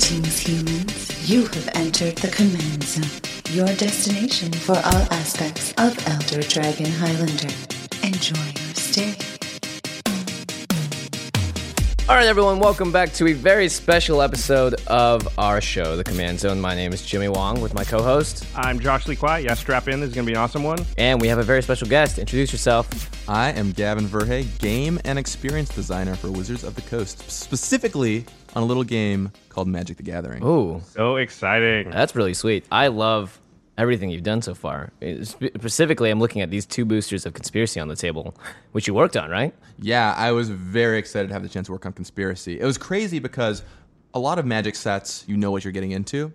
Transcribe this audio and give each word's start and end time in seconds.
Greetings, 0.00 0.38
humans. 0.38 1.30
You 1.30 1.42
have 1.42 1.68
entered 1.74 2.16
the 2.16 2.28
command 2.28 2.84
zone, 2.84 3.20
your 3.54 3.66
destination 3.76 4.50
for 4.50 4.72
all 4.72 5.06
aspects 5.12 5.72
of 5.76 5.94
Elder 6.08 6.40
Dragon 6.48 6.90
Highlander. 6.90 7.54
Enjoy 8.02 8.40
your 8.40 8.74
stay. 8.74 9.14
All 12.08 12.16
right, 12.16 12.26
everyone, 12.26 12.58
welcome 12.60 12.90
back 12.90 13.12
to 13.12 13.26
a 13.28 13.34
very 13.34 13.68
special 13.68 14.22
episode 14.22 14.74
of 14.86 15.28
our 15.38 15.60
show, 15.60 15.96
The 15.96 16.02
Command 16.02 16.40
Zone. 16.40 16.60
My 16.60 16.74
name 16.74 16.94
is 16.94 17.02
Jimmy 17.04 17.28
Wong 17.28 17.60
with 17.60 17.74
my 17.74 17.84
co 17.84 18.02
host, 18.02 18.46
I'm 18.56 18.80
Josh 18.80 19.06
Lee 19.06 19.16
Kwai. 19.16 19.40
Yeah, 19.40 19.54
strap 19.54 19.86
in. 19.86 20.00
This 20.00 20.08
is 20.08 20.14
going 20.14 20.26
to 20.26 20.30
be 20.30 20.34
an 20.34 20.40
awesome 20.40 20.64
one. 20.64 20.78
and 20.96 21.20
we 21.20 21.28
have 21.28 21.38
a 21.38 21.42
very 21.44 21.62
special 21.62 21.86
guest. 21.86 22.18
Introduce 22.18 22.52
yourself. 22.52 22.88
I 23.28 23.50
am 23.50 23.70
Gavin 23.72 24.06
Verhey, 24.06 24.58
game 24.58 24.98
and 25.04 25.18
experience 25.18 25.68
designer 25.68 26.16
for 26.16 26.32
Wizards 26.32 26.64
of 26.64 26.74
the 26.74 26.82
Coast, 26.82 27.30
specifically 27.30 28.24
on 28.56 28.62
a 28.62 28.66
little 28.66 28.84
game 28.84 29.32
called 29.48 29.68
Magic 29.68 29.96
the 29.96 30.02
Gathering. 30.02 30.42
Ooh, 30.44 30.82
So 30.90 31.16
exciting. 31.16 31.90
that's 31.90 32.14
really 32.16 32.34
sweet. 32.34 32.64
I 32.72 32.88
love 32.88 33.40
everything 33.78 34.10
you've 34.10 34.22
done 34.22 34.42
so 34.42 34.54
far. 34.54 34.92
Specifically, 35.22 36.10
I'm 36.10 36.20
looking 36.20 36.42
at 36.42 36.50
these 36.50 36.66
two 36.66 36.84
boosters 36.84 37.26
of 37.26 37.34
Conspiracy 37.34 37.80
on 37.80 37.88
the 37.88 37.96
table, 37.96 38.34
which 38.72 38.86
you 38.86 38.94
worked 38.94 39.16
on, 39.16 39.30
right? 39.30 39.54
Yeah, 39.78 40.14
I 40.16 40.32
was 40.32 40.48
very 40.50 40.98
excited 40.98 41.28
to 41.28 41.34
have 41.34 41.42
the 41.42 41.48
chance 41.48 41.66
to 41.66 41.72
work 41.72 41.86
on 41.86 41.92
Conspiracy. 41.92 42.60
It 42.60 42.64
was 42.64 42.76
crazy 42.78 43.18
because 43.18 43.62
a 44.12 44.18
lot 44.18 44.38
of 44.38 44.44
Magic 44.46 44.74
sets, 44.74 45.24
you 45.26 45.36
know 45.36 45.50
what 45.50 45.64
you're 45.64 45.72
getting 45.72 45.92
into. 45.92 46.32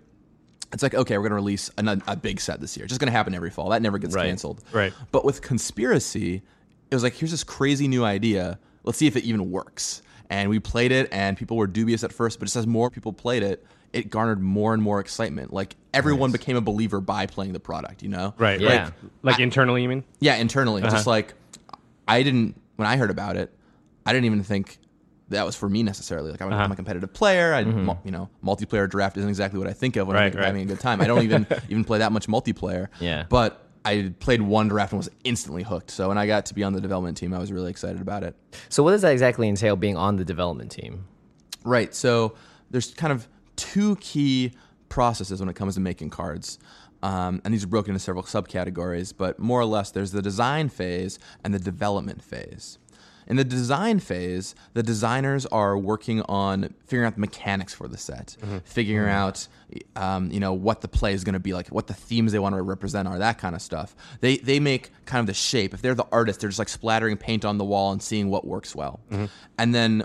It's 0.72 0.82
like, 0.82 0.94
okay, 0.94 1.16
we're 1.16 1.22
going 1.22 1.30
to 1.30 1.36
release 1.36 1.70
a, 1.78 2.00
a 2.08 2.16
big 2.16 2.40
set 2.40 2.60
this 2.60 2.76
year. 2.76 2.84
It's 2.84 2.90
just 2.90 3.00
going 3.00 3.12
to 3.12 3.16
happen 3.16 3.34
every 3.34 3.50
fall. 3.50 3.68
That 3.68 3.82
never 3.82 3.98
gets 3.98 4.14
Right. 4.14 4.26
canceled. 4.26 4.64
Right. 4.72 4.92
But 5.12 5.24
with 5.24 5.40
Conspiracy, 5.42 6.42
it 6.90 6.94
was 6.94 7.02
like, 7.04 7.14
here's 7.14 7.30
this 7.30 7.44
crazy 7.44 7.86
new 7.86 8.04
idea. 8.04 8.58
Let's 8.82 8.98
see 8.98 9.06
if 9.06 9.16
it 9.16 9.24
even 9.24 9.50
works. 9.50 10.02
And 10.30 10.50
we 10.50 10.58
played 10.58 10.92
it, 10.92 11.08
and 11.12 11.36
people 11.36 11.56
were 11.56 11.66
dubious 11.66 12.02
at 12.04 12.12
first, 12.12 12.38
but 12.38 12.46
just 12.46 12.56
as 12.56 12.66
more 12.66 12.90
people 12.90 13.12
played 13.12 13.42
it, 13.42 13.64
it 13.92 14.10
garnered 14.10 14.40
more 14.40 14.74
and 14.74 14.82
more 14.82 15.00
excitement. 15.00 15.52
Like 15.52 15.76
everyone 15.94 16.32
became 16.32 16.56
a 16.56 16.60
believer 16.60 17.00
by 17.00 17.26
playing 17.26 17.52
the 17.52 17.60
product, 17.60 18.02
you 18.02 18.08
know? 18.08 18.34
Right, 18.36 18.60
Yeah. 18.60 18.82
right. 18.84 18.92
Like 19.22 19.38
internally, 19.40 19.82
you 19.82 19.88
mean? 19.88 20.04
Yeah, 20.20 20.36
internally. 20.36 20.82
Uh-huh. 20.82 20.90
Just 20.90 21.06
like 21.06 21.34
I 22.08 22.22
didn't 22.22 22.60
when 22.76 22.86
I 22.86 22.96
heard 22.96 23.10
about 23.10 23.36
it, 23.36 23.52
I 24.04 24.12
didn't 24.12 24.26
even 24.26 24.42
think 24.42 24.78
that 25.28 25.44
was 25.44 25.56
for 25.56 25.68
me 25.68 25.82
necessarily. 25.82 26.30
Like 26.30 26.40
I'm, 26.42 26.52
uh-huh. 26.52 26.62
I'm 26.62 26.72
a 26.72 26.76
competitive 26.76 27.12
player. 27.12 27.54
I, 27.54 27.64
mm-hmm. 27.64 27.86
mul- 27.86 28.00
you 28.04 28.10
know, 28.10 28.28
multiplayer 28.44 28.88
draft 28.88 29.16
isn't 29.16 29.28
exactly 29.28 29.58
what 29.58 29.68
I 29.68 29.72
think 29.72 29.96
of 29.96 30.06
when 30.06 30.16
Right, 30.16 30.32
I'm 30.32 30.38
right. 30.38 30.46
having 30.46 30.62
a 30.62 30.66
good 30.66 30.80
time. 30.80 31.00
I 31.00 31.06
don't 31.06 31.22
even 31.22 31.46
even 31.68 31.84
play 31.84 31.98
that 31.98 32.12
much 32.12 32.26
multiplayer. 32.28 32.88
Yeah. 33.00 33.24
But 33.28 33.65
I 33.86 34.12
played 34.18 34.42
one 34.42 34.68
draft 34.68 34.92
and 34.92 34.98
was 34.98 35.08
instantly 35.24 35.62
hooked. 35.62 35.90
So 35.90 36.08
when 36.08 36.18
I 36.18 36.26
got 36.26 36.46
to 36.46 36.54
be 36.54 36.64
on 36.64 36.72
the 36.72 36.80
development 36.80 37.16
team, 37.16 37.32
I 37.32 37.38
was 37.38 37.52
really 37.52 37.70
excited 37.70 38.02
about 38.02 38.24
it. 38.24 38.34
So, 38.68 38.82
what 38.82 38.90
does 38.90 39.02
that 39.02 39.12
exactly 39.12 39.48
entail 39.48 39.76
being 39.76 39.96
on 39.96 40.16
the 40.16 40.24
development 40.24 40.72
team? 40.72 41.06
Right. 41.64 41.94
So 41.94 42.34
there's 42.70 42.94
kind 42.94 43.12
of 43.12 43.28
two 43.56 43.96
key 43.96 44.52
processes 44.88 45.40
when 45.40 45.48
it 45.48 45.56
comes 45.56 45.74
to 45.74 45.80
making 45.80 46.10
cards. 46.10 46.58
Um, 47.02 47.40
and 47.44 47.52
these 47.52 47.64
are 47.64 47.68
broken 47.68 47.92
into 47.92 48.02
several 48.02 48.24
subcategories, 48.24 49.12
but 49.16 49.38
more 49.38 49.60
or 49.60 49.64
less 49.64 49.90
there's 49.90 50.12
the 50.12 50.22
design 50.22 50.68
phase 50.68 51.18
and 51.44 51.52
the 51.54 51.58
development 51.58 52.22
phase. 52.22 52.78
In 53.28 53.36
the 53.36 53.44
design 53.44 53.98
phase, 53.98 54.54
the 54.74 54.82
designers 54.82 55.46
are 55.46 55.76
working 55.76 56.22
on 56.22 56.74
figuring 56.86 57.06
out 57.06 57.14
the 57.14 57.20
mechanics 57.20 57.74
for 57.74 57.88
the 57.88 57.98
set, 57.98 58.36
figuring 58.64 59.10
out, 59.10 59.48
um, 59.96 60.30
you 60.30 60.40
know, 60.40 60.52
what 60.52 60.80
the 60.80 60.88
play 60.88 61.12
is 61.12 61.24
going 61.24 61.32
to 61.34 61.40
be 61.40 61.52
like, 61.52 61.68
what 61.68 61.86
the 61.86 61.94
themes 61.94 62.32
they 62.32 62.38
want 62.38 62.54
to 62.54 62.62
represent 62.62 63.08
are, 63.08 63.18
that 63.18 63.38
kind 63.38 63.54
of 63.54 63.62
stuff. 63.62 63.94
They 64.20 64.36
they 64.38 64.60
make 64.60 64.90
kind 65.04 65.20
of 65.20 65.26
the 65.26 65.34
shape. 65.34 65.74
If 65.74 65.82
they're 65.82 65.94
the 65.94 66.06
artist, 66.12 66.40
they're 66.40 66.50
just 66.50 66.58
like 66.58 66.68
splattering 66.68 67.16
paint 67.16 67.44
on 67.44 67.58
the 67.58 67.64
wall 67.64 67.92
and 67.92 68.02
seeing 68.02 68.30
what 68.30 68.46
works 68.46 68.74
well. 68.74 69.00
And 69.58 69.74
then 69.74 70.04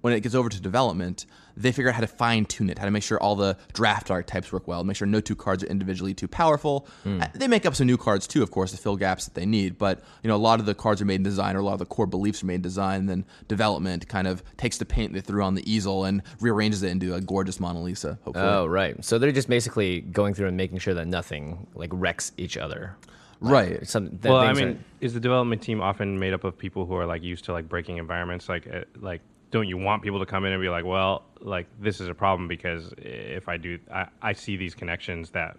when 0.00 0.12
it 0.12 0.20
gets 0.20 0.34
over 0.34 0.48
to 0.48 0.60
development, 0.60 1.26
they 1.56 1.72
figure 1.72 1.88
out 1.88 1.94
how 1.94 2.00
to 2.02 2.06
fine 2.06 2.44
tune 2.44 2.68
it, 2.68 2.78
how 2.78 2.84
to 2.84 2.90
make 2.90 3.02
sure 3.02 3.18
all 3.20 3.34
the 3.34 3.56
draft 3.72 4.10
archetypes 4.10 4.52
work 4.52 4.68
well, 4.68 4.84
make 4.84 4.96
sure 4.96 5.06
no 5.06 5.20
two 5.20 5.34
cards 5.34 5.62
are 5.64 5.66
individually 5.68 6.12
too 6.12 6.28
powerful. 6.28 6.86
Uh, 7.06 7.26
They 7.34 7.48
make 7.48 7.64
up 7.64 7.74
some 7.74 7.86
new 7.86 7.96
cards 7.96 8.26
too, 8.26 8.42
of 8.42 8.50
course, 8.50 8.72
to 8.72 8.76
fill 8.76 8.96
gaps 8.96 9.24
that 9.24 9.34
they 9.34 9.46
need. 9.46 9.78
But 9.78 10.02
you 10.22 10.28
know, 10.28 10.36
a 10.36 10.38
lot 10.38 10.60
of 10.60 10.66
the 10.66 10.74
cards 10.74 11.00
are 11.00 11.04
made 11.06 11.16
in 11.16 11.22
design, 11.22 11.56
or 11.56 11.60
a 11.60 11.62
lot 11.62 11.72
of 11.72 11.78
the 11.78 11.86
core 11.86 12.06
beliefs 12.06 12.42
are 12.42 12.46
made 12.46 12.56
in 12.56 12.62
design. 12.62 13.00
And 13.00 13.08
then 13.08 13.24
development 13.48 14.06
kind 14.08 14.26
of 14.28 14.42
takes 14.56 14.78
the 14.78 14.84
paint 14.84 15.12
they 15.14 15.20
threw 15.20 15.42
on 15.42 15.54
the 15.54 15.70
easel 15.70 16.04
and 16.04 16.22
rearranges 16.40 16.82
it 16.82 16.90
into 16.90 17.14
a 17.14 17.20
gorgeous 17.20 17.58
Mona 17.58 17.80
Lisa. 17.82 18.18
Hopefully, 18.24 18.46
Oh, 18.46 18.66
right. 18.66 19.02
So, 19.04 19.18
they're 19.18 19.32
just 19.32 19.48
basically 19.48 20.00
going 20.00 20.34
through 20.34 20.48
and 20.48 20.56
making 20.56 20.78
sure 20.78 20.94
that 20.94 21.06
nothing 21.06 21.66
like 21.74 21.90
wrecks 21.92 22.32
each 22.36 22.56
other. 22.56 22.96
right. 23.40 23.86
Some, 23.86 24.18
Well, 24.22 24.36
I 24.38 24.52
mean, 24.52 24.68
are- 24.68 24.76
is 25.00 25.14
the 25.14 25.20
development 25.20 25.62
team 25.62 25.80
often 25.80 26.18
made 26.18 26.32
up 26.32 26.44
of 26.44 26.56
people 26.58 26.86
who 26.86 26.94
are 26.96 27.06
like 27.06 27.22
used 27.22 27.44
to 27.46 27.52
like 27.52 27.68
breaking 27.68 27.98
environments? 27.98 28.48
Like, 28.48 28.66
uh, 28.66 28.80
like, 29.00 29.20
don't 29.50 29.68
you 29.68 29.76
want 29.76 30.02
people 30.02 30.18
to 30.18 30.26
come 30.26 30.44
in 30.44 30.52
and 30.52 30.60
be 30.60 30.68
like, 30.68 30.84
well, 30.84 31.24
like 31.40 31.66
this 31.80 32.00
is 32.00 32.08
a 32.08 32.14
problem 32.14 32.48
because 32.48 32.92
if 32.98 33.48
I 33.48 33.56
do, 33.56 33.78
I, 33.92 34.06
I 34.22 34.32
see 34.32 34.56
these 34.56 34.74
connections 34.74 35.30
that 35.30 35.56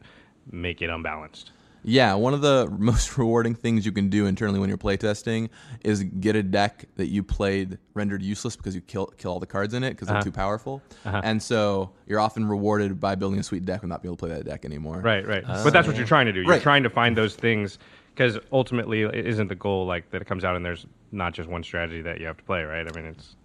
make 0.51 0.81
it 0.81 0.89
unbalanced. 0.89 1.51
Yeah, 1.83 2.15
one 2.15 2.33
of 2.33 2.41
the 2.41 2.67
most 2.77 3.17
rewarding 3.17 3.55
things 3.55 3.85
you 3.85 3.91
can 3.91 4.09
do 4.09 4.25
internally 4.25 4.59
when 4.59 4.67
you're 4.67 4.77
playtesting 4.77 5.49
is 5.83 6.03
get 6.03 6.35
a 6.35 6.43
deck 6.43 6.85
that 6.95 7.07
you 7.07 7.23
played 7.23 7.77
rendered 7.93 8.21
useless 8.21 8.55
because 8.55 8.75
you 8.75 8.81
kill 8.81 9.07
kill 9.17 9.31
all 9.31 9.39
the 9.39 9.45
cards 9.45 9.73
in 9.73 9.83
it 9.83 9.91
because 9.91 10.07
they're 10.07 10.17
uh-huh. 10.17 10.23
too 10.23 10.31
powerful. 10.31 10.81
Uh-huh. 11.05 11.21
And 11.23 11.41
so 11.41 11.91
you're 12.05 12.19
often 12.19 12.45
rewarded 12.45 12.99
by 12.99 13.15
building 13.15 13.39
a 13.39 13.43
sweet 13.43 13.65
deck 13.65 13.83
and 13.83 13.89
not 13.89 14.01
being 14.01 14.09
able 14.09 14.17
to 14.17 14.25
play 14.27 14.35
that 14.35 14.45
deck 14.45 14.65
anymore. 14.65 14.99
Right, 14.99 15.25
right. 15.25 15.43
Ah. 15.47 15.63
but 15.63 15.71
that's 15.71 15.87
what 15.87 15.95
you're 15.95 16.07
trying 16.07 16.25
to 16.25 16.33
do. 16.33 16.41
You're 16.41 16.51
Right. 16.51 16.61
trying 16.61 16.83
to 16.83 16.89
find 16.89 17.15
those 17.15 17.35
things 17.35 17.79
because 18.17 18.39
ultimately, 18.51 19.03
it 19.03 19.27
isn't 19.27 19.47
the 19.47 19.55
goal 19.55 19.85
like 19.85 20.09
that 20.09 20.21
it 20.23 20.25
comes 20.25 20.43
out 20.43 20.55
and 20.55 20.65
there's 20.65 20.87
not 21.11 21.33
just 21.33 21.47
one 21.47 21.63
strategy 21.63 22.01
that 22.01 22.19
you 22.19 22.25
have 22.25 22.37
to 22.37 22.43
play, 22.43 22.63
right? 22.63 22.87
I 22.87 22.99
mean, 22.99 23.05
it's 23.05 23.35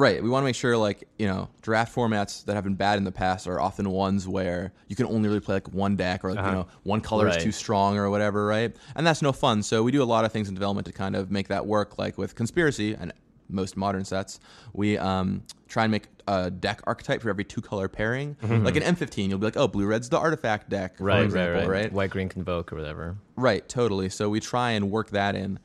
Right. 0.00 0.22
We 0.22 0.30
want 0.30 0.42
to 0.42 0.46
make 0.46 0.54
sure, 0.56 0.78
like, 0.78 1.06
you 1.18 1.26
know, 1.26 1.50
draft 1.60 1.94
formats 1.94 2.46
that 2.46 2.54
have 2.54 2.64
been 2.64 2.74
bad 2.74 2.96
in 2.96 3.04
the 3.04 3.12
past 3.12 3.46
are 3.46 3.60
often 3.60 3.90
ones 3.90 4.26
where 4.26 4.72
you 4.88 4.96
can 4.96 5.04
only 5.04 5.28
really 5.28 5.40
play 5.40 5.56
like 5.56 5.68
one 5.74 5.94
deck 5.96 6.24
or, 6.24 6.32
like, 6.32 6.42
you 6.42 6.52
know, 6.52 6.68
one 6.84 7.02
color 7.02 7.26
Right. 7.26 7.36
is 7.36 7.44
too 7.44 7.52
strong 7.52 7.98
or 7.98 8.08
whatever, 8.08 8.46
right? 8.46 8.74
And 8.96 9.06
that's 9.06 9.20
no 9.20 9.30
fun. 9.30 9.62
So 9.62 9.82
we 9.82 9.92
do 9.92 10.02
a 10.02 10.04
lot 10.04 10.24
of 10.24 10.32
things 10.32 10.48
in 10.48 10.54
development 10.54 10.86
to 10.86 10.92
kind 10.94 11.14
of 11.14 11.30
make 11.30 11.48
that 11.48 11.66
work. 11.66 11.98
Like 11.98 12.16
with 12.16 12.34
Conspiracy 12.34 12.94
and 12.94 13.12
most 13.50 13.76
modern 13.76 14.06
sets, 14.06 14.40
we 14.72 14.96
um, 14.96 15.42
try 15.68 15.84
and 15.84 15.92
make 15.92 16.06
a 16.26 16.50
deck 16.50 16.80
archetype 16.84 17.20
for 17.20 17.28
every 17.28 17.44
two 17.44 17.60
color 17.60 17.86
pairing. 17.88 18.38
Like 18.42 18.76
in 18.76 18.82
M15, 18.82 19.28
you'll 19.28 19.38
be 19.38 19.44
like, 19.44 19.58
oh, 19.58 19.68
blue 19.68 19.84
red's 19.84 20.08
the 20.08 20.18
artifact 20.18 20.70
deck, 20.70 20.96
for 20.96 21.04
right, 21.04 21.24
example, 21.24 21.60
right, 21.60 21.68
right, 21.68 21.82
right? 21.82 21.92
White 21.92 22.10
green 22.10 22.30
convoke 22.30 22.72
or 22.72 22.76
whatever. 22.76 23.18
Right, 23.36 23.68
totally. 23.68 24.08
So 24.08 24.30
we 24.30 24.40
try 24.40 24.70
and 24.70 24.90
work 24.90 25.10
that 25.10 25.34
in 25.34 25.58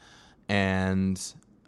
and 0.49 1.21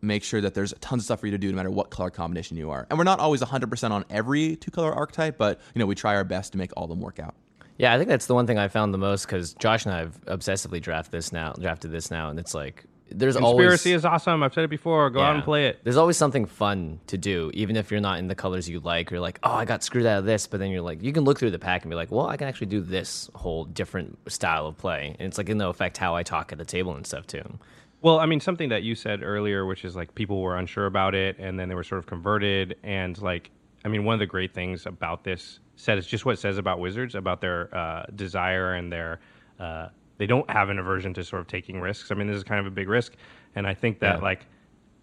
make 0.07 0.23
sure 0.23 0.41
that 0.41 0.53
there's 0.53 0.73
tons 0.81 1.03
of 1.03 1.05
stuff 1.05 1.19
for 1.19 1.27
you 1.27 1.31
to 1.31 1.37
do 1.37 1.51
no 1.51 1.55
matter 1.55 1.69
what 1.69 1.89
color 1.89 2.09
combination 2.09 2.57
you 2.57 2.71
are. 2.71 2.87
And 2.89 2.97
we're 2.97 3.05
not 3.05 3.19
always 3.19 3.41
100% 3.41 3.91
on 3.91 4.05
every 4.09 4.55
two 4.55 4.71
color 4.71 4.93
archetype, 4.93 5.37
but 5.37 5.59
you 5.75 5.79
know, 5.79 5.85
we 5.85 5.95
try 5.95 6.15
our 6.15 6.23
best 6.23 6.53
to 6.53 6.57
make 6.57 6.71
all 6.75 6.85
of 6.85 6.89
them 6.89 7.01
work 7.01 7.19
out. 7.19 7.35
Yeah, 7.77 7.93
I 7.93 7.97
think 7.97 8.09
that's 8.09 8.25
the 8.25 8.33
one 8.33 8.47
thing 8.47 8.57
I 8.57 8.69
found 8.69 8.93
the 8.93 8.97
most 8.97 9.25
because 9.25 9.53
Josh 9.53 9.85
and 9.85 9.93
I 9.93 9.99
have 9.99 10.19
obsessively 10.25 10.81
drafted 10.81 11.11
this 11.11 11.31
now, 11.31 11.53
drafted 11.53 11.91
this 11.91 12.09
now, 12.09 12.29
and 12.29 12.39
it's 12.39 12.55
like 12.55 12.85
there's 13.09 13.35
conspiracy 13.37 13.91
always 13.91 14.01
is 14.01 14.05
awesome. 14.05 14.43
I've 14.43 14.53
said 14.53 14.63
it 14.63 14.69
before. 14.69 15.09
Go 15.09 15.21
out 15.21 15.35
and 15.35 15.43
play 15.43 15.67
it. 15.67 15.79
There's 15.83 15.97
always 15.97 16.17
something 16.17 16.45
fun 16.45 16.99
to 17.07 17.17
do, 17.17 17.51
even 17.53 17.75
if 17.75 17.91
you're 17.91 18.01
not 18.01 18.19
in 18.19 18.27
the 18.27 18.35
colors 18.35 18.67
you 18.67 18.79
like. 18.79 19.11
You're 19.11 19.19
like, 19.19 19.39
oh, 19.43 19.51
I 19.51 19.65
got 19.65 19.83
screwed 19.83 20.05
out 20.05 20.19
of 20.19 20.25
this, 20.25 20.47
but 20.47 20.59
then 20.59 20.71
you're 20.71 20.81
like, 20.81 21.01
you 21.01 21.13
can 21.13 21.23
look 21.23 21.39
through 21.39 21.51
the 21.51 21.59
pack 21.59 21.83
and 21.83 21.89
be 21.89 21.95
like, 21.95 22.11
well, 22.11 22.27
I 22.27 22.35
can 22.35 22.47
actually 22.47 22.67
do 22.67 22.81
this 22.81 23.29
whole 23.35 23.65
different 23.65 24.17
style 24.29 24.67
of 24.67 24.77
play, 24.77 25.15
and 25.19 25.27
it's 25.27 25.37
like 25.37 25.47
going 25.47 25.59
to 25.59 25.67
affect 25.67 25.97
how 25.97 26.15
I 26.15 26.23
talk 26.23 26.51
at 26.51 26.57
the 26.57 26.65
table 26.65 26.95
and 26.95 27.05
stuff 27.05 27.27
too. 27.27 27.59
Well, 28.01 28.19
I 28.19 28.25
mean, 28.25 28.39
something 28.39 28.69
that 28.69 28.83
you 28.83 28.95
said 28.95 29.23
earlier, 29.23 29.65
which 29.65 29.83
is 29.83 29.95
like 29.95 30.13
people 30.15 30.41
were 30.41 30.57
unsure 30.57 30.85
about 30.85 31.15
it, 31.15 31.37
and 31.39 31.59
then 31.59 31.67
they 31.67 31.75
were 31.75 31.83
sort 31.83 31.99
of 31.99 32.05
converted. 32.05 32.75
And 32.83 33.19
like, 33.21 33.49
I 33.83 33.87
mean, 33.87 34.03
one 34.05 34.13
of 34.13 34.19
the 34.19 34.27
great 34.27 34.53
things 34.53 34.85
about 34.85 35.23
this 35.23 35.59
set 35.75 35.97
is 35.97 36.05
just 36.05 36.25
what 36.25 36.33
it 36.33 36.39
says 36.39 36.57
about 36.57 36.79
Wizards, 36.79 37.15
about 37.15 37.41
their 37.41 37.73
uh, 37.75 38.05
desire 38.15 38.73
and 38.73 38.91
their. 38.91 39.19
Uh, 39.59 39.89
they 40.19 40.27
don't 40.27 40.49
have 40.49 40.69
an 40.69 40.79
aversion 40.79 41.13
to 41.15 41.23
sort 41.23 41.41
of 41.41 41.47
taking 41.47 41.79
risks. 41.79 42.11
I 42.11 42.15
mean, 42.15 42.27
this 42.27 42.37
is 42.37 42.43
kind 42.43 42.59
of 42.59 42.65
a 42.65 42.71
big 42.71 42.87
risk, 42.87 43.13
and 43.55 43.67
I 43.67 43.73
think 43.73 43.99
that 43.99 44.17
Yeah. 44.17 44.23
like, 44.23 44.45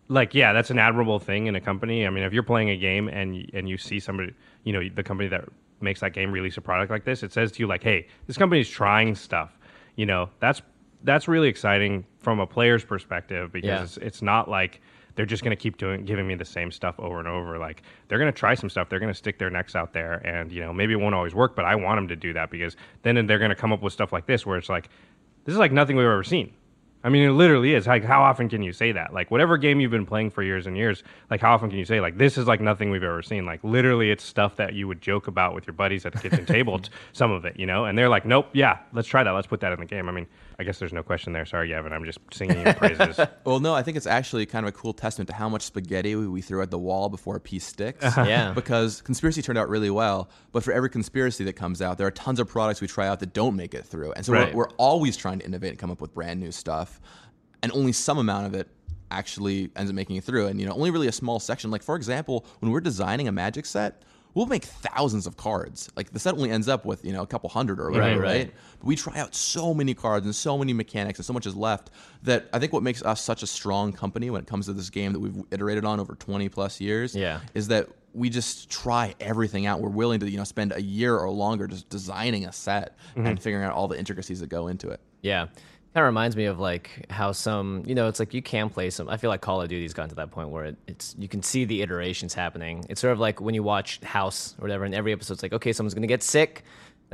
like 0.08 0.34
yeah, 0.34 0.52
that's 0.52 0.70
an 0.70 0.78
admirable 0.78 1.18
thing 1.18 1.46
in 1.46 1.56
a 1.56 1.60
company. 1.60 2.06
I 2.06 2.10
mean, 2.10 2.24
if 2.24 2.32
you're 2.32 2.42
playing 2.44 2.70
a 2.70 2.76
game 2.76 3.08
and 3.08 3.50
and 3.54 3.68
you 3.68 3.76
see 3.76 3.98
somebody, 3.98 4.32
you 4.62 4.72
know, 4.72 4.88
the 4.94 5.02
company 5.02 5.28
that 5.30 5.44
makes 5.80 6.00
that 6.00 6.12
game 6.12 6.30
release 6.30 6.56
a 6.56 6.60
product 6.60 6.90
like 6.90 7.04
this, 7.04 7.22
it 7.24 7.32
says 7.32 7.50
to 7.52 7.60
you 7.60 7.66
like, 7.66 7.82
hey, 7.82 8.06
this 8.26 8.38
company's 8.38 8.68
trying 8.68 9.14
stuff. 9.14 9.58
You 9.96 10.06
know, 10.06 10.30
that's 10.40 10.62
that's 11.02 11.26
really 11.28 11.48
exciting 11.48 12.06
from 12.24 12.40
a 12.40 12.46
player's 12.46 12.84
perspective 12.84 13.52
because 13.52 13.68
Yeah. 13.68 13.82
it's, 13.82 13.96
it's 13.98 14.22
not 14.22 14.48
like 14.50 14.80
they're 15.14 15.26
just 15.26 15.44
going 15.44 15.56
to 15.56 15.62
keep 15.62 15.76
doing 15.76 16.04
giving 16.04 16.26
me 16.26 16.34
the 16.34 16.44
same 16.44 16.72
stuff 16.72 16.96
over 16.98 17.20
and 17.20 17.28
over. 17.28 17.56
Like 17.58 17.82
they're 18.08 18.18
going 18.18 18.32
to 18.32 18.36
try 18.36 18.54
some 18.54 18.68
stuff. 18.68 18.88
They're 18.88 18.98
going 18.98 19.12
to 19.12 19.16
stick 19.16 19.38
their 19.38 19.50
necks 19.50 19.76
out 19.76 19.92
there, 19.92 20.14
and 20.26 20.50
you 20.50 20.60
know 20.60 20.72
maybe 20.72 20.92
it 20.94 20.96
won't 20.96 21.14
always 21.14 21.34
work, 21.34 21.54
but 21.54 21.64
I 21.64 21.76
want 21.76 21.98
them 21.98 22.08
to 22.08 22.16
do 22.16 22.32
that 22.32 22.50
because 22.50 22.76
then 23.02 23.24
they're 23.26 23.38
going 23.38 23.50
to 23.50 23.54
come 23.54 23.72
up 23.72 23.80
with 23.82 23.92
stuff 23.92 24.12
like 24.12 24.26
this 24.26 24.44
where 24.44 24.58
it's 24.58 24.68
like 24.68 24.88
this 25.44 25.52
is 25.52 25.58
like 25.58 25.70
nothing 25.72 25.96
we've 25.96 26.04
ever 26.06 26.24
seen. 26.24 26.52
I 27.06 27.10
mean, 27.10 27.28
it 27.28 27.32
literally 27.32 27.74
is. 27.74 27.86
Like, 27.86 28.02
how 28.02 28.22
often 28.22 28.48
can 28.48 28.62
you 28.62 28.72
say 28.72 28.90
that? 28.92 29.12
Like, 29.12 29.30
whatever 29.30 29.58
game 29.58 29.78
you've 29.78 29.90
been 29.90 30.06
playing 30.06 30.30
for 30.30 30.42
years 30.42 30.66
and 30.66 30.74
years, 30.74 31.02
like, 31.30 31.38
how 31.42 31.52
often 31.52 31.68
can 31.68 31.78
you 31.78 31.84
say, 31.84 32.00
like, 32.00 32.16
this 32.16 32.38
is 32.38 32.46
like 32.46 32.62
nothing 32.62 32.88
we've 32.88 33.02
ever 33.02 33.22
seen? 33.22 33.44
Like, 33.44 33.62
literally, 33.62 34.10
it's 34.10 34.24
stuff 34.24 34.56
that 34.56 34.72
you 34.72 34.88
would 34.88 35.02
joke 35.02 35.26
about 35.26 35.54
with 35.54 35.66
your 35.66 35.74
buddies 35.74 36.06
at 36.06 36.14
the 36.14 36.18
kitchen 36.18 36.46
table, 36.46 36.80
some 37.12 37.30
of 37.30 37.44
it, 37.44 37.60
you 37.60 37.66
know? 37.66 37.84
And 37.84 37.98
they're 37.98 38.08
like, 38.08 38.24
nope, 38.24 38.48
yeah, 38.54 38.78
let's 38.94 39.06
try 39.06 39.22
that. 39.22 39.32
Let's 39.32 39.46
put 39.46 39.60
that 39.60 39.70
in 39.74 39.80
the 39.80 39.84
game. 39.84 40.08
I 40.08 40.12
mean, 40.12 40.26
I 40.58 40.62
guess 40.64 40.78
there's 40.78 40.92
no 40.92 41.02
question 41.02 41.32
there. 41.32 41.44
Sorry, 41.46 41.68
Gavin. 41.68 41.92
I'm 41.92 42.04
just 42.04 42.18
singing 42.32 42.60
your 42.64 42.74
praises. 42.74 43.18
Well, 43.44 43.60
no, 43.60 43.74
I 43.74 43.82
think 43.82 43.96
it's 43.96 44.06
actually 44.06 44.46
kind 44.46 44.64
of 44.64 44.68
a 44.68 44.72
cool 44.76 44.92
testament 44.94 45.28
to 45.28 45.34
how 45.34 45.48
much 45.48 45.62
spaghetti 45.62 46.14
we, 46.14 46.40
threw 46.40 46.62
at 46.62 46.70
the 46.70 46.78
wall 46.78 47.08
before 47.08 47.36
a 47.36 47.40
piece 47.40 47.64
sticks. 47.66 48.04
Yeah. 48.16 48.52
Because 48.54 49.02
conspiracy 49.02 49.42
turned 49.42 49.58
out 49.58 49.68
really 49.68 49.90
well, 49.90 50.30
but 50.52 50.62
for 50.62 50.72
every 50.72 50.88
conspiracy 50.90 51.44
that 51.44 51.54
comes 51.54 51.82
out, 51.82 51.98
there 51.98 52.06
are 52.06 52.10
tons 52.12 52.40
of 52.40 52.48
products 52.48 52.80
we 52.80 52.86
try 52.86 53.06
out 53.08 53.20
that 53.20 53.32
don't 53.32 53.56
make 53.56 53.74
it 53.74 53.84
through, 53.84 54.12
and 54.12 54.24
so 54.24 54.32
Right. 54.32 54.54
we're, 54.54 54.64
we're 54.64 54.70
always 54.76 55.16
trying 55.16 55.38
to 55.40 55.44
innovate 55.44 55.70
and 55.70 55.78
come 55.78 55.90
up 55.90 56.00
with 56.00 56.14
brand 56.14 56.40
new 56.40 56.52
stuff, 56.52 57.00
and 57.62 57.70
only 57.72 57.92
some 57.92 58.18
amount 58.18 58.46
of 58.46 58.54
it 58.54 58.68
actually 59.10 59.70
ends 59.76 59.90
up 59.90 59.94
making 59.94 60.16
it 60.16 60.24
through, 60.24 60.46
and 60.46 60.60
you 60.60 60.66
know, 60.66 60.72
only 60.72 60.90
really 60.90 61.08
a 61.08 61.12
small 61.12 61.38
section. 61.40 61.70
Like 61.70 61.82
for 61.82 61.96
example, 61.96 62.46
when 62.60 62.70
we're 62.72 62.80
designing 62.80 63.28
a 63.28 63.32
magic 63.32 63.66
set. 63.66 64.02
We'll 64.34 64.46
make 64.46 64.64
thousands 64.64 65.26
of 65.26 65.36
cards. 65.36 65.88
Like 65.96 66.10
the 66.12 66.18
set 66.18 66.34
only 66.34 66.50
ends 66.50 66.68
up 66.68 66.84
with 66.84 67.04
you 67.04 67.12
know 67.12 67.22
a 67.22 67.26
couple 67.26 67.48
hundred 67.48 67.80
or 67.80 67.90
whatever, 67.90 68.20
Right, 68.20 68.28
right? 68.28 68.36
right. 68.46 68.54
But 68.80 68.86
we 68.86 68.96
try 68.96 69.18
out 69.18 69.34
so 69.34 69.72
many 69.72 69.94
cards 69.94 70.26
and 70.26 70.34
so 70.34 70.58
many 70.58 70.72
mechanics 70.72 71.18
and 71.18 71.26
so 71.26 71.32
much 71.32 71.46
is 71.46 71.54
left 71.54 71.90
that 72.24 72.48
I 72.52 72.58
think 72.58 72.72
what 72.72 72.82
makes 72.82 73.02
us 73.02 73.20
such 73.20 73.42
a 73.42 73.46
strong 73.46 73.92
company 73.92 74.30
when 74.30 74.40
it 74.40 74.46
comes 74.46 74.66
to 74.66 74.72
this 74.72 74.90
game 74.90 75.12
that 75.12 75.20
we've 75.20 75.42
iterated 75.50 75.84
on 75.84 76.00
over 76.00 76.14
20 76.14 76.48
plus 76.48 76.80
years 76.80 77.14
Yeah. 77.14 77.40
is 77.54 77.68
that 77.68 77.88
we 78.12 78.30
just 78.30 78.70
try 78.70 79.14
everything 79.20 79.66
out. 79.66 79.80
We're 79.80 79.88
willing 79.88 80.20
to, 80.20 80.30
you 80.30 80.36
know, 80.38 80.44
spend 80.44 80.72
a 80.72 80.80
year 80.80 81.16
or 81.16 81.28
longer 81.30 81.66
just 81.66 81.88
designing 81.88 82.44
a 82.46 82.52
set 82.52 82.96
mm-hmm. 83.16 83.26
and 83.26 83.42
figuring 83.42 83.64
out 83.64 83.72
all 83.72 83.88
the 83.88 83.98
intricacies 83.98 84.38
that 84.40 84.48
go 84.48 84.68
into 84.68 84.88
it. 84.90 85.00
Yeah. 85.20 85.46
Kind 85.94 86.02
of 86.02 86.06
reminds 86.06 86.34
me 86.34 86.46
of 86.46 86.58
like 86.58 87.06
how 87.08 87.30
some, 87.30 87.84
you 87.86 87.94
know, 87.94 88.08
it's 88.08 88.18
like 88.18 88.34
you 88.34 88.42
can 88.42 88.68
play 88.68 88.90
some. 88.90 89.08
I 89.08 89.16
feel 89.16 89.30
like 89.30 89.42
Call 89.42 89.62
of 89.62 89.68
Duty's 89.68 89.94
gotten 89.94 90.08
to 90.08 90.16
that 90.16 90.32
point 90.32 90.48
where 90.48 90.64
it, 90.64 90.76
it's 90.88 91.14
you 91.16 91.28
can 91.28 91.40
see 91.40 91.64
the 91.64 91.82
iterations 91.82 92.34
happening. 92.34 92.84
It's 92.88 93.00
sort 93.00 93.12
of 93.12 93.20
like 93.20 93.40
when 93.40 93.54
you 93.54 93.62
watch 93.62 94.00
House 94.00 94.56
or 94.58 94.62
whatever, 94.62 94.84
and 94.84 94.92
every 94.92 95.12
episode's 95.12 95.40
like, 95.40 95.52
okay, 95.52 95.72
someone's 95.72 95.94
gonna 95.94 96.08
get 96.08 96.24
sick, 96.24 96.64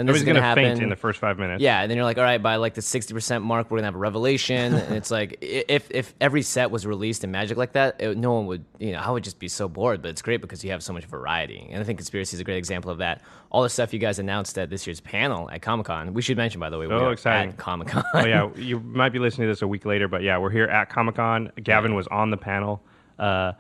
and 0.00 0.08
this 0.08 0.17
is 0.17 0.23
gonna, 0.25 0.38
gonna 0.41 0.47
happen 0.47 0.64
faint 0.64 0.82
in 0.82 0.88
the 0.88 0.97
first 0.97 1.19
five 1.20 1.38
minutes. 1.38 1.62
Yeah, 1.62 1.81
and 1.82 1.91
then 1.91 1.97
you're 1.97 2.05
like, 2.05 2.19
all 2.19 2.25
right, 2.25 2.43
by 2.43 2.56
like 2.56 2.75
the 2.75 2.82
sixty 2.82 3.14
percent 3.14 3.44
mark, 3.44 3.70
we're 3.70 3.79
gonna 3.79 3.87
have 3.87 3.94
a 3.94 3.99
revelation, 3.99 4.75
and 4.75 4.94
it's 4.97 5.11
like 5.11 5.38
if 5.43 5.91
if 5.91 6.14
every 6.20 6.43
set 6.43 6.70
was 6.70 6.87
released 6.87 7.23
in 7.25 7.31
Magic 7.31 7.56
like 7.56 7.73
that, 7.73 8.00
it, 8.00 8.17
no 8.17 8.32
one 8.32 8.47
would, 8.47 8.64
you 8.79 8.93
know, 8.93 8.99
I 8.99 9.11
would 9.11 9.23
just 9.25 9.38
be 9.38 9.49
so 9.49 9.69
bored. 9.69 10.02
But 10.02 10.08
it's 10.08 10.23
great 10.23 10.41
because 10.41 10.64
you 10.64 10.70
have 10.70 10.82
so 10.82 10.93
much 10.93 11.05
variety, 11.05 11.69
and 11.70 11.81
I 11.81 11.85
think 11.85 11.99
Conspiracy 11.99 12.37
is 12.37 12.41
a 12.41 12.44
great 12.44 12.58
example 12.58 12.91
of 12.91 12.99
that. 12.99 13.23
All 13.50 13.62
the 13.62 13.69
stuff 13.70 13.93
you 13.93 13.99
guys 13.99 14.19
announced 14.19 14.56
at 14.58 14.70
this 14.70 14.87
year's 14.87 15.00
panel 15.00 15.50
at 15.50 15.61
Comic 15.62 15.87
Con, 15.87 16.14
we 16.14 16.23
should 16.23 16.37
mention 16.37 16.61
by 16.61 16.70
the 16.70 16.79
way, 16.79 16.87
we 16.87 16.94
Oh, 16.94 17.06
are 17.06 17.12
exciting. 17.12 17.53
Comic 17.55 17.88
Con. 17.88 18.05
oh 18.14 18.25
yeah, 18.26 18.49
you 18.56 18.81
might 18.81 19.11
be 19.12 19.19
listening 19.19 19.49
to 19.49 19.53
this 19.53 19.62
a 19.62 19.69
week 19.69 19.85
later, 19.85 20.08
but 20.08 20.23
yeah, 20.23 20.38
we're 20.38 20.50
here 20.50 20.67
at 20.67 20.88
Comic 20.88 21.17
Con. 21.17 21.50
Gavin 21.62 21.94
was 21.94 22.06
on 22.08 22.31
the 22.31 22.37
panel. 22.37 22.82
Uh, 23.19 23.53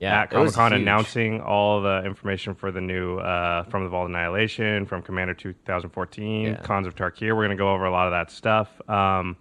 Yeah, 0.00 0.22
at 0.22 0.30
Comic 0.30 0.54
Con 0.54 0.72
announcing 0.72 1.40
all 1.42 1.82
the 1.82 2.02
information 2.06 2.54
for 2.54 2.72
the 2.72 2.80
new 2.80 3.18
uh, 3.18 3.64
From 3.64 3.84
the 3.84 3.90
Vault 3.90 4.08
Annihilation, 4.08 4.86
from 4.86 5.02
Commander 5.02 5.34
2014, 5.34 6.42
Yeah. 6.46 6.54
Khans 6.62 6.86
of 6.86 6.94
Tarkir. 6.94 7.28
We're 7.36 7.44
going 7.46 7.50
to 7.50 7.56
go 7.56 7.72
over 7.72 7.84
a 7.84 7.90
lot 7.90 8.06
of 8.06 8.12
that 8.12 8.30
stuff. 8.30 8.68
Um, 8.88 9.36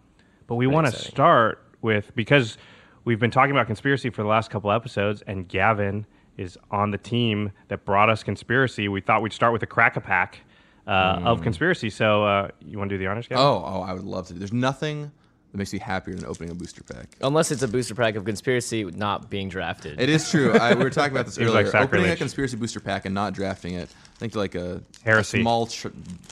but 0.47 0.55
we 0.55 0.67
want 0.67 0.87
to 0.87 0.91
start 0.91 1.63
with, 1.81 2.13
because 2.13 2.57
we've 3.05 3.19
been 3.19 3.31
talking 3.31 3.51
about 3.51 3.67
conspiracy 3.67 4.09
for 4.09 4.21
the 4.21 4.27
last 4.27 4.51
couple 4.51 4.69
episodes, 4.71 5.23
and 5.27 5.47
Gavin 5.47 6.05
is 6.37 6.57
on 6.71 6.91
the 6.91 6.97
team 6.97 7.51
that 7.69 7.85
brought 7.85 8.09
us 8.09 8.21
conspiracy. 8.23 8.87
We 8.89 8.99
thought 9.01 9.21
we'd 9.21 9.33
start 9.33 9.53
with 9.53 9.63
a 9.63 9.67
crack 9.67 9.95
a 9.95 10.01
pack 10.01 10.41
uh, 10.87 11.19
Mm. 11.19 11.25
of 11.27 11.41
conspiracy. 11.41 11.89
So 11.89 12.23
uh, 12.25 12.49
you 12.65 12.77
want 12.79 12.89
to 12.89 12.95
do 12.95 12.99
the 12.99 13.07
honors, 13.07 13.27
Gavin? 13.27 13.43
Oh, 13.45 13.63
oh, 13.65 13.81
I 13.81 13.93
would 13.93 14.03
love 14.03 14.27
to. 14.27 14.33
There's 14.33 14.51
nothing 14.53 15.11
that 15.51 15.57
makes 15.57 15.73
me 15.73 15.79
happier 15.79 16.15
than 16.15 16.25
opening 16.25 16.51
a 16.51 16.55
booster 16.55 16.83
pack. 16.83 17.07
Unless 17.21 17.51
it's 17.51 17.63
a 17.63 17.67
booster 17.67 17.95
pack 17.95 18.15
of 18.15 18.25
Conspiracy 18.25 18.83
not 18.85 19.29
being 19.29 19.49
drafted. 19.49 19.99
It 19.99 20.09
is 20.09 20.29
true. 20.29 20.53
I, 20.53 20.75
we 20.75 20.83
were 20.83 20.89
talking 20.89 21.11
about 21.11 21.25
this 21.25 21.37
earlier. 21.39 21.63
like 21.63 21.73
Opening 21.75 22.09
a 22.09 22.15
conspiracy 22.15 22.55
booster 22.55 22.79
pack 22.79 23.05
and 23.05 23.15
not 23.15 23.33
drafting 23.33 23.73
it, 23.73 23.89
I 24.19 24.23
think 24.27 24.35
like 24.35 24.53
a, 24.55 24.75
a 24.75 25.05
Heresy. 25.05 25.39
small 25.41 25.65
ch- 25.67 25.85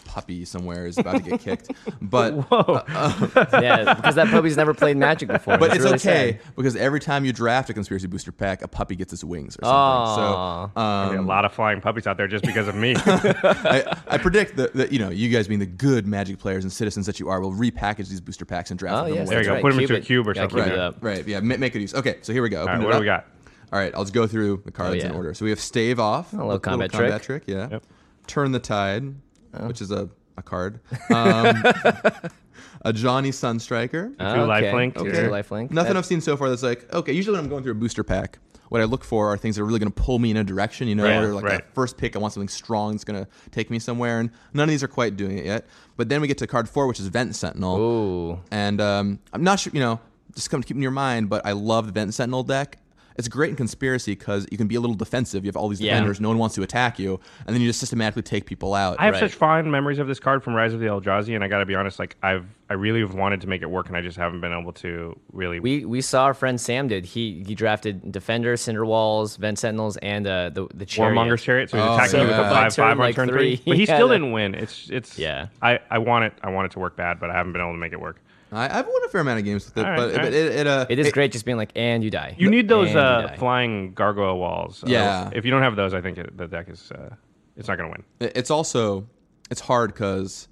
puppy 0.03 0.43
somewhere 0.43 0.87
is 0.87 0.97
about 0.97 1.23
to 1.23 1.29
get 1.29 1.39
kicked. 1.39 1.71
But 2.01 2.33
yeah, 2.91 3.93
because 3.93 4.15
that 4.15 4.27
puppy's 4.29 4.57
never 4.57 4.73
played 4.73 4.97
Magic 4.97 5.29
before. 5.29 5.57
but 5.57 5.69
it's, 5.73 5.79
really 5.83 5.95
okay 5.95 6.31
sad. 6.33 6.55
because 6.57 6.75
every 6.75 6.99
time 6.99 7.23
you 7.23 7.31
draft 7.31 7.69
a 7.69 7.73
conspiracy 7.73 8.07
booster 8.07 8.31
pack, 8.33 8.61
a 8.61 8.67
puppy 8.67 8.95
gets 8.97 9.13
its 9.13 9.23
wings 9.23 9.55
or 9.57 9.63
something. 9.65 9.73
Aw. 9.73 10.69
So 10.73 10.79
um, 11.15 11.17
a 11.17 11.21
lot 11.21 11.45
of 11.45 11.53
flying 11.53 11.79
puppies 11.79 12.07
out 12.07 12.17
there 12.17 12.27
just 12.27 12.43
because 12.45 12.67
of 12.67 12.75
me. 12.75 12.93
I, 13.05 13.97
I 14.07 14.17
predict 14.17 14.57
that, 14.57 14.73
that 14.73 14.91
you 14.91 14.99
know 14.99 15.09
you 15.09 15.29
guys 15.29 15.47
being 15.47 15.59
the 15.61 15.65
good 15.65 16.05
Magic 16.07 16.39
players 16.39 16.63
and 16.65 16.71
citizens 16.73 17.05
that 17.05 17.19
you 17.21 17.29
are 17.29 17.39
will 17.39 17.53
repackage 17.53 18.09
these 18.09 18.19
booster 18.21 18.43
packs 18.45 18.69
and 18.69 18.77
draft 18.77 18.97
Oh 18.97 19.05
them 19.07 19.15
yes. 19.15 19.29
There 19.29 19.39
you 19.39 19.45
go. 19.45 19.53
right. 19.53 19.61
Put 19.61 19.73
'em 19.73 19.79
into 19.79 19.87
Cube 19.87 19.97
a 19.97 20.01
it. 20.01 20.05
cube 20.05 20.27
or 20.27 20.33
Yeah, 20.35 20.41
something. 20.43 20.57
cube 20.63 20.67
it 20.67 20.71
Right, 20.71 20.79
up. 20.79 20.95
right, 21.01 21.27
yeah, 21.27 21.39
ma- 21.39 21.55
make 21.57 21.73
it 21.75 21.79
use. 21.79 21.93
Okay, 21.95 22.17
so 22.21 22.33
here 22.33 22.41
we 22.43 22.49
go. 22.49 22.61
Open 22.63 22.73
right, 22.73 22.81
it 22.81 22.85
what 22.85 22.93
do 22.93 22.99
we 22.99 23.05
got? 23.05 23.25
All 23.71 23.79
right, 23.79 23.93
I'll 23.93 24.03
just 24.03 24.13
go 24.13 24.27
through 24.27 24.61
the 24.65 24.71
cards 24.71 25.03
in 25.03 25.11
yeah. 25.11 25.15
order. 25.17 25.33
So 25.33 25.43
we 25.45 25.51
have 25.51 25.59
Stave 25.59 25.99
Off, 25.99 26.31
little 26.31 26.47
little 26.47 26.59
combat 26.59 26.91
combat 26.91 27.21
trick. 27.21 27.45
trick, 27.45 27.55
yeah. 27.55 27.67
Yep. 27.69 27.83
Turn 28.27 28.51
the 28.51 28.59
Tide, 28.59 29.13
Oh. 29.53 29.67
which 29.67 29.81
is 29.81 29.91
a, 29.91 30.09
a 30.37 30.41
card. 30.43 30.79
Um, 31.13 31.63
Ajani's 32.85 33.35
Sunstriker. 33.39 34.13
Oh, 34.19 34.33
Two 34.35 34.41
okay. 34.41 34.71
lifelink, 34.71 34.93
Two 34.95 35.07
Okay. 35.07 35.27
lifelink. 35.27 35.71
Nothing 35.71 35.93
That- 35.93 35.97
I've 35.97 36.05
seen 36.05 36.21
so 36.21 36.37
far 36.37 36.49
that's 36.49 36.63
like, 36.63 36.91
okay, 36.93 37.11
usually 37.11 37.35
when 37.35 37.43
I'm 37.43 37.49
going 37.49 37.63
through 37.63 37.71
a 37.73 37.75
booster 37.75 38.03
pack, 38.03 38.39
what 38.69 38.81
I 38.81 38.83
look 38.83 39.03
for 39.03 39.31
are 39.31 39.37
things 39.37 39.55
that 39.55 39.61
are 39.61 39.65
really 39.65 39.79
going 39.79 39.91
to 39.91 40.01
pull 40.01 40.19
me 40.19 40.29
in 40.31 40.37
a 40.37 40.43
direction, 40.43 40.87
you 40.87 40.95
know, 40.95 41.03
Right, 41.05 41.15
or 41.23 41.33
like 41.33 41.43
right. 41.45 41.51
that 41.59 41.73
first 41.73 41.97
pick, 41.97 42.15
I 42.15 42.19
want 42.19 42.33
something 42.33 42.49
strong 42.49 42.91
that's 42.93 43.03
going 43.05 43.23
to 43.23 43.29
take 43.51 43.69
me 43.69 43.79
somewhere, 43.79 44.19
and 44.19 44.29
none 44.53 44.63
of 44.63 44.69
these 44.69 44.83
are 44.83 44.87
quite 44.89 45.15
doing 45.17 45.37
it 45.37 45.45
yet. 45.45 45.65
But 45.95 46.09
then 46.09 46.19
we 46.21 46.27
get 46.27 46.37
to 46.39 46.47
card 46.47 46.67
four, 46.69 46.85
which 46.87 46.99
is 46.99 47.07
Vent 47.07 47.35
Sentinel. 47.35 47.77
Ooh. 47.79 48.39
And 48.51 48.79
um, 48.81 49.19
I'm 49.33 49.43
not 49.43 49.59
sure, 49.61 49.71
you 49.73 49.79
know, 49.79 49.99
just 50.35 50.49
come 50.49 50.61
to 50.61 50.67
keep 50.67 50.75
in 50.75 50.81
your 50.83 50.91
mind, 50.91 51.29
but 51.29 51.45
I 51.45 51.53
love 51.53 51.87
the 51.87 51.93
Vent 51.93 52.13
Sentinel 52.13 52.43
deck. 52.43 52.77
It's 53.17 53.27
great 53.27 53.49
in 53.49 53.55
conspiracy 53.55 54.11
because 54.11 54.45
you 54.51 54.57
can 54.57 54.67
be 54.67 54.75
a 54.75 54.79
little 54.79 54.95
defensive. 54.95 55.43
You 55.43 55.49
have 55.49 55.57
all 55.57 55.69
these 55.69 55.81
Yeah. 55.81 55.93
defenders, 55.93 56.21
no 56.21 56.29
one 56.29 56.37
wants 56.37 56.53
to 56.55 56.61
attack 56.63 56.99
you, 56.99 57.19
and 57.45 57.53
then 57.55 57.61
you 57.61 57.67
just 57.67 57.79
systematically 57.79 58.21
take 58.21 58.45
people 58.45 58.75
out. 58.75 58.97
I 58.99 59.05
have 59.05 59.15
Right. 59.15 59.19
such 59.21 59.33
fond 59.33 59.71
memories 59.71 59.97
of 59.99 60.07
this 60.07 60.19
card 60.19 60.43
from 60.43 60.53
Rise 60.53 60.73
of 60.73 60.79
the 60.79 60.85
Eldrazi, 60.85 61.33
and 61.33 61.43
I 61.43 61.47
got 61.47 61.59
to 61.59 61.65
be 61.65 61.73
honest, 61.75 61.97
like 61.99 62.15
I've 62.21 62.45
I 62.69 62.73
really 62.73 62.99
have 62.99 63.13
wanted 63.13 63.39
to 63.41 63.47
make 63.47 63.61
it 63.61 63.69
work, 63.69 63.87
and 63.87 63.95
I 63.95 64.01
just 64.01 64.17
haven't 64.17 64.41
been 64.41 64.51
able 64.51 64.73
to 64.73 65.17
really. 65.31 65.59
We 65.61 65.85
we 65.85 66.01
saw 66.01 66.25
our 66.25 66.33
friend 66.33 66.59
Sam 66.59 66.89
did. 66.89 67.05
He 67.05 67.43
he 67.47 67.55
drafted 67.55 68.11
Defender, 68.11 68.57
Cinder 68.57 68.85
Walls, 68.85 69.37
Vent 69.37 69.57
Sentinels, 69.57 69.95
and 69.97 70.27
uh, 70.27 70.49
the 70.49 70.67
the 70.73 70.85
Chariot. 70.85 71.15
Warmonger's 71.17 71.41
chariot, 71.41 71.69
so 71.69 71.77
he's 71.77 71.87
Oh, 71.87 71.95
attacking 71.95 72.19
you 72.19 72.27
with 72.27 72.35
a 72.35 72.43
five 72.49 72.75
Turn, 72.75 72.83
five 72.83 72.91
on 72.91 72.97
like, 72.97 73.15
turn 73.15 73.29
three. 73.29 73.55
three, 73.55 73.61
but 73.65 73.77
he 73.77 73.83
Yeah, 73.87 73.95
still 73.95 74.09
that- 74.09 74.15
didn't 74.15 74.31
win. 74.33 74.53
It's 74.53 74.89
it's 74.91 75.17
Yeah. 75.17 75.47
I, 75.61 75.79
I 75.89 75.97
want 75.99 76.25
it 76.25 76.33
I 76.43 76.49
want 76.49 76.65
it 76.65 76.71
to 76.73 76.79
work 76.79 76.97
bad, 76.97 77.19
but 77.21 77.29
I 77.29 77.33
haven't 77.35 77.53
been 77.53 77.61
able 77.61 77.71
to 77.71 77.77
make 77.79 77.93
it 77.93 78.01
work. 78.01 78.21
I, 78.51 78.79
I've 78.79 78.85
won 78.87 79.01
a 79.05 79.09
fair 79.09 79.21
amount 79.21 79.39
of 79.39 79.45
games 79.45 79.65
with 79.65 79.77
it, 79.77 79.83
All 79.85 79.89
right, 79.91 79.97
but, 79.97 80.03
all 80.09 80.15
but 80.15 80.23
right. 80.23 80.33
it, 80.33 80.55
it, 80.55 80.67
uh, 80.67 80.85
It 80.89 80.99
is 80.99 81.11
great 81.11 81.31
just 81.31 81.45
being 81.45 81.57
like, 81.57 81.71
and 81.75 82.03
you 82.03 82.09
die. 82.09 82.35
You 82.37 82.49
need 82.49 82.67
those 82.69 82.87
And 82.87 82.95
you 82.95 83.01
uh, 83.01 83.21
die. 83.27 83.35
flying 83.37 83.93
gargoyle 83.93 84.37
walls. 84.39 84.83
Uh, 84.83 84.87
Yeah. 84.89 85.29
if 85.33 85.43
you 85.45 85.51
don't 85.51 85.63
have 85.63 85.75
those, 85.75 85.93
I 85.93 86.01
think 86.01 86.17
it, 86.17 86.37
the 86.37 86.47
deck 86.47 86.69
is 86.69 86.91
uh, 86.91 87.15
it's 87.57 87.67
not 87.67 87.77
going 87.77 87.91
to 87.91 87.97
win. 88.19 88.27
it- 88.29 88.37
it's 88.37 88.49
also 88.51 89.07
it's 89.49 89.61
hard 89.61 89.93
because 89.93 90.47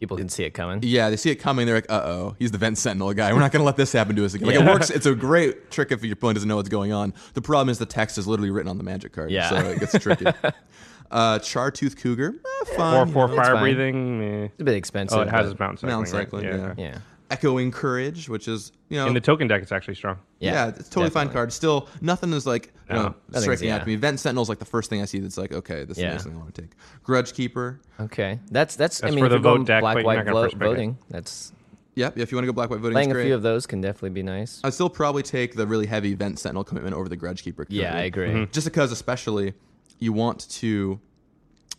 People 0.00 0.16
can 0.16 0.28
see 0.28 0.42
it 0.42 0.50
coming. 0.50 0.80
Yeah, 0.82 1.10
they 1.10 1.16
see 1.16 1.30
it 1.30 1.36
coming. 1.36 1.64
They're 1.64 1.76
like, 1.76 1.86
"Uh 1.88 2.02
oh, 2.04 2.36
he's 2.36 2.50
the 2.50 2.58
Vent 2.58 2.76
Sentinel 2.76 3.14
guy. 3.14 3.32
We're 3.32 3.38
not 3.38 3.52
going 3.52 3.60
to 3.60 3.64
let 3.64 3.76
this 3.76 3.92
happen 3.92 4.16
to 4.16 4.24
us 4.24 4.34
again." 4.34 4.48
Like, 4.48 4.56
it 4.56 4.64
works. 4.66 4.90
It's 4.90 5.06
a 5.06 5.14
great 5.28 5.70
trick 5.70 5.92
if 5.92 6.02
your 6.02 6.14
opponent 6.14 6.38
doesn't 6.38 6.48
know 6.48 6.56
what's 6.56 6.68
going 6.68 6.92
on. 6.92 7.14
The 7.34 7.40
problem 7.40 7.68
is 7.68 7.78
the 7.78 7.86
text 7.86 8.18
is 8.18 8.26
literally 8.26 8.50
written 8.50 8.68
on 8.68 8.78
the 8.78 8.82
magic 8.82 9.12
card, 9.12 9.30
Yeah. 9.30 9.48
so 9.48 9.56
it 9.58 9.78
gets 9.78 9.96
tricky. 10.00 10.26
uh, 11.12 11.38
Chartooth 11.38 11.96
Cougar, 12.02 12.34
eh, 12.34 12.64
Four 12.76 13.06
four 13.06 13.28
you 13.28 13.36
know. 13.36 13.42
fire 13.42 13.52
fine. 13.54 13.62
breathing. 13.62 14.22
eh. 14.22 14.44
It's 14.46 14.60
a 14.60 14.64
bit 14.64 14.74
expensive. 14.74 15.18
Oh, 15.18 15.22
it 15.22 15.28
has 15.28 15.46
but- 15.46 15.50
its 15.52 15.60
mountain 15.60 15.76
cycling. 15.78 15.92
Mountain 15.92 16.18
right? 16.18 16.24
cycling, 16.24 16.44
yeah. 16.78 16.90
Yeah. 16.92 16.98
Echoing 17.32 17.70
Courage, 17.70 18.28
which 18.28 18.46
is 18.48 18.72
you 18.88 18.96
know, 18.98 19.06
In 19.06 19.14
the 19.14 19.20
token 19.20 19.48
deck, 19.48 19.62
it's 19.62 19.72
actually 19.72 19.94
strong. 19.94 20.18
yeah, 20.38 20.52
Yeah, 20.52 20.68
it's 20.68 20.88
a 20.88 20.90
totally 20.90 21.10
fine 21.10 21.28
card. 21.30 21.52
Still, 21.52 21.88
nothing 22.00 22.32
is 22.32 22.46
like 22.46 22.72
you 22.90 22.94
No, 22.96 23.02
know 23.02 23.14
nothing's- 23.28 23.42
striking 23.44 23.70
out 23.70 23.74
yeah. 23.76 23.78
to 23.80 23.86
me. 23.86 23.96
Vent 23.96 24.20
Sentinel's 24.20 24.48
like 24.48 24.58
the 24.58 24.64
first 24.66 24.90
thing 24.90 25.00
I 25.00 25.06
see 25.06 25.18
that's 25.18 25.38
like, 25.38 25.52
okay, 25.52 25.84
this 25.84 25.98
Yeah. 25.98 26.14
is 26.16 26.22
something 26.22 26.38
I 26.38 26.42
want 26.42 26.54
to 26.54 26.62
take. 26.62 26.72
Grudge 27.02 27.32
Keeper. 27.32 27.80
Okay, 28.00 28.38
that's 28.50 28.76
that's. 28.76 28.98
That's 29.00 29.12
I 29.12 29.14
mean, 29.14 29.24
for 29.24 29.28
the 29.30 29.38
vote 29.38 29.66
deck, 29.66 29.80
black 29.80 30.04
white 30.04 30.24
vo- 30.26 30.32
first 30.42 30.54
pick 30.54 30.62
it. 30.62 30.64
voting, 30.66 30.98
that's 31.10 31.52
Yep, 31.94 32.16
if 32.18 32.32
you 32.32 32.36
want 32.36 32.44
to 32.44 32.46
go 32.46 32.52
black 32.54 32.70
white 32.70 32.80
voting, 32.80 32.94
playing 32.94 33.10
it's 33.10 33.12
a 33.12 33.18
great. 33.18 33.24
few 33.26 33.34
of 33.34 33.42
those 33.42 33.66
can 33.66 33.80
definitely 33.82 34.10
be 34.10 34.22
nice. 34.22 34.60
I'd 34.64 34.72
still 34.72 34.88
probably 34.88 35.22
take 35.22 35.54
the 35.56 35.66
really 35.66 35.84
heavy 35.86 36.14
Vent 36.14 36.38
Sentinel 36.38 36.64
commitment 36.64 36.94
over 36.94 37.06
the 37.08 37.16
Grudge 37.16 37.42
Keeper. 37.42 37.66
Yeah, 37.68 37.88
I 37.88 37.90
commitment. 37.90 38.06
agree. 38.06 38.28
Mm-hmm. 38.44 38.52
Just 38.52 38.66
because, 38.66 38.92
especially, 38.92 39.52
you 39.98 40.12
want 40.14 40.48
to 40.50 41.00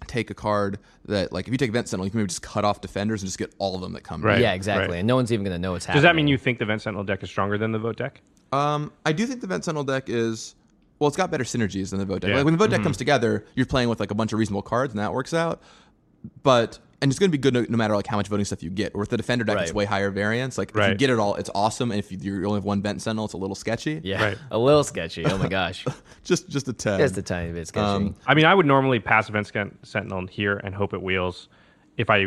take 0.08 0.30
a 0.30 0.34
card 0.34 0.80
that, 1.06 1.32
like, 1.32 1.48
if 1.48 1.52
you 1.52 1.58
take 1.58 1.72
Vent 1.72 1.88
Sentinel, 1.88 2.06
you 2.06 2.12
can 2.12 2.20
maybe 2.20 2.28
just 2.30 2.42
cut 2.42 2.64
off 2.66 2.82
defenders 2.82 3.22
and 3.22 3.28
just 3.28 3.38
get 3.38 3.54
all 3.58 3.76
of 3.76 3.82
them 3.82 3.94
that 3.94 4.04
come. 4.04 4.22
Right. 4.22 4.40
yeah, 4.40 4.54
exactly. 4.54 4.88
right. 4.94 5.00
And 5.00 5.08
no 5.08 5.16
one's 5.16 5.32
even 5.32 5.44
gonna 5.44 5.58
know 5.60 5.74
what's 5.74 5.86
happening. 5.86 6.02
Does 6.02 6.04
that 6.10 6.16
mean 6.16 6.28
you 6.28 6.38
think 6.38 6.60
the 6.60 6.66
Vent 6.66 6.82
Sentinel 6.82 7.04
deck 7.04 7.24
is 7.24 7.30
stronger 7.30 7.58
than 7.58 7.72
the 7.72 7.80
vote 7.80 7.98
deck? 7.98 8.22
Um, 8.52 8.92
I 9.06 9.12
do 9.14 9.26
think 9.26 9.42
the 9.42 9.48
Vent 9.48 9.66
Sentinel 9.66 9.84
deck 9.84 10.10
is. 10.10 10.56
Well, 11.00 11.08
it's 11.08 11.18
got 11.18 11.32
better 11.32 11.44
synergies 11.44 11.90
than 11.90 12.00
the 12.00 12.06
vote 12.06 12.22
deck. 12.22 12.30
Yeah. 12.30 12.38
Like 12.38 12.46
when 12.46 12.54
the 12.54 12.58
vote 12.58 12.70
deck 12.70 12.84
comes 12.84 12.98
together, 12.98 13.46
you're 13.56 13.66
playing 13.66 13.90
with 13.90 14.00
like 14.00 14.12
a 14.12 14.16
bunch 14.16 14.32
of 14.32 14.40
reasonable 14.40 14.62
cards, 14.62 14.94
and 14.94 15.00
that 15.00 15.12
works 15.14 15.34
out. 15.34 15.62
but 16.44 16.80
and 17.04 17.12
it's 17.12 17.20
going 17.20 17.30
to 17.30 17.38
be 17.38 17.42
good 17.42 17.54
no, 17.54 17.66
no 17.68 17.78
matter 17.78 17.96
like 17.96 18.08
how 18.08 18.18
much 18.18 18.28
voting 18.30 18.46
stuff 18.46 18.64
you 18.64 18.70
get. 18.70 18.96
Or 18.96 19.00
with 19.02 19.10
the 19.10 19.18
defender 19.18 19.44
deck, 19.44 19.60
it's 19.60 19.74
way 19.74 19.86
higher 19.86 20.10
variance. 20.10 20.58
Like 20.58 20.70
if 20.76 20.88
you 20.90 20.96
get 20.96 21.10
it 21.10 21.20
all, 21.20 21.36
it's 21.36 21.50
awesome. 21.54 21.92
And 21.92 22.00
if 22.00 22.12
you, 22.12 22.18
you 22.18 22.46
only 22.46 22.58
have 22.58 22.64
one 22.64 22.82
Vent 22.82 23.02
Sentinel, 23.02 23.26
it's 23.26 23.34
a 23.34 23.38
little 23.38 23.56
sketchy. 23.56 24.00
Yeah, 24.04 24.24
Right. 24.24 24.38
a 24.52 24.58
little 24.58 24.84
sketchy. 24.84 25.26
Oh 25.26 25.38
my 25.38 25.50
gosh, 25.50 25.86
just 26.24 26.50
just 26.50 26.68
a 26.70 26.74
tad. 26.74 27.00
just 27.00 27.18
a 27.18 27.22
tiny 27.22 27.52
bit 27.52 27.68
sketchy. 27.68 27.86
Um, 27.86 28.16
I 28.26 28.34
mean, 28.34 28.46
I 28.46 28.56
would 28.56 28.66
normally 28.66 29.00
pass 29.00 29.30
Event 29.30 29.52
Sentinel 29.84 30.28
here 30.28 30.58
and 30.64 30.74
hope 30.74 30.94
it 30.94 31.02
wheels. 31.02 31.50
If 31.96 32.10
I 32.10 32.22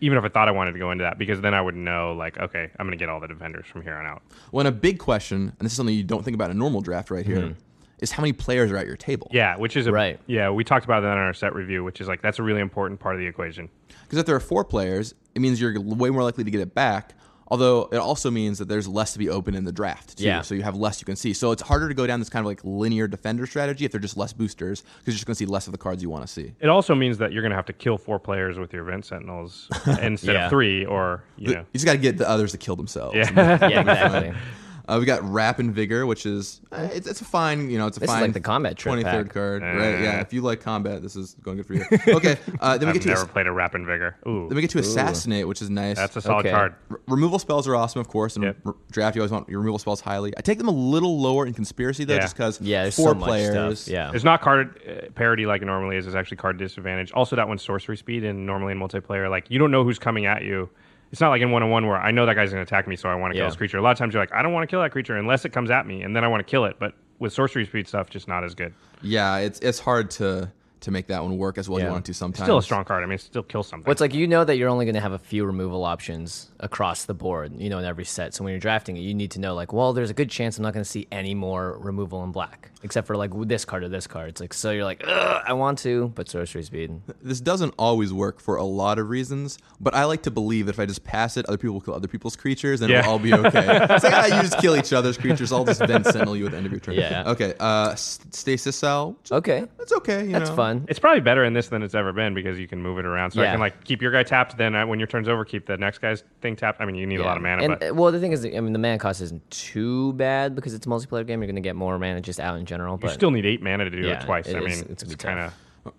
even 0.00 0.18
if 0.18 0.24
I 0.24 0.28
thought 0.28 0.48
I 0.48 0.50
wanted 0.50 0.72
to 0.72 0.78
go 0.80 0.90
into 0.90 1.04
that, 1.04 1.16
because 1.18 1.40
then 1.40 1.54
I 1.54 1.60
would 1.60 1.76
know 1.76 2.12
like, 2.14 2.38
okay, 2.38 2.70
I'm 2.78 2.86
going 2.86 2.98
to 2.98 3.00
get 3.00 3.08
all 3.08 3.20
the 3.20 3.28
defenders 3.28 3.66
from 3.66 3.82
here 3.82 3.94
on 3.94 4.04
out. 4.06 4.22
Well, 4.50 4.64
When 4.64 4.66
a 4.66 4.72
big 4.72 4.98
question, 4.98 5.52
and 5.58 5.60
this 5.60 5.72
is 5.72 5.76
something 5.76 5.94
you 5.94 6.02
don't 6.02 6.24
think 6.24 6.34
about 6.34 6.50
in 6.50 6.56
a 6.56 6.58
normal 6.58 6.80
draft 6.80 7.08
right 7.10 7.24
here, 7.24 7.54
is 8.02 8.10
how 8.12 8.20
many 8.20 8.32
players 8.32 8.70
are 8.70 8.76
at 8.76 8.86
your 8.86 8.96
table. 8.96 9.28
Yeah, 9.32 9.56
which 9.56 9.76
is 9.76 9.86
a, 9.86 9.92
Right. 9.92 10.18
Yeah, 10.26 10.50
we 10.50 10.64
talked 10.64 10.84
about 10.84 11.00
that 11.00 11.12
in 11.12 11.18
our 11.18 11.32
set 11.32 11.54
review, 11.54 11.82
which 11.84 12.00
is 12.00 12.08
like 12.08 12.20
that's 12.20 12.38
a 12.38 12.42
really 12.42 12.60
important 12.60 13.00
part 13.00 13.14
of 13.14 13.20
the 13.20 13.26
equation. 13.26 13.68
Because 14.02 14.18
if 14.18 14.26
there 14.26 14.36
are 14.36 14.40
four 14.40 14.64
players, 14.64 15.14
it 15.34 15.40
means 15.40 15.60
you're 15.60 15.80
way 15.80 16.10
more 16.10 16.22
likely 16.22 16.44
to 16.44 16.50
get 16.50 16.60
it 16.60 16.74
back. 16.74 17.14
Although 17.48 17.90
it 17.92 17.96
also 17.98 18.30
means 18.30 18.58
that 18.60 18.68
there's 18.68 18.88
less 18.88 19.12
to 19.12 19.18
be 19.18 19.28
open 19.28 19.54
in 19.54 19.64
the 19.64 19.72
draft 19.72 20.16
too. 20.16 20.24
Yeah. 20.24 20.40
So 20.40 20.54
you 20.54 20.62
have 20.62 20.74
less 20.74 21.02
you 21.02 21.04
can 21.04 21.16
see. 21.16 21.34
So 21.34 21.52
it's 21.52 21.60
harder 21.60 21.86
to 21.86 21.92
go 21.92 22.06
down 22.06 22.18
this 22.18 22.30
kind 22.30 22.40
of 22.40 22.46
like 22.46 22.60
linear 22.64 23.06
defender 23.06 23.44
strategy 23.44 23.84
if 23.84 23.92
they're 23.92 24.00
just 24.00 24.16
less 24.16 24.32
boosters 24.32 24.80
because 24.80 25.08
you're 25.08 25.12
just 25.12 25.26
going 25.26 25.34
to 25.34 25.38
see 25.38 25.44
less 25.44 25.66
of 25.66 25.72
the 25.72 25.78
cards 25.78 26.02
you 26.02 26.08
want 26.08 26.26
to 26.26 26.32
see. 26.32 26.54
It 26.60 26.70
also 26.70 26.94
means 26.94 27.18
that 27.18 27.30
you're 27.30 27.42
going 27.42 27.50
to 27.50 27.56
have 27.56 27.66
to 27.66 27.74
kill 27.74 27.98
four 27.98 28.18
players 28.18 28.58
with 28.58 28.72
your 28.72 28.88
Event 28.88 29.04
Sentinels 29.04 29.68
instead 30.00 30.32
Yeah. 30.34 30.44
of 30.46 30.50
three, 30.50 30.86
or 30.86 31.24
you 31.36 31.52
know, 31.52 31.60
You 31.60 31.66
just 31.74 31.84
got 31.84 31.92
to 31.92 31.98
get 31.98 32.16
the 32.16 32.26
others 32.28 32.52
to 32.52 32.58
kill 32.58 32.74
themselves. 32.76 33.16
Yeah. 33.16 33.28
yeah, 33.68 33.80
exactly. 33.80 34.32
Uh, 34.88 34.96
we 34.98 35.06
got 35.06 35.22
Wrap 35.22 35.60
in 35.60 35.72
Vigor, 35.72 36.06
which 36.06 36.26
is 36.26 36.60
uh, 36.72 36.88
it's, 36.92 37.06
it's 37.06 37.20
a 37.20 37.24
fine, 37.24 37.70
you 37.70 37.78
know, 37.78 37.86
it's 37.86 37.96
a 37.96 38.00
This 38.00 38.08
is 38.08 38.14
fine 38.14 38.22
like 38.22 38.32
the 38.32 38.40
combat 38.40 38.76
trip 38.76 38.90
twenty 38.94 39.04
third 39.04 39.26
pack. 39.26 39.34
card, 39.34 39.62
Uh. 39.62 39.66
right? 39.66 40.00
Yeah, 40.00 40.20
if 40.20 40.32
you 40.32 40.42
like 40.42 40.60
combat, 40.60 41.02
this 41.02 41.14
is 41.16 41.34
going 41.42 41.58
good 41.58 41.66
for 41.66 41.74
you. 41.74 41.84
Okay, 42.16 42.36
uh, 42.60 42.76
then 42.78 42.88
we 42.88 42.90
I've 42.90 42.94
get 42.94 43.02
to 43.02 43.08
never 43.10 43.20
ass- 43.22 43.28
played 43.28 43.46
a 43.46 43.52
Wrap 43.52 43.74
in 43.74 43.86
Vigor. 43.86 44.16
Ooh, 44.26 44.48
then 44.48 44.56
we 44.56 44.60
get 44.60 44.70
to 44.70 44.78
assassinate, 44.80 45.46
which 45.46 45.62
is 45.62 45.70
nice. 45.70 45.96
that's 45.96 46.16
a 46.16 46.20
solid 46.20 46.40
Okay. 46.46 46.50
card. 46.50 46.74
R- 46.90 47.00
removal 47.06 47.38
spells 47.38 47.68
are 47.68 47.76
awesome, 47.76 48.00
of 48.00 48.08
course. 48.08 48.34
And 48.36 48.44
Yep. 48.44 48.56
r- 48.66 48.74
draft, 48.90 49.14
you 49.16 49.22
always 49.22 49.30
want 49.32 49.48
your 49.48 49.60
removal 49.60 49.78
spells 49.78 50.00
highly. 50.00 50.32
I 50.36 50.40
take 50.40 50.58
them 50.58 50.68
a 50.68 50.72
little 50.72 51.20
lower 51.20 51.46
in 51.46 51.54
conspiracy 51.54 52.04
though, 52.04 52.14
Yeah. 52.14 52.20
just 52.20 52.34
because 52.36 52.60
Yeah, 52.60 52.82
there's 52.82 52.96
four 52.96 53.10
so 53.10 53.14
much 53.14 53.28
players. 53.28 53.80
stuff. 53.80 53.92
Yeah, 53.92 54.10
There's 54.10 54.24
not 54.24 54.40
card 54.42 54.80
uh, 54.88 55.10
parity 55.14 55.46
like 55.46 55.62
it 55.62 55.66
normally 55.66 55.96
is. 55.96 56.06
It's 56.06 56.16
actually 56.16 56.38
card 56.38 56.56
disadvantage. 56.58 57.12
Also, 57.12 57.36
that 57.36 57.46
one's 57.48 57.62
sorcery 57.62 57.96
speed, 57.96 58.24
and 58.24 58.44
normally 58.46 58.72
in 58.72 58.78
multiplayer, 58.80 59.30
like 59.30 59.46
you 59.50 59.58
don't 59.60 59.70
know 59.70 59.84
who's 59.84 59.98
coming 60.00 60.26
at 60.26 60.42
you. 60.42 60.68
It's 61.12 61.20
not 61.20 61.28
like 61.28 61.42
in 61.42 61.50
one 61.50 61.62
on 61.62 61.68
one 61.70 61.86
where 61.86 61.98
I 61.98 62.10
know 62.10 62.24
that 62.24 62.34
guy's 62.34 62.50
going 62.50 62.64
to 62.64 62.68
attack 62.68 62.88
me, 62.88 62.96
so 62.96 63.08
I 63.08 63.14
want 63.14 63.32
to 63.32 63.36
kill 63.38 63.44
Yeah. 63.44 63.50
this 63.50 63.56
creature. 63.56 63.76
A 63.76 63.82
lot 63.82 63.90
of 63.92 63.98
times 63.98 64.14
you're 64.14 64.22
like, 64.22 64.32
I 64.32 64.40
don't 64.42 64.52
want 64.54 64.62
to 64.68 64.72
kill 64.72 64.80
that 64.80 64.92
creature 64.92 65.16
unless 65.16 65.44
it 65.44 65.50
comes 65.52 65.70
at 65.70 65.86
me, 65.86 66.02
and 66.02 66.16
then 66.16 66.24
I 66.24 66.28
want 66.28 66.40
to 66.40 66.50
kill 66.50 66.64
it. 66.64 66.76
But 66.78 66.94
with 67.18 67.34
sorcery 67.34 67.66
speed 67.66 67.86
stuff, 67.86 68.08
just 68.08 68.28
not 68.28 68.44
as 68.44 68.54
good. 68.54 68.72
Yeah, 69.02 69.36
it's 69.36 69.60
it's 69.60 69.78
hard 69.78 70.10
to 70.12 70.50
to 70.82 70.90
make 70.90 71.06
that 71.08 71.22
one 71.22 71.36
work 71.38 71.58
as 71.58 71.68
well 71.68 71.78
as 71.78 71.82
Yeah. 71.82 71.88
you 71.88 71.92
want 71.92 72.04
to 72.06 72.14
sometimes. 72.14 72.44
Still 72.46 72.58
a 72.58 72.62
strong 72.62 72.84
card. 72.84 73.02
I 73.02 73.06
mean, 73.06 73.14
it 73.14 73.20
still 73.22 73.42
kills 73.42 73.68
something. 73.68 73.84
Well, 73.86 73.92
it's 73.92 74.00
like 74.00 74.14
you 74.14 74.26
know 74.26 74.44
that 74.44 74.56
you're 74.56 74.68
only 74.68 74.84
going 74.84 74.94
to 74.94 75.00
have 75.00 75.12
a 75.12 75.18
few 75.18 75.44
removal 75.44 75.84
options 75.84 76.50
across 76.60 77.04
the 77.06 77.14
board, 77.14 77.52
you 77.58 77.68
know, 77.70 77.78
in 77.78 77.84
every 77.84 78.04
set. 78.04 78.34
So 78.34 78.44
when 78.44 78.52
you're 78.52 78.60
drafting 78.60 78.96
it, 78.96 79.00
you 79.00 79.14
need 79.14 79.30
to 79.32 79.40
know, 79.40 79.54
like, 79.54 79.72
well, 79.72 79.92
there's 79.92 80.10
a 80.10 80.14
good 80.14 80.30
chance 80.30 80.56
I'm 80.58 80.62
not 80.62 80.72
going 80.74 80.84
to 80.84 80.88
see 80.90 81.06
any 81.10 81.34
more 81.34 81.78
removal 81.80 82.22
in 82.24 82.30
black, 82.32 82.70
except 82.82 83.06
for 83.06 83.16
like 83.16 83.30
this 83.48 83.64
card 83.64 83.82
or 83.82 83.88
this 83.88 84.06
card. 84.06 84.28
It's 84.28 84.40
like, 84.40 84.54
so 84.54 84.70
you're 84.70 84.84
like, 84.84 85.02
Ugh, 85.06 85.42
I 85.46 85.52
want 85.54 85.78
to, 85.80 86.08
but 86.14 86.28
sorcery 86.28 86.62
speed. 86.62 87.00
This 87.22 87.40
doesn't 87.40 87.74
always 87.78 88.12
work 88.12 88.40
for 88.40 88.56
a 88.56 88.64
lot 88.64 88.98
of 88.98 89.08
reasons, 89.10 89.58
but 89.80 89.94
I 89.94 90.04
like 90.04 90.22
to 90.22 90.30
believe 90.30 90.66
that 90.66 90.74
if 90.74 90.80
I 90.80 90.86
just 90.86 91.04
pass 91.04 91.36
it, 91.36 91.46
other 91.46 91.58
people 91.58 91.74
will 91.74 91.80
kill 91.80 91.94
other 91.94 92.08
people's 92.08 92.36
creatures, 92.36 92.80
and 92.80 92.90
Yeah. 92.90 93.00
it'll 93.00 93.12
all 93.12 93.18
be 93.18 93.34
okay. 93.34 93.78
it's 93.90 94.04
like, 94.04 94.12
ah, 94.14 94.26
you 94.26 94.42
just 94.42 94.58
kill 94.58 94.76
each 94.76 94.92
other's 94.92 95.18
creatures. 95.18 95.52
I'll 95.52 95.64
just 95.64 95.80
then 95.80 96.04
sentinel 96.04 96.36
you 96.36 96.46
at 96.46 96.52
the 96.52 96.56
end 96.58 96.66
of 96.66 96.72
your 96.72 96.80
turn. 96.80 96.94
Yeah. 96.94 97.24
Okay. 97.26 97.54
Uh, 97.60 97.90
S- 97.92 98.20
Stasis 98.30 98.76
Cell. 98.76 99.16
Okay, 99.30 99.64
That's 99.78 99.92
okay. 99.92 100.24
You 100.26 100.32
that's 100.32 100.50
know. 100.50 100.56
fun. 100.56 100.71
It's 100.88 100.98
probably 100.98 101.20
better 101.20 101.44
in 101.44 101.52
this 101.52 101.68
than 101.68 101.82
it's 101.82 101.94
ever 101.94 102.12
been 102.12 102.34
because 102.34 102.58
you 102.58 102.66
can 102.68 102.82
move 102.82 102.98
it 102.98 103.04
around. 103.06 103.30
So 103.32 103.42
I 103.42 103.46
can 103.46 103.60
like 103.60 103.84
keep 103.84 104.00
your 104.02 104.10
guy 104.12 104.22
tapped. 104.22 104.56
Then 104.56 104.74
uh, 104.74 104.86
when 104.86 104.98
your 104.98 105.06
turn's 105.08 105.28
over, 105.28 105.44
keep 105.44 105.66
the 105.66 105.76
next 105.76 105.98
guy's 105.98 106.24
thing 106.40 106.56
tapped. 106.56 106.80
I 106.80 106.84
mean, 106.84 106.94
you 106.96 107.06
need 107.06 107.20
a 107.20 107.24
lot 107.24 107.36
of 107.36 107.42
mana, 107.42 107.62
And 107.64 107.78
but 107.78 107.94
well, 107.96 108.12
the 108.12 108.20
thing 108.20 108.32
is, 108.32 108.44
I 108.44 108.48
mean, 108.60 108.72
the 108.72 108.78
mana 108.78 108.98
cost 108.98 109.20
isn't 109.20 109.48
too 109.50 110.12
bad 110.14 110.54
because 110.54 110.74
it's 110.74 110.86
a 110.86 110.88
multiplayer 110.88 111.26
game. 111.26 111.40
You're 111.40 111.46
going 111.46 111.56
to 111.56 111.60
get 111.62 111.76
more 111.76 111.98
mana 111.98 112.20
just 112.20 112.40
out 112.40 112.58
in 112.58 112.66
general. 112.66 112.94
you 112.94 113.00
But 113.00 113.10
still 113.12 113.30
need 113.30 113.46
eight 113.46 113.62
mana 113.62 113.84
to 113.84 113.90
do 113.90 113.98
Yeah, 114.06 114.20
it 114.22 114.24
twice. 114.24 114.46
it 114.48 114.56
I 114.56 114.60
is- 114.60 114.64
mean, 114.64 114.92
it's 114.92 115.02
it's, 115.02 115.04
gonna 115.04 115.16
be 115.16 115.22
kind 115.22 115.38
of. 115.40 115.54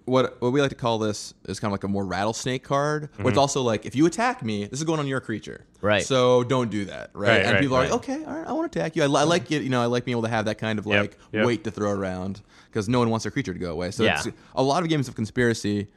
What 0.06 0.42
what 0.42 0.54
we 0.54 0.62
like 0.62 0.70
to 0.70 0.76
call 0.78 0.98
this 0.98 1.34
is 1.46 1.60
kind 1.60 1.68
of 1.68 1.74
like 1.74 1.84
a 1.84 1.90
more 1.90 2.06
rattlesnake 2.06 2.64
card, 2.64 3.10
where 3.18 3.28
it's 3.28 3.38
also 3.38 3.62
like 3.64 3.86
if 3.86 3.98
you 3.98 4.06
attack 4.06 4.42
me, 4.42 4.66
this 4.66 4.80
is 4.80 4.86
going 4.86 5.02
on 5.02 5.08
your 5.08 5.20
creature, 5.20 5.66
Right. 5.82 6.04
So 6.06 6.46
don't 6.46 6.72
do 6.72 6.86
that, 6.86 7.10
right? 7.14 7.28
Right, 7.28 7.42
and 7.42 7.52
right, 7.56 7.62
people 7.62 7.76
are 7.76 7.84
like, 7.84 7.92
okay, 7.92 8.24
all 8.24 8.34
right, 8.34 8.48
I 8.48 8.54
want 8.54 8.72
to 8.72 8.80
attack 8.80 8.96
you. 8.96 9.02
I, 9.04 9.08
I 9.08 9.24
like 9.24 9.52
it, 9.52 9.62
you 9.62 9.68
know, 9.70 9.82
I 9.82 9.88
like 9.88 10.06
being 10.06 10.14
able 10.14 10.22
to 10.22 10.30
have 10.30 10.46
that 10.46 10.58
kind 10.58 10.80
of 10.80 10.86
Yep, 10.86 11.02
like 11.02 11.18
yep. 11.34 11.46
weight 11.46 11.66
to 11.66 11.72
throw 11.72 11.92
around 11.92 12.40
because 12.74 12.90
no 12.90 12.98
one 13.00 13.10
wants 13.12 13.24
their 13.24 13.32
creature 13.32 13.54
to 13.54 13.60
go 13.60 13.72
away. 13.72 13.92
So 13.92 14.04
Yeah. 14.04 14.18
it's, 14.26 14.28
a 14.56 14.64
lot 14.64 14.82
of 14.82 14.90
games 14.90 15.08
of 15.08 15.16
conspiracy. 15.16 15.88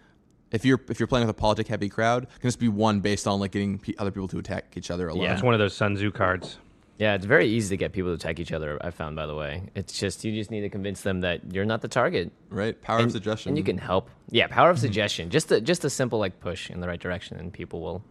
If 0.53 0.65
you're 0.65 0.81
if 0.89 1.01
you're 1.01 1.07
playing 1.09 1.27
with 1.27 1.35
a 1.37 1.41
politic 1.41 1.67
heavy 1.67 1.89
crowd, 1.89 2.29
can 2.41 2.49
just 2.49 2.61
be 2.61 2.69
won 2.69 3.01
based 3.01 3.27
on 3.27 3.41
like 3.41 3.51
getting 3.51 3.79
pe 3.79 3.95
other 3.99 4.11
people 4.13 4.29
to 4.29 4.39
attack 4.39 4.77
each 4.77 4.91
other 4.91 5.09
alone. 5.09 5.25
Yeah. 5.25 5.33
it's 5.35 5.43
one 5.43 5.55
of 5.55 5.59
those 5.61 5.75
Sun 5.75 5.97
Tzu 5.97 6.13
cards. 6.13 6.59
Yeah, 6.99 7.15
it's 7.15 7.27
very 7.27 7.47
easy 7.47 7.71
to 7.71 7.77
get 7.77 7.93
people 7.93 8.11
to 8.11 8.15
attack 8.15 8.39
each 8.41 8.53
other. 8.53 8.79
I 8.81 8.91
found, 8.91 9.17
by 9.17 9.27
the 9.27 9.35
way, 9.35 9.65
it's 9.75 9.99
just 9.99 10.25
you 10.25 10.33
just 10.33 10.51
need 10.51 10.63
to 10.63 10.71
convince 10.71 11.03
them 11.03 11.21
that 11.23 11.53
you're 11.53 11.67
not 11.67 11.83
the 11.83 11.89
target, 11.89 12.33
Right? 12.49 12.81
Power 12.81 12.99
and, 12.99 13.07
of 13.07 13.13
suggestion. 13.13 13.51
and 13.51 13.59
you 13.59 13.65
can 13.65 13.77
help. 13.77 14.09
Yeah, 14.31 14.47
power 14.47 14.71
of 14.71 14.79
suggestion. 14.79 15.29
Just 15.31 15.51
a 15.53 15.61
just 15.61 15.85
a 15.85 15.91
simple 15.91 16.19
like 16.19 16.41
push 16.41 16.71
in 16.71 16.81
the 16.81 16.87
right 16.89 17.01
direction, 17.01 17.37
and 17.39 17.53
people 17.53 17.81
will 17.83 18.03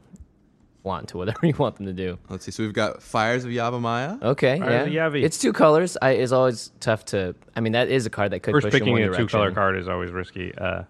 flaunt 0.85 1.09
to 1.09 1.17
whatever 1.17 1.39
you 1.47 1.55
want 1.57 1.77
them 1.77 1.87
to 1.87 1.93
do. 1.93 2.19
Let's 2.29 2.45
see. 2.45 2.51
So 2.51 2.61
we've 2.61 2.71
got 2.71 3.01
Fires 3.01 3.43
of 3.43 3.49
Yavimaya. 3.49 4.21
Okay, 4.21 4.59
Fire 4.59 4.87
yeah, 4.87 5.09
the 5.09 5.17
Yavi. 5.19 5.23
it's 5.23 5.39
two 5.39 5.51
colors. 5.51 5.97
I 5.99 6.11
is 6.11 6.31
always 6.31 6.71
tough 6.79 7.05
to. 7.05 7.33
I 7.55 7.59
mean, 7.59 7.73
that 7.73 7.89
is 7.89 8.05
a 8.05 8.11
card 8.11 8.31
that 8.33 8.41
could 8.41 8.51
First 8.51 8.65
push 8.65 8.73
in 8.75 8.79
picking 8.81 8.93
one 8.93 9.01
a 9.01 9.05
direction. 9.05 9.27
two 9.27 9.31
color 9.31 9.51
card 9.51 9.77
is 9.77 9.87
always 9.87 10.11
risky. 10.11 10.53
Uh, 10.55 10.83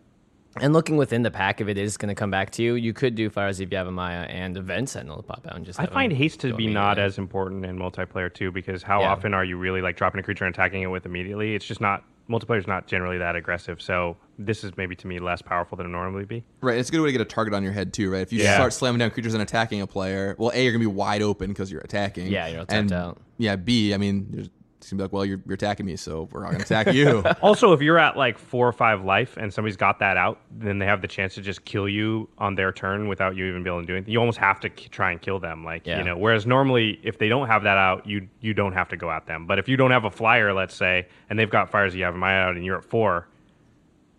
And 0.57 0.73
looking 0.73 0.97
within 0.97 1.21
the 1.23 1.31
pack, 1.31 1.61
if 1.61 1.67
it 1.69 1.77
is 1.77 1.95
going 1.95 2.09
to 2.09 2.15
come 2.15 2.29
back 2.31 2.51
to 2.51 2.61
you, 2.63 2.75
you 2.75 2.91
could 2.91 3.15
do 3.15 3.29
Fires 3.29 3.61
of 3.61 3.69
Yavimaya 3.69 4.27
and 4.29 4.57
Event 4.57 4.89
Sentinel 4.89 5.17
to 5.17 5.23
pop 5.23 5.47
out 5.47 5.55
and 5.55 5.65
just. 5.65 5.79
I 5.79 5.85
find 5.85 6.11
haste 6.11 6.41
to 6.41 6.53
be 6.53 6.67
not 6.67 6.99
as 6.99 7.17
important 7.17 7.65
in 7.65 7.77
multiplayer 7.77 8.33
too, 8.33 8.51
because 8.51 8.83
how 8.83 8.99
Yeah. 9.01 9.11
often 9.13 9.33
are 9.33 9.45
you 9.45 9.55
really 9.57 9.81
like 9.81 9.95
dropping 9.95 10.19
a 10.19 10.23
creature 10.23 10.43
and 10.45 10.53
attacking 10.53 10.81
it 10.81 10.87
with 10.95 11.05
immediately? 11.05 11.55
It's 11.55 11.65
just 11.65 11.79
not 11.81 12.03
multiplayer's 12.27 12.67
not 12.67 12.87
generally 12.87 13.17
that 13.17 13.35
aggressive. 13.35 13.81
So 13.81 14.17
this 14.39 14.63
is 14.63 14.71
maybe 14.77 14.95
to 14.95 15.07
me 15.07 15.19
less 15.19 15.41
powerful 15.41 15.77
than 15.77 15.85
it 15.87 15.89
normally 15.89 16.25
be. 16.25 16.43
Right, 16.61 16.77
it's 16.77 16.89
a 16.89 16.91
good 16.91 17.01
way 17.01 17.07
to 17.07 17.11
get 17.11 17.21
a 17.21 17.25
target 17.25 17.53
on 17.53 17.63
your 17.63 17.71
head 17.71 17.93
too, 17.93 18.11
right? 18.11 18.21
If 18.21 18.33
you 18.33 18.41
Yeah. 18.41 18.55
start 18.55 18.73
slamming 18.73 18.99
down 18.99 19.11
creatures 19.11 19.33
and 19.33 19.43
attacking 19.43 19.81
a 19.81 19.87
player, 19.87 20.35
well, 20.37 20.51
a 20.53 20.61
you're 20.63 20.71
gonna 20.71 20.79
be 20.79 20.87
wide 20.87 21.21
open 21.21 21.49
because 21.49 21.71
you're 21.71 21.81
attacking. 21.81 22.27
Yeah, 22.31 22.47
you're 22.47 22.59
all 22.61 22.65
tapped 22.65 22.79
and 22.79 22.91
out. 22.93 23.21
Yeah, 23.37 23.55
b 23.55 23.93
I 23.93 23.97
mean, 23.97 24.49
there's, 24.85 24.91
it's 24.91 24.91
gonna 24.91 24.99
be 24.99 25.03
like, 25.03 25.13
well, 25.13 25.25
you're, 25.25 25.41
you're 25.45 25.55
attacking 25.55 25.85
me, 25.85 25.95
so 25.95 26.29
we're 26.31 26.41
not 26.41 26.51
gonna 26.51 26.63
attack 26.63 26.93
you. 26.93 27.23
Also, 27.41 27.73
if 27.73 27.81
you're 27.81 27.97
at 27.97 28.15
like 28.17 28.37
four 28.37 28.67
or 28.67 28.71
five 28.71 29.03
life 29.03 29.37
and 29.37 29.53
somebody's 29.53 29.77
got 29.77 29.99
that 29.99 30.17
out, 30.17 30.39
then 30.51 30.77
they 30.79 30.85
have 30.85 31.01
the 31.01 31.07
chance 31.07 31.33
to 31.35 31.41
just 31.41 31.65
kill 31.65 31.87
you 31.89 32.29
on 32.37 32.55
their 32.55 32.71
turn 32.71 33.07
without 33.07 33.35
you 33.35 33.45
even 33.45 33.63
being 33.63 33.75
able 33.75 33.81
to 33.81 33.87
do 33.87 33.95
anything. 33.95 34.11
You 34.11 34.19
almost 34.19 34.37
have 34.39 34.59
to 34.61 34.69
k- 34.69 34.87
try 34.89 35.11
and 35.11 35.21
kill 35.21 35.39
them, 35.39 35.63
like 35.65 35.85
Yeah. 35.85 35.97
you 35.99 36.03
know. 36.03 36.17
Whereas 36.17 36.45
normally, 36.45 36.99
if 37.03 37.17
they 37.17 37.29
don't 37.29 37.47
have 37.47 37.63
that 37.63 37.77
out, 37.77 38.05
you 38.07 38.27
you 38.41 38.53
don't 38.53 38.73
have 38.73 38.89
to 38.89 38.97
go 38.97 39.09
at 39.11 39.25
them. 39.25 39.45
But 39.47 39.59
if 39.59 39.67
you 39.67 39.77
don't 39.77 39.91
have 39.91 40.05
a 40.05 40.11
flyer, 40.11 40.53
let's 40.53 40.75
say, 40.75 41.07
and 41.29 41.37
they've 41.37 41.49
got 41.49 41.69
fires, 41.69 41.93
you 41.95 42.03
have 42.03 42.15
my 42.15 42.41
out, 42.41 42.55
and 42.55 42.63
you're 42.65 42.77
at 42.77 42.85
four. 42.85 43.27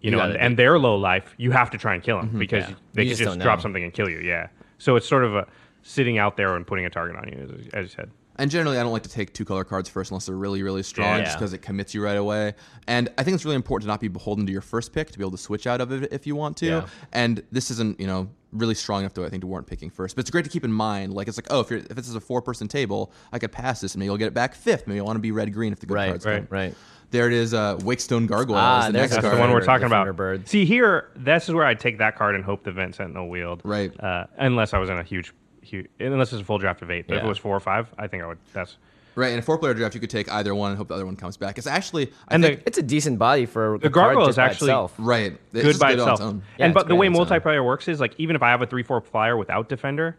You, 0.01 0.07
You 0.07 0.11
know, 0.13 0.19
gotta 0.19 0.29
and, 0.33 0.39
do- 0.39 0.45
and 0.45 0.57
they're 0.59 0.79
low 0.79 0.97
life. 0.97 1.35
You 1.39 1.51
have 1.53 1.71
to 1.71 1.79
try 1.79 1.95
and 1.95 2.03
kill 2.03 2.19
them 2.19 2.29
mm-hmm. 2.29 2.39
because 2.39 2.69
Yeah. 2.69 2.75
they 2.93 3.03
You 3.03 3.09
can 3.09 3.11
just 3.11 3.19
just 3.21 3.31
don't 3.39 3.43
drop 3.45 3.59
know. 3.59 3.63
something 3.63 3.83
and 3.85 3.93
kill 3.95 4.09
you. 4.11 4.19
Yeah. 4.21 4.49
So 4.79 4.97
it's 4.97 5.07
sort 5.09 5.25
of 5.25 5.35
a 5.35 5.47
sitting 5.83 6.19
out 6.19 6.37
there 6.37 6.55
and 6.57 6.67
putting 6.67 6.85
a 6.85 6.91
target 6.91 7.17
on 7.17 7.29
you, 7.29 7.39
as, 7.45 7.51
as 7.75 7.83
you 7.85 7.89
said. 7.97 8.11
And 8.39 8.51
generally, 8.51 8.79
I 8.79 8.83
don't 8.83 8.93
like 8.93 9.03
to 9.05 9.09
take 9.09 9.33
two 9.33 9.45
color 9.45 9.65
cards 9.65 9.89
first 9.89 10.11
unless 10.11 10.27
they're 10.27 10.37
really, 10.37 10.63
really 10.63 10.83
strong, 10.83 11.19
Yeah. 11.19 11.25
just 11.25 11.39
because 11.39 11.53
it 11.53 11.59
commits 11.63 11.95
you 11.95 12.03
right 12.05 12.17
away. 12.17 12.55
And 12.87 13.09
I 13.19 13.23
think 13.23 13.35
it's 13.35 13.45
really 13.45 13.57
important 13.57 13.87
to 13.87 13.89
not 13.89 14.01
be 14.01 14.09
beholden 14.09 14.47
to 14.47 14.53
your 14.53 14.61
first 14.63 14.93
pick 14.93 15.11
to 15.11 15.19
be 15.19 15.23
able 15.25 15.33
to 15.33 15.39
switch 15.39 15.67
out 15.67 15.81
of 15.81 15.91
it 15.93 16.13
if 16.13 16.27
you 16.27 16.37
want 16.37 16.57
to. 16.59 16.67
Yeah. 16.67 16.87
And 17.13 17.43
this 17.53 17.71
isn't, 17.71 18.01
you 18.01 18.07
know. 18.07 18.29
Really 18.53 18.77
strong 18.77 19.01
enough 19.03 19.13
to 19.15 19.25
I 19.25 19.29
think 19.29 19.43
to 19.43 19.47
warrant 19.47 19.67
picking 19.67 19.91
first, 19.91 20.17
but 20.17 20.21
it's 20.21 20.31
great 20.31 20.45
to 20.45 20.51
keep 20.51 20.65
in 20.65 20.73
mind. 20.73 21.13
Like 21.13 21.29
it's 21.29 21.37
like, 21.37 21.49
oh, 21.51 21.61
if 21.61 21.69
you're 21.69 21.81
if 21.81 21.89
this 21.89 22.09
is 22.09 22.15
a 22.15 22.21
four 22.21 22.41
person 22.41 22.69
table, 22.69 23.13
I 23.31 23.39
could 23.39 23.53
pass 23.53 23.83
this, 23.83 23.93
and 23.95 23.99
maybe 23.99 24.09
I'll 24.09 24.17
get 24.17 24.29
it 24.29 24.35
back 24.35 24.55
fifth. 24.55 24.87
Maybe 24.87 24.99
I 25.01 25.03
want 25.03 25.17
to 25.17 25.21
be 25.21 25.31
red 25.31 25.53
green 25.53 25.73
if 25.75 25.81
the 25.81 25.85
good 25.87 25.93
Right, 25.95 26.09
cards 26.11 26.25
right, 26.25 26.39
come. 26.39 26.47
right. 26.51 26.75
There 27.11 27.27
it 27.27 27.35
is, 27.35 27.53
uh, 27.53 27.77
Wakestone 27.79 28.27
Gargoyle. 28.27 28.57
Ah, 28.57 28.81
is 28.81 28.87
the 28.87 28.93
next 28.93 29.11
That's 29.11 29.23
card. 29.27 29.37
the 29.37 29.41
one 29.41 29.51
we're 29.51 29.61
talking 29.65 29.87
about. 29.87 30.07
Thunderbird. 30.07 30.49
See 30.49 30.65
here, 30.65 31.11
this 31.17 31.49
is 31.49 31.55
where 31.55 31.67
I 31.67 31.75
take 31.75 31.99
that 31.99 32.17
card 32.17 32.35
and 32.35 32.45
hope 32.45 32.63
the 32.65 32.73
Vent 32.73 32.95
Sentinel 32.95 33.29
wield. 33.29 33.61
Right. 33.63 33.93
Uh, 34.01 34.27
unless 34.39 34.73
I 34.73 34.79
was 34.79 34.89
in 34.89 34.97
a 34.97 35.03
huge, 35.03 35.35
huge, 35.67 35.89
unless 36.01 36.33
it's 36.33 36.43
a 36.43 36.45
full 36.45 36.59
draft 36.59 36.83
of 36.83 36.91
eight. 36.91 37.07
But 37.09 37.19
if 37.19 37.25
it 37.25 37.27
was 37.27 37.39
four 37.39 37.57
or 37.57 37.61
five, 37.61 37.93
I 37.99 38.07
think 38.07 38.23
I 38.23 38.27
would. 38.27 38.39
That's 38.53 38.77
Right, 39.15 39.33
in 39.33 39.39
a 39.39 39.43
four-player 39.43 39.73
draft, 39.73 39.95
you 39.95 40.01
could 40.03 40.11
take 40.11 40.31
either 40.31 40.55
one 40.55 40.73
and 40.73 40.77
hope 40.79 40.89
the 40.89 40.95
other 40.95 41.07
one 41.07 41.17
comes 41.17 41.39
back. 41.39 41.57
It's 41.57 41.67
actually, 41.67 42.13
I 42.29 42.35
and 42.35 42.45
think, 42.45 42.61
the 42.61 42.67
It's 42.69 42.77
a 42.77 42.83
decent 42.83 43.19
body 43.19 43.47
for 43.47 43.79
The 43.79 43.87
a 43.87 43.91
gargoyle 43.91 44.29
is 44.29 44.37
actually- 44.39 44.69
itself. 44.69 44.93
right, 44.99 45.39
it's 45.55 45.63
good 45.63 45.79
by 45.79 45.95
on 45.95 45.99
itself. 46.01 46.21
own. 46.21 46.43
Yeah, 46.59 46.67
and 46.67 46.75
but 46.75 46.87
the 46.87 46.95
way 46.95 47.07
on 47.07 47.15
its 47.15 47.31
multiplayer 47.31 47.65
works 47.65 47.89
is 47.89 47.99
like 47.99 48.15
even 48.19 48.37
if 48.37 48.43
I 48.43 48.51
have 48.51 48.61
a 48.61 48.67
three 48.67 48.83
four 48.83 49.01
flyer 49.01 49.39
without 49.39 49.71
defender, 49.71 50.19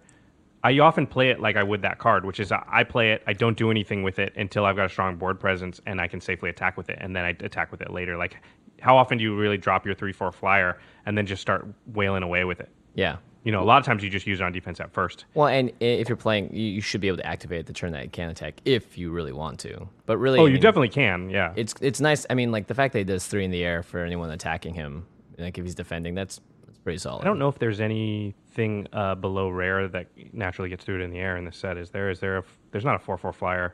I 0.64 0.80
often 0.80 1.06
play 1.06 1.30
it 1.30 1.40
like 1.40 1.56
I 1.58 1.62
would 1.62 1.84
that 1.84 2.00
card, 2.00 2.26
which 2.26 2.40
is 2.40 2.52
I 2.52 2.64
I 2.68 2.84
play 2.84 3.12
it, 3.12 3.22
I 3.28 3.34
don't 3.34 3.56
do 3.56 3.70
anything 3.70 4.02
with 4.02 4.18
it 4.18 4.34
until 4.36 4.66
I've 4.66 4.76
got 4.76 4.88
a 4.88 4.90
strong 4.90 5.16
board 5.16 5.40
presence 5.40 5.80
and 5.86 6.02
I 6.02 6.08
can 6.08 6.20
safely 6.20 6.50
attack 6.50 6.76
with 6.76 6.90
it, 6.90 6.98
and 7.00 7.16
then 7.16 7.24
I 7.24 7.30
attack 7.30 7.70
with 7.72 7.82
it 7.82 7.92
later. 7.92 8.18
Like, 8.18 8.38
how 8.82 8.98
often 8.98 9.20
do 9.20 9.24
you 9.24 9.38
really 9.38 9.60
drop 9.60 9.86
your 9.86 9.94
three 9.94 10.12
four 10.12 10.32
flyer 10.32 10.80
and 11.06 11.16
then 11.16 11.28
just 11.28 11.44
start 11.44 11.68
wailing 11.94 12.24
away 12.24 12.46
with 12.46 12.60
it? 12.60 12.70
Yeah. 12.96 13.18
You 13.48 13.54
know, 13.54 13.64
a 13.64 13.64
lot 13.64 13.78
of 13.80 13.86
times 13.86 14.04
you 14.04 14.10
just 14.10 14.28
use 14.28 14.42
it 14.42 14.44
on 14.44 14.52
defense 14.52 14.82
at 14.82 14.92
first. 14.92 15.24
Well, 15.34 15.48
and 15.48 15.72
if 15.80 16.10
you're 16.10 16.18
playing, 16.18 16.54
you, 16.54 16.82
should 16.82 17.00
be 17.00 17.08
able 17.08 17.16
to 17.20 17.26
activate 17.26 17.66
the 17.66 17.72
turn 17.72 17.94
that 17.94 18.04
it 18.04 18.12
can 18.12 18.30
attack 18.30 18.60
if 18.66 18.98
you 18.98 19.10
really 19.10 19.32
want 19.32 19.58
to. 19.62 19.88
But 20.06 20.18
really, 20.18 20.38
Oh, 20.38 20.44
I 20.44 20.48
you 20.48 20.54
mean, 20.56 20.62
definitely 20.62 20.90
can. 20.90 21.30
Yeah. 21.30 21.54
It's 21.56 21.74
it's 21.80 22.02
nice. 22.02 22.26
I 22.30 22.34
mean, 22.34 22.52
like 22.52 22.68
the 22.68 22.74
fact 22.76 22.92
that 22.92 23.00
he 23.00 23.06
does 23.06 23.26
three 23.26 23.46
in 23.46 23.52
the 23.52 23.64
air 23.64 23.84
for 23.84 24.00
anyone 24.04 24.32
attacking 24.32 24.74
him, 24.74 25.06
like 25.38 25.58
if 25.58 25.64
he's 25.64 25.76
defending, 25.76 26.14
that's 26.14 26.42
that's 26.66 26.78
pretty 26.80 26.98
solid. 26.98 27.22
I 27.22 27.24
don't 27.24 27.40
know 27.40 27.48
if 27.48 27.58
there's 27.58 27.80
anything 27.80 28.86
uh, 28.92 29.16
below 29.16 29.48
rare 29.48 29.88
that 29.88 30.08
naturally 30.34 30.68
gets 30.68 30.84
through 30.84 31.00
it 31.00 31.04
in 31.06 31.12
the 31.12 31.20
air 31.20 31.38
in 31.38 31.46
this 31.46 31.56
set. 31.56 31.78
Is 31.78 31.90
there? 31.90 32.10
Is 32.10 32.20
there? 32.20 32.40
A, 32.40 32.44
there's 32.72 32.84
not 32.84 32.96
a 32.96 33.00
four 33.00 33.18
four 33.18 33.32
flyer. 33.32 33.74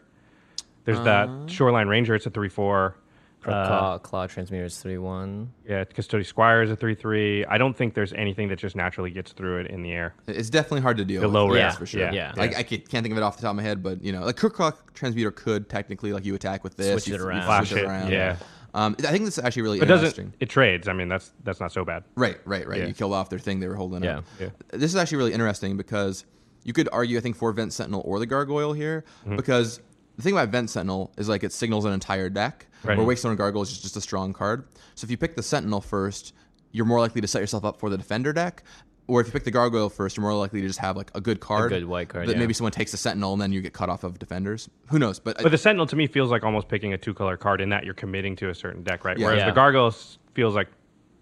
There's 0.86 1.00
Uh. 1.00 1.03
that 1.06 1.50
Shoreline 1.50 1.88
Ranger. 1.88 2.13
It's 2.13 2.27
a 2.27 2.30
three 2.30 2.50
four. 2.50 2.96
Claw, 3.43 3.67
claw, 3.67 3.97
claw 4.00 4.27
Transmuter 4.27 4.65
is 4.65 4.77
three 4.79 4.97
one. 4.97 5.51
Yeah, 5.67 5.83
Custodi 5.83 6.25
Squire 6.25 6.63
is 6.63 6.71
a 6.71 6.75
three 6.75 6.95
three. 6.95 7.45
I 7.45 7.57
don't 7.57 7.75
think 7.75 7.93
there's 7.93 8.13
anything 8.13 8.47
that 8.50 8.57
just 8.59 8.75
naturally 8.75 9.12
gets 9.12 9.31
through 9.31 9.59
it 9.62 9.67
in 9.67 9.81
the 9.83 9.91
air. 9.91 10.15
It's 10.27 10.50
definitely 10.50 10.81
hard 10.81 10.97
to 10.97 11.05
deal 11.05 11.21
The 11.21 11.27
with. 11.27 11.35
low 11.35 11.47
rare, 11.50 11.63
that's 11.63 11.77
for 11.77 11.85
sure. 11.85 12.01
yeah, 12.01 12.12
yeah. 12.12 12.33
Like. 12.35 12.55
I 12.55 12.63
can't 12.63 12.88
can't 12.89 13.03
think 13.03 13.12
of 13.12 13.17
it 13.17 13.23
off 13.23 13.35
the 13.38 13.41
top 13.43 13.51
of 13.51 13.55
my 13.57 13.63
head, 13.63 13.83
but 13.83 14.03
you 14.03 14.12
know, 14.12 14.23
like 14.25 14.35
Crookclaw 14.38 14.73
Transmuter 14.93 15.31
could 15.35 15.69
technically 15.69 16.13
like 16.13 16.25
you 16.25 16.35
attack 16.35 16.63
with 16.63 16.75
this, 16.77 17.03
Switch 17.03 17.07
you, 17.09 17.15
it 17.15 17.21
around. 17.21 17.43
Flash 17.43 17.69
switch 17.69 17.81
it 17.81 17.83
it, 17.85 17.88
around. 17.88 18.12
yeah. 18.12 18.38
Um, 18.75 18.95
I 19.00 19.12
think 19.12 19.25
this 19.25 19.38
is 19.38 19.43
actually 19.43 19.62
really 19.63 19.77
It 19.79 19.89
interesting. 19.91 20.33
It 20.39 20.50
trades. 20.50 20.88
I 20.88 20.93
mean, 20.93 21.07
that's 21.07 21.31
that's 21.43 21.59
not 21.59 21.71
so 21.71 21.85
bad. 21.85 22.03
Right, 22.15 22.38
right, 22.45 22.67
right. 22.67 22.79
Yeah. 22.79 22.85
You 22.88 22.93
killed 22.93 23.13
off 23.13 23.29
their 23.29 23.38
thing 23.39 23.59
they 23.59 23.67
were 23.67 23.75
holding 23.75 24.03
Yeah. 24.03 24.19
up. 24.19 24.25
Yeah. 24.39 24.50
This 24.71 24.91
is 24.91 24.95
actually 24.95 25.17
really 25.19 25.33
interesting 25.33 25.77
because 25.77 26.25
you 26.63 26.73
could 26.73 26.89
argue, 26.91 27.17
I 27.17 27.21
think, 27.21 27.35
for 27.35 27.51
Vent 27.51 27.71
Sentinel 27.73 28.01
or 28.05 28.17
the 28.19 28.25
Gargoyle 28.25 28.73
here, 28.73 29.03
Mm-hmm. 29.25 29.35
because 29.35 29.79
the 30.15 30.23
thing 30.23 30.33
about 30.33 30.50
Vent 30.50 30.69
Sentinel 30.71 31.12
is 31.17 31.29
like 31.29 31.43
it 31.43 31.51
signals 31.51 31.85
an 31.85 31.93
entire 31.93 32.29
deck, 32.29 32.65
Right. 32.84 32.98
where 32.98 33.08
Wakestone 33.08 33.38
Gargoyle 33.38 33.62
is 33.63 33.70
just, 33.70 33.82
just 33.84 33.98
a 33.98 34.02
strong 34.02 34.34
card. 34.34 34.66
So 34.96 35.06
if 35.06 35.12
you 35.12 35.18
pick 35.18 35.36
the 35.36 35.44
Sentinel 35.44 35.82
first, 35.82 36.34
you're 36.72 36.86
more 36.86 37.00
likely 37.00 37.22
to 37.22 37.28
set 37.28 37.40
yourself 37.40 37.63
up 37.66 37.80
for 37.80 37.90
the 37.90 37.98
Defender 37.98 38.34
deck. 38.34 38.63
Or 39.08 39.20
if 39.20 39.28
you 39.28 39.34
pick 39.34 39.44
the 39.44 39.52
Gargoyle 39.52 39.90
first, 39.90 40.16
you're 40.16 40.22
more 40.22 40.34
likely 40.34 40.62
to 40.62 40.68
just 40.68 40.80
have 40.80 40.96
like 40.96 41.12
a 41.13 41.20
good 41.20 41.42
card. 41.42 41.74
A 41.74 41.80
good 41.80 41.88
white 41.88 42.08
card, 42.08 42.28
That 42.28 42.34
yeah. 42.34 42.40
maybe 42.40 42.54
someone 42.54 42.72
takes 42.72 42.92
the 42.92 42.98
Sentinel 42.98 43.34
and 43.34 43.42
then 43.42 43.52
you 43.52 43.60
get 43.62 43.74
cut 43.74 43.90
off 43.90 44.04
of 44.06 44.18
defenders. 44.18 44.70
Who 44.88 44.98
knows? 44.98 45.20
But, 45.20 45.38
But 45.44 45.52
the 45.52 45.58
Sentinel 45.58 45.88
to 45.88 45.96
me 45.98 46.08
feels 46.08 46.32
like 46.32 46.44
almost 46.44 46.70
picking 46.70 46.94
a 46.94 46.98
two 46.98 47.13
color 47.13 47.36
card 47.36 47.60
in 47.60 47.70
that 47.70 47.84
you're 47.84 47.94
committing 47.94 48.36
to 48.38 48.50
a 48.50 48.56
certain 48.56 48.82
deck, 48.82 49.04
right? 49.04 49.18
Yeah. 49.18 49.25
Whereas 49.25 49.40
Yeah. 49.40 49.46
the 49.50 49.56
Gargoyle 49.56 49.94
feels 50.34 50.56
like 50.56 50.70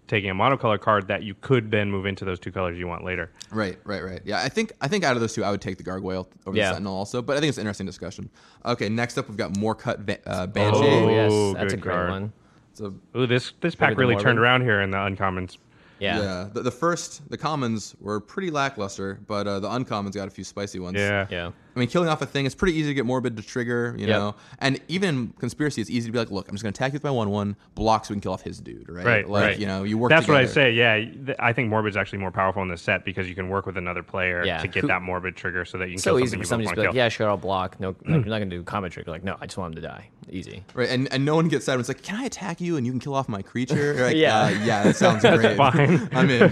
taking 0.08 0.30
a 0.30 0.34
monocolor 0.34 0.78
card 0.80 1.08
that 1.08 1.22
you 1.22 1.34
could 1.40 1.70
then 1.70 1.90
move 1.90 2.06
into 2.06 2.24
those 2.24 2.38
two 2.38 2.52
colors 2.52 2.78
you 2.78 2.86
want 2.86 3.04
later. 3.04 3.30
Right, 3.50 3.78
right, 3.84 4.02
right. 4.02 4.20
Yeah, 4.24 4.40
I 4.42 4.48
think 4.48 4.72
I 4.80 4.88
think 4.88 5.04
out 5.04 5.14
of 5.16 5.20
those 5.20 5.32
two, 5.32 5.44
I 5.44 5.50
would 5.50 5.60
take 5.62 5.76
the 5.78 5.82
gargoyle 5.82 6.28
over 6.46 6.56
Yeah. 6.56 6.68
the 6.68 6.74
sentinel 6.74 6.94
also. 6.96 7.22
But 7.22 7.36
I 7.36 7.40
think 7.40 7.48
it's 7.50 7.58
an 7.58 7.62
interesting 7.62 7.86
discussion. 7.86 8.28
Okay, 8.66 8.88
next 8.88 9.16
up 9.18 9.28
we've 9.28 9.36
got 9.36 9.56
more 9.56 9.74
cut 9.74 10.00
va- 10.00 10.18
uh, 10.26 10.46
banshee. 10.46 10.80
Oh, 10.82 11.08
yes, 11.08 11.54
that's 11.54 11.72
a 11.72 11.76
good 11.76 11.82
great 11.82 11.94
card. 11.94 12.10
one. 12.10 12.32
So 12.74 12.94
Ooh, 13.16 13.26
this 13.26 13.52
this 13.60 13.74
pack 13.74 13.96
really 13.96 14.16
turned 14.16 14.38
around 14.38 14.62
here 14.62 14.80
in 14.82 14.90
the 14.90 14.96
uncommons. 14.98 15.56
Yeah. 15.98 16.18
yeah, 16.20 16.48
the, 16.52 16.62
the 16.62 16.70
first 16.72 17.28
the 17.30 17.36
commons 17.38 17.94
were 18.00 18.18
pretty 18.18 18.50
lackluster, 18.50 19.20
but 19.28 19.46
uh, 19.46 19.60
the 19.60 19.68
uncommons 19.68 20.14
got 20.14 20.26
a 20.26 20.30
few 20.32 20.42
spicy 20.42 20.80
ones. 20.80 20.96
Yeah. 20.98 21.26
Yeah. 21.30 21.50
I 21.74 21.78
mean, 21.78 21.88
killing 21.88 22.08
off 22.08 22.20
a 22.22 22.26
thing, 22.26 22.44
it's 22.46 22.54
pretty 22.54 22.76
easy 22.78 22.88
to 22.90 22.94
get 22.94 23.06
morbid 23.06 23.36
to 23.36 23.42
trigger, 23.42 23.94
you 23.96 24.06
Yep. 24.06 24.08
know. 24.18 24.34
And 24.58 24.80
even 24.88 25.08
in 25.08 25.28
conspiracy, 25.38 25.80
it's 25.80 25.88
easy 25.90 26.08
to 26.08 26.12
be 26.12 26.18
like, 26.18 26.30
look, 26.30 26.48
I'm 26.48 26.54
just 26.54 26.62
going 26.62 26.72
to 26.72 26.76
attack 26.78 26.92
you 26.92 26.96
with 26.96 27.04
my 27.04 27.10
one 27.10 27.30
one, 27.30 27.56
block 27.74 28.04
so 28.04 28.10
we 28.12 28.16
can 28.16 28.20
kill 28.20 28.32
off 28.32 28.42
his 28.42 28.60
dude, 28.60 28.88
right? 28.90 29.04
Right, 29.06 29.28
Like, 29.28 29.42
right. 29.44 29.58
you 29.58 29.66
know, 29.66 29.82
you 29.84 29.96
work. 29.96 30.10
That's 30.10 30.28
what 30.28 30.36
I 30.36 30.44
say. 30.44 30.72
Yeah, 30.72 31.04
I 31.38 31.52
think 31.54 31.70
Morbid's 31.70 31.96
actually 31.96 32.18
more 32.18 32.30
powerful 32.30 32.62
in 32.62 32.68
this 32.68 32.82
set 32.82 33.04
because 33.04 33.28
you 33.28 33.34
can 33.34 33.48
work 33.48 33.64
with 33.66 33.76
another 33.78 34.02
player 34.02 34.44
Yeah. 34.44 34.58
to 34.58 34.68
get 34.68 34.82
Who- 34.82 34.88
that 34.88 35.00
Morbid 35.02 35.34
trigger 35.36 35.64
so 35.64 35.78
that 35.78 35.86
you 35.88 35.94
can 35.94 36.02
So 36.02 36.10
kill 36.12 36.20
easy 36.20 36.26
something 36.32 36.38
for 36.40 36.42
you 36.42 36.48
somebody 36.48 36.66
to 36.68 36.74
be 36.76 36.82
to 36.82 36.88
like, 36.90 36.94
yeah, 36.96 37.08
sure, 37.08 37.28
I'll 37.28 37.36
block. 37.38 37.80
No, 37.80 37.88
like, 37.88 37.96
you're 38.06 38.18
not 38.24 38.38
gonna 38.38 38.46
do 38.46 38.62
combat 38.62 38.92
trick. 38.92 39.06
Like, 39.06 39.24
no, 39.24 39.36
I 39.40 39.46
just 39.46 39.56
want 39.56 39.74
him 39.76 39.82
to 39.82 39.88
die. 39.88 40.08
Easy. 40.30 40.62
Right, 40.74 40.88
and, 40.88 41.12
and 41.12 41.24
no 41.24 41.34
one 41.36 41.48
gets 41.48 41.64
sad 41.66 41.72
when 41.72 41.80
it's 41.80 41.88
like, 41.88 42.02
can 42.02 42.16
I 42.16 42.24
attack 42.24 42.60
you 42.60 42.76
and 42.76 42.86
you 42.86 42.92
can 42.92 43.00
kill 43.00 43.14
off 43.14 43.28
my 43.28 43.40
creature? 43.42 43.94
Like, 44.02 44.16
Yeah. 44.16 44.42
uh, 44.42 44.48
yeah, 44.64 44.82
that 44.84 44.96
sounds 44.96 45.22
great. 45.22 45.56
fine. 45.56 46.08
I'm 46.12 46.28
in. 46.30 46.50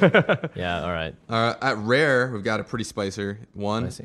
Yeah. 0.54 0.82
All 0.82 0.90
right. 0.92 1.14
Uh, 1.28 1.54
at 1.60 1.76
rare, 1.78 2.30
we've 2.32 2.44
got 2.44 2.60
a 2.60 2.64
pretty 2.64 2.84
spicer 2.84 3.38
one. 3.54 3.86
I 3.86 3.88
see. 3.90 4.04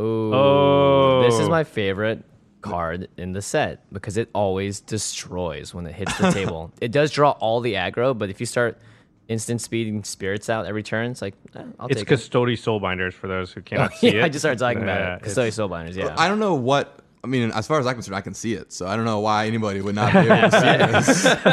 Ooh, 0.00 0.34
Oh. 0.34 1.22
this 1.22 1.38
is 1.38 1.48
my 1.48 1.64
favorite 1.64 2.24
card 2.62 3.08
in 3.16 3.32
the 3.32 3.40
set 3.42 3.90
because 3.92 4.16
it 4.16 4.28
always 4.34 4.80
destroys 4.80 5.72
when 5.74 5.86
it 5.86 5.92
hits 5.94 6.16
the 6.18 6.30
table. 6.32 6.72
It 6.80 6.92
does 6.92 7.10
draw 7.10 7.30
all 7.32 7.60
the 7.60 7.74
aggro, 7.74 8.16
but 8.16 8.30
if 8.30 8.40
you 8.40 8.46
start 8.46 8.78
instant 9.28 9.60
speeding 9.60 10.02
spirits 10.04 10.50
out 10.50 10.66
every 10.66 10.82
turn, 10.82 11.10
it's 11.10 11.22
like 11.22 11.34
eh, 11.54 11.62
I'll 11.78 11.88
take 11.88 11.98
It's 11.98 12.08
take 12.08 12.18
Custodi 12.18 12.54
Soulbinders 12.54 13.12
for 13.12 13.28
those 13.28 13.52
who 13.52 13.62
cannot 13.62 13.92
it. 13.94 13.98
see 13.98 14.08
yeah, 14.14 14.22
it. 14.22 14.24
I 14.24 14.28
just 14.28 14.42
started 14.42 14.58
talking 14.58 14.82
Yeah, 14.82 14.84
about 15.16 15.22
it. 15.22 15.26
it's- 15.28 15.34
Custodial 15.56 15.68
Soulbinders, 15.68 15.94
yeah. 15.96 16.14
I 16.18 16.28
don't 16.28 16.38
know 16.40 16.54
what. 16.54 16.99
I 17.22 17.26
mean, 17.26 17.50
as 17.52 17.66
far 17.66 17.78
as 17.78 17.86
I'm 17.86 17.94
concerned, 17.94 18.16
I 18.16 18.22
can 18.22 18.32
see 18.32 18.54
it, 18.54 18.72
so 18.72 18.86
I 18.86 18.96
don't 18.96 19.04
know 19.04 19.20
why 19.20 19.46
anybody 19.46 19.82
would 19.82 19.94
not 19.94 20.12
be 20.12 20.18
able 20.20 20.50
to 20.50 20.50
see 20.50 20.76
this. 20.76 21.26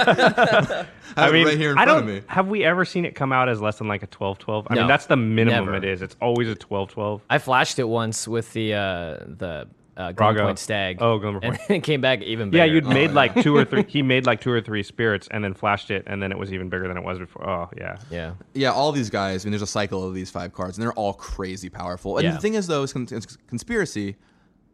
I, 1.18 1.26
I 1.26 1.30
it 1.30 1.34
mean, 1.34 1.46
right 1.48 1.58
here 1.58 1.72
in 1.72 1.78
I 1.78 1.84
front 1.86 2.06
don't. 2.06 2.10
of 2.10 2.16
me. 2.16 2.28
Have 2.28 2.48
we 2.48 2.64
ever 2.64 2.86
seen 2.86 3.04
it 3.06 3.16
come 3.16 3.34
out 3.34 3.50
as 3.50 3.60
less 3.62 3.78
than 3.80 3.88
like 3.88 4.04
a 4.04 4.08
12-12? 4.08 4.68
I 4.70 4.76
No, 4.76 4.82
mean, 4.82 4.88
that's 4.88 5.08
the 5.08 5.18
minimum 5.18 5.66
never. 5.66 5.78
it 5.78 5.84
is. 5.84 6.02
It's 6.02 6.16
always 6.22 6.48
a 6.50 6.56
12-12. 6.56 7.22
I 7.30 7.38
flashed 7.38 7.80
it 7.80 7.84
once 7.84 8.28
with 8.28 8.54
the 8.54 8.74
uh, 8.76 8.78
the 9.26 9.68
uh, 9.98 10.14
Brago. 10.14 10.44
Point 10.44 10.60
Stag. 10.60 11.00
Oh, 11.02 11.18
Glimmer 11.18 11.40
and 11.42 11.58
it 11.70 11.84
came 11.84 12.02
back 12.02 12.22
even 12.22 12.54
Yeah, 12.54 12.66
you'd 12.66 12.86
made 12.86 13.10
yeah. 13.10 13.16
like 13.16 13.34
two 13.42 13.56
or 13.56 13.66
three. 13.66 13.84
He 13.88 14.04
made 14.04 14.26
like 14.28 14.40
two 14.40 14.52
or 14.52 14.62
three 14.62 14.84
spirits 14.84 15.28
and 15.32 15.44
then 15.44 15.54
flashed 15.56 15.90
it, 15.92 16.04
and 16.08 16.22
then 16.22 16.32
it 16.32 16.38
was 16.38 16.54
even 16.54 16.70
bigger 16.70 16.88
than 16.88 16.98
it 16.98 17.04
was 17.04 17.18
before. 17.18 17.50
Oh, 17.50 17.70
yeah. 17.76 17.98
Yeah. 18.12 18.34
Yeah, 18.54 18.72
all 18.72 18.92
these 18.92 19.10
guys. 19.10 19.44
I 19.44 19.48
mean, 19.48 19.54
there's 19.54 19.64
a 19.64 19.68
cycle 19.68 20.08
of 20.08 20.14
these 20.14 20.30
five 20.30 20.54
cards, 20.54 20.78
and 20.78 20.84
they're 20.86 20.94
all 20.94 21.14
crazy 21.14 21.68
powerful. 21.70 22.18
And 22.18 22.26
Yeah. 22.26 22.32
the 22.34 22.40
thing 22.40 22.54
is, 22.54 22.68
though, 22.68 22.84
is 22.84 22.94
con- 22.94 23.08
is 23.12 23.26
conspiracy. 23.48 24.16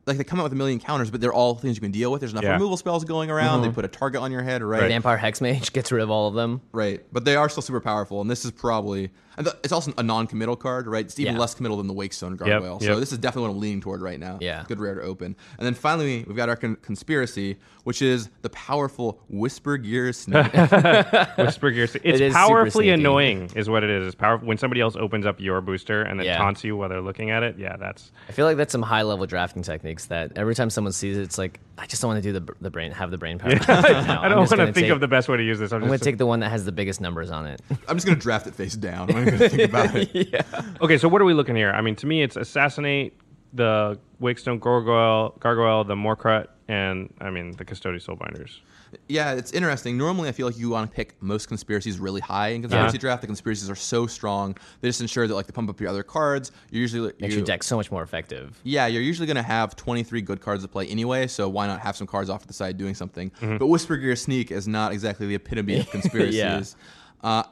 Like 0.06 0.18
they 0.18 0.24
come 0.24 0.40
out 0.40 0.44
with 0.44 0.54
a 0.54 0.58
million 0.58 0.80
counters, 0.80 1.10
but 1.10 1.22
they're 1.22 1.34
all 1.34 1.56
things 1.56 1.78
you 1.78 1.82
can 1.82 1.92
deal 1.92 2.12
with. 2.12 2.20
There's 2.20 2.34
enough 2.34 2.44
Yeah. 2.44 2.54
removal 2.54 2.76
spells 2.76 3.06
going 3.06 3.32
around. 3.32 3.62
They 3.62 3.68
mm-hmm. 3.68 3.76
put 3.76 3.86
a 3.86 3.90
target 3.90 4.22
on 4.22 4.32
your 4.32 4.42
head, 4.44 4.62
right? 4.62 4.82
Vampire 4.88 5.18
Hexmage 5.18 5.72
gets 5.72 5.92
rid 5.92 6.02
of 6.02 6.10
all 6.10 6.28
of 6.28 6.34
them. 6.34 6.62
Right, 6.72 7.02
but 7.12 7.24
they 7.26 7.36
are 7.36 7.48
still 7.48 7.64
super 7.64 7.80
powerful, 7.80 8.20
and 8.20 8.30
this 8.30 8.44
is 8.44 8.52
probably 8.52 9.12
and 9.38 9.48
the- 9.48 9.58
it's 9.64 9.74
also 9.74 9.94
a 9.98 10.04
non-committal 10.04 10.56
card, 10.56 10.88
right? 10.88 11.06
It's 11.06 11.20
even 11.20 11.34
Yeah. 11.34 11.40
less 11.40 11.56
committal 11.56 11.78
than 11.78 11.88
the 11.88 11.94
Wakestone 11.94 12.38
Gargoyle. 12.38 12.80
So 12.80 12.92
yep. 12.92 13.00
this 13.00 13.12
is 13.12 13.18
definitely 13.18 13.50
what 13.50 13.56
I'm 13.56 13.62
leaning 13.62 13.82
toward 13.82 14.02
right 14.02 14.20
now. 14.20 14.38
Yeah. 14.42 14.64
good 14.68 14.80
rare 14.80 14.96
to 14.96 15.02
open. 15.02 15.36
And 15.58 15.66
then 15.66 15.74
finally, 15.74 16.24
we've 16.28 16.36
got 16.38 16.50
our 16.50 16.56
con- 16.56 16.78
conspiracy, 16.82 17.58
which 17.84 18.02
is 18.02 18.30
the 18.42 18.50
powerful 18.50 19.20
Whisper 19.30 19.78
Gear 19.78 20.14
Sneak. 20.14 20.54
Whisper 21.38 21.72
Gear. 21.72 21.84
It's 21.86 21.96
It 21.96 22.06
is 22.06 22.20
super 22.20 22.48
powerfully 22.48 22.90
annoying, 22.90 23.50
is 23.56 23.70
what 23.70 23.84
it 23.84 23.90
is. 23.90 24.08
It's 24.08 24.16
powerful 24.16 24.48
when 24.48 24.58
somebody 24.58 24.82
else 24.82 24.96
opens 24.96 25.26
up 25.26 25.40
your 25.40 25.62
booster 25.62 26.04
and 26.04 26.20
then 26.20 26.28
Yeah. 26.28 26.38
taunts 26.38 26.64
you 26.64 26.78
while 26.78 26.90
they're 26.90 27.02
looking 27.02 27.32
at 27.32 27.44
it. 27.44 27.58
Yeah, 27.58 27.76
that's 27.78 28.12
I 28.30 28.32
feel 28.32 28.46
like 28.46 28.58
that's 28.58 28.72
some 28.72 28.84
high 28.84 29.04
level 29.04 29.26
drafting 29.26 29.64
techniques 29.94 30.06
that 30.08 30.38
every 30.38 30.56
time 30.56 30.70
someone 30.70 30.94
sees 30.94 31.18
it, 31.18 31.22
it's 31.22 31.38
like 31.38 31.60
I 31.78 31.86
just 31.86 32.02
don't 32.02 32.10
want 32.10 32.24
to 32.24 32.32
do 32.34 32.40
the 32.40 32.54
the 32.62 32.70
brain 32.70 32.92
have 32.92 33.12
the 33.12 33.18
brain 33.18 33.40
power. 33.40 33.52
No, 33.56 33.60
I 33.68 34.26
I'm 34.26 34.30
don't 34.30 34.38
want 34.40 34.50
to 34.50 34.58
gonna 34.58 34.74
think 34.74 34.86
take- 34.86 34.92
of 34.92 35.00
the 35.00 35.08
best 35.08 35.30
way 35.30 35.38
to 35.38 35.44
use 35.44 35.60
this. 35.60 35.72
I'm, 35.72 35.82
I'm 35.84 35.88
gonna 35.88 35.98
take 36.00 36.18
the 36.18 36.26
one 36.26 36.40
that 36.42 36.50
has 36.50 36.66
the 36.66 36.72
biggest 36.72 37.02
numbers 37.02 37.32
on 37.32 37.46
it. 37.48 37.62
I'm 37.88 37.96
just 37.96 38.06
gonna 38.06 38.20
draft 38.20 38.48
it 38.48 38.56
face 38.56 38.76
down. 38.76 39.10
I'm 39.16 39.26
gonna 39.26 39.50
think 39.50 39.70
about 39.70 39.96
it. 39.96 40.10
yeah. 40.14 40.42
okay. 40.82 40.98
So 40.98 41.08
what 41.08 41.22
are 41.22 41.26
we 41.26 41.34
looking 41.34 41.56
here? 41.56 41.72
I 41.72 41.82
mean, 41.82 41.96
to 41.98 42.06
me, 42.08 42.24
it's 42.24 42.36
assassinate 42.36 43.18
the 43.54 44.00
Wakestone 44.22 44.60
Gargoyle, 44.60 45.36
Gargoyle, 45.40 45.84
the 45.84 45.96
Morkrut, 45.96 46.48
and 46.68 47.14
I 47.22 47.30
mean 47.30 47.52
the 47.52 47.66
Custodi 47.66 48.04
Soulbinders. 48.04 48.60
Yeah, 49.08 49.34
it's 49.34 49.52
interesting. 49.52 49.98
Normally, 49.98 50.30
I 50.30 50.32
feel 50.32 50.48
like 50.48 50.58
you 50.58 50.70
want 50.70 50.90
to 50.90 50.96
pick 50.96 51.16
most 51.22 51.48
conspiracies 51.48 52.00
really 52.00 52.22
high 52.22 52.50
in 52.50 52.62
conspiracy 52.62 52.96
Yeah. 52.98 53.02
draft. 53.02 53.22
The 53.22 53.28
conspiracies 53.28 53.70
are 53.70 53.76
so 53.76 54.08
strong; 54.08 54.56
they 54.82 54.90
just 54.90 55.02
ensure 55.02 55.28
that 55.28 55.34
like 55.36 55.46
they 55.48 55.52
pump 55.52 55.70
up 55.70 55.80
your 55.80 55.90
other 55.90 56.04
cards. 56.04 56.52
You're 56.72 56.82
usually 56.82 57.12
Makes 57.20 57.34
you- 57.34 57.40
your 57.40 57.46
deck 57.46 57.64
so 57.64 57.76
much 57.76 57.92
more 57.92 58.04
effective. 58.04 58.60
Yeah, 58.64 58.88
you're 58.88 59.02
usually 59.02 59.28
going 59.28 59.38
to 59.38 59.44
have 59.44 59.76
23 59.76 60.22
good 60.22 60.42
cards 60.42 60.64
to 60.64 60.68
play 60.70 60.88
anyway, 60.88 61.28
so 61.28 61.48
why 61.50 61.68
not 61.68 61.80
have 61.82 61.96
some 61.96 62.08
cards 62.08 62.30
off 62.30 62.42
to 62.42 62.48
the 62.48 62.54
side 62.54 62.78
doing 62.78 62.96
something? 62.96 63.30
Mm-hmm. 63.42 63.58
But 63.58 63.68
Whisper 63.68 63.98
Gear 63.98 64.16
Sneak 64.16 64.52
is 64.52 64.68
not 64.68 64.92
exactly 64.94 65.28
the 65.28 65.36
epitome 65.36 65.80
of 65.80 65.90
conspiracies. 65.92 66.76
uh, 67.24 67.44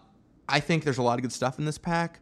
I 0.49 0.59
think 0.59 0.83
there's 0.83 0.97
a 0.97 1.03
lot 1.03 1.17
of 1.17 1.21
good 1.21 1.31
stuff 1.31 1.59
in 1.59 1.65
this 1.65 1.77
pack, 1.77 2.19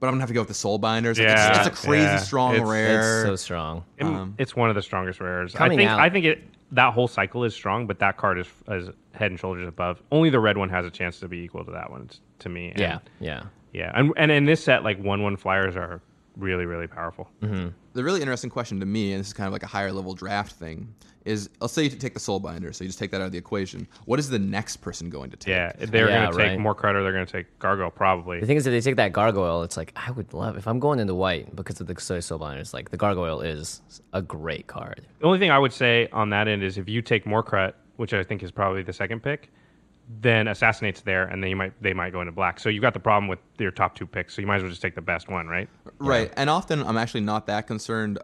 but 0.00 0.06
I'm 0.06 0.12
going 0.12 0.18
to 0.20 0.22
have 0.22 0.28
to 0.30 0.34
go 0.34 0.40
with 0.40 0.48
the 0.48 0.54
Soul 0.54 0.78
Binders. 0.78 1.18
Like, 1.18 1.28
Yeah, 1.28 1.58
it's, 1.58 1.66
it's 1.68 1.78
a 1.82 1.86
crazy 1.86 2.02
yeah. 2.04 2.16
strong 2.18 2.54
It's- 2.54 2.68
rare. 2.68 3.20
It's 3.22 3.28
so 3.28 3.36
strong. 3.36 3.84
And 3.98 4.34
it's 4.38 4.56
one 4.56 4.70
of 4.70 4.74
the 4.76 4.80
strongest 4.82 5.20
rares. 5.20 5.54
I 5.54 5.58
Coming 5.58 5.78
think. 5.78 5.90
out- 5.90 6.00
I 6.00 6.08
think 6.08 6.24
it. 6.24 6.44
That 6.72 6.92
whole 6.92 7.08
cycle 7.08 7.44
is 7.44 7.54
strong, 7.54 7.86
but 7.86 7.98
that 8.00 8.16
card 8.16 8.38
is, 8.38 8.46
is 8.68 8.90
head 9.12 9.30
and 9.30 9.40
shoulders 9.40 9.66
above. 9.66 10.02
Only 10.12 10.30
the 10.30 10.40
red 10.40 10.56
one 10.58 10.68
has 10.68 10.84
a 10.84 10.90
chance 10.90 11.18
to 11.20 11.28
be 11.28 11.38
equal 11.38 11.64
to 11.64 11.70
that 11.72 11.90
one 11.90 12.10
to 12.40 12.48
me. 12.48 12.70
And, 12.70 12.78
Yeah, 12.78 12.98
yeah. 13.20 13.42
yeah, 13.72 13.92
and 13.94 14.12
and 14.16 14.30
in 14.30 14.44
this 14.44 14.62
set, 14.62 14.84
like 14.84 14.98
one 15.02 15.22
one 15.22 15.36
flyers 15.36 15.76
are 15.76 16.00
really 16.38 16.64
really 16.64 16.86
powerful. 16.86 17.28
Mm-hmm. 17.42 17.68
the 17.92 18.04
really 18.04 18.20
interesting 18.20 18.48
question 18.50 18.80
to 18.80 18.86
me, 18.86 19.12
and 19.12 19.20
this 19.20 19.26
is 19.28 19.32
kind 19.32 19.46
of 19.46 19.52
like 19.52 19.62
a 19.64 19.66
higher 19.66 19.92
level 19.92 20.14
draft 20.14 20.52
thing, 20.52 20.94
is 21.24 21.50
let's 21.60 21.72
say 21.74 21.82
you 21.82 21.90
take 21.90 22.14
the 22.14 22.20
Soul 22.20 22.38
Binder, 22.40 22.72
so 22.72 22.84
you 22.84 22.88
just 22.88 22.98
take 22.98 23.10
that 23.10 23.20
out 23.20 23.26
of 23.26 23.32
the 23.32 23.38
equation. 23.38 23.86
What 24.06 24.18
is 24.18 24.30
the 24.30 24.38
next 24.38 24.78
person 24.78 25.10
going 25.10 25.30
to 25.30 25.36
take? 25.36 25.50
Yeah, 25.52 25.72
they're 25.78 26.08
Yeah, 26.08 26.26
gonna 26.26 26.36
take 26.36 26.46
right. 26.50 26.58
more 26.60 26.74
credit. 26.74 27.02
They're 27.02 27.12
gonna 27.12 27.26
take 27.26 27.58
Gargoyle 27.58 27.90
probably. 27.90 28.40
The 28.40 28.46
thing 28.46 28.56
is, 28.56 28.66
if 28.66 28.70
they 28.72 28.80
take 28.80 28.96
that 28.96 29.12
gargoyle, 29.12 29.62
it's 29.62 29.76
like 29.76 29.92
I 29.96 30.10
would 30.12 30.32
love 30.32 30.56
if 30.56 30.66
I'm 30.68 30.78
going 30.78 31.00
into 31.00 31.14
white 31.14 31.54
because 31.56 31.80
of 31.80 31.86
the 31.86 32.00
Soy 32.00 32.18
Soulbinders. 32.18 32.72
Like 32.72 32.90
the 32.90 32.96
gargoyle 32.96 33.40
is 33.40 33.82
a 34.12 34.22
great 34.22 34.66
card. 34.68 35.06
The 35.18 35.26
only 35.26 35.38
thing 35.38 35.50
I 35.50 35.58
would 35.58 35.72
say 35.72 36.08
on 36.12 36.30
that 36.30 36.48
end 36.48 36.62
is 36.62 36.78
if 36.78 36.88
you 36.88 37.02
take 37.02 37.24
Morkrut, 37.24 37.72
which 37.96 38.14
I 38.14 38.22
think 38.22 38.42
is 38.42 38.50
probably 38.52 38.82
the 38.82 38.92
second 38.92 39.22
pick, 39.22 39.50
then 40.20 40.48
Assassinate's 40.48 41.02
there, 41.02 41.24
and 41.24 41.42
then 41.42 41.50
you 41.50 41.56
might 41.56 41.72
they 41.82 41.92
might 41.92 42.12
go 42.12 42.20
into 42.20 42.32
black. 42.32 42.58
So 42.60 42.68
you've 42.68 42.82
got 42.82 42.94
the 42.94 43.00
problem 43.00 43.28
with 43.28 43.38
your 43.58 43.70
top 43.70 43.94
two 43.94 44.06
picks. 44.06 44.34
So 44.34 44.40
you 44.40 44.46
might 44.46 44.56
as 44.56 44.62
well 44.62 44.70
just 44.70 44.82
take 44.82 44.94
the 44.94 45.02
best 45.02 45.28
one, 45.28 45.46
right? 45.46 45.68
Right. 45.98 46.32
And 46.36 46.48
often 46.48 46.82
I'm 46.82 46.96
actually 46.96 47.20
not 47.22 47.46
that 47.46 47.66
concerned 47.66 48.18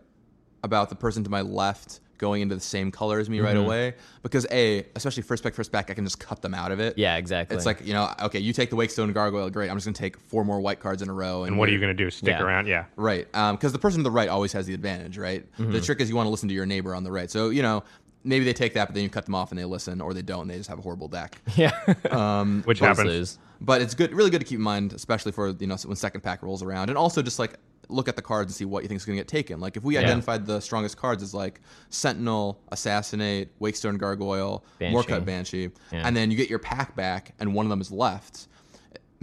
about 0.63 0.89
the 0.89 0.97
person 0.97 1.23
to 1.25 1.31
my 1.31 1.43
left 1.43 2.01
going 2.17 2.41
into 2.41 2.55
the 2.55 2.61
same 2.61 2.91
color 2.93 3.19
as 3.19 3.29
me 3.29 3.41
right 3.41 3.57
Mm-hmm. 3.57 3.65
away 3.67 3.95
because 4.23 4.47
a 4.51 4.87
especially 4.95 5.25
first 5.25 5.43
pick 5.43 5.53
first 5.55 5.73
back 5.73 5.91
I 5.91 5.95
can 5.95 6.05
just 6.05 6.21
cut 6.21 6.41
them 6.41 6.55
out 6.55 6.71
of 6.71 6.79
it. 6.81 6.97
Yeah, 6.97 7.17
exactly. 7.17 7.57
It's 7.57 7.67
like 7.67 7.85
you 7.85 7.93
know 7.93 8.11
okay 8.23 8.39
you 8.39 8.53
take 8.53 8.71
the 8.71 8.77
Wakestone 8.77 9.13
Gargoyle 9.13 9.51
great 9.51 9.69
I'm 9.69 9.77
just 9.77 9.85
gonna 9.85 9.95
take 9.95 10.17
four 10.19 10.45
more 10.45 10.61
white 10.61 10.79
cards 10.81 11.03
in 11.03 11.09
a 11.11 11.13
row 11.13 11.43
And 11.43 11.59
what 11.59 11.69
are 11.69 11.73
you 11.73 11.81
gonna 11.81 11.93
do? 11.93 12.09
Stick 12.11 12.29
Yeah. 12.39 12.43
around? 12.43 12.67
Yeah. 12.69 12.85
Right, 12.97 13.27
because 13.31 13.73
the 13.73 13.79
person 13.81 13.99
to 13.99 14.05
the 14.05 14.11
right 14.13 14.29
always 14.29 14.53
has 14.53 14.65
the 14.65 14.73
advantage, 14.75 15.19
right? 15.19 15.45
Mm-hmm. 15.59 15.73
The 15.73 15.81
trick 15.81 16.01
is 16.01 16.09
you 16.09 16.15
want 16.17 16.27
to 16.27 16.31
listen 16.31 16.49
to 16.49 16.55
your 16.55 16.67
neighbor 16.67 16.95
on 16.95 17.03
the 17.05 17.11
right. 17.13 17.31
So 17.31 17.51
you 17.51 17.63
know, 17.63 17.83
maybe 18.25 18.45
they 18.45 18.53
take 18.53 18.75
that, 18.75 18.89
but 18.89 18.95
then 18.95 19.03
you 19.05 19.09
cut 19.11 19.27
them 19.27 19.35
off 19.35 19.51
and 19.53 19.59
they 19.59 19.65
listen, 19.65 20.01
or 20.01 20.13
they 20.15 20.23
don't, 20.23 20.43
and 20.43 20.51
they 20.51 20.57
just 20.57 20.69
have 20.71 20.79
a 20.79 20.83
horrible 20.83 21.09
deck. 21.09 21.41
Yeah. 21.57 21.73
um, 22.11 22.63
which 22.67 22.79
happens. 22.81 23.07
lose. 23.09 23.39
But 23.61 23.81
it's 23.83 23.95
good, 23.95 24.13
really 24.13 24.31
good 24.31 24.41
to 24.41 24.45
keep 24.45 24.59
in 24.59 24.63
mind, 24.65 24.93
especially 24.93 25.33
for 25.33 25.49
you 25.51 25.67
know 25.67 25.77
when 25.85 25.97
second 25.97 26.23
pack 26.23 26.43
rolls 26.43 26.63
around, 26.63 26.89
and 26.89 26.99
also 26.99 27.23
just 27.23 27.39
like 27.39 27.55
look 27.91 28.09
at 28.09 28.17
the 28.17 28.23
cards 28.23 28.51
and 28.51 28.57
see 28.57 28.65
what 28.65 28.83
you 28.83 28.89
think 28.89 28.99
is 28.99 29.05
going 29.05 29.15
to 29.17 29.21
get 29.21 29.29
taken. 29.29 29.61
Like 29.61 29.77
if 29.77 29.85
we 29.85 29.99
identified 29.99 30.47
the 30.47 30.59
strongest 30.61 30.97
cards 30.97 31.23
as 31.23 31.35
like 31.35 31.61
Sentinel, 31.91 32.59
Assassinate, 32.73 33.59
Wakestone 33.61 33.99
Gargoyle, 33.99 34.65
Banshee. 34.79 34.97
Morkrut 34.97 35.25
Banshee, 35.25 35.71
Yeah. 35.93 36.07
and 36.07 36.17
then 36.17 36.31
you 36.31 36.37
get 36.37 36.49
your 36.51 36.59
pack 36.59 36.97
back, 36.97 37.35
and 37.41 37.55
one 37.55 37.67
of 37.67 37.71
them 37.71 37.81
is 37.81 37.91
left. 37.93 38.49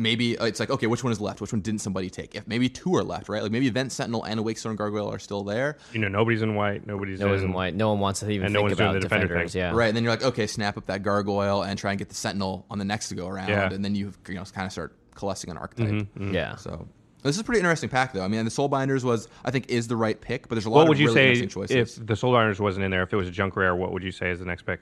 Maybe 0.02 0.38
uh, 0.38 0.46
it's 0.46 0.60
like 0.60 0.70
okay, 0.70 0.88
which 0.88 1.04
one 1.04 1.14
is 1.14 1.22
left? 1.22 1.42
Which 1.42 1.52
one 1.54 1.62
didn't 1.62 1.82
somebody 1.82 2.10
take? 2.10 2.36
If 2.36 2.48
maybe 2.48 2.68
two 2.70 2.96
are 2.96 3.04
left, 3.04 3.30
right? 3.30 3.42
Like 3.44 3.52
maybe 3.52 3.68
Event 3.68 3.92
Sentinel 3.92 4.24
and 4.24 4.40
a 4.40 4.44
Wakestone 4.44 4.76
Gargoyle 4.76 5.10
are 5.12 5.20
still 5.20 5.44
there, 5.44 5.78
You 5.94 6.00
know, 6.00 6.08
nobody's 6.08 6.42
in 6.42 6.56
white. 6.56 6.86
Nobody's 6.88 7.20
No 7.20 7.34
in 7.34 7.42
in 7.44 7.54
white. 7.54 7.76
No 7.76 7.90
one 7.90 8.00
wants 8.00 8.20
to 8.22 8.30
even 8.30 8.46
And 8.46 8.54
no 8.54 8.60
think 8.60 8.70
one's 8.70 8.78
doing 8.78 8.90
about 8.90 8.94
the 8.96 9.00
defender 9.02 9.28
defenders. 9.28 9.54
thing. 9.54 9.62
Yeah. 9.62 9.72
right? 9.74 9.88
And 9.88 9.96
then 9.96 10.04
you're 10.04 10.14
like, 10.14 10.24
okay, 10.24 10.48
snap 10.48 10.78
up 10.78 10.86
that 10.88 11.04
Gargoyle 11.04 11.64
and 11.64 11.78
try 11.78 11.92
and 11.92 12.00
get 12.00 12.10
the 12.10 12.16
Sentinel 12.16 12.66
on 12.70 12.80
the 12.80 12.86
next 12.86 13.10
to 13.10 13.16
go 13.16 13.28
around, 13.28 13.50
Yeah. 13.50 13.72
and 13.72 13.84
then 13.86 13.96
you 13.96 14.12
you 14.28 14.34
know 14.36 14.44
kind 14.46 14.66
of 14.66 14.72
start 14.72 14.96
coalescing 15.16 15.50
an 15.52 15.58
archetype. 15.58 15.88
Mm-hmm. 15.90 16.34
Yeah. 16.34 16.56
So 16.56 16.88
this 17.24 17.36
is 17.36 17.42
a 17.42 17.44
pretty 17.44 17.60
interesting 17.60 17.90
pack, 17.90 18.14
though. 18.14 18.24
I 18.24 18.28
mean, 18.28 18.44
the 18.46 18.50
Soul 18.50 18.68
Binders 18.70 19.04
was, 19.04 19.28
I 19.46 19.52
think, 19.52 19.70
is 19.70 19.88
the 19.88 19.96
right 19.96 20.20
pick, 20.20 20.48
but 20.48 20.56
there's 20.56 20.66
a 20.66 20.70
lot 20.70 20.78
What 20.78 20.84
of 20.84 20.90
would 20.90 21.00
you 21.00 21.06
really 21.08 21.16
say 21.16 21.28
interesting 21.42 21.50
choices. 21.50 22.00
if 22.00 22.06
the 22.08 22.16
Soul 22.16 22.34
Runners 22.34 22.60
wasn't 22.60 22.86
in 22.86 22.90
there? 22.92 23.04
If 23.04 23.14
it 23.14 23.18
was 23.18 23.28
a 23.28 23.32
junk 23.32 23.56
rare, 23.56 23.76
what 23.76 23.92
would 23.94 24.02
you 24.04 24.12
say 24.12 24.32
is 24.32 24.40
the 24.40 24.46
next 24.46 24.64
pick? 24.66 24.82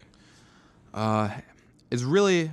Uh, 0.94 1.30
it's 1.92 2.04
really, 2.04 2.52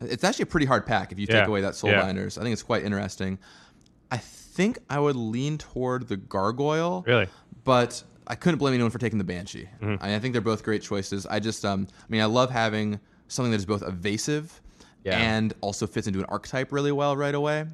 it's 0.00 0.24
actually 0.24 0.44
a 0.44 0.46
pretty 0.46 0.66
hard 0.66 0.86
pack 0.86 1.12
if 1.12 1.18
you 1.18 1.26
take 1.26 1.46
away 1.46 1.60
that 1.62 1.74
Soul 1.74 1.90
Yeah. 1.90 2.02
Binders. 2.02 2.38
I 2.38 2.42
think 2.42 2.52
it's 2.52 2.62
quite 2.62 2.84
interesting. 2.84 3.38
I 4.10 4.18
think 4.18 4.78
I 4.90 4.98
would 4.98 5.16
lean 5.16 5.58
toward 5.58 6.08
the 6.08 6.16
Gargoyle. 6.16 7.04
Really? 7.06 7.26
But 7.64 8.02
I 8.26 8.34
couldn't 8.34 8.58
blame 8.58 8.74
anyone 8.74 8.90
for 8.90 8.98
taking 8.98 9.18
the 9.18 9.24
Banshee. 9.24 9.68
Mm-hmm. 9.80 10.02
I, 10.02 10.06
mean, 10.06 10.16
I 10.16 10.18
think 10.18 10.32
they're 10.32 10.40
both 10.42 10.62
great 10.62 10.82
choices. 10.82 11.26
I 11.26 11.40
just, 11.40 11.64
um, 11.64 11.86
I 11.92 12.04
mean, 12.08 12.20
I 12.20 12.26
love 12.26 12.50
having 12.50 13.00
something 13.28 13.50
that 13.52 13.56
is 13.58 13.66
both 13.66 13.82
evasive 13.82 14.60
Yeah. 15.04 15.18
and 15.18 15.52
also 15.60 15.86
fits 15.86 16.06
into 16.06 16.18
an 16.20 16.26
archetype 16.28 16.72
really 16.72 16.92
well 16.92 17.16
right 17.16 17.34
away. 17.34 17.64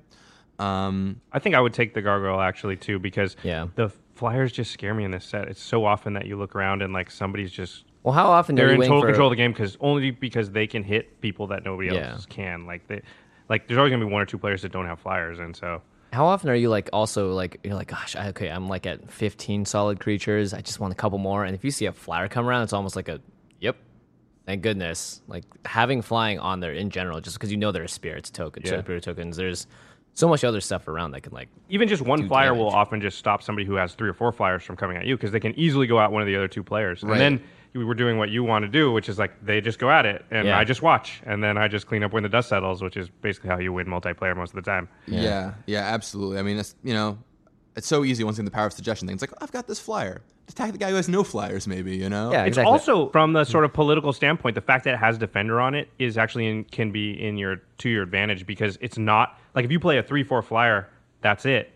Um, 0.58 1.20
I 1.32 1.38
think 1.38 1.54
I 1.54 1.60
would 1.60 1.74
take 1.74 1.94
the 1.94 2.02
Gargoyle 2.02 2.40
actually 2.40 2.76
too 2.76 2.98
because 2.98 3.36
Yeah. 3.42 3.66
the 3.74 3.90
Flyers 4.14 4.52
just 4.52 4.70
scare 4.70 4.94
me 4.94 5.04
in 5.04 5.10
this 5.10 5.24
set. 5.24 5.48
It's 5.48 5.60
so 5.60 5.84
often 5.84 6.12
that 6.12 6.26
you 6.26 6.36
look 6.36 6.54
around 6.54 6.82
and 6.82 6.92
like 6.92 7.10
somebody's 7.10 7.50
just 7.50 7.84
Well, 8.02 8.12
how 8.14 8.26
often 8.30 8.54
they're 8.56 8.72
in 8.72 8.80
total 8.80 9.00
for? 9.02 9.06
control 9.06 9.28
of 9.28 9.32
the 9.32 9.36
game 9.36 9.52
because 9.52 9.76
only 9.80 10.10
because 10.10 10.50
they 10.50 10.66
can 10.66 10.82
hit 10.82 11.20
people 11.20 11.46
that 11.48 11.64
nobody 11.64 11.88
Yeah. 11.88 12.12
else 12.12 12.26
can. 12.26 12.66
Like 12.66 12.86
they, 12.88 13.02
like 13.48 13.68
there's 13.68 13.78
always 13.78 13.92
gonna 13.92 14.04
be 14.04 14.10
one 14.10 14.20
or 14.22 14.26
two 14.26 14.38
players 14.38 14.62
that 14.62 14.72
don't 14.72 14.86
have 14.86 14.98
Flyers, 15.00 15.38
and 15.38 15.54
so 15.54 15.82
How 16.12 16.26
often 16.26 16.50
are 16.50 16.54
you 16.54 16.68
like 16.68 16.90
also 16.92 17.32
like 17.32 17.60
you're 17.62 17.74
like 17.74 17.88
gosh 17.88 18.16
I, 18.16 18.28
okay 18.28 18.48
I'm 18.48 18.68
like 18.68 18.86
at 18.86 19.10
15 19.10 19.64
solid 19.64 20.00
creatures 20.00 20.52
I 20.52 20.60
just 20.60 20.80
want 20.80 20.92
a 20.92 20.96
couple 20.96 21.18
more 21.18 21.44
and 21.44 21.54
if 21.54 21.64
you 21.64 21.70
see 21.70 21.86
a 21.86 21.92
flyer 21.92 22.28
come 22.28 22.46
around 22.46 22.64
it's 22.64 22.72
almost 22.74 22.96
like 22.96 23.08
a 23.08 23.18
yep 23.60 23.76
thank 24.46 24.60
goodness 24.62 25.22
like 25.26 25.44
having 25.64 26.02
flying 26.02 26.38
on 26.38 26.60
there 26.60 26.72
in 26.74 26.90
general 26.90 27.20
just 27.20 27.38
because 27.38 27.50
you 27.50 27.56
know 27.56 27.72
there 27.72 27.82
are 27.84 27.88
spirits 27.88 28.30
tokens 28.30 28.68
Yeah. 28.70 28.80
spirit 28.82 29.02
tokens 29.04 29.36
there's 29.38 29.66
so 30.12 30.28
much 30.28 30.44
other 30.44 30.60
stuff 30.60 30.86
around 30.88 31.12
that 31.12 31.22
can 31.22 31.32
like 31.32 31.48
even 31.70 31.88
just 31.88 32.02
one 32.02 32.28
flyer 32.28 32.52
will 32.54 32.68
often 32.68 33.00
just 33.00 33.16
stop 33.18 33.42
somebody 33.42 33.64
who 33.66 33.76
has 33.76 33.94
three 33.94 34.10
or 34.10 34.14
four 34.14 34.32
flyers 34.32 34.62
from 34.62 34.76
coming 34.76 34.98
at 34.98 35.06
you 35.06 35.16
because 35.16 35.30
they 35.30 35.40
can 35.40 35.58
easily 35.58 35.86
go 35.86 35.98
out 35.98 36.12
one 36.12 36.20
of 36.20 36.26
the 36.26 36.36
other 36.36 36.48
two 36.48 36.62
players. 36.62 37.02
Right. 37.02 37.12
And 37.12 37.20
then 37.38 37.48
you 37.74 37.86
were 37.86 37.94
doing 37.94 38.18
what 38.18 38.28
you 38.28 38.44
want 38.44 38.64
to 38.64 38.68
do, 38.68 38.92
which 38.92 39.08
is 39.08 39.18
like 39.18 39.32
they 39.44 39.60
just 39.60 39.78
go 39.78 39.90
at 39.90 40.04
it, 40.04 40.24
and 40.30 40.46
Yeah. 40.46 40.58
I 40.58 40.64
just 40.64 40.82
watch, 40.82 41.22
and 41.24 41.42
then 41.42 41.56
I 41.56 41.68
just 41.68 41.86
clean 41.86 42.02
up 42.04 42.12
when 42.12 42.22
the 42.22 42.28
dust 42.28 42.48
settles, 42.50 42.82
which 42.82 42.96
is 42.96 43.08
basically 43.08 43.50
how 43.50 43.58
you 43.58 43.72
win 43.72 43.86
multiplayer 43.86 44.36
most 44.36 44.50
of 44.50 44.56
the 44.56 44.70
time. 44.70 44.88
Yeah. 45.06 45.54
yeah, 45.66 45.80
absolutely. 45.80 46.38
I 46.38 46.42
mean, 46.42 46.58
it's 46.58 46.74
you 46.84 46.92
know, 46.92 47.18
it's 47.74 47.86
so 47.86 48.04
easy 48.04 48.24
once 48.24 48.38
in 48.38 48.44
the 48.44 48.50
power 48.50 48.66
of 48.66 48.72
suggestion 48.72 49.08
thing. 49.08 49.14
It's 49.14 49.22
like 49.22 49.32
oh, 49.32 49.38
I've 49.40 49.52
got 49.52 49.66
this 49.66 49.80
flyer. 49.80 50.20
Attack 50.48 50.72
the 50.72 50.78
guy 50.78 50.90
who 50.90 50.96
has 50.96 51.08
no 51.08 51.22
flyers, 51.24 51.66
maybe 51.66 51.96
you 51.96 52.10
know. 52.10 52.30
Yeah, 52.32 52.42
It's 52.42 52.48
exactly. 52.58 52.70
also 52.72 53.08
from 53.10 53.32
the 53.32 53.44
sort 53.44 53.64
of 53.64 53.70
mm. 53.70 53.74
political 53.74 54.12
standpoint, 54.12 54.54
the 54.56 54.60
fact 54.60 54.84
that 54.84 54.94
it 54.94 54.98
has 54.98 55.16
defender 55.16 55.60
on 55.60 55.74
it 55.74 55.88
is 55.98 56.18
actually 56.18 56.48
in, 56.48 56.64
can 56.64 56.90
be 56.90 57.12
in 57.12 57.38
your 57.38 57.62
to 57.78 57.88
your 57.88 58.02
advantage 58.02 58.44
because 58.44 58.76
it's 58.82 58.98
not 58.98 59.38
like 59.54 59.64
if 59.64 59.70
you 59.70 59.80
play 59.80 59.96
a 59.98 60.02
three 60.02 60.24
four 60.24 60.42
flyer, 60.42 60.88
that's 61.22 61.46
it. 61.46 61.72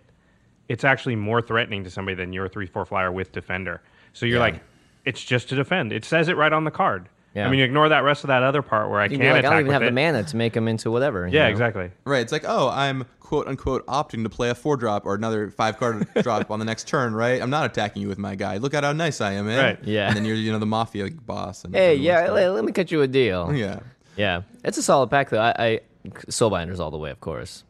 It's 0.68 0.84
actually 0.84 1.16
more 1.16 1.40
threatening 1.40 1.84
to 1.84 1.90
somebody 1.90 2.16
than 2.16 2.32
your 2.32 2.48
three 2.48 2.66
four 2.66 2.84
flyer 2.84 3.10
with 3.12 3.32
defender. 3.32 3.80
So 4.12 4.26
you're 4.26 4.38
Yeah. 4.38 4.42
like, 4.44 4.62
it's 5.06 5.22
just 5.24 5.48
to 5.48 5.54
defend. 5.54 5.92
It 5.92 6.04
says 6.04 6.28
it 6.28 6.36
right 6.36 6.52
on 6.52 6.64
the 6.64 6.70
card. 6.70 7.08
Yeah. 7.34 7.46
I 7.46 7.50
mean, 7.50 7.58
you 7.58 7.64
ignore 7.66 7.88
that 7.90 7.98
rest 8.02 8.24
of 8.24 8.28
that 8.28 8.42
other 8.42 8.62
part 8.62 8.90
where 8.90 8.98
I 9.00 9.04
you 9.04 9.10
can 9.10 9.18
can 9.20 9.26
be 9.26 9.28
like 9.30 9.36
I 9.36 9.38
attack 9.40 9.50
don't 9.50 9.58
even 9.60 9.66
with 9.66 9.72
have 9.74 9.82
it. 9.82 9.86
the 9.86 9.92
mana 9.92 10.22
to 10.24 10.36
make 10.36 10.56
him 10.56 10.68
into 10.68 10.90
whatever 10.90 11.26
you 11.28 11.34
Yeah, 11.34 11.44
know? 11.44 11.50
exactly. 11.50 11.90
Right. 12.04 12.20
It's 12.22 12.32
like, 12.32 12.44
oh, 12.46 12.70
I'm 12.70 13.04
quote 13.20 13.46
unquote 13.46 13.84
opting 13.86 14.22
to 14.22 14.30
play 14.30 14.48
a 14.48 14.54
four 14.54 14.76
drop 14.78 15.04
or 15.04 15.14
another 15.14 15.50
five 15.50 15.76
card 15.76 16.08
drop 16.22 16.50
on 16.50 16.58
the 16.60 16.64
next 16.64 16.88
turn, 16.88 17.14
right? 17.14 17.42
I'm 17.42 17.50
not 17.50 17.66
attacking 17.66 18.00
you 18.00 18.08
with 18.08 18.16
my 18.18 18.36
guy. 18.36 18.56
Look 18.56 18.72
at 18.72 18.84
how 18.84 18.92
nice 18.92 19.20
I 19.20 19.32
am, 19.32 19.46
man. 19.46 19.62
Right. 19.62 19.78
Yeah. 19.84 20.06
And 20.08 20.16
then 20.16 20.24
you're, 20.24 20.34
you 20.36 20.50
know, 20.50 20.58
the 20.58 20.64
mafia 20.66 21.10
boss. 21.10 21.64
And 21.64 21.74
hey 21.74 21.96
everyone's 21.96 22.04
yeah 22.06 22.30
let, 22.30 22.48
let 22.54 22.64
me 22.64 22.72
cut 22.72 22.90
you 22.90 23.02
a 23.02 23.06
deal 23.06 23.52
yeah. 23.54 23.80
yeah 24.16 24.42
it's 24.64 24.78
a 24.78 24.82
solid 24.82 25.10
pack 25.10 25.28
though 25.28 25.40
I, 25.42 25.54
I 25.58 25.80
soulbinders 26.28 26.78
all 26.78 26.90
the 26.90 26.96
way 26.98 27.10
of 27.10 27.20
course 27.20 27.64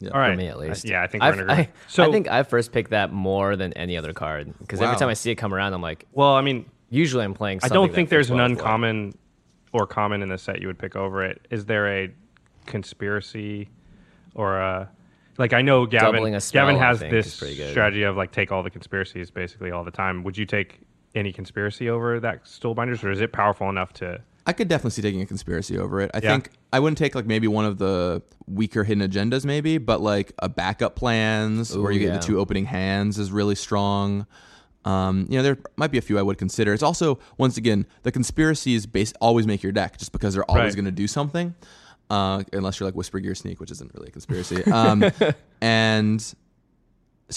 Yeah. 0.00 0.10
All 0.10 0.18
right. 0.20 0.36
me 0.36 0.46
at 0.48 0.58
least. 0.58 0.88
yeah, 0.88 1.02
I 1.02 1.06
think 1.06 1.22
we're 1.22 1.42
in. 1.42 1.50
I, 1.50 1.68
So- 1.88 2.08
I 2.08 2.10
think 2.10 2.28
I 2.28 2.42
first 2.42 2.72
picked 2.72 2.90
that 2.90 3.12
more 3.12 3.54
than 3.56 3.72
any 3.74 3.96
other 3.98 4.12
card 4.14 4.52
because 4.58 4.80
Wow. 4.80 4.86
every 4.86 4.98
time 4.98 5.08
I 5.10 5.14
see 5.14 5.30
it 5.30 5.34
come 5.36 5.52
around, 5.54 5.74
I'm 5.74 5.82
like, 5.82 6.06
Well, 6.12 6.34
I 6.34 6.40
mean, 6.40 6.64
usually 6.88 7.24
I'm 7.24 7.34
playing. 7.34 7.60
I 7.62 7.68
don't 7.68 7.92
think 7.94 8.08
there's 8.08 8.30
an 8.30 8.40
uncommon 8.40 9.12
or 9.72 9.86
common 9.86 10.22
in 10.22 10.28
the 10.30 10.38
set 10.38 10.60
you 10.60 10.66
would 10.68 10.78
pick 10.78 10.96
over 10.96 11.22
it. 11.24 11.46
Is 11.50 11.66
there 11.66 11.86
a 11.86 12.10
conspiracy 12.66 13.68
or 14.34 14.58
a 14.58 14.88
like 15.38 15.52
I 15.52 15.62
know 15.62 15.86
Gavin 15.86 16.38
spell, 16.40 16.66
Gavin 16.66 16.76
has 16.80 17.00
this 17.00 17.26
is 17.28 17.38
pretty 17.38 17.56
good. 17.56 17.70
strategy 17.70 18.02
of 18.02 18.16
like 18.16 18.30
take 18.30 18.52
all 18.52 18.62
the 18.62 18.70
conspiracies 18.70 19.30
basically 19.30 19.70
all 19.70 19.84
the 19.84 19.90
time. 19.90 20.22
Would 20.24 20.36
you 20.38 20.46
take 20.46 20.80
any 21.14 21.32
conspiracy 21.32 21.88
over 21.90 22.20
that 22.20 22.44
Soulbinders 22.44 23.02
or 23.04 23.10
is 23.10 23.20
it 23.20 23.32
powerful 23.32 23.68
enough 23.68 23.92
to 23.94 24.20
I 24.46 24.52
could 24.52 24.68
definitely 24.68 24.90
see 24.92 25.02
taking 25.02 25.20
a 25.22 25.26
conspiracy 25.26 25.78
over 25.78 26.00
it. 26.00 26.10
I 26.14 26.18
Yeah. 26.22 26.32
think 26.32 26.50
I 26.72 26.80
wouldn't 26.80 26.98
take 26.98 27.14
like 27.14 27.26
maybe 27.26 27.46
one 27.46 27.64
of 27.64 27.78
the 27.78 28.22
weaker 28.46 28.84
hidden 28.84 29.08
agendas, 29.08 29.44
maybe, 29.44 29.78
but 29.78 30.00
like 30.00 30.32
a 30.38 30.48
backup 30.48 30.96
plans 30.96 31.76
where 31.76 31.90
Ooh, 31.92 31.94
you 31.94 32.00
get 32.00 32.12
the 32.14 32.18
two 32.26 32.38
opening 32.38 32.64
hands 32.64 33.18
is 33.18 33.30
really 33.30 33.54
strong. 33.54 34.26
Um, 34.84 35.26
you 35.28 35.36
know, 35.36 35.42
there 35.42 35.58
might 35.76 35.90
be 35.90 35.98
a 35.98 36.02
few 36.02 36.18
I 36.18 36.22
would 36.22 36.38
consider. 36.38 36.72
It's 36.72 36.82
also 36.82 37.18
once 37.36 37.56
again 37.58 37.86
the 38.02 38.10
conspiracies 38.10 38.86
base 38.86 39.12
always 39.20 39.46
make 39.46 39.62
your 39.62 39.72
deck 39.72 39.98
just 39.98 40.10
because 40.10 40.34
they're 40.34 40.50
always 40.50 40.68
Right. 40.68 40.74
going 40.76 40.84
to 40.86 40.90
do 40.90 41.06
something, 41.06 41.54
uh, 42.08 42.42
unless 42.54 42.80
you're 42.80 42.86
like 42.88 42.94
Whisper 42.94 43.20
Gear 43.20 43.34
Sneak, 43.34 43.60
which 43.60 43.70
isn't 43.70 43.92
really 43.94 44.08
a 44.08 44.10
conspiracy. 44.10 44.64
Um, 44.64 45.04
and 45.60 46.20
so 46.22 46.34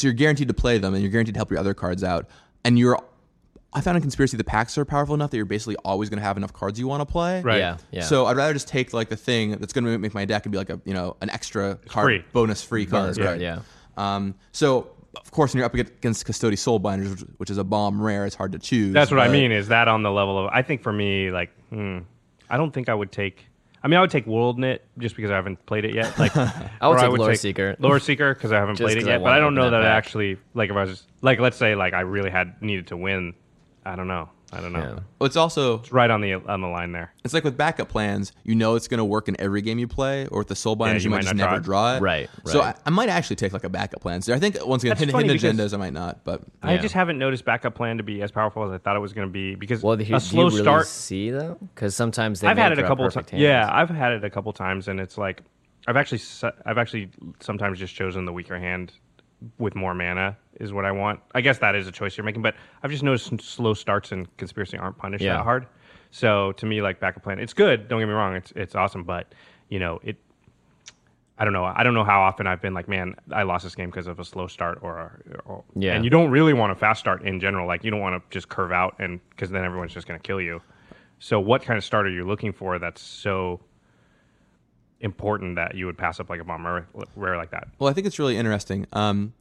you're 0.07 0.13
guaranteed 0.13 0.47
to 0.47 0.53
play 0.53 0.77
them, 0.77 0.93
and 0.93 1.03
you're 1.03 1.11
guaranteed 1.11 1.35
to 1.35 1.39
help 1.39 1.51
your 1.51 1.59
other 1.59 1.73
cards 1.73 2.03
out, 2.03 2.29
and 2.63 2.79
you're. 2.79 2.97
I 3.75 3.81
found 3.81 3.97
in 3.97 4.01
conspiracy 4.01 4.37
the 4.37 4.43
packs 4.43 4.77
are 4.77 4.85
powerful 4.85 5.15
enough 5.15 5.31
that 5.31 5.37
you're 5.37 5.45
basically 5.45 5.75
always 5.83 6.09
going 6.09 6.19
to 6.19 6.23
have 6.23 6.37
enough 6.37 6.53
cards 6.53 6.79
you 6.79 6.87
want 6.87 7.01
to 7.01 7.11
play. 7.11 7.41
Right. 7.41 7.57
Yeah, 7.57 7.77
yeah. 7.91 8.01
So 8.01 8.25
I'd 8.27 8.37
rather 8.37 8.53
just 8.53 8.67
take 8.67 8.93
like 8.93 9.09
the 9.09 9.15
thing 9.17 9.51
that's 9.57 9.73
going 9.73 9.85
to 9.85 9.97
make 9.97 10.13
my 10.13 10.25
deck 10.25 10.45
and 10.45 10.51
be 10.51 10.57
like 10.57 10.69
a 10.69 10.79
you 10.85 10.93
know 10.93 11.15
an 11.21 11.29
extra 11.29 11.75
card 11.87 12.05
free. 12.05 12.25
bonus 12.33 12.63
free 12.63 12.85
card. 12.85 13.17
yeah, 13.17 13.25
right. 13.25 13.41
yeah. 13.41 13.59
Um, 13.97 14.35
so 14.51 14.91
of 15.15 15.29
course 15.31 15.53
when 15.53 15.59
you're 15.59 15.65
up 15.65 15.73
against 15.75 16.25
Custodi 16.25 16.53
Soulbinders, 16.53 17.09
which, 17.11 17.19
which 17.37 17.49
is 17.49 17.57
a 17.57 17.63
bomb 17.63 18.01
rare, 18.01 18.25
it's 18.25 18.35
hard 18.35 18.51
to 18.53 18.59
choose. 18.59 18.93
That's 18.93 19.11
what 19.11 19.19
I 19.19 19.27
mean. 19.27 19.51
Is 19.51 19.67
that 19.67 19.87
on 19.87 20.03
the 20.03 20.11
level 20.11 20.37
of? 20.37 20.49
I 20.53 20.61
think 20.61 20.81
for 20.81 20.91
me, 20.93 21.29
like, 21.31 21.51
hmm, 21.69 21.99
I 22.49 22.57
don't 22.57 22.71
think 22.71 22.89
I 22.89 22.93
would 22.93 23.11
take. 23.11 23.45
I 23.83 23.89
mean, 23.89 23.97
I 23.97 24.01
would 24.01 24.11
take 24.11 24.25
World 24.25 24.57
Knit 24.59 24.85
just 24.97 25.15
because 25.15 25.29
I 25.29 25.35
haven't 25.35 25.65
played 25.65 25.83
it 25.83 25.93
yet. 25.93 26.17
Like, 26.17 26.35
I 26.37 26.87
would 26.87 26.99
take 26.99 27.11
Lore 27.17 27.35
Seeker. 27.35 27.75
Lore 27.79 27.99
Seeker 27.99 28.33
because 28.33 28.51
I 28.53 28.57
haven't 28.57 28.75
Just 28.75 28.85
played 28.85 28.97
it 28.97 29.01
'cause 29.01 29.09
I 29.09 29.13
yet. 29.13 29.23
But 29.23 29.33
I 29.33 29.39
don't 29.39 29.55
know 29.55 29.69
that 29.69 29.81
that, 29.81 29.91
I 29.91 29.95
actually 29.97 30.37
like 30.53 30.69
if 30.69 30.75
I 30.75 30.81
was 30.83 30.89
just 30.91 31.07
like, 31.21 31.39
let's 31.39 31.57
say 31.57 31.75
like 31.75 31.93
I 31.93 32.01
really 32.01 32.29
had 32.29 32.61
needed 32.61 32.87
to 32.87 32.97
win. 32.97 33.33
I 33.85 33.95
don't 33.95 34.07
know. 34.07 34.29
I 34.51 34.61
don't 34.61 34.71
know. 34.71 34.79
Yeah. 34.81 34.99
Well, 35.17 35.25
it's 35.25 35.35
also 35.35 35.79
It's 35.79 35.91
right 35.91 36.11
on 36.11 36.21
the 36.21 36.35
on 36.35 36.61
the 36.61 36.67
line 36.67 36.91
there. 36.91 37.11
it's 37.23 37.33
like 37.33 37.43
with 37.43 37.57
backup 37.57 37.89
plans, 37.89 38.33
you 38.43 38.53
know 38.53 38.75
it's 38.75 38.87
going 38.87 38.99
to 38.99 39.03
work 39.03 39.27
in 39.27 39.35
every 39.41 39.63
game 39.63 39.79
you 39.79 39.87
play, 39.87 40.27
or 40.27 40.39
with 40.39 40.47
the 40.47 40.53
Soulbinders, 40.53 40.97
you 40.99 41.05
you, 41.05 41.09
might 41.09 41.15
might 41.17 41.21
just 41.23 41.35
not 41.37 41.49
never 41.51 41.59
draw 41.59 41.95
it. 41.95 41.99
draw 41.99 42.13
it. 42.13 42.27
Right, 42.27 42.29
So 42.45 42.61
I. 42.61 42.75
I 42.85 42.91
might 42.91 43.09
actually 43.09 43.37
take 43.37 43.51
like 43.51 43.63
a 43.63 43.69
backup 43.69 44.01
plan. 44.01 44.21
So 44.21 44.31
I 44.31 44.37
think 44.37 44.63
once 44.63 44.83
again, 44.83 44.91
That's 44.91 45.11
hidden, 45.11 45.27
hidden 45.27 45.57
agendas, 45.57 45.73
I 45.73 45.77
might 45.77 45.93
not, 45.93 46.23
but 46.23 46.43
I 46.61 46.77
just 46.77 46.93
haven't 46.93 47.17
noticed 47.17 47.45
backup 47.45 47.73
plan 47.73 47.97
to 47.97 48.03
be 48.03 48.21
as 48.21 48.29
powerful 48.31 48.63
as 48.63 48.71
I 48.71 48.77
thought 48.77 48.95
it 48.95 48.99
was 48.99 49.13
going 49.13 49.27
to 49.27 49.31
be 49.31 49.55
because 49.55 49.81
Well, 49.81 49.97
do 49.97 50.03
you, 50.03 50.15
a 50.15 50.19
do 50.19 50.25
slow 50.25 50.43
you 50.43 50.49
really 50.49 50.61
start. 50.61 50.85
see 50.87 51.31
though? 51.31 51.57
Because 51.73 51.95
sometimes 51.95 52.41
they 52.41 52.47
I've 52.47 52.57
had 52.57 52.73
it 52.73 52.77
a 52.79 52.83
couple 52.83 53.09
times. 53.09 53.31
Yeah, 53.33 53.67
I've 53.71 53.89
had 53.89 54.13
it 54.13 54.23
a 54.23 54.29
couple 54.29 54.53
times, 54.53 54.87
and 54.87 54.99
it's 54.99 55.17
like 55.17 55.41
I've 55.87 55.97
actually 55.97 56.21
I've 56.63 56.77
actually 56.77 57.09
sometimes 57.39 57.79
just 57.79 57.95
chosen 57.95 58.25
the 58.25 58.33
weaker 58.33 58.59
hand 58.59 58.93
with 59.57 59.75
more 59.75 59.93
mana 59.93 60.37
is 60.59 60.71
what 60.71 60.85
I 60.85 60.91
want. 60.91 61.19
I 61.33 61.41
guess 61.41 61.57
that 61.59 61.75
is 61.75 61.87
a 61.87 61.91
choice 61.91 62.17
you're 62.17 62.25
making, 62.25 62.41
but 62.41 62.55
I've 62.83 62.91
just 62.91 63.03
noticed 63.03 63.41
slow 63.41 63.73
starts 63.73 64.11
in 64.11 64.27
conspiracy 64.37 64.77
aren't 64.77 64.97
punished 64.97 65.23
Yeah. 65.23 65.37
that 65.37 65.43
hard. 65.43 65.67
So 66.11 66.51
to 66.53 66.65
me, 66.65 66.81
like 66.81 66.99
backup 66.99 67.23
plan, 67.23 67.39
it's 67.39 67.53
good. 67.53 67.87
Don't 67.87 67.99
get 67.99 68.05
me 68.07 68.13
wrong, 68.13 68.35
it's 68.35 68.51
it's 68.55 68.75
awesome, 68.75 69.03
but 69.03 69.33
you 69.69 69.79
know 69.79 69.99
it. 70.03 70.17
I 71.39 71.45
don't 71.45 71.53
know. 71.53 71.65
I 71.65 71.81
don't 71.81 71.95
know 71.95 72.03
how 72.03 72.21
often 72.21 72.45
I've 72.45 72.61
been 72.61 72.75
like, 72.75 72.87
man, 72.87 73.15
I 73.31 73.41
lost 73.41 73.63
this 73.63 73.73
game 73.73 73.89
because 73.89 74.05
of 74.05 74.19
a 74.19 74.23
slow 74.23 74.45
start 74.45 74.77
or, 74.83 74.97
a, 74.99 75.39
or 75.45 75.63
Yeah. 75.75 75.95
And 75.95 76.03
you 76.03 76.11
don't 76.11 76.29
really 76.29 76.53
want 76.53 76.71
a 76.71 76.75
fast 76.75 76.99
start 76.99 77.23
in 77.23 77.39
general. 77.39 77.65
Like 77.65 77.83
you 77.83 77.89
don't 77.89 78.01
want 78.01 78.21
to 78.21 78.21
just 78.29 78.49
curve 78.49 78.71
out 78.71 78.95
and 78.99 79.19
because 79.31 79.49
then 79.49 79.65
everyone's 79.65 79.93
just 79.93 80.07
going 80.07 80.19
to 80.19 80.23
kill 80.25 80.39
you. 80.39 80.61
So 81.17 81.39
what 81.39 81.63
kind 81.63 81.75
of 81.77 81.83
start 81.83 82.05
are 82.05 82.11
you 82.11 82.23
looking 82.25 82.53
for 82.53 82.77
that's 82.77 83.01
so 83.01 83.59
important 85.03 85.57
that 85.57 85.75
you 85.75 85.85
would 85.85 85.97
pass 85.97 86.19
up 86.19 86.29
like 86.29 86.39
a 86.39 86.43
bomb 86.43 86.65
rare, 86.65 86.87
rare 87.15 87.37
like 87.37 87.51
that? 87.51 87.67
Well, 87.77 87.89
I 87.89 87.93
think 87.93 88.07
it's 88.07 88.17
really 88.17 88.37
interesting. 88.37 88.87
Um, 88.93 89.33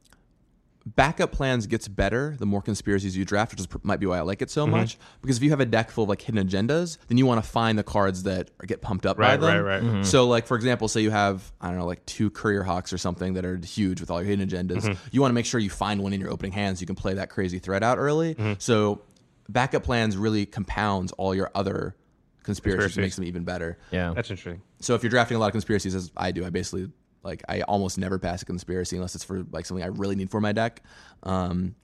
backup 0.85 1.31
plans 1.31 1.65
gets 1.65 1.87
better 1.87 2.35
the 2.37 2.45
more 2.45 2.61
conspiracies 2.61 3.15
you 3.15 3.23
draft, 3.23 3.51
which 3.53 3.61
is, 3.61 3.67
might 3.83 3.99
be 3.99 4.05
why 4.05 4.17
I 4.17 4.21
like 4.21 4.41
it 4.41 4.49
so 4.49 4.63
mm-hmm. 4.63 4.71
much. 4.71 4.97
Because 5.21 5.37
if 5.37 5.43
you 5.43 5.49
have 5.51 5.61
a 5.61 5.65
deck 5.65 5.91
full 5.91 6.03
of 6.03 6.09
like 6.09 6.21
hidden 6.21 6.45
agendas, 6.45 6.97
then 7.07 7.17
you 7.17 7.25
want 7.25 7.43
to 7.43 7.49
find 7.49 7.79
the 7.79 7.83
cards 7.83 8.23
that 8.23 8.51
get 8.67 8.81
pumped 8.81 9.05
up 9.05 9.17
by 9.17 9.23
Right, 9.31 9.39
them. 9.39 9.55
right, 9.55 9.61
right. 9.61 9.81
Mm-hmm. 9.81 10.03
So, 10.03 10.27
like 10.27 10.45
for 10.45 10.55
example, 10.57 10.87
say 10.87 11.01
you 11.01 11.11
have 11.11 11.51
I 11.61 11.69
don't 11.69 11.77
know 11.77 11.85
like 11.85 12.05
two 12.05 12.29
Courier 12.29 12.63
Hawks 12.63 12.91
or 12.91 12.97
something 12.97 13.33
that 13.35 13.45
are 13.45 13.57
huge 13.57 14.01
with 14.01 14.11
all 14.11 14.21
your 14.21 14.29
hidden 14.29 14.47
agendas. 14.47 14.81
Mm-hmm. 14.81 15.07
You 15.11 15.21
want 15.21 15.31
to 15.31 15.35
make 15.35 15.45
sure 15.45 15.59
you 15.59 15.69
find 15.69 16.03
one 16.03 16.13
in 16.13 16.19
your 16.19 16.29
opening 16.29 16.51
hands. 16.51 16.79
so 16.79 16.81
you 16.81 16.87
can 16.87 16.95
play 16.95 17.13
that 17.13 17.29
crazy 17.29 17.59
threat 17.59 17.83
out 17.83 17.97
early. 17.97 18.35
So, 18.59 19.01
backup 19.49 19.83
plans 19.83 20.17
really 20.17 20.45
compounds 20.45 21.11
all 21.13 21.33
your 21.33 21.49
other 21.55 21.95
conspiracies, 22.43 22.95
Conspiracies. 22.95 22.97
makes 22.97 23.15
them 23.15 23.25
even 23.25 23.43
better. 23.43 23.77
Yeah. 23.91 24.13
That's 24.15 24.29
interesting. 24.29 24.61
So 24.81 24.95
if 24.95 25.03
you're 25.03 25.09
drafting 25.09 25.37
a 25.37 25.39
lot 25.39 25.47
of 25.47 25.51
conspiracies, 25.53 25.95
as 25.95 26.11
I 26.15 26.31
do, 26.31 26.45
I 26.45 26.49
basically 26.49 26.89
like 27.23 27.41
I 27.47 27.61
almost 27.61 27.97
never 27.97 28.19
pass 28.19 28.41
a 28.41 28.45
conspiracy 28.45 28.95
unless 28.97 29.15
it's 29.15 29.23
for 29.23 29.43
like 29.51 29.65
something 29.65 29.83
I 29.83 29.87
really 29.87 30.15
need 30.15 30.29
for 30.29 30.41
my 30.41 30.51
deck. 30.51 30.81
Um, 31.23 31.75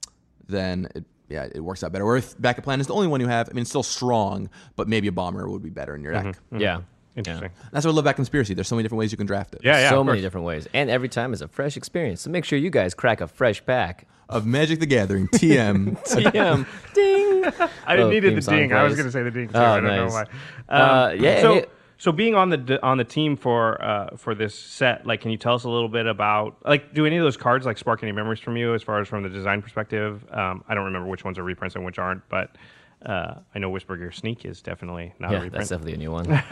then 0.48 0.88
it, 0.94 1.04
yeah, 1.28 1.48
it 1.54 1.60
works 1.60 1.82
out 1.84 1.92
better. 1.92 2.04
Or 2.04 2.16
if 2.16 2.40
backup 2.40 2.64
plan 2.64 2.80
is 2.80 2.86
the 2.88 2.94
only 2.94 3.06
one 3.06 3.20
you 3.20 3.28
have, 3.28 3.48
I 3.48 3.52
mean, 3.52 3.62
it's 3.62 3.70
still 3.70 3.82
strong, 3.82 4.50
but 4.76 4.88
maybe 4.88 5.08
a 5.08 5.12
bomber 5.12 5.48
would 5.48 5.62
be 5.62 5.70
better 5.70 5.94
in 5.94 6.02
your 6.02 6.12
deck. 6.12 6.36
yeah. 6.56 6.80
Interesting. 7.16 7.50
That's 7.72 7.84
what 7.84 7.90
I 7.92 7.94
love 7.94 8.04
about 8.04 8.16
conspiracy. 8.16 8.54
There's 8.54 8.68
so 8.68 8.76
many 8.76 8.84
different 8.84 9.00
ways 9.00 9.10
you 9.10 9.18
can 9.18 9.26
draft 9.26 9.54
it. 9.54 9.62
Yeah, 9.64 9.78
yeah. 9.78 9.90
so 9.90 10.04
many 10.04 10.20
different 10.20 10.46
ways. 10.46 10.68
And 10.72 10.88
every 10.88 11.08
time 11.08 11.32
is 11.32 11.42
a 11.42 11.48
fresh 11.48 11.76
experience. 11.76 12.20
So 12.20 12.30
make 12.30 12.44
sure 12.44 12.56
you 12.58 12.70
guys 12.70 12.94
crack 12.94 13.20
a 13.20 13.26
fresh 13.26 13.64
pack. 13.66 14.06
Of 14.30 14.46
Magic 14.46 14.78
the 14.80 14.86
Gathering, 14.86 15.28
TM. 15.28 15.98
TM. 16.04 16.66
Ding. 16.94 17.44
I 17.86 17.96
Oh, 17.96 18.08
needed 18.08 18.28
theme 18.28 18.34
the 18.36 18.42
song 18.42 18.54
ding. 18.56 18.72
I 18.72 18.82
was 18.84 18.94
going 18.94 19.06
to 19.06 19.12
say 19.12 19.22
the 19.22 19.30
ding 19.30 19.48
too. 19.48 19.58
Oh, 19.58 19.64
I 19.64 19.74
don't 19.80 19.84
nice. 19.84 19.96
know 19.98 20.26
why. 20.68 20.74
Uh, 20.74 21.12
yeah, 21.18 21.40
So, 21.42 21.54
hey- 21.54 21.66
so 21.98 22.12
being 22.12 22.34
on 22.34 22.48
the 22.48 22.78
on 22.82 22.96
the 22.96 23.04
team 23.04 23.36
for 23.36 23.82
uh, 23.84 24.16
for 24.16 24.34
this 24.34 24.58
set, 24.58 25.04
like, 25.06 25.20
can 25.20 25.30
you 25.32 25.36
tell 25.36 25.54
us 25.54 25.64
a 25.64 25.68
little 25.68 25.88
bit 25.88 26.06
about 26.06 26.56
like, 26.64 26.94
do 26.94 27.04
any 27.04 27.16
of 27.18 27.24
those 27.24 27.36
cards 27.36 27.66
like 27.66 27.76
spark 27.76 28.02
any 28.02 28.12
memories 28.12 28.40
from 28.40 28.56
you 28.56 28.72
as 28.74 28.82
far 28.82 29.00
as 29.00 29.08
from 29.08 29.22
the 29.22 29.28
design 29.28 29.60
perspective? 29.60 30.24
Um, 30.32 30.64
I 30.68 30.74
don't 30.74 30.84
remember 30.86 31.08
which 31.08 31.24
ones 31.24 31.36
are 31.38 31.42
reprints 31.42 31.74
and 31.76 31.84
which 31.84 31.98
aren't, 31.98 32.26
but 32.30 32.56
uh, 33.04 33.34
I 33.54 33.58
know 33.58 33.68
Whisper 33.68 33.96
Gear 33.98 34.12
Sneak 34.12 34.44
is 34.46 34.62
definitely 34.62 35.12
not 35.18 35.32
a 35.32 35.34
Yeah, 35.34 35.40
reprint. 35.42 35.52
that's 35.54 35.68
definitely 35.70 35.94
a 35.94 35.98
new 35.98 36.12
one. 36.12 36.42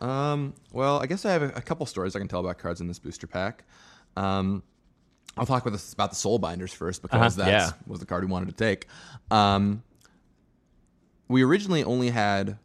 Um, 0.00 0.52
well, 0.72 0.98
I 1.00 1.06
guess 1.06 1.24
I 1.24 1.32
have 1.32 1.42
a, 1.42 1.48
a 1.56 1.62
couple 1.62 1.86
stories 1.86 2.14
I 2.14 2.18
can 2.18 2.28
tell 2.28 2.40
about 2.40 2.58
cards 2.58 2.80
in 2.82 2.88
this 2.88 2.98
booster 2.98 3.26
pack. 3.26 3.64
Um, 4.16 4.62
I'll 5.36 5.46
talk 5.46 5.62
about 5.62 5.72
this 5.72 5.92
about 5.92 6.10
the 6.10 6.16
Soul 6.16 6.38
Binders 6.38 6.72
first 6.72 7.02
because 7.02 7.38
Uh-huh, 7.38 7.50
that 7.50 7.52
yeah. 7.52 7.70
was 7.86 8.00
the 8.00 8.06
card 8.06 8.24
we 8.24 8.30
wanted 8.30 8.48
to 8.48 8.54
take. 8.54 8.86
Um, 9.30 9.82
we 11.28 11.42
originally 11.42 11.82
only 11.84 12.10
had, 12.10 12.58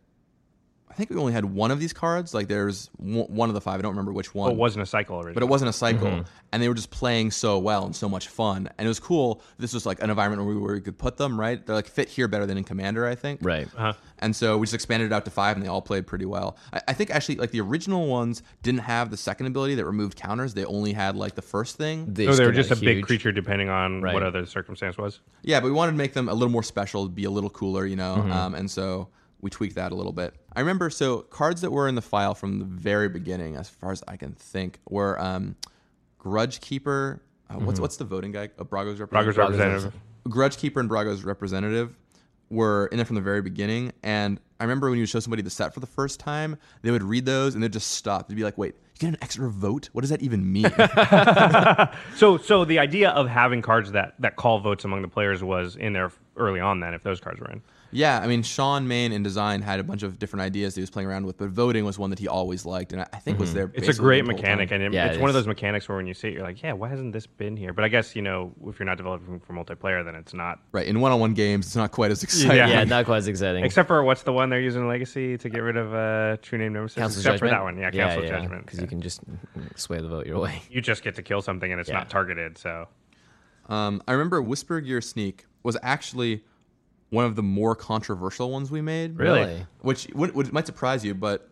think 0.99 1.09
we 1.09 1.17
only 1.17 1.33
had 1.33 1.45
one 1.45 1.71
of 1.71 1.79
these 1.79 1.93
cards. 1.93 2.33
Like 2.35 2.47
there's 2.47 2.89
one 2.97 3.25
one 3.27 3.49
of 3.49 3.55
the 3.55 3.61
five. 3.61 3.79
I 3.79 3.81
don't 3.81 3.91
remember 3.91 4.13
which 4.13 4.35
one. 4.35 4.49
Oh, 4.49 4.53
it 4.53 4.57
wasn't 4.57 4.83
a 4.83 4.85
cycle 4.85 5.15
originally. 5.17 5.33
but 5.33 5.43
it 5.43 5.47
wasn't 5.49 5.69
a 5.69 5.73
cycle, 5.73 6.07
Mm-hmm. 6.07 6.21
and 6.51 6.61
they 6.61 6.67
were 6.69 6.75
just 6.75 6.91
playing 6.91 7.31
so 7.31 7.57
well 7.57 7.85
and 7.85 7.95
so 7.95 8.07
much 8.07 8.27
fun, 8.27 8.69
and 8.77 8.85
it 8.85 8.89
was 8.89 8.99
cool. 8.99 9.41
This 9.57 9.73
was 9.73 9.85
like 9.87 10.01
an 10.03 10.09
environment 10.11 10.45
where 10.45 10.53
we, 10.55 10.61
where 10.61 10.75
we 10.75 10.81
could 10.81 10.97
put 10.99 11.17
them 11.17 11.39
right. 11.39 11.65
They're 11.65 11.75
like 11.75 11.87
fit 11.87 12.09
here 12.09 12.27
better 12.27 12.45
than 12.45 12.57
in 12.57 12.63
Commander, 12.63 13.07
I 13.07 13.15
think. 13.15 13.39
right. 13.43 13.67
Uh-huh. 13.75 13.93
And 14.19 14.35
so 14.35 14.57
we 14.57 14.65
just 14.65 14.73
expanded 14.75 15.11
it 15.11 15.15
out 15.15 15.25
to 15.25 15.31
five, 15.31 15.55
and 15.55 15.65
they 15.65 15.69
all 15.69 15.81
played 15.81 16.05
pretty 16.05 16.25
well. 16.25 16.57
I, 16.73 16.81
I 16.89 16.93
think 16.93 17.09
actually, 17.09 17.35
like 17.37 17.51
the 17.51 17.61
original 17.61 18.05
ones 18.07 18.43
didn't 18.61 18.81
have 18.81 19.09
the 19.09 19.17
second 19.17 19.47
ability 19.47 19.75
that 19.75 19.85
removed 19.85 20.17
counters. 20.17 20.53
They 20.53 20.65
only 20.65 20.91
had 20.93 21.15
like 21.15 21.35
the 21.35 21.41
first 21.41 21.77
thing. 21.77 22.13
They 22.13 22.25
So 22.25 22.35
they 22.35 22.45
were 22.45 22.51
just 22.51 22.69
just 22.69 22.81
a 22.81 22.85
got 22.85 22.89
big 22.93 23.03
creature 23.05 23.31
depending 23.31 23.69
on 23.69 24.01
Right. 24.01 24.13
what 24.13 24.23
other 24.23 24.45
circumstance 24.45 24.97
was. 24.97 25.21
yeah, 25.41 25.59
but 25.61 25.67
we 25.67 25.71
wanted 25.71 25.93
to 25.93 25.97
make 25.97 26.13
them 26.13 26.27
a 26.27 26.33
little 26.33 26.51
more 26.51 26.63
special, 26.63 27.07
be 27.07 27.23
a 27.23 27.29
little 27.31 27.49
cooler, 27.49 27.85
you 27.85 27.95
know. 27.95 28.15
Um, 28.15 28.53
and 28.55 28.69
so 28.69 29.07
we 29.41 29.49
tweaked 29.49 29.75
that 29.75 29.93
a 29.93 29.95
little 29.95 30.11
bit. 30.11 30.33
I 30.59 30.61
remember 30.61 30.89
so 30.89 31.19
cards 31.21 31.61
that 31.61 31.71
were 31.71 31.87
in 31.87 31.95
the 31.95 32.01
file 32.01 32.35
from 32.35 32.59
the 32.59 32.65
very 32.65 33.07
beginning, 33.07 33.55
as 33.55 33.69
far 33.69 33.93
as 33.93 34.03
I 34.09 34.17
can 34.17 34.33
think, 34.33 34.79
were 34.89 35.17
um, 35.17 35.55
Grudge 36.17 36.59
Keeper. 36.59 37.21
Uh, 37.49 37.59
What's 37.59 37.79
what's 37.79 37.95
the 37.95 38.03
voting 38.03 38.33
guy? 38.33 38.49
Uh, 38.59 38.65
Brago's 38.65 38.99
representative. 38.99 39.35
Brago's 39.35 39.37
representative. 39.37 39.93
Grudge 40.27 40.57
Keeper 40.57 40.81
and 40.81 40.89
Brago's 40.89 41.23
representative 41.23 41.95
were 42.49 42.87
in 42.87 42.97
there 42.97 43.05
from 43.05 43.15
the 43.15 43.21
very 43.21 43.41
beginning. 43.41 43.93
And 44.03 44.37
I 44.59 44.65
remember 44.65 44.89
when 44.89 44.97
you 44.97 45.03
would 45.03 45.09
show 45.09 45.21
somebody 45.21 45.41
the 45.43 45.49
set 45.49 45.73
for 45.73 45.79
the 45.79 45.87
first 45.87 46.19
time, 46.19 46.57
they 46.81 46.91
would 46.91 47.03
read 47.03 47.25
those 47.25 47.55
and 47.55 47.63
they'd 47.63 47.71
just 47.71 47.91
stop. 47.91 48.27
They'd 48.27 48.35
be 48.35 48.43
like, 48.43 48.57
wait, 48.57 48.75
you 48.75 48.99
get 48.99 49.07
an 49.07 49.17
extra 49.21 49.49
vote? 49.49 49.89
What 49.93 50.01
does 50.01 50.09
that 50.09 50.21
even 50.21 50.51
mean? 50.51 50.65
So, 52.17 52.37
so 52.37 52.65
the 52.65 52.79
idea 52.79 53.11
of 53.11 53.29
having 53.29 53.61
cards 53.61 53.93
that 53.93 54.15
that 54.19 54.35
call 54.35 54.59
votes 54.59 54.83
among 54.83 55.03
the 55.03 55.07
players 55.07 55.41
was 55.41 55.77
in 55.77 55.93
there 55.93 56.11
early 56.35 56.59
on. 56.59 56.81
Then, 56.81 56.93
if 56.93 57.01
those 57.01 57.21
cards 57.21 57.39
were 57.39 57.49
in, 57.49 57.61
yeah, 57.91 58.19
I 58.19 58.27
mean, 58.27 58.43
Shawn 58.43 58.87
Main 58.87 59.11
in 59.11 59.23
design 59.23 59.61
had 59.61 59.79
a 59.79 59.83
bunch 59.83 60.03
of 60.03 60.19
different 60.19 60.41
ideas 60.41 60.73
that 60.75 60.79
he 60.79 60.83
was 60.83 60.89
playing 60.89 61.07
around 61.09 61.25
with, 61.25 61.37
but 61.37 61.49
voting 61.49 61.85
was 61.85 61.97
one 61.97 62.09
that 62.11 62.19
he 62.19 62.27
always 62.27 62.65
liked. 62.65 62.93
And 62.93 63.01
I, 63.01 63.07
I 63.13 63.17
think 63.17 63.39
was 63.39 63.53
there. 63.53 63.71
it's 63.73 63.87
a 63.87 63.93
great 63.99 64.21
the 64.25 64.33
mechanic, 64.33 64.69
time. 64.69 64.81
and 64.81 64.93
it, 64.93 64.95
Yeah, 64.95 65.07
it's 65.07 65.17
it 65.17 65.21
one 65.21 65.29
of 65.29 65.33
those 65.33 65.47
mechanics 65.47 65.87
where 65.89 65.97
when 65.97 66.07
you 66.07 66.13
see 66.13 66.27
it, 66.29 66.33
you're 66.35 66.43
like, 66.43 66.61
yeah, 66.61 66.73
why 66.73 66.87
hasn't 66.89 67.13
this 67.13 67.25
been 67.27 67.57
here? 67.57 67.73
But 67.73 67.83
I 67.85 67.87
guess 67.87 68.15
you 68.15 68.21
know, 68.21 68.53
if 68.67 68.79
you're 68.79 68.85
not 68.85 68.97
developing 68.97 69.39
for 69.39 69.53
multiplayer, 69.53 70.03
then 70.05 70.15
it's 70.15 70.33
not. 70.33 70.59
Right. 70.71 70.87
In 70.87 70.99
one 71.01 71.11
on 71.11 71.19
one 71.19 71.33
games, 71.33 71.65
it's 71.65 71.75
not 71.75 71.91
quite 71.91 72.11
as 72.11 72.21
exciting. 72.23 72.57
Yeah. 72.57 72.67
Yeah, 72.67 72.83
not 72.83 73.05
quite 73.05 73.17
as 73.17 73.27
exciting. 73.27 73.63
Except 73.63 73.87
for 73.87 74.03
what's 74.03 74.23
the 74.23 74.33
one 74.33 74.49
they're 74.49 74.61
using 74.61 74.81
in 74.81 74.87
Legacy 74.87 75.37
to 75.37 75.49
get 75.49 75.59
rid 75.59 75.77
of 75.77 75.93
uh, 75.93 76.37
True 76.41 76.57
Name 76.59 76.73
Nemesis? 76.73 76.95
Council's 76.97 77.25
Except 77.25 77.35
Judgment. 77.39 77.51
for 77.51 77.55
that 77.57 77.63
one, 77.63 77.77
yeah, 77.77 77.91
Council 77.91 78.27
Judgment. 78.27 78.65
Because 78.65 78.79
yeah. 78.79 78.83
you 78.83 78.87
can 78.87 79.01
just 79.01 79.21
sway 79.75 79.99
the 80.01 80.07
vote 80.07 80.25
your 80.27 80.39
way. 80.39 80.61
you 80.69 80.81
just 80.81 81.03
get 81.03 81.15
to 81.15 81.23
kill 81.23 81.41
something 81.41 81.71
and 81.71 81.79
it's 81.79 81.89
Yeah. 81.89 81.95
not 81.99 82.09
targeted. 82.09 82.57
So 82.57 82.87
Um, 83.67 84.01
I 84.07 84.13
remember 84.13 84.41
Whisper 84.41 84.79
Gear 84.81 85.01
Sneak 85.01 85.45
was 85.63 85.77
actually 85.83 86.43
one 87.09 87.25
of 87.25 87.35
the 87.35 87.43
more 87.43 87.75
controversial 87.75 88.51
ones 88.51 88.69
we 88.71 88.81
made. 88.81 89.17
Really? 89.17 89.65
Which 89.81 90.07
would, 90.13 90.33
would, 90.35 90.53
might 90.53 90.65
surprise 90.65 91.03
you, 91.03 91.13
but 91.15 91.49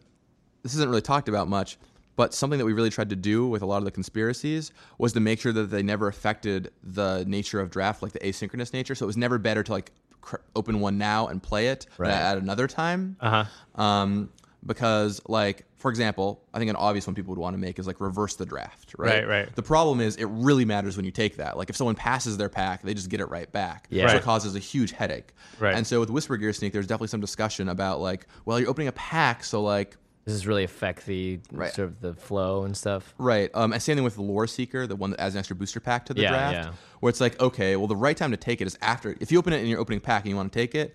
this 0.64 0.74
isn't 0.76 0.90
really 0.90 1.02
talked 1.02 1.30
about 1.30 1.48
much. 1.48 1.78
But 2.16 2.34
something 2.34 2.58
that 2.58 2.66
we 2.66 2.74
really 2.74 2.90
tried 2.90 3.10
to 3.12 3.16
do 3.16 3.48
with 3.48 3.62
a 3.62 3.66
lot 3.68 3.78
of 3.78 3.86
the 3.86 3.92
conspiracies 3.92 4.72
was 4.98 5.14
to 5.14 5.20
make 5.20 5.40
sure 5.40 5.52
that 5.54 5.66
they 5.70 5.84
never 5.84 6.08
affected 6.08 6.72
the 6.84 7.24
nature 7.28 7.60
of 7.60 7.70
draft, 7.70 8.02
like 8.02 8.12
the 8.12 8.20
asynchronous 8.20 8.74
nature. 8.74 8.96
So 8.96 9.06
it 9.06 9.08
was 9.08 9.18
never 9.18 9.38
better 9.38 9.62
to 9.62 9.72
like 9.72 9.92
cr- 10.22 10.38
open 10.56 10.80
one 10.80 10.98
now 10.98 11.28
and 11.28 11.42
play 11.44 11.68
it 11.68 11.86
Right. 12.00 12.10
at 12.12 12.38
another 12.40 12.66
time. 12.68 13.18
Uh 13.20 13.44
huh. 13.76 13.82
Um, 13.84 14.30
because, 14.68 15.22
like, 15.28 15.66
for 15.78 15.90
example, 15.90 16.44
I 16.54 16.60
think 16.60 16.70
an 16.70 16.76
obvious 16.76 17.08
one 17.08 17.16
people 17.16 17.32
would 17.32 17.40
want 17.40 17.54
to 17.56 17.58
make 17.58 17.80
is 17.80 17.88
like 17.88 18.00
reverse 18.02 18.36
the 18.36 18.46
draft, 18.46 18.94
right? 18.98 19.26
Right, 19.26 19.28
right. 19.28 19.56
The 19.56 19.64
problem 19.64 20.02
is 20.02 20.16
it 20.18 20.26
really 20.26 20.66
matters 20.66 20.96
when 20.98 21.06
you 21.06 21.12
take 21.12 21.38
that. 21.38 21.58
Like, 21.58 21.70
if 21.70 21.76
someone 21.76 21.96
passes 21.96 22.38
their 22.38 22.50
pack, 22.50 22.82
they 22.84 22.94
just 22.94 23.10
get 23.10 23.20
it 23.22 23.30
right 23.30 23.52
back. 23.52 23.88
Yeah. 23.90 24.04
So 24.04 24.08
Right. 24.14 24.18
it 24.18 24.24
causes 24.24 24.56
a 24.56 24.60
huge 24.60 24.92
headache. 24.92 25.34
Right. 25.60 25.76
And 25.76 25.88
so 25.88 26.00
with 26.00 26.10
Whisper 26.10 26.38
Gear 26.38 26.54
Sneak, 26.54 26.74
there's 26.74 26.88
definitely 26.88 27.08
some 27.08 27.22
discussion 27.22 27.70
about 27.70 28.02
like, 28.02 28.28
well, 28.46 28.60
you're 28.60 28.70
opening 28.70 28.88
a 28.90 28.94
pack, 28.94 29.44
so 29.44 29.62
like, 29.64 29.96
Does 30.28 30.36
this 30.36 30.46
really 30.46 30.66
affect 30.66 31.06
the 31.06 31.40
Right. 31.54 31.72
sort 31.72 31.88
of 31.88 32.02
the 32.02 32.14
flow 32.14 32.66
and 32.66 32.76
stuff? 32.76 33.14
Right. 33.18 33.50
Um, 33.54 33.72
and 33.72 33.82
same 33.82 33.96
thing 33.96 34.04
with 34.04 34.16
the 34.16 34.22
Lore 34.22 34.46
Seeker, 34.46 34.86
the 34.86 34.98
one 34.98 35.12
that 35.12 35.22
adds 35.22 35.36
an 35.36 35.40
extra 35.40 35.56
booster 35.56 35.80
pack 35.80 36.06
to 36.08 36.14
the 36.14 36.24
Yeah, 36.24 36.30
draft. 36.32 36.54
yeah. 36.54 36.74
Where 37.00 37.10
it's 37.10 37.22
like, 37.22 37.40
okay, 37.42 37.78
well, 37.78 37.88
the 37.88 37.96
right 37.96 38.18
time 38.18 38.32
to 38.32 38.38
take 38.38 38.60
it 38.60 38.68
is 38.68 38.78
after. 38.82 39.16
If 39.22 39.32
you 39.32 39.40
open 39.40 39.54
it 39.54 39.62
in 39.62 39.68
your 39.68 39.80
opening 39.80 40.02
pack 40.02 40.24
and 40.24 40.30
you 40.30 40.36
want 40.36 40.52
to 40.52 40.60
take 40.60 40.76
it, 40.76 40.94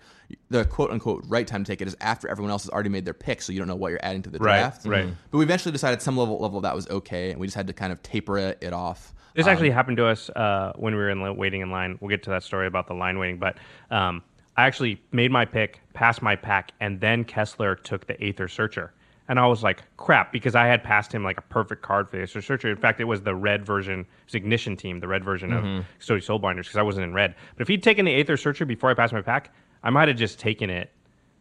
the 0.51 0.65
quote 0.65 0.91
unquote 0.91 1.23
right 1.27 1.47
time 1.47 1.63
to 1.63 1.71
take 1.71 1.81
it 1.81 1.87
is 1.87 1.97
after 1.99 2.27
everyone 2.27 2.51
else 2.51 2.61
has 2.61 2.69
already 2.69 2.89
made 2.89 3.05
their 3.05 3.15
pick, 3.15 3.41
so 3.41 3.51
you 3.51 3.57
don't 3.57 3.67
know 3.67 3.75
what 3.75 3.89
you're 3.89 4.05
adding 4.05 4.21
to 4.21 4.29
the 4.29 4.37
Right, 4.37 4.57
draft. 4.59 4.85
right. 4.85 5.07
But 5.31 5.37
we 5.39 5.43
eventually 5.43 5.71
decided 5.71 5.99
some 6.03 6.15
level 6.15 6.37
level 6.39 6.57
of 6.59 6.63
that 6.63 6.75
was 6.75 6.87
okay, 6.89 7.31
and 7.31 7.39
we 7.39 7.47
just 7.47 7.57
had 7.57 7.65
to 7.65 7.73
kind 7.73 7.91
of 7.91 8.03
taper 8.03 8.37
it, 8.37 8.59
it 8.61 8.71
off. 8.71 9.15
This 9.33 9.47
Um, 9.47 9.51
actually 9.53 9.71
happened 9.71 9.97
to 9.97 10.05
us 10.05 10.29
uh, 10.29 10.73
when 10.75 10.93
we 10.93 11.01
were 11.01 11.09
in 11.09 11.23
li- 11.23 11.31
waiting 11.31 11.61
in 11.61 11.71
line. 11.71 11.97
We'll 12.01 12.09
get 12.11 12.21
to 12.23 12.29
that 12.29 12.43
story 12.43 12.67
about 12.67 12.85
the 12.85 12.93
line 12.93 13.17
waiting, 13.17 13.37
but 13.39 13.57
um, 13.89 14.21
I 14.57 14.67
actually 14.67 15.01
made 15.11 15.31
my 15.31 15.45
pick, 15.45 15.79
passed 15.95 16.21
my 16.21 16.35
pack, 16.35 16.71
and 16.79 17.01
then 17.01 17.23
Kessler 17.23 17.73
took 17.73 18.05
the 18.05 18.23
Aether 18.23 18.47
Searcher. 18.47 18.93
And 19.29 19.39
I 19.39 19.47
was 19.47 19.63
like, 19.63 19.83
crap, 19.97 20.31
because 20.33 20.53
I 20.53 20.65
had 20.67 20.83
passed 20.83 21.13
him 21.13 21.23
like 21.23 21.37
a 21.37 21.41
perfect 21.43 21.81
card 21.81 22.09
for 22.09 22.17
the 22.17 22.23
Aether 22.23 22.41
Searcher. 22.41 22.69
In 22.69 22.75
fact, 22.77 22.99
it 22.99 23.05
was 23.05 23.21
the 23.21 23.33
red 23.33 23.65
version, 23.65 24.05
was 24.25 24.35
Ignition 24.35 24.75
Team, 24.75 24.99
the 24.99 25.07
red 25.07 25.23
version 25.23 25.51
Mm-hmm. 25.51 25.77
of 25.79 25.85
Custodi 25.99 26.21
Soulbinders, 26.25 26.63
because 26.63 26.75
I 26.77 26.81
wasn't 26.81 27.05
in 27.05 27.13
red. 27.13 27.33
But 27.55 27.61
if 27.61 27.67
he'd 27.69 27.83
taken 27.83 28.03
the 28.05 28.13
Aether 28.13 28.35
Searcher 28.35 28.65
before 28.65 28.89
I 28.89 28.93
passed 28.93 29.13
my 29.13 29.21
pack, 29.21 29.53
I 29.81 29.89
might 29.89 30.07
have 30.09 30.17
just 30.17 30.39
taken 30.39 30.69
it 30.69 30.91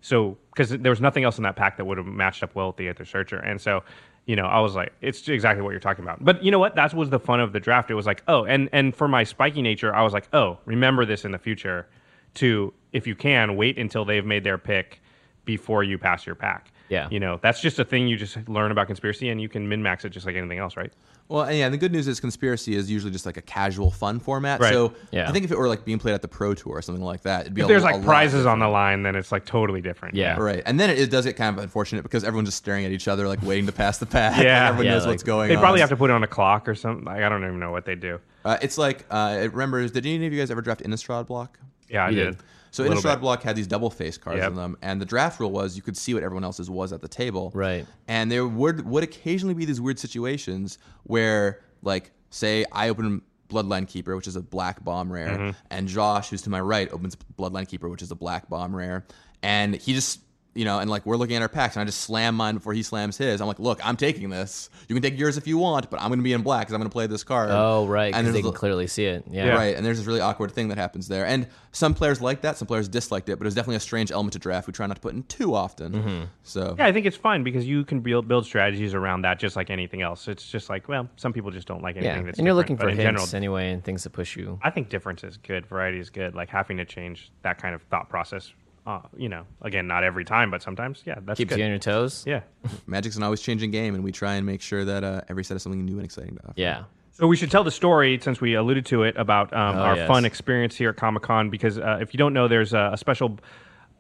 so 0.05 0.37
because 0.53 0.71
there 0.71 0.91
was 0.91 1.01
nothing 1.01 1.23
else 1.25 1.39
in 1.39 1.45
that 1.45 1.55
pack 1.57 1.77
that 1.77 1.85
would 1.85 1.97
have 1.97 2.07
matched 2.07 2.43
up 2.43 2.55
well 2.57 2.67
with 2.69 2.77
the 2.77 2.89
Aether 2.89 3.05
Searcher, 3.05 3.37
and 3.39 3.61
so 3.61 3.85
you 4.27 4.35
know 4.35 4.47
I 4.47 4.59
was 4.59 4.75
like, 4.75 4.93
it's 5.01 5.29
exactly 5.29 5.63
what 5.63 5.71
you're 5.71 5.79
talking 5.81 6.05
about. 6.05 6.25
But 6.25 6.43
you 6.43 6.51
know 6.51 6.59
what? 6.59 6.75
That 6.75 6.93
was 6.93 7.09
the 7.11 7.21
fun 7.21 7.39
of 7.39 7.53
the 7.53 7.61
draft. 7.61 7.89
It 7.89 7.95
was 7.95 8.05
like, 8.07 8.23
oh, 8.27 8.45
and 8.45 8.69
and 8.73 8.95
for 8.97 9.07
my 9.07 9.23
spiky 9.23 9.63
nature, 9.63 9.95
I 9.95 10.03
was 10.03 10.13
like, 10.13 10.29
oh, 10.33 10.59
remember 10.65 11.05
this 11.05 11.25
in 11.25 11.31
the 11.31 11.39
future. 11.39 11.87
To 12.35 12.73
if 12.93 13.07
you 13.07 13.15
can 13.15 13.55
wait 13.57 13.79
until 13.79 14.05
they've 14.05 14.25
made 14.27 14.43
their 14.43 14.59
pick 14.59 15.01
before 15.45 15.85
you 15.85 15.99
pass 15.99 16.27
your 16.27 16.35
pack. 16.35 16.73
Yeah. 16.93 17.09
you 17.11 17.19
know 17.21 17.39
that's 17.43 17.61
just 17.61 17.79
a 17.79 17.85
thing 17.85 18.07
you 18.07 18.17
just 18.17 18.37
learn 18.49 18.71
about 18.71 18.87
conspiracy, 18.87 19.29
and 19.31 19.41
you 19.41 19.49
can 19.49 19.69
min 19.69 19.83
max 19.83 20.05
it 20.05 20.11
just 20.11 20.27
like 20.27 20.37
anything 20.37 20.59
else, 20.59 20.77
right? 20.77 20.93
Well, 21.29 21.45
and 21.45 21.57
yeah, 21.57 21.69
the 21.71 21.79
good 21.79 21.93
news 21.93 22.07
is 22.09 22.21
conspiracy 22.21 22.75
is 22.75 22.91
usually 22.91 23.13
just 23.13 23.25
like 23.25 23.39
a 23.39 23.43
casual 23.43 23.91
fun 23.91 24.21
format. 24.21 24.61
Right. 24.61 24.73
So 24.73 24.93
Yeah. 25.13 25.29
I 25.29 25.33
think 25.33 25.45
if 25.47 25.53
it 25.53 25.59
were 25.59 25.69
like 25.69 25.85
being 25.85 25.99
played 25.99 26.13
at 26.15 26.21
the 26.21 26.29
Pro 26.29 26.53
Tour 26.53 26.75
or 26.75 26.83
something 26.83 27.03
like 27.05 27.23
that, 27.23 27.43
it'd 27.43 27.55
be 27.55 27.63
If 27.63 27.67
a 27.67 27.69
there's 27.69 27.83
lo- 27.85 27.89
a 27.89 27.93
like 27.93 28.01
lot 28.01 28.05
prizes 28.07 28.45
on 28.45 28.59
the 28.59 28.69
line, 28.69 29.03
then 29.03 29.15
it's 29.17 29.33
like 29.33 29.47
totally 29.47 29.81
different. 29.81 30.15
Yeah. 30.15 30.37
Right, 30.39 30.63
and 30.67 30.79
then 30.79 30.91
it, 30.91 30.99
it 30.99 31.11
does 31.11 31.25
get 31.25 31.37
kind 31.37 31.57
of 31.57 31.63
unfortunate 31.63 32.03
because 32.03 32.25
everyone's 32.25 32.49
just 32.49 32.59
staring 32.59 32.85
at 32.85 32.93
each 32.93 33.09
other, 33.09 33.27
like 33.29 33.41
waiting 33.43 33.67
to 33.67 33.73
pass 33.73 33.97
the 33.99 34.05
pack. 34.07 34.43
Yeah. 34.43 34.65
Like, 34.65 34.69
everyone 34.71 34.85
Yeah, 34.87 34.93
knows 34.93 35.03
like, 35.05 35.13
what's 35.15 35.23
going 35.23 35.49
They 35.49 35.55
on. 35.55 35.61
They 35.61 35.63
probably 35.63 35.81
have 35.81 35.89
to 35.91 35.97
put 35.97 36.11
it 36.11 36.13
on 36.13 36.23
a 36.25 36.27
clock 36.27 36.69
or 36.69 36.75
something. 36.75 37.05
Like, 37.07 37.23
I 37.23 37.29
don't 37.31 37.43
even 37.43 37.59
know 37.61 37.71
what 37.71 37.87
they 37.87 37.95
do. 37.95 38.21
Uh, 38.45 38.59
it's 38.61 38.77
like 38.77 39.07
uh, 39.11 39.39
it 39.41 39.53
remembers. 39.55 39.93
Did 39.93 40.05
any 40.05 40.27
of 40.27 40.33
you 40.33 40.39
guys 40.39 40.51
ever 40.51 40.61
draft 40.61 40.83
Innistrad 40.83 41.29
block? 41.29 41.59
Yeah, 41.89 42.05
I 42.07 42.09
You 42.11 42.17
did. 42.17 42.25
did. 42.37 42.43
So 42.73 42.83
Innistrad 42.89 43.21
block 43.21 43.43
had 43.45 43.55
these 43.55 43.67
double 43.69 43.91
face 43.91 44.19
cards 44.19 44.39
Yep. 44.39 44.49
in 44.51 44.57
them, 44.57 44.77
and 44.83 45.01
the 45.01 45.05
draft 45.05 45.39
rule 45.39 45.53
was 45.53 45.77
you 45.77 45.83
could 45.83 45.97
see 45.97 46.15
what 46.15 46.23
everyone 46.25 46.43
else's 46.43 46.69
was 46.69 46.93
at 46.93 47.01
the 47.03 47.07
table. 47.09 47.53
Right. 47.55 47.87
And 48.09 48.33
there 48.33 48.47
would 48.49 48.85
would 48.87 49.05
occasionally 49.05 49.55
be 49.55 49.65
these 49.67 49.81
weird 49.81 49.99
situations 50.01 50.79
where, 51.05 51.61
like, 51.83 52.11
say 52.31 52.65
I 52.73 52.89
open 52.89 53.23
Bloodline 53.51 53.87
Keeper, 53.87 54.17
which 54.17 54.27
is 54.27 54.37
a 54.37 54.41
black 54.43 54.83
bomb 54.83 55.13
rare, 55.13 55.29
Mm-hmm. 55.37 55.51
and 55.71 55.87
Josh, 55.87 56.31
who's 56.31 56.41
to 56.43 56.51
my 56.51 56.61
right, 56.61 56.91
opens 56.91 57.15
Bloodline 57.39 57.69
Keeper, 57.69 57.89
which 57.91 58.01
is 58.03 58.11
a 58.11 58.15
black 58.17 58.49
bomb 58.49 58.75
rare, 58.75 59.05
and 59.43 59.75
he 59.77 59.93
just. 59.95 60.21
You 60.55 60.67
know, 60.67 60.81
and 60.81 60.91
like 60.91 61.07
we're 61.07 61.17
looking 61.17 61.37
at 61.37 61.41
our 61.43 61.49
packs, 61.49 61.77
and 61.77 61.81
I 61.83 61.87
just 61.87 62.03
slam 62.03 62.35
mine 62.35 62.57
before 62.57 62.75
he 62.75 62.83
slams 62.83 63.17
his. 63.17 63.41
I'm 63.41 63.47
like, 63.47 63.59
"Look, 63.59 63.81
I'm 63.87 63.97
taking 63.97 64.29
this. 64.29 64.69
You 64.87 64.95
can 64.95 65.03
take 65.03 65.19
yours 65.19 65.39
if 65.39 65.47
you 65.47 65.57
want, 65.57 65.89
but 65.89 65.99
I'm 66.01 66.09
going 66.09 66.19
to 66.19 66.23
be 66.25 66.35
in 66.35 66.43
black 66.43 66.67
because 66.67 66.75
I'm 66.75 66.81
going 66.81 66.91
to 66.91 66.93
play 66.93 67.07
this 67.07 67.25
card." 67.25 67.49
Oh, 67.51 67.87
right. 67.87 68.15
And 68.15 68.27
they 68.27 68.33
there's 68.33 68.45
can 68.45 68.55
a- 68.55 68.57
clearly 68.59 68.87
see 68.87 69.07
it. 69.07 69.25
Yeah. 69.31 69.47
Yeah. 69.47 69.55
Right, 69.55 69.75
and 69.75 69.85
there's 69.87 69.97
this 69.97 70.07
really 70.07 70.21
awkward 70.21 70.53
thing 70.53 70.69
that 70.69 70.77
happens 70.77 71.09
there. 71.09 71.25
And 71.25 71.47
some 71.71 71.95
players 71.95 72.21
like 72.21 72.43
that, 72.43 72.59
some 72.59 72.69
players 72.69 72.87
disliked 72.87 73.31
it, 73.31 73.39
but 73.39 73.45
it 73.45 73.49
was 73.49 73.55
definitely 73.55 73.77
a 73.77 73.81
strange 73.81 74.13
element 74.13 74.35
to 74.35 74.39
draft 74.39 74.67
we 74.67 74.75
try 74.75 74.87
not 74.87 74.97
to 74.97 75.01
put 75.01 75.15
in 75.15 75.23
too 75.23 75.55
often. 75.55 75.93
Mm-hmm. 75.93 76.25
So 76.43 76.75
Yeah, 76.79 76.85
I 76.87 76.93
think 76.93 77.07
it's 77.07 77.17
fun 77.17 77.43
because 77.45 77.67
you 77.67 77.85
can 77.87 78.01
build 78.01 78.29
build 78.29 78.45
strategies 78.45 78.93
around 78.93 79.23
that 79.23 79.39
just 79.39 79.57
like 79.57 79.71
anything 79.71 80.03
else. 80.03 80.29
It's 80.29 80.47
just 80.47 80.69
like, 80.69 80.87
well, 80.87 81.09
some 81.17 81.33
people 81.33 81.51
just 81.51 81.67
don't 81.67 81.83
like 81.83 81.97
anything 81.97 82.15
Yeah. 82.17 82.23
that's 82.25 82.39
And 82.39 82.45
you're 82.47 82.55
looking 82.55 82.77
for 82.77 82.91
in 82.91 82.97
hints 82.99 83.07
general, 83.31 83.37
anyway 83.37 83.71
and 83.73 83.83
things 83.83 84.03
to 84.03 84.11
push 84.11 84.37
you. 84.37 84.59
I 84.63 84.69
think 84.69 84.91
difference 84.91 85.25
is 85.25 85.39
good, 85.39 85.65
variety 85.65 85.99
is 85.99 86.11
good. 86.11 86.35
Like 86.35 86.51
having 86.51 86.77
to 86.77 86.85
change 86.85 87.33
that 87.41 87.57
kind 87.57 87.75
of 87.75 87.81
thought 87.85 88.11
process. 88.11 88.53
Uh, 88.85 89.01
you 89.17 89.29
know, 89.29 89.45
again, 89.61 89.87
not 89.87 90.03
every 90.03 90.25
time, 90.25 90.51
but 90.51 90.61
sometimes, 90.61 91.03
yeah, 91.07 91.15
that's 91.25 91.37
Keeps 91.39 91.51
good. 91.51 91.59
you 91.61 91.65
on 91.65 91.71
your 91.71 91.79
toes. 91.79 92.25
yeah. 92.27 92.41
Magic's 92.87 93.17
an 93.17 93.23
always 93.23 93.41
changing 93.41 93.71
game, 93.71 93.95
and 93.95 94.03
we 94.03 94.11
try 94.11 94.35
and 94.35 94.45
make 94.45 94.61
sure 94.61 94.85
that 94.85 95.05
uh, 95.05 95.21
every 95.29 95.45
set 95.45 95.57
is 95.57 95.63
something 95.63 95.85
new 95.85 95.97
and 95.97 96.05
exciting 96.05 96.35
to 96.37 96.43
offer. 96.43 96.55
Yeah. 96.57 96.85
So 97.13 97.27
we 97.29 97.37
should 97.37 97.51
tell 97.51 97.63
the 97.63 97.71
story 97.71 98.19
since 98.21 98.41
we 98.41 98.55
alluded 98.55 98.85
to 98.87 99.05
it 99.05 99.17
about 99.17 99.53
um, 99.53 99.77
Oh, 99.77 99.81
our 99.83 99.97
yes. 99.97 100.09
fun 100.09 100.25
experience 100.25 100.75
here 100.75 100.91
at 100.91 100.97
Comic 100.97 101.23
Con. 101.23 101.49
Because 101.51 101.79
uh, 101.79 101.99
if 102.01 102.13
you 102.13 102.19
don't 102.19 102.33
know, 102.33 102.49
there's 102.49 102.73
a, 102.73 102.91
a 102.95 102.97
special 102.97 103.39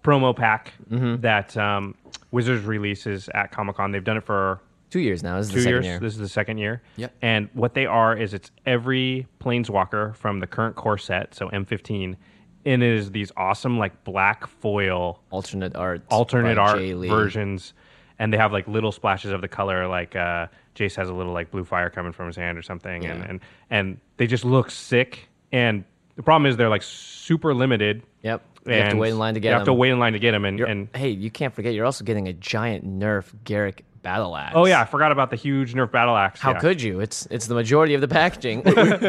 promo 0.02 0.34
pack 0.34 0.72
Mm-hmm. 0.90 1.20
that 1.20 1.56
um, 1.56 1.94
Wizards 2.32 2.64
releases 2.64 3.28
at 3.34 3.52
Comic 3.52 3.76
Con. 3.76 3.92
They've 3.92 4.02
done 4.02 4.16
it 4.16 4.24
for 4.24 4.60
Two 4.90 5.00
years 5.00 5.22
now. 5.22 5.38
This 5.38 5.46
is 5.46 5.52
two 5.52 5.58
the 5.60 5.62
second 5.62 5.72
years. 5.74 5.84
year. 5.86 5.98
This 6.00 6.12
is 6.14 6.18
the 6.18 6.28
second 6.28 6.58
year. 6.58 6.82
Yep. 6.96 7.14
And 7.22 7.48
what 7.54 7.72
they 7.74 7.86
are 7.86 8.14
is 8.16 8.34
it's 8.34 8.50
every 8.66 9.26
planeswalker 9.40 10.14
from 10.16 10.40
the 10.40 10.46
current 10.46 10.76
core 10.76 10.98
set, 10.98 11.34
so 11.34 11.48
M15, 11.48 12.16
and 12.64 12.82
it 12.82 12.92
is 12.94 13.10
these 13.10 13.32
awesome 13.36 13.78
like 13.78 14.04
black 14.04 14.46
foil 14.46 15.20
alternate 15.30 15.74
art. 15.76 16.02
alternate 16.10 16.58
art 16.58 16.80
versions, 16.80 17.74
and 18.18 18.32
they 18.32 18.36
have 18.36 18.52
like 18.52 18.66
little 18.68 18.92
splashes 18.92 19.32
of 19.32 19.40
the 19.40 19.48
color. 19.48 19.86
Like 19.88 20.14
uh, 20.16 20.46
Jace 20.74 20.94
has 20.96 21.08
a 21.08 21.14
little 21.14 21.32
like 21.32 21.50
blue 21.50 21.64
fire 21.64 21.90
coming 21.90 22.12
from 22.12 22.26
his 22.26 22.36
hand 22.36 22.58
or 22.58 22.62
something, 22.62 23.04
and, 23.04 23.20
Yeah. 23.20 23.26
and 23.30 23.40
and 23.70 24.00
they 24.16 24.26
just 24.26 24.44
look 24.44 24.70
sick. 24.70 25.28
And 25.52 25.84
the 26.16 26.22
problem 26.22 26.48
is 26.48 26.56
they're 26.56 26.68
like 26.68 26.82
super 26.82 27.54
limited. 27.54 28.02
Yep. 28.22 28.42
You 28.64 28.72
have 28.74 28.90
to 28.92 28.96
wait 28.96 29.10
in 29.10 29.18
line 29.18 29.34
to 29.34 29.40
get 29.40 29.48
You 29.48 29.54
have 29.54 29.64
to 29.64 29.72
them. 29.72 29.78
wait 29.78 29.90
in 29.90 29.98
line 29.98 30.12
to 30.12 30.20
get 30.20 30.30
them, 30.30 30.44
and, 30.44 30.60
and 30.60 30.88
hey, 30.94 31.08
you 31.10 31.30
can't 31.32 31.52
forget 31.52 31.74
you're 31.74 31.84
also 31.84 32.04
getting 32.04 32.28
a 32.28 32.32
giant 32.32 32.86
Nerf 32.86 33.32
Garruk 33.44 33.80
battle 34.02 34.36
axe. 34.36 34.52
oh 34.56 34.66
yeah, 34.66 34.80
I 34.80 34.84
forgot 34.84 35.12
about 35.12 35.30
the 35.30 35.36
huge 35.36 35.74
Nerf 35.74 35.90
battle 35.92 36.16
axe. 36.16 36.40
How 36.40 36.52
yeah. 36.52 36.58
could 36.58 36.82
you? 36.82 37.00
It's 37.00 37.26
it's 37.30 37.46
the 37.46 37.54
majority 37.54 37.94
of 37.94 38.00
the 38.00 38.08
packaging. 38.08 38.62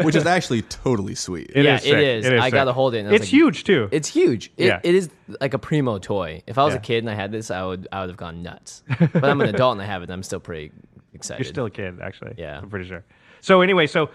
Which 0.04 0.14
is 0.14 0.24
actually 0.26 0.62
totally 0.62 1.14
sweet. 1.14 1.50
It 1.54 1.64
Yeah, 1.64 1.76
is 1.76 1.84
it 1.84 1.88
sick. 1.88 1.98
is. 1.98 2.26
I 2.26 2.44
sick. 2.46 2.52
gotta 2.54 2.72
hold 2.72 2.94
it, 2.94 3.00
and 3.04 3.12
It's 3.14 3.22
like- 3.22 3.28
huge 3.28 3.64
too. 3.64 3.88
it's 3.90 4.08
huge. 4.08 4.52
It, 4.56 4.66
Yeah. 4.66 4.80
it 4.84 4.94
is 4.94 5.10
like 5.40 5.54
a 5.54 5.58
primo 5.58 5.98
toy. 5.98 6.42
If 6.46 6.58
I 6.58 6.64
was 6.64 6.74
Yeah. 6.74 6.78
a 6.78 6.82
kid 6.82 6.98
and 7.04 7.10
I 7.10 7.14
had 7.14 7.32
this, 7.32 7.50
I 7.50 7.64
would 7.64 7.88
I 7.92 8.00
would 8.00 8.10
have 8.10 8.16
gone 8.16 8.42
nuts. 8.42 8.82
but 9.12 9.24
I'm 9.24 9.40
an 9.40 9.48
adult 9.48 9.72
and 9.72 9.82
I 9.82 9.86
have 9.86 10.02
it. 10.02 10.04
and 10.04 10.12
I'm 10.12 10.22
still 10.22 10.40
pretty 10.40 10.70
excited. 11.12 11.44
You're 11.44 11.52
still 11.52 11.66
a 11.66 11.70
kid, 11.70 11.98
actually. 12.00 12.34
Yeah. 12.38 12.58
I'm 12.58 12.70
pretty 12.70 12.88
sure. 12.88 13.04
So 13.40 13.60
anyway, 13.62 13.86
so 13.86 14.10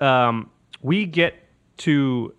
um, 0.00 0.50
we 0.82 1.06
get 1.06 1.34
to 1.78 2.34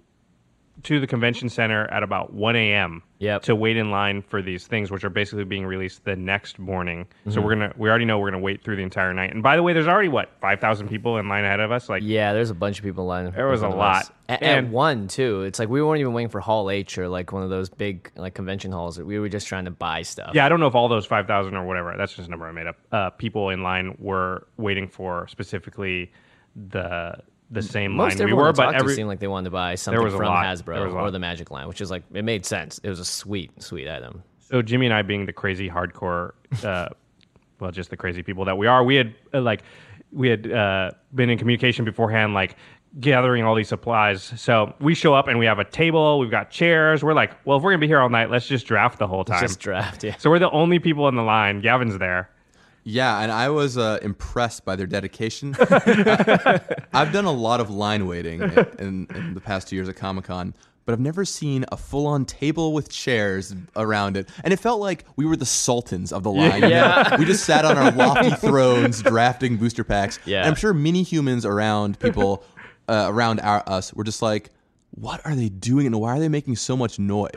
to 0.86 1.00
the 1.00 1.08
convention 1.08 1.50
center 1.50 1.86
at 1.92 2.04
about 2.04 2.34
1 2.34 2.56
a.m. 2.56 3.04
Yep. 3.20 3.44
to 3.44 3.56
wait 3.56 3.78
in 3.78 3.92
line 3.92 4.22
for 4.22 4.42
these 4.42 4.68
things, 4.68 4.92
which 4.92 5.04
are 5.04 5.10
basically 5.10 5.46
being 5.46 5.66
released 5.66 6.04
the 6.04 6.16
next 6.16 6.60
morning. 6.60 7.08
So 7.26 7.30
Mm-hmm. 7.32 7.44
we're 7.44 7.50
gonna 7.56 7.74
we 7.78 7.90
already 7.90 8.06
know 8.06 8.20
we're 8.20 8.30
gonna 8.30 8.44
wait 8.44 8.62
through 8.64 8.76
the 8.76 8.84
entire 8.84 9.14
night. 9.14 9.34
And 9.34 9.42
by 9.42 9.56
the 9.56 9.64
way, 9.64 9.74
there's 9.74 9.88
already 9.88 10.10
what 10.10 10.30
5,000 10.42 10.88
people 10.90 11.18
in 11.18 11.28
line 11.30 11.44
ahead 11.46 11.60
of 11.60 11.72
us. 11.72 11.88
Like 11.90 12.04
Yeah, 12.06 12.34
there's 12.34 12.50
a 12.50 12.54
bunch 12.56 12.78
of 12.80 12.84
people 12.84 13.06
lining. 13.06 13.32
There 13.32 13.48
was 13.48 13.62
a 13.62 13.70
lot. 13.70 14.04
us. 14.04 14.12
A- 14.30 14.44
And- 14.44 14.68
at 14.68 14.72
one 14.72 15.08
too. 15.08 15.44
It's 15.44 15.60
like 15.60 15.70
we 15.70 15.82
weren't 15.82 16.02
even 16.02 16.14
waiting 16.14 16.30
for 16.30 16.40
Hall 16.42 16.70
H 16.70 16.98
or 16.98 17.08
like 17.08 17.32
one 17.32 17.42
of 17.44 17.50
those 17.50 17.70
big 17.70 18.12
like 18.16 18.34
convention 18.36 18.72
halls. 18.72 19.00
We 19.00 19.18
were 19.18 19.30
just 19.30 19.48
trying 19.48 19.66
to 19.66 19.72
buy 19.72 20.02
stuff. 20.04 20.32
Yeah, 20.34 20.46
I 20.46 20.50
don't 20.50 20.60
know 20.60 20.68
if 20.68 20.76
all 20.76 20.88
those 20.90 21.06
5,000 21.06 21.56
or 21.56 21.66
whatever, 21.66 21.96
that's 21.98 22.14
just 22.16 22.28
a 22.28 22.32
number 22.32 22.46
I 22.48 22.52
made 22.52 22.68
up, 22.68 22.78
uh, 22.92 23.10
people 23.12 23.50
in 23.50 23.64
line 23.64 23.96
were 23.98 24.46
waiting 24.58 24.88
for 24.88 25.28
specifically 25.30 26.12
the 26.70 27.16
the 27.52 27.62
same 27.62 27.96
Most 27.96 28.20
line 28.20 28.28
we 28.28 28.34
were, 28.34 28.52
but 28.54 28.76
every, 28.76 28.96
seemed 28.96 29.08
like 29.08 29.20
they 29.20 29.28
wanted 29.28 29.46
to 29.46 29.52
buy 29.52 29.76
something 29.76 30.10
from 30.10 30.22
lot. 30.24 30.46
Hasbro 30.46 30.94
or 30.94 31.12
the 31.12 31.20
Magic 31.20 31.52
line, 31.52 31.68
which 31.68 31.82
is 31.82 31.92
like 31.92 32.04
it 32.14 32.24
made 32.24 32.46
sense. 32.46 32.80
It 32.84 32.90
was 32.90 33.00
a 33.00 33.06
sweet, 33.06 33.52
sweet 33.62 33.88
item. 33.88 34.24
So 34.40 34.62
Jimmy 34.62 34.88
and 34.88 34.94
I, 34.94 35.02
being 35.02 35.26
the 35.26 35.34
crazy 35.34 35.70
hardcore, 35.70 36.32
uh, 36.64 36.90
well, 37.60 37.72
just 37.72 37.90
the 37.90 37.98
crazy 37.98 38.24
people 38.24 38.46
that 38.46 38.58
we 38.58 38.68
are, 38.68 38.84
we 38.84 38.96
had 38.96 39.16
uh, 39.34 39.42
like 39.42 39.64
we 40.12 40.30
had 40.30 40.52
uh, 40.52 40.92
been 41.14 41.30
in 41.30 41.38
communication 41.38 41.86
beforehand, 41.86 42.34
like 42.34 42.56
gathering 43.00 43.44
all 43.44 43.56
these 43.56 43.68
supplies. 43.68 44.24
So 44.38 44.74
we 44.80 44.96
show 44.96 45.14
up 45.14 45.28
and 45.28 45.38
we 45.38 45.46
have 45.46 45.60
a 45.60 45.66
table, 45.66 46.20
we've 46.20 46.32
got 46.32 46.50
chairs. 46.50 47.04
We're 47.04 47.14
like, 47.14 47.34
well, 47.46 47.58
if 47.58 47.64
we're 47.64 47.72
gonna 47.72 47.82
be 47.82 47.88
here 47.88 48.00
all 48.00 48.10
night, 48.10 48.30
let's 48.30 48.48
just 48.48 48.66
draft 48.66 49.00
the 49.00 49.08
whole 49.08 49.26
time. 49.26 49.42
Just 49.42 49.60
draft. 49.60 50.04
Yeah. 50.04 50.16
so 50.18 50.30
we're 50.30 50.40
the 50.40 50.52
only 50.52 50.80
people 50.80 51.08
in 51.08 51.16
the 51.16 51.24
line. 51.24 51.62
Gavin's 51.62 51.98
there. 51.98 52.30
Yeah, 52.88 53.20
and 53.20 53.32
I 53.32 53.50
was 53.50 53.80
uh, 53.80 53.98
impressed 54.04 54.64
by 54.64 54.76
their 54.76 54.86
dedication. 54.86 55.56
I've 55.60 57.12
done 57.12 57.26
a 57.26 57.32
lot 57.32 57.60
of 57.60 57.72
line 57.72 58.08
waiting 58.08 58.44
in, 58.78 59.08
in 59.14 59.34
the 59.34 59.42
past 59.42 59.68
two 59.68 59.76
years 59.76 59.90
at 59.90 59.96
Comic 59.96 60.26
Con, 60.26 60.54
but 60.86 60.94
I've 60.94 61.00
never 61.00 61.26
seen 61.26 61.66
a 61.72 61.78
full 61.78 62.06
on 62.06 62.26
table 62.26 62.74
with 62.74 62.90
chairs 62.90 63.56
around 63.76 64.18
it. 64.18 64.30
And 64.44 64.54
it 64.54 64.60
felt 64.60 64.80
like 64.80 65.04
we 65.16 65.26
were 65.26 65.36
the 65.36 65.48
sultans 65.48 66.14
of 66.14 66.22
the 66.22 66.32
line. 66.32 66.56
you 66.56 66.62
know? 66.62 66.68
Yeah. 66.70 67.18
We 67.18 67.26
just 67.26 67.44
sat 67.44 67.66
on 67.66 67.76
our 67.76 67.92
lofty 67.96 68.30
thrones 68.30 69.02
drafting 69.02 69.58
booster 69.58 69.84
packs. 69.84 70.20
Yeah. 70.26 70.42
And 70.42 70.50
I'm 70.50 70.56
sure 70.56 70.72
many 70.72 71.02
humans 71.02 71.44
around 71.44 72.00
people, 72.00 72.44
uh, 72.88 73.08
around 73.10 73.40
our, 73.40 73.64
us, 73.68 73.96
were 73.96 74.04
just 74.04 74.22
like, 74.22 74.52
what 74.96 75.26
are 75.26 75.36
they 75.36 75.50
doing 75.50 75.88
and 75.88 76.00
why 76.00 76.16
are 76.16 76.20
they 76.20 76.30
making 76.30 76.56
so 76.56 76.76
much 76.78 77.00
noise? 77.00 77.32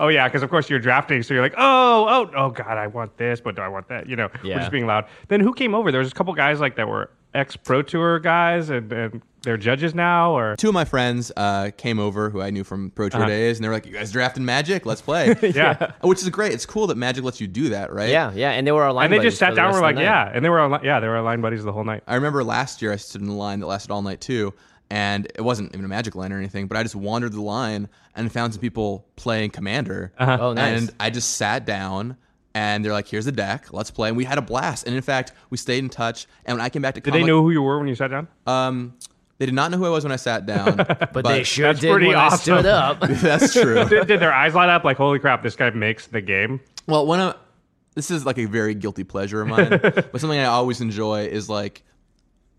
Oh 0.00 0.08
yeah, 0.08 0.28
because 0.28 0.42
of 0.42 0.50
course 0.50 0.68
you're 0.68 0.78
drafting, 0.80 1.22
so 1.22 1.34
you're 1.34 1.42
like, 1.42 1.54
oh, 1.56 2.06
oh, 2.08 2.30
oh 2.36 2.50
God, 2.50 2.76
I 2.78 2.86
want 2.86 3.16
this, 3.16 3.40
but 3.40 3.56
do 3.56 3.62
I 3.62 3.68
want 3.68 3.88
that? 3.88 4.08
You 4.08 4.16
know, 4.16 4.28
we're 4.42 4.58
just 4.58 4.70
being 4.70 4.86
loud. 4.86 5.06
Then 5.28 5.40
who 5.40 5.52
came 5.54 5.74
over? 5.74 5.90
There 5.90 6.00
was 6.00 6.10
a 6.12 6.14
couple 6.14 6.32
guys 6.34 6.60
like 6.60 6.76
that 6.76 6.88
were 6.88 7.10
ex 7.34 7.56
Pro 7.56 7.82
Tour 7.82 8.18
guys, 8.20 8.70
and, 8.70 8.92
and 8.92 9.22
they're 9.42 9.56
judges 9.56 9.94
now, 9.94 10.36
or 10.36 10.56
Two 10.56 10.68
of 10.68 10.74
my 10.74 10.84
friends 10.84 11.30
uh, 11.36 11.70
came 11.76 11.98
over 11.98 12.30
who 12.30 12.40
I 12.40 12.50
knew 12.50 12.64
from 12.64 12.90
Pro 12.90 13.08
Tour 13.08 13.20
Uh-huh. 13.22 13.28
days, 13.28 13.56
and 13.58 13.64
they 13.64 13.68
were 13.68 13.74
like, 13.74 13.86
"You 13.86 13.92
guys 13.92 14.12
drafting 14.12 14.44
Magic? 14.44 14.84
Let's 14.86 15.00
play." 15.02 15.34
yeah. 15.54 15.92
Which 16.02 16.22
is 16.22 16.28
great. 16.28 16.52
It's 16.52 16.66
cool 16.66 16.86
that 16.88 16.96
Magic 16.96 17.24
lets 17.24 17.40
you 17.40 17.46
do 17.46 17.70
that, 17.70 17.92
right? 17.92 18.08
Yeah, 18.10 18.32
yeah, 18.34 18.50
and 18.52 18.66
they 18.66 18.72
were 18.72 18.82
our 18.82 18.92
line 18.92 19.06
And 19.06 19.14
they 19.14 19.24
just 19.24 19.38
sat 19.38 19.54
down. 19.54 19.66
rest 19.66 19.76
We're 19.76 19.82
like, 19.82 19.96
yeah, 19.96 20.30
and 20.32 20.44
they 20.44 20.48
were, 20.48 20.60
our, 20.60 20.80
yeah, 20.84 21.00
they 21.00 21.08
were 21.08 21.16
our 21.16 21.22
line 21.22 21.40
buddies 21.40 21.64
the 21.64 21.72
whole 21.72 21.84
night. 21.84 22.02
I 22.06 22.14
remember 22.16 22.42
last 22.44 22.80
year 22.82 22.92
I 22.92 22.96
stood 22.96 23.22
in 23.22 23.28
a 23.28 23.34
line 23.34 23.60
that 23.60 23.66
lasted 23.66 23.90
all 23.90 24.02
night 24.02 24.20
too, 24.20 24.54
and 24.90 25.26
it 25.34 25.40
wasn't 25.40 25.74
even 25.74 25.84
a 25.84 25.88
Magic 25.88 26.14
line 26.14 26.32
or 26.32 26.38
anything, 26.38 26.66
but 26.66 26.76
I 26.76 26.82
just 26.82 26.94
wandered 26.94 27.32
the 27.32 27.40
line 27.40 27.88
and 28.14 28.30
found 28.30 28.52
some 28.52 28.60
people 28.60 29.06
playing 29.16 29.50
Commander. 29.50 30.12
Oh, 30.18 30.52
nice. 30.52 30.80
And 30.80 30.90
I 31.00 31.10
just 31.10 31.36
sat 31.36 31.64
down. 31.66 32.16
And 32.56 32.84
they're 32.84 32.92
like, 32.92 33.08
"Here's 33.08 33.24
the 33.24 33.32
deck. 33.32 33.72
Let's 33.72 33.90
play." 33.90 34.06
And 34.06 34.16
we 34.16 34.22
had 34.24 34.38
a 34.38 34.40
blast. 34.40 34.86
And 34.86 34.94
in 34.94 35.02
fact, 35.02 35.32
we 35.50 35.56
stayed 35.56 35.80
in 35.80 35.90
touch. 35.90 36.28
And 36.44 36.56
when 36.56 36.64
I 36.64 36.68
came 36.68 36.82
back 36.82 36.94
to, 36.94 37.00
Did 37.00 37.12
they 37.12 37.24
know 37.24 37.42
who 37.42 37.50
you 37.50 37.60
were 37.60 37.80
when 37.80 37.88
you 37.88 37.96
sat 37.96 38.12
down? 38.12 38.28
Um, 38.46 38.94
they 39.38 39.46
did 39.46 39.54
not 39.54 39.70
know 39.70 39.78
who 39.78 39.86
I 39.86 39.90
was 39.90 40.04
when 40.04 40.12
I 40.12 40.16
sat 40.16 40.46
down, 40.46 40.76
But, 41.12 41.24
they 41.24 41.42
sure 41.42 41.66
that's 41.66 41.80
did 41.80 41.90
pretty 41.90 42.06
when 42.06 42.16
I 42.16 42.28
stood 42.36 42.64
awesome. 42.64 43.02
up. 43.02 43.10
That's 43.20 43.52
true. 43.52 43.84
did, 43.88 44.06
did 44.06 44.20
their 44.20 44.32
eyes 44.32 44.54
light 44.54 44.68
up? 44.68 44.84
Like, 44.84 44.96
holy 44.96 45.18
crap, 45.18 45.42
this 45.42 45.56
guy 45.56 45.70
makes 45.70 46.06
the 46.06 46.20
game. 46.20 46.60
Well, 46.86 47.06
one 47.06 47.18
of 47.20 47.36
this 47.94 48.10
is 48.10 48.24
like 48.24 48.38
a 48.38 48.44
very 48.44 48.74
guilty 48.74 49.04
pleasure 49.04 49.42
of 49.42 49.48
mine, 49.48 49.68
but 49.70 50.20
something 50.20 50.38
I 50.38 50.44
always 50.44 50.80
enjoy 50.80 51.26
is 51.26 51.48
like 51.48 51.82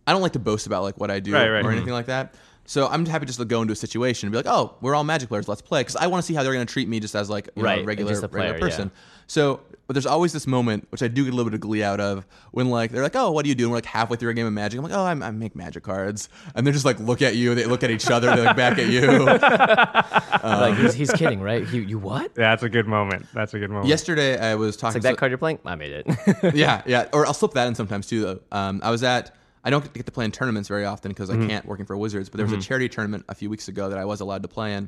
I 0.07 0.11
don't 0.11 0.21
like 0.21 0.33
to 0.33 0.39
boast 0.39 0.67
about 0.67 0.83
like 0.83 0.99
what 0.99 1.09
I 1.11 1.19
do 1.19 1.33
Right, 1.33 1.49
right. 1.49 1.65
or 1.65 1.71
anything 1.71 1.93
like 1.93 2.05
that. 2.07 2.35
So 2.67 2.87
I'm 2.87 3.05
happy 3.05 3.25
to 3.25 3.27
just 3.27 3.37
to 3.37 3.45
go 3.45 3.61
into 3.61 3.73
a 3.73 3.75
situation 3.75 4.25
and 4.25 4.31
be 4.31 4.37
like, 4.37 4.47
oh, 4.47 4.73
we're 4.81 4.95
all 4.95 5.03
Magic 5.03 5.29
players, 5.29 5.47
let's 5.47 5.61
play, 5.61 5.81
because 5.81 5.95
I 5.95 6.07
want 6.07 6.23
to 6.23 6.25
see 6.25 6.33
how 6.33 6.41
they're 6.41 6.51
going 6.53 6.65
to 6.65 6.71
treat 6.73 6.87
me 6.87 6.99
just 6.99 7.13
as 7.15 7.29
like 7.29 7.47
you 7.55 7.61
Right, 7.61 7.81
know, 7.81 7.85
regular 7.85 8.11
just 8.11 8.23
a 8.23 8.27
player, 8.27 8.53
regular 8.53 8.69
person. 8.71 8.91
So, 9.27 9.61
but 9.85 9.93
there's 9.93 10.07
always 10.07 10.33
this 10.33 10.47
moment 10.47 10.87
which 10.89 11.03
I 11.03 11.07
do 11.07 11.23
get 11.25 11.33
a 11.33 11.35
little 11.35 11.49
bit 11.51 11.53
of 11.55 11.59
glee 11.61 11.83
out 11.83 11.99
of 11.99 12.25
when 12.51 12.69
like 12.69 12.89
they're 12.89 13.03
like, 13.03 13.15
oh, 13.15 13.29
what 13.29 13.43
do 13.43 13.49
you 13.49 13.55
do? 13.55 13.65
And 13.65 13.71
we're 13.71 13.77
like 13.77 13.85
halfway 13.85 14.17
through 14.17 14.31
a 14.31 14.33
game 14.33 14.47
of 14.47 14.53
Magic. 14.53 14.79
I'm 14.79 14.83
like, 14.83 14.93
oh, 14.95 15.03
I'm, 15.05 15.21
I 15.21 15.29
make 15.29 15.55
Magic 15.55 15.83
cards, 15.83 16.27
and 16.55 16.65
they're 16.65 16.73
just 16.73 16.85
like 16.85 16.99
look 16.99 17.21
at 17.21 17.35
you, 17.35 17.53
they 17.53 17.65
look 17.65 17.83
at 17.83 17.91
each 17.91 18.09
other, 18.09 18.35
they 18.35 18.43
look 18.43 18.57
back 18.57 18.79
at 18.79 18.87
you. 18.87 19.25
like 20.43 20.75
he's, 20.77 20.93
he's 20.95 21.11
kidding, 21.13 21.41
right? 21.41 21.67
You 21.71 21.81
you 21.81 21.99
what? 21.99 22.31
Yeah, 22.35 22.49
that's 22.49 22.63
a 22.63 22.69
good 22.69 22.87
moment. 22.87 23.27
That's 23.33 23.53
a 23.53 23.59
good 23.59 23.69
moment. 23.69 23.87
Yesterday 23.89 24.39
I 24.39 24.55
was 24.55 24.75
talking 24.75 24.95
like 24.95 25.01
to 25.03 25.07
that 25.09 25.17
card 25.17 25.31
you're 25.31 25.37
playing. 25.37 25.59
I 25.65 25.75
made 25.75 25.91
it. 26.05 26.53
yeah, 26.55 26.81
yeah. 26.87 27.09
Or 27.13 27.25
I'll 27.27 27.33
slip 27.35 27.51
that 27.53 27.67
in 27.67 27.75
sometimes 27.75 28.07
too. 28.07 28.21
Though 28.21 28.39
um, 28.51 28.79
I 28.83 28.89
was 28.91 29.03
at, 29.03 29.35
I 29.65 29.71
don't 29.71 29.91
get 29.93 30.05
to 30.05 30.11
play 30.11 30.25
in 30.25 30.31
tournaments 30.31 30.69
very 30.69 30.85
often 30.85 31.09
because 31.09 31.31
I 31.31 31.33
mm-hmm. 31.33 31.47
can't 31.47 31.65
working 31.65 31.85
for 31.85 31.97
Wizards. 31.97 32.29
But 32.29 32.37
there 32.37 32.45
was 32.45 32.53
a 32.53 32.57
mm-hmm. 32.57 32.61
charity 32.61 32.87
tournament 32.87 33.25
a 33.27 33.35
few 33.35 33.49
weeks 33.49 33.67
ago 33.67 33.89
that 33.89 33.97
I 33.97 34.05
was 34.05 34.21
allowed 34.21 34.43
to 34.43 34.47
play 34.47 34.75
in, 34.75 34.87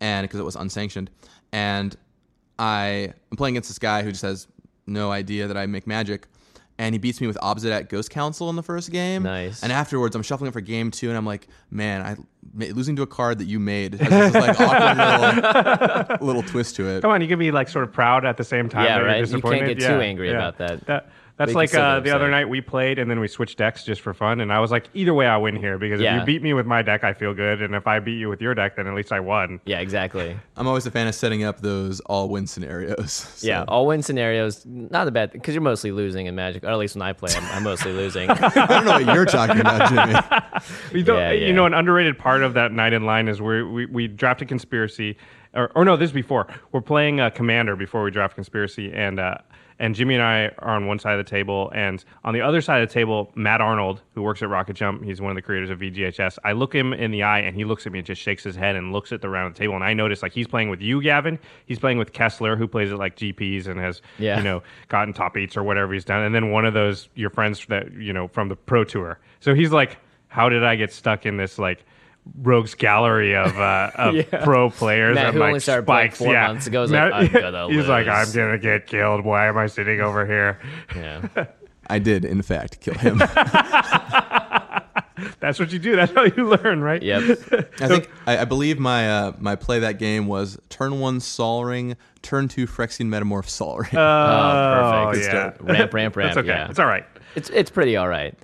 and 0.00 0.24
because 0.24 0.40
it 0.40 0.44
was 0.44 0.56
unsanctioned, 0.56 1.08
and 1.52 1.96
I 2.58 3.14
am 3.30 3.36
playing 3.36 3.54
against 3.54 3.70
this 3.70 3.78
guy 3.78 4.02
who 4.02 4.10
just 4.10 4.22
has 4.22 4.48
no 4.86 5.12
idea 5.12 5.46
that 5.46 5.56
I 5.56 5.66
make 5.66 5.86
Magic. 5.86 6.26
And 6.80 6.94
he 6.94 6.98
beats 7.00 7.20
me 7.20 7.26
with 7.26 7.36
Obsidian 7.42 7.86
Ghost 7.88 8.08
Council 8.10 8.50
in 8.50 8.56
the 8.56 8.62
first 8.62 8.92
game. 8.92 9.24
Nice. 9.24 9.64
And 9.64 9.72
afterwards, 9.72 10.14
I'm 10.14 10.22
shuffling 10.22 10.48
it 10.48 10.52
for 10.52 10.60
game 10.60 10.92
two, 10.92 11.08
and 11.08 11.16
I'm 11.16 11.26
like, 11.26 11.48
man, 11.72 12.02
I 12.02 12.16
ma- 12.54 12.72
losing 12.72 12.94
to 12.96 13.02
a 13.02 13.06
card 13.06 13.38
that 13.40 13.46
you 13.46 13.58
made 13.58 13.94
has 13.94 14.32
this 14.32 14.46
like 14.46 14.60
awkward 14.60 16.10
little, 16.20 16.26
little 16.26 16.42
twist 16.44 16.76
to 16.76 16.86
it. 16.88 17.00
Come 17.00 17.10
on, 17.10 17.20
you 17.20 17.26
can 17.26 17.38
be 17.38 17.50
like 17.50 17.68
sort 17.68 17.84
of 17.84 17.92
proud 17.92 18.24
at 18.24 18.36
the 18.36 18.44
same 18.44 18.68
time. 18.68 18.84
Yeah, 18.84 18.98
you're 18.98 19.06
right. 19.06 19.18
You 19.18 19.24
can't 19.24 19.42
disappointed. 19.42 19.78
get 19.78 19.88
too 19.88 20.00
angry 20.00 20.30
about 20.30 20.58
that. 20.58 20.86
That 20.86 21.10
That's 21.38 21.54
like 21.54 21.74
uh, 21.74 22.00
the 22.00 22.10
other 22.10 22.28
night 22.30 22.48
we 22.48 22.60
played 22.60 22.98
and 22.98 23.08
then 23.10 23.20
we 23.20 23.28
switched 23.28 23.58
decks 23.58 23.84
just 23.84 24.00
for 24.00 24.12
fun, 24.12 24.40
and 24.40 24.52
I 24.52 24.58
was 24.58 24.70
like, 24.70 24.88
either 24.92 25.14
way, 25.14 25.26
I 25.26 25.36
win 25.36 25.54
here 25.56 25.78
because 25.78 26.00
if 26.00 26.04
you 26.20 26.24
beat 26.26 26.42
me 26.42 26.52
with 26.52 26.66
my 26.66 26.82
deck, 26.82 27.04
I 27.04 27.12
feel 27.12 27.32
good, 27.32 27.62
and 27.62 27.74
if 27.74 27.86
I 27.86 28.00
beat 28.00 28.18
you 28.18 28.28
with 28.28 28.42
your 28.42 28.54
deck, 28.54 28.76
then 28.76 28.86
at 28.88 28.94
least 28.94 29.12
I 29.12 29.20
won. 29.20 29.60
Yeah, 29.64 29.78
exactly. 29.78 30.36
I'm 30.56 30.66
always 30.66 30.84
a 30.86 30.90
fan 30.90 31.06
of 31.06 31.14
setting 31.14 31.44
up 31.44 31.60
those 31.60 32.00
all 32.00 32.28
win 32.28 32.46
scenarios. 32.46 33.12
So- 33.38 33.46
Yeah, 33.46 33.64
all 33.68 33.86
win 33.86 34.02
scenarios, 34.02 34.66
not 34.66 35.06
a 35.06 35.10
bad 35.12 35.30
because 35.32 35.54
you're 35.54 35.62
mostly 35.62 35.92
losing 35.92 36.26
in 36.26 36.34
Magic, 36.34 36.64
or 36.64 36.68
at 36.68 36.76
least 36.78 36.96
when 36.96 37.02
I 37.02 37.12
play, 37.12 37.32
I'm, 37.34 37.44
I'm 37.56 37.62
mostly 37.62 37.92
losing. 37.92 38.28
I 38.30 38.66
don't 38.66 38.84
know 38.84 38.92
what 39.00 39.14
you're 39.14 39.24
talking 39.24 39.60
about, 39.60 39.88
Jimmy. 39.88 40.20
You, 40.92 41.04
know, 41.04 41.18
Yeah, 41.18 41.30
you 41.30 41.52
know, 41.52 41.66
an 41.66 41.72
underrated 41.74 42.18
part 42.18 42.42
of 42.42 42.54
that 42.54 42.72
night 42.72 42.92
in 42.92 43.06
line 43.06 43.28
is 43.28 43.40
where 43.40 43.64
we, 43.64 43.86
we 43.86 44.08
drafted 44.08 44.48
Conspiracy, 44.48 45.16
or, 45.54 45.70
or 45.76 45.84
no, 45.84 45.96
this 45.96 46.08
is 46.10 46.12
before. 46.14 46.48
We're 46.72 46.80
playing 46.80 47.20
uh, 47.20 47.30
Commander 47.30 47.76
before 47.76 48.02
we 48.02 48.10
draft 48.10 48.34
Conspiracy, 48.34 48.92
and 48.92 49.20
uh, 49.20 49.36
and 49.78 49.94
Jimmy 49.94 50.14
and 50.14 50.22
I 50.22 50.48
are 50.58 50.74
on 50.74 50.86
one 50.86 50.98
side 50.98 51.18
of 51.18 51.24
the 51.24 51.30
table, 51.30 51.70
and 51.74 52.04
on 52.24 52.34
the 52.34 52.40
other 52.40 52.60
side 52.60 52.82
of 52.82 52.88
the 52.88 52.92
table, 52.94 53.30
Matt 53.34 53.60
Arnold, 53.60 54.02
who 54.14 54.22
works 54.22 54.42
at 54.42 54.48
Rocket 54.48 54.74
Jump, 54.74 55.04
he's 55.04 55.20
one 55.20 55.30
of 55.30 55.36
the 55.36 55.42
creators 55.42 55.70
of 55.70 55.78
VGHS. 55.78 56.38
I 56.44 56.52
look 56.52 56.74
him 56.74 56.92
in 56.92 57.10
the 57.10 57.22
eye, 57.22 57.40
and 57.40 57.54
he 57.56 57.64
looks 57.64 57.86
at 57.86 57.92
me 57.92 58.00
and 58.00 58.06
just 58.06 58.20
shakes 58.20 58.42
his 58.42 58.56
head 58.56 58.76
and 58.76 58.92
looks 58.92 59.12
at 59.12 59.20
the 59.20 59.28
round 59.28 59.54
table, 59.56 59.74
and 59.74 59.84
I 59.84 59.94
notice 59.94 60.22
like 60.22 60.32
he's 60.32 60.46
playing 60.48 60.68
with 60.70 60.80
you, 60.80 61.00
Gavin. 61.02 61.38
He's 61.66 61.78
playing 61.78 61.98
with 61.98 62.12
Kessler, 62.12 62.56
who 62.56 62.66
plays 62.66 62.92
at 62.92 62.98
like 62.98 63.16
GPs 63.16 63.66
and 63.68 63.78
has 63.78 64.02
Yeah. 64.18 64.38
you 64.38 64.44
know 64.44 64.62
gotten 64.88 65.14
top 65.14 65.36
eights 65.36 65.56
or 65.56 65.62
whatever 65.62 65.92
he's 65.92 66.04
done, 66.04 66.22
and 66.22 66.34
then 66.34 66.50
one 66.50 66.64
of 66.64 66.74
those 66.74 67.08
your 67.14 67.30
friends 67.30 67.64
that 67.68 67.92
you 67.92 68.12
know 68.12 68.28
from 68.28 68.48
the 68.48 68.56
Pro 68.56 68.84
Tour. 68.84 69.18
So 69.40 69.54
he's 69.54 69.70
like, 69.72 69.98
how 70.28 70.48
did 70.48 70.64
I 70.64 70.76
get 70.76 70.92
stuck 70.92 71.24
in 71.26 71.36
this 71.36 71.58
like? 71.58 71.84
Rogues 72.36 72.74
gallery 72.74 73.34
of 73.34 73.56
uh, 73.58 73.90
of 73.96 74.30
pro 74.42 74.70
players. 74.70 75.14
Matt, 75.14 75.26
and, 75.26 75.34
who 75.34 75.40
like, 75.40 75.48
only 75.48 75.60
started 75.60 75.86
playing 75.86 76.10
spikes. 76.10 76.18
four 76.18 76.32
yeah. 76.32 76.46
months 76.48 76.66
ago, 76.66 76.82
is 76.82 76.90
like, 76.90 77.12
"I'm 77.12 77.28
gonna 77.28 77.68
he's 77.68 77.88
like, 77.88 78.06
I'm 78.06 78.30
gonna 78.32 78.58
get 78.58 78.86
killed. 78.86 79.24
Why 79.24 79.48
am 79.48 79.58
I 79.58 79.66
sitting 79.66 80.00
over 80.00 80.26
here? 80.26 80.60
yeah, 80.94 81.46
I 81.90 81.98
did, 81.98 82.24
in 82.24 82.42
fact, 82.42 82.80
kill 82.80 82.94
him. 82.94 83.18
That's 85.40 85.58
what 85.58 85.72
you 85.72 85.78
do. 85.80 85.96
That's 85.96 86.12
how 86.12 86.24
you 86.24 86.48
learn, 86.48 86.80
right? 86.80 87.02
yep. 87.02 87.22
I 87.80 87.88
think 87.88 88.08
I, 88.26 88.38
I 88.38 88.44
believe 88.44 88.78
my 88.78 89.10
uh, 89.10 89.32
my 89.38 89.56
play 89.56 89.80
that 89.80 89.98
game 89.98 90.26
was 90.26 90.58
turn 90.68 91.00
one 91.00 91.20
Sol 91.20 91.64
Ring, 91.64 91.96
turn 92.22 92.46
two 92.48 92.66
Phyrexian 92.66 93.06
Metamorph 93.06 93.48
Sol 93.48 93.78
Ring. 93.78 93.90
Oh, 93.96 95.10
perfect. 95.12 95.32
yeah. 95.32 95.52
Ramp, 95.60 95.92
ramp, 95.92 96.16
ramp. 96.16 96.34
That's 96.34 96.36
okay. 96.38 96.48
Yeah. 96.48 96.70
It's 96.70 96.78
all 96.78 96.86
right. 96.86 97.04
It's 97.34 97.50
it's 97.50 97.70
pretty 97.70 97.96
all 97.96 98.08
right. 98.08 98.34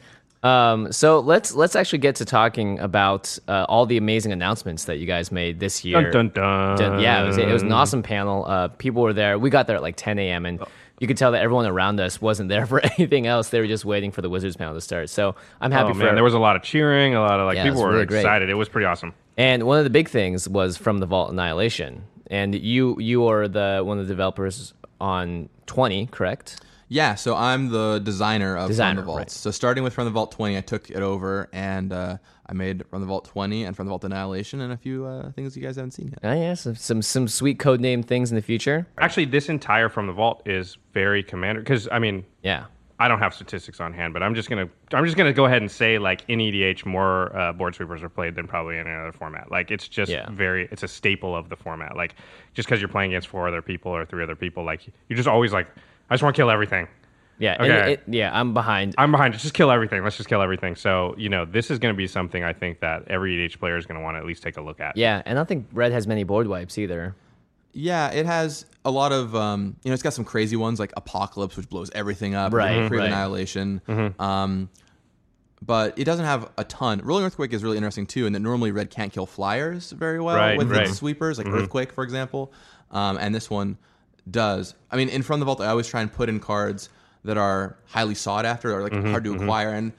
Um, 0.45 0.93
so 0.93 1.21
let's 1.21 1.55
let's 1.55 1.75
actually 1.75 2.01
get 2.01 2.17
to 2.17 2.25
talking 2.27 2.79
about 2.79 3.39
uh, 3.49 3.65
all 3.69 3.87
the 3.87 3.97
amazing 3.97 4.31
announcements 4.31 4.85
that 4.85 4.99
you 4.99 5.07
guys 5.07 5.33
made 5.33 5.59
this 5.59 5.85
year. 5.85 6.11
Dun 6.11 6.29
dun 6.29 6.77
dun. 6.77 7.01
Yeah, 7.01 7.25
it 7.25 7.27
was, 7.27 7.39
it 7.39 7.47
was 7.49 7.63
an 7.63 7.73
awesome 7.73 8.03
panel. 8.03 8.45
Uh, 8.45 8.69
people 8.69 9.03
were 9.03 9.15
there. 9.15 9.39
We 9.39 9.49
got 9.49 9.67
there 9.67 9.77
at 9.77 9.83
like 9.83 9.97
10 9.97 10.19
a.m. 10.19 10.45
and 10.45 10.61
you 11.01 11.07
could 11.09 11.17
tell 11.17 11.33
that 11.33 11.43
everyone 11.43 11.65
around 11.67 11.99
us 11.99 12.21
wasn't 12.21 12.51
there 12.51 12.67
for 12.73 12.81
anything 12.85 13.27
else. 13.27 13.49
They 13.49 13.59
were 13.61 13.67
just 13.67 13.87
waiting 13.87 14.11
for 14.13 14.21
the 14.21 14.29
Wizards 14.29 14.57
panel 14.57 14.75
to 14.75 14.83
start. 14.83 15.09
So 15.09 15.35
I'm 15.63 15.73
happy 15.73 15.91
Oh 15.91 15.95
for 15.95 16.05
man, 16.05 16.15
there 16.15 16.23
was 16.23 16.35
a 16.35 16.39
lot 16.39 16.57
of 16.57 16.63
cheering. 16.63 17.15
A 17.15 17.21
lot 17.23 17.41
of 17.41 17.47
like 17.47 17.57
Yeah, 17.57 17.65
people 17.65 17.83
were 17.83 17.91
really 17.93 18.05
great. 18.07 18.21
excited. 18.21 18.51
It 18.51 18.55
was 18.55 18.69
pretty 18.69 18.85
awesome. 18.85 19.15
And 19.39 19.63
one 19.63 19.79
of 19.79 19.85
the 19.85 19.91
big 19.91 20.11
things 20.11 20.47
was 20.47 20.77
from 20.77 20.99
the 20.99 21.07
Vault 21.07 21.33
Annihilation. 21.33 22.05
And 22.31 22.55
you 22.55 23.01
you 23.01 23.27
are 23.29 23.49
the 23.49 23.81
one 23.83 23.99
of 23.99 24.07
the 24.07 24.13
developers 24.13 24.75
on 25.01 25.49
20, 25.67 26.07
correct? 26.07 26.61
Yeah, 26.89 27.15
so 27.15 27.35
I'm 27.35 27.71
the 27.71 27.99
designer 27.99 28.57
of 28.57 28.69
Designer, 28.69 28.97
From 28.97 28.97
the 28.97 29.03
Vault. 29.07 29.19
right. 29.19 29.31
So 29.31 29.51
starting 29.51 29.85
with 29.85 29.95
From 29.95 30.05
the 30.05 30.11
Vault 30.11 30.33
20, 30.33 30.57
I 30.57 30.61
took 30.61 30.91
it 30.91 30.97
over 31.03 31.49
and 31.53 31.93
uh, 31.93 32.19
I 32.47 32.53
made 32.53 32.87
From 32.89 33.01
the 33.01 33.07
Vault 33.07 33.25
20 33.25 33.65
and 33.65 33.75
From 33.77 33.87
the 33.87 33.91
Vault 33.91 34.05
Annihilation 34.05 34.61
and 34.61 34.73
a 34.73 34.77
few 34.77 35.07
uh, 35.07 35.33
things 35.33 35.57
you 35.57 35.63
guys 35.63 35.77
haven't 35.77 35.93
seen 35.93 36.09
yet. 36.09 36.19
Oh 36.23 36.35
yeah, 36.35 36.55
some 36.55 36.75
some, 36.75 37.03
some 37.03 37.27
sweet 37.29 37.59
code 37.59 37.81
name 37.81 38.03
things 38.03 38.31
in 38.31 38.37
the 38.37 38.43
future. 38.43 38.87
Actually, 38.99 39.25
this 39.27 39.49
entire 39.49 39.89
from 39.89 40.07
the 40.07 40.13
vault 40.13 40.43
is 40.47 40.77
very 40.93 41.23
commander 41.23 41.61
because 41.63 41.89
I 41.91 41.99
mean, 41.99 42.25
Yeah. 42.43 42.65
I 42.97 43.09
don't 43.09 43.19
have 43.19 43.35
statistics 43.35 43.81
on 43.81 43.93
hand, 43.93 44.13
but 44.15 44.23
I'm 44.23 44.37
just 44.37 44.49
gonna 44.49 44.69
I'm 44.93 45.05
just 45.05 45.17
gonna 45.17 45.33
go 45.33 45.47
ahead 45.47 45.63
and 45.63 45.71
say 45.71 45.99
like 45.99 46.25
in 46.29 46.39
EDH 46.39 46.87
more 46.87 47.37
uh, 47.37 47.53
board 47.53 47.75
sweepers 47.75 48.05
are 48.05 48.09
played 48.09 48.37
than 48.37 48.47
probably 48.47 48.79
in 48.79 48.87
any 48.87 48.95
other 48.97 49.11
format. 49.11 49.51
Like 49.51 49.73
it's 49.73 49.89
just 49.89 50.13
Yeah. 50.13 50.31
very 50.31 50.69
it's 50.71 50.85
a 50.85 50.89
staple 50.89 51.35
of 51.35 51.49
the 51.49 51.57
format. 51.57 51.97
Like 51.97 52.15
just 52.55 52.69
because 52.69 52.81
you're 52.81 52.89
playing 52.89 53.11
against 53.11 53.27
four 53.29 53.49
other 53.49 53.63
people 53.63 53.91
or 53.91 54.07
three 54.07 54.23
other 54.23 54.37
people, 54.37 54.65
like 54.65 54.87
you're 55.09 55.17
just 55.17 55.29
always 55.29 55.53
like 55.53 55.67
I 56.11 56.15
just 56.15 56.23
want 56.23 56.35
to 56.37 56.41
kill 56.41 56.51
everything. 56.51 56.89
Yeah. 57.39 57.57
Okay. 57.61 57.93
it- 57.95 58.03
yeah, 58.07 58.31
I'm 58.39 58.55
behind. 58.55 58.95
I'm 58.97 59.11
behind. 59.11 59.35
Just 59.35 59.55
kill 59.55 59.71
everything. 59.71 60.05
Let's 60.05 60.17
just 60.17 60.29
kill 60.29 60.41
everything. 60.43 60.77
So 60.77 61.15
you 61.19 61.29
know 61.29 61.45
this 61.45 61.71
is 61.71 61.79
going 61.79 61.93
to 61.93 61.97
be 61.97 62.07
something 62.07 62.45
I 62.45 62.53
think 62.53 62.81
that 62.81 63.09
every 63.09 63.35
EDH 63.37 63.59
player 63.59 63.77
is 63.77 63.87
going 63.87 63.99
to 63.99 64.05
want 64.05 64.15
to 64.17 64.21
at 64.21 64.25
least 64.27 64.43
take 64.43 64.57
a 64.57 64.61
look 64.61 64.81
at. 64.81 64.97
yeah, 64.97 65.21
and 65.27 65.37
I 65.37 65.41
don't 65.41 65.47
think 65.49 65.67
Red 65.73 65.93
has 65.93 66.07
many 66.07 66.23
board 66.25 66.47
wipes 66.47 66.79
either. 66.79 67.17
Yeah, 67.77 68.13
it 68.13 68.25
has 68.25 68.67
a 68.85 68.91
lot 68.93 69.11
of, 69.11 69.35
um, 69.35 69.75
you 69.83 69.91
know, 69.91 69.95
it's 69.95 70.03
got 70.05 70.13
some 70.13 70.25
crazy 70.25 70.55
ones 70.55 70.79
like 70.79 70.93
Apocalypse, 70.97 71.57
which 71.57 71.69
blows 71.69 71.91
everything 71.93 72.37
up, 72.37 72.53
Right, 72.53 72.83
Decree 72.83 72.99
of 72.99 73.03
right. 73.03 73.07
Annihilation. 73.09 73.81
Um, 74.21 74.69
but 75.61 75.99
it 75.99 76.05
doesn't 76.05 76.25
have 76.25 76.51
a 76.57 76.63
ton. 76.63 77.01
Rolling 77.03 77.25
Earthquake 77.25 77.53
is 77.53 77.65
really 77.65 77.77
interesting 77.77 78.07
too, 78.07 78.27
in 78.27 78.33
that 78.35 78.41
normally 78.41 78.71
Red 78.71 78.91
can't 78.91 79.13
kill 79.13 79.27
flyers 79.27 79.91
very 79.91 80.21
well 80.21 80.37
Right, 80.37 80.57
with 80.57 80.71
right. 80.71 80.87
its 80.87 80.99
sweepers, 80.99 81.37
like 81.39 81.49
Earthquake, 81.49 81.93
for 81.93 82.05
example. 82.05 82.53
Um, 82.93 83.17
and 83.17 83.35
this 83.35 83.51
one 83.51 83.77
does. 84.31 84.75
I 84.91 84.97
mean, 84.97 85.09
in 85.09 85.23
From 85.23 85.41
the 85.41 85.47
Vault, 85.47 85.61
I 85.61 85.67
always 85.67 85.87
try 85.87 86.01
and 86.01 86.13
put 86.13 86.29
in 86.29 86.41
cards 86.41 86.89
that 87.25 87.37
are 87.39 87.77
highly 87.87 88.15
sought 88.15 88.45
after 88.45 88.77
or 88.77 88.83
like 88.83 88.93
mm-hmm, 88.93 89.11
hard 89.11 89.25
to 89.25 89.33
mm-hmm. 89.33 89.43
acquire, 89.43 89.71
and 89.71 89.93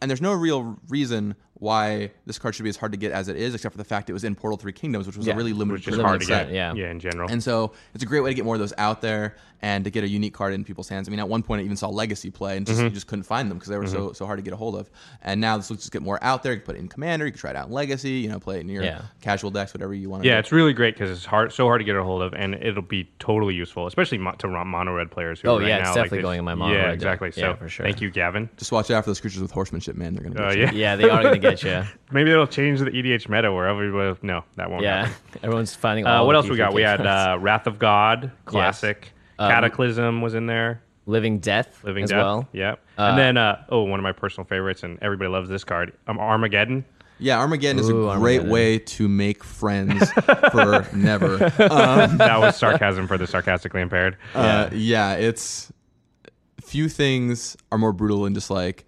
and 0.00 0.10
there's 0.10 0.20
no 0.22 0.32
real 0.32 0.78
reason 0.88 1.34
why 1.54 2.10
this 2.26 2.38
card 2.38 2.54
should 2.54 2.64
be 2.64 2.68
as 2.68 2.76
hard 2.76 2.92
to 2.92 2.98
get 2.98 3.12
as 3.12 3.28
it 3.28 3.36
is, 3.36 3.54
except 3.54 3.72
for 3.72 3.78
the 3.78 3.84
fact 3.84 4.10
it 4.10 4.12
was 4.12 4.24
in 4.24 4.34
Portal 4.34 4.56
Three 4.58 4.72
Kingdoms, 4.72 5.06
which 5.06 5.16
was 5.16 5.26
Yeah, 5.26 5.34
a 5.34 5.36
really 5.36 5.52
limited, 5.52 5.86
Which 5.86 5.94
is 5.94 6.00
hard 6.00 6.20
to 6.20 6.26
set, 6.26 6.48
get. 6.48 6.54
yeah. 6.54 6.74
Yeah, 6.74 6.90
in 6.90 7.00
general. 7.00 7.30
and 7.30 7.42
so 7.42 7.72
it's 7.94 8.02
a 8.02 8.06
great 8.06 8.20
way 8.20 8.30
to 8.30 8.34
get 8.34 8.44
more 8.44 8.56
of 8.56 8.60
those 8.60 8.74
out 8.76 9.00
there 9.00 9.36
and 9.64 9.82
to 9.84 9.90
get 9.90 10.04
a 10.04 10.08
unique 10.08 10.34
card 10.34 10.52
in 10.52 10.62
people's 10.62 10.90
hands. 10.90 11.08
I 11.08 11.10
mean, 11.10 11.20
at 11.20 11.28
one 11.28 11.42
point 11.42 11.62
I 11.62 11.64
even 11.64 11.76
saw 11.76 11.88
Legacy 11.88 12.30
play, 12.30 12.56
and 12.58 12.66
just, 12.66 12.78
Mm-hmm. 12.78 12.88
you 12.88 12.90
just 12.94 13.06
couldn't 13.06 13.22
find 13.22 13.50
them 13.50 13.56
because 13.56 13.70
they 13.70 13.78
were 13.78 13.86
so 13.86 14.12
so 14.12 14.26
hard 14.26 14.38
to 14.38 14.42
get 14.42 14.52
a 14.52 14.56
hold 14.56 14.76
of. 14.76 14.90
And 15.22 15.40
now 15.40 15.56
this 15.56 15.70
looks 15.70 15.82
just 15.84 15.92
get 15.92 16.02
more 16.02 16.18
out 16.22 16.42
there. 16.42 16.52
You 16.52 16.58
can 16.58 16.66
put 16.66 16.76
it 16.76 16.80
in 16.80 16.88
Commander, 16.88 17.24
you 17.24 17.32
can 17.32 17.38
try 17.40 17.50
it 17.50 17.56
out 17.56 17.68
in 17.68 17.72
Legacy, 17.72 18.10
you 18.10 18.28
know, 18.28 18.38
play 18.38 18.56
it 18.58 18.60
in 18.60 18.68
your 18.68 18.82
Yeah. 18.84 19.00
casual 19.22 19.50
decks, 19.50 19.72
whatever 19.72 19.94
you 19.94 20.10
want. 20.10 20.22
to 20.22 20.28
Yeah, 20.28 20.34
do. 20.34 20.40
it's 20.40 20.52
really 20.52 20.74
great 20.74 20.94
because 20.96 21.10
it's 21.10 21.24
hard, 21.24 21.50
so 21.52 21.64
hard 21.66 21.80
to 21.80 21.84
get 21.84 21.96
a 21.96 22.02
hold 22.04 22.20
of, 22.22 22.34
and 22.34 22.54
it'll 22.56 22.82
be 22.82 23.08
totally 23.18 23.54
useful, 23.54 23.86
especially 23.86 24.18
mo- 24.18 24.32
to 24.38 24.48
ron- 24.48 24.68
mono 24.68 24.92
red 24.94 25.10
players. 25.10 25.40
Who 25.40 25.48
Oh, 25.48 25.58
right 25.58 25.66
yeah, 25.68 25.78
it's 25.78 25.88
now, 25.88 25.94
definitely 25.94 26.18
like, 26.18 26.22
going 26.24 26.38
in 26.40 26.44
my 26.44 26.50
Yeah, 26.52 26.56
mono 26.56 26.74
red 26.74 26.84
deck. 26.84 26.94
exactly. 26.94 27.28
Yeah, 27.36 27.52
So 27.52 27.56
for 27.56 27.68
sure. 27.70 27.86
thank 27.86 28.00
you, 28.02 28.10
Gavin. 28.10 28.50
Just 28.58 28.70
watch 28.72 28.90
out 28.90 29.02
for 29.04 29.10
those 29.10 29.20
creatures 29.20 29.40
with 29.40 29.50
horsemanship, 29.52 29.96
man. 29.96 30.14
They're 30.14 30.24
gonna. 30.30 30.42
Uh, 30.44 30.50
get 30.50 30.58
yeah, 30.58 30.72
you. 30.72 30.78
Yeah, 30.78 30.96
they 30.96 31.08
are 31.08 31.22
going 31.22 31.34
to 31.34 31.40
get 31.40 31.62
you. 31.62 31.82
maybe 32.12 32.30
it'll 32.30 32.46
change 32.46 32.80
the 32.80 32.90
EDH 32.90 33.28
meta 33.30 33.50
where 33.50 33.66
everybody. 33.66 34.18
No, 34.22 34.44
that 34.56 34.70
won't. 34.70 34.82
Yeah, 34.82 35.06
happen. 35.06 35.14
everyone's 35.42 35.74
finding. 35.74 36.06
all 36.06 36.22
Uh, 36.22 36.26
what 36.26 36.34
else 36.36 36.48
we 36.50 36.56
got? 36.58 36.74
We 36.74 36.82
had 36.82 37.00
uh, 37.06 37.38
Wrath 37.40 37.66
of 37.66 37.78
God, 37.78 38.30
classic. 38.44 39.12
Um, 39.38 39.50
Cataclysm 39.50 40.22
was 40.22 40.34
in 40.34 40.46
there. 40.46 40.82
Living 41.06 41.38
Death 41.38 41.84
Living 41.84 42.04
as 42.04 42.10
Death. 42.10 42.16
well. 42.18 42.48
Yep. 42.52 42.80
and 42.96 43.18
then, 43.18 43.36
uh, 43.36 43.62
oh, 43.68 43.82
one 43.82 44.00
of 44.00 44.04
my 44.04 44.12
personal 44.12 44.46
favorites, 44.46 44.82
and 44.82 44.98
everybody 45.02 45.28
loves 45.28 45.50
this 45.50 45.62
card, 45.62 45.92
um, 46.06 46.18
Armageddon. 46.18 46.84
Yeah, 47.18 47.38
Armageddon 47.38 47.78
is 47.78 47.88
a 47.90 47.94
Ooh, 47.94 48.16
great 48.16 48.38
Armageddon. 48.38 48.50
way 48.50 48.78
to 48.78 49.06
make 49.08 49.44
friends 49.44 50.10
for 50.50 50.86
never. 50.94 51.34
Um, 51.58 52.16
that 52.18 52.40
was 52.40 52.56
sarcasm 52.56 53.06
for 53.06 53.18
the 53.18 53.26
sarcastically 53.26 53.82
impaired. 53.82 54.16
Uh, 54.34 54.70
yeah, 54.72 55.12
it's 55.14 55.70
few 56.62 56.88
things 56.88 57.56
are 57.70 57.76
more 57.78 57.92
brutal 57.92 58.22
than 58.24 58.34
just 58.34 58.50
like 58.50 58.86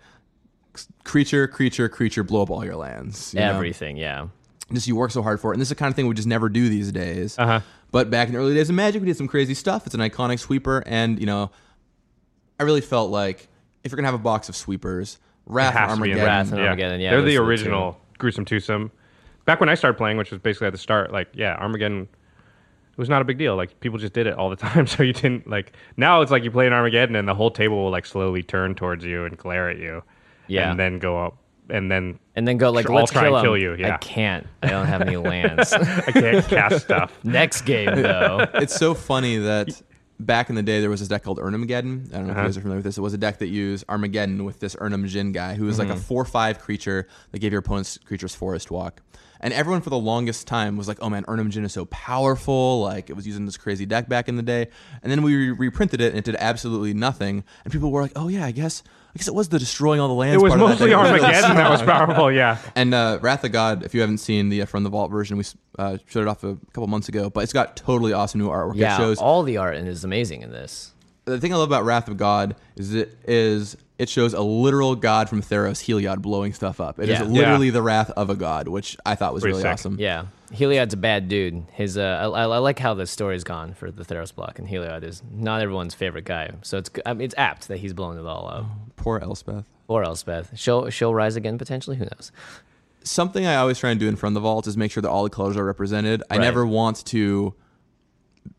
creature, 1.04 1.46
creature, 1.46 1.88
creature, 1.88 2.24
blow 2.24 2.42
up 2.42 2.50
all 2.50 2.64
your 2.64 2.76
lands. 2.76 3.34
you 3.34 3.40
know? 3.40 3.52
Everything, 3.54 3.96
yeah. 3.96 4.26
just 4.72 4.88
you 4.88 4.96
work 4.96 5.10
so 5.10 5.22
hard 5.22 5.40
for 5.40 5.52
it, 5.52 5.54
and 5.54 5.60
this 5.60 5.66
is 5.66 5.70
the 5.70 5.74
kind 5.76 5.90
of 5.90 5.96
thing 5.96 6.06
we 6.06 6.14
just 6.14 6.28
never 6.28 6.48
do 6.48 6.68
these 6.68 6.90
days. 6.92 7.38
Uh-huh. 7.38 7.60
But 7.92 8.10
back 8.10 8.28
in 8.28 8.34
the 8.34 8.40
early 8.40 8.54
days 8.54 8.68
of 8.68 8.74
Magic, 8.74 9.00
we 9.00 9.06
did 9.06 9.16
some 9.16 9.28
crazy 9.28 9.54
stuff. 9.54 9.86
It's 9.86 9.94
an 9.94 10.00
iconic 10.00 10.38
sweeper, 10.38 10.82
and 10.86 11.18
you 11.20 11.26
know, 11.26 11.50
I 12.58 12.64
really 12.64 12.80
felt 12.80 13.10
like 13.10 13.48
if 13.84 13.92
you're 13.92 13.96
gonna 13.96 14.08
have 14.08 14.14
a 14.14 14.18
box 14.22 14.48
of 14.48 14.56
sweepers, 14.56 15.18
Wrath 15.46 15.74
and 15.76 15.78
has 15.90 15.96
to 15.98 16.02
be 16.02 16.10
in 16.12 16.18
Armageddon, 16.18 16.26
Wrath 16.26 16.52
and 16.52 16.60
Armageddon, 16.60 17.00
yeah, 17.00 17.10
they're 17.10 17.22
the 17.22 17.36
are 17.36 17.40
the 17.40 17.46
original 17.48 17.98
gruesome 18.18 18.44
twosome. 18.44 18.90
Back 19.44 19.60
when 19.60 19.68
I 19.68 19.74
started 19.74 19.96
playing, 19.96 20.16
which 20.16 20.30
was 20.32 20.40
basically 20.40 20.66
at 20.66 20.72
the 20.72 20.78
start, 20.78 21.12
like 21.12 21.28
yeah, 21.32 21.54
Armageddon 21.56 22.02
it 22.02 22.98
was 22.98 23.08
not 23.10 23.20
a 23.22 23.24
big 23.24 23.38
deal. 23.38 23.54
Like 23.56 23.78
people 23.80 23.98
just 23.98 24.12
did 24.14 24.26
it 24.26 24.34
all 24.34 24.50
the 24.50 24.56
time, 24.68 24.86
so 24.86 25.02
you 25.02 25.12
didn't 25.12 25.46
like. 25.48 25.72
Now 25.96 26.20
it's 26.22 26.30
like 26.32 26.42
you 26.44 26.50
play 26.50 26.66
an 26.66 26.72
Armageddon, 26.72 27.14
and 27.14 27.28
the 27.28 27.34
whole 27.34 27.50
table 27.50 27.76
will 27.84 27.90
like 27.90 28.06
slowly 28.06 28.42
turn 28.42 28.74
towards 28.74 29.04
you 29.04 29.24
and 29.24 29.36
glare 29.38 29.70
at 29.70 29.78
you, 29.78 30.02
Yeah. 30.48 30.70
and 30.70 30.80
then 30.80 30.98
go 30.98 31.22
up, 31.24 31.36
and 31.70 31.90
then 31.90 32.18
And 32.34 32.46
then 32.46 32.56
go 32.58 32.70
like, 32.70 32.88
I'll 32.88 32.96
let's 32.96 33.12
try 33.12 33.24
kill 33.24 33.36
and 33.36 33.44
kill 33.44 33.56
you, 33.56 33.74
yeah. 33.74 33.94
I 33.94 33.98
can't. 33.98 34.46
I 34.62 34.68
don't 34.68 34.86
have 34.86 35.00
any 35.02 35.16
lands. 35.16 35.72
I 35.72 36.12
can't 36.12 36.46
cast 36.48 36.84
stuff. 36.84 37.12
Next 37.24 37.62
game 37.62 37.94
though. 38.02 38.46
it's 38.54 38.74
so 38.76 38.94
funny 38.94 39.38
that 39.38 39.82
back 40.18 40.48
in 40.48 40.54
the 40.54 40.62
day 40.62 40.80
there 40.80 40.88
was 40.90 41.00
this 41.00 41.08
deck 41.08 41.22
called 41.22 41.38
Erhnamgeddon. 41.38 42.12
I 42.14 42.18
don't 42.18 42.26
know 42.28 42.32
Uh-huh. 42.32 42.32
if 42.32 42.36
you 42.36 42.48
guys 42.48 42.56
are 42.56 42.60
familiar 42.60 42.78
with 42.78 42.84
this. 42.84 42.98
It 42.98 43.02
was 43.02 43.14
a 43.14 43.18
deck 43.18 43.38
that 43.40 43.48
used 43.48 43.84
Armageddon 43.88 44.44
with 44.44 44.60
this 44.60 44.74
Erhnam 44.76 45.06
Djinn 45.08 45.32
guy 45.32 45.54
who 45.54 45.64
was 45.66 45.78
like 45.78 45.88
Mm-hmm. 45.88 45.96
a 45.98 46.00
four-five 46.00 46.58
creature 46.58 47.06
that 47.32 47.38
gave 47.40 47.52
your 47.52 47.58
opponent's 47.60 47.98
creatures 47.98 48.34
forest 48.34 48.70
walk. 48.70 49.02
And 49.40 49.52
everyone 49.52 49.80
for 49.82 49.90
the 49.90 49.98
longest 49.98 50.46
time 50.46 50.76
was 50.76 50.88
like, 50.88 50.98
"Oh 51.00 51.10
man, 51.10 51.24
Erhnam 51.24 51.50
Djinn 51.50 51.64
is 51.64 51.72
so 51.72 51.84
powerful!" 51.86 52.80
Like 52.80 53.10
it 53.10 53.14
was 53.14 53.26
using 53.26 53.44
this 53.46 53.56
crazy 53.56 53.86
deck 53.86 54.08
back 54.08 54.28
in 54.28 54.36
the 54.36 54.42
day. 54.42 54.68
And 55.02 55.10
then 55.12 55.22
we 55.22 55.34
re- 55.36 55.50
reprinted 55.50 56.00
it, 56.00 56.10
and 56.10 56.18
it 56.18 56.24
did 56.24 56.36
absolutely 56.38 56.94
nothing. 56.94 57.44
And 57.64 57.72
people 57.72 57.90
were 57.90 58.02
like, 58.02 58.12
"Oh 58.16 58.28
yeah, 58.28 58.44
I 58.46 58.50
guess, 58.52 58.82
I 59.14 59.18
guess 59.18 59.28
it 59.28 59.34
was 59.34 59.48
the 59.50 59.58
destroying 59.58 60.00
all 60.00 60.08
the 60.08 60.14
lands." 60.14 60.36
It 60.36 60.44
was 60.44 60.50
part 60.52 60.60
of 60.62 60.68
that 60.68 60.72
mostly 60.74 60.90
deck. 60.90 61.02
really 61.02 61.20
Armageddon 61.24 61.56
that 61.56 61.70
was 61.70 61.82
powerful. 61.94 62.32
Yeah, 62.32 62.58
And 62.74 62.94
uh, 62.94 63.18
Wrath 63.20 63.44
of 63.44 63.52
God, 63.52 63.84
if 63.84 63.94
you 63.94 64.00
haven't 64.00 64.18
seen 64.18 64.48
the 64.48 64.62
uh, 64.62 64.66
From 64.66 64.82
the 64.84 64.90
Vault 64.90 65.10
version, 65.10 65.36
we 65.36 65.44
uh, 65.78 65.98
showed 66.06 66.22
it 66.22 66.28
off 66.28 66.42
a 66.44 66.56
couple 66.72 66.86
months 66.86 67.08
ago, 67.08 67.28
but 67.28 67.42
it's 67.44 67.52
got 67.52 67.76
totally 67.76 68.12
awesome 68.12 68.40
new 68.40 68.48
artwork. 68.48 68.76
Yeah, 68.76 68.94
it 68.94 68.98
shows 68.98 69.18
all 69.18 69.42
the 69.42 69.58
art 69.58 69.76
in 69.76 69.86
is 69.86 70.02
amazing 70.04 70.42
in 70.42 70.50
this. 70.50 70.92
the 71.26 71.38
thing 71.40 71.52
I 71.52 71.56
love 71.56 71.68
about 71.68 71.84
Wrath 71.84 72.08
of 72.08 72.16
God 72.16 72.56
is 72.76 72.94
it 72.94 73.16
is 73.26 73.76
it 73.98 74.08
shows 74.08 74.34
a 74.34 74.42
literal 74.42 74.94
god 74.94 75.28
from 75.28 75.40
Theros, 75.42 75.82
Heliod, 75.84 76.20
blowing 76.20 76.52
stuff 76.52 76.80
up. 76.80 76.98
It 76.98 77.08
is 77.08 77.18
Yeah. 77.18 77.24
literally 77.24 77.66
Yeah. 77.68 77.72
the 77.72 77.82
wrath 77.82 78.10
of 78.10 78.28
a 78.30 78.34
god, 78.36 78.68
which 78.68 78.96
I 79.06 79.14
thought 79.14 79.32
was 79.32 79.42
Pretty 79.42 79.52
really 79.52 79.62
sick. 79.62 79.72
awesome. 79.72 79.96
Yeah, 79.98 80.26
Heliod's 80.52 80.92
a 80.94 80.98
bad 80.98 81.28
dude. 81.28 81.64
His 81.72 81.96
uh, 81.96 82.30
I, 82.34 82.42
I 82.42 82.58
like 82.58 82.78
how 82.78 82.92
the 82.94 83.06
story's 83.06 83.42
gone 83.44 83.72
for 83.74 83.90
the 83.90 84.04
Theros 84.04 84.34
block, 84.34 84.58
and 84.58 84.68
Heliod 84.68 85.02
is 85.02 85.22
not 85.32 85.62
everyone's 85.62 85.94
favorite 85.94 86.24
guy. 86.26 86.50
So 86.62 86.78
it's 86.78 86.90
I 87.06 87.14
mean, 87.14 87.24
it's 87.24 87.34
apt 87.38 87.68
that 87.68 87.78
he's 87.78 87.92
blowing 87.94 88.18
it 88.18 88.26
all 88.26 88.48
up. 88.48 88.64
Poor 88.96 89.18
Elspeth. 89.18 89.64
Or 89.88 90.02
Elspeth, 90.02 90.50
she'll 90.58 90.90
she'll 90.90 91.14
rise 91.14 91.36
again 91.36 91.56
potentially. 91.58 91.96
Who 91.96 92.04
knows? 92.04 92.32
Something 93.02 93.46
I 93.46 93.54
always 93.56 93.78
try 93.78 93.90
and 93.90 94.00
do 94.00 94.08
in 94.08 94.16
front 94.16 94.32
of 94.36 94.42
the 94.42 94.46
vault 94.48 94.66
is 94.66 94.76
make 94.76 94.90
sure 94.90 95.00
that 95.00 95.08
all 95.08 95.22
the 95.22 95.30
colors 95.30 95.56
are 95.56 95.64
represented. 95.64 96.24
I 96.28 96.34
Right. 96.38 96.42
never 96.44 96.66
want 96.66 97.04
to, 97.06 97.54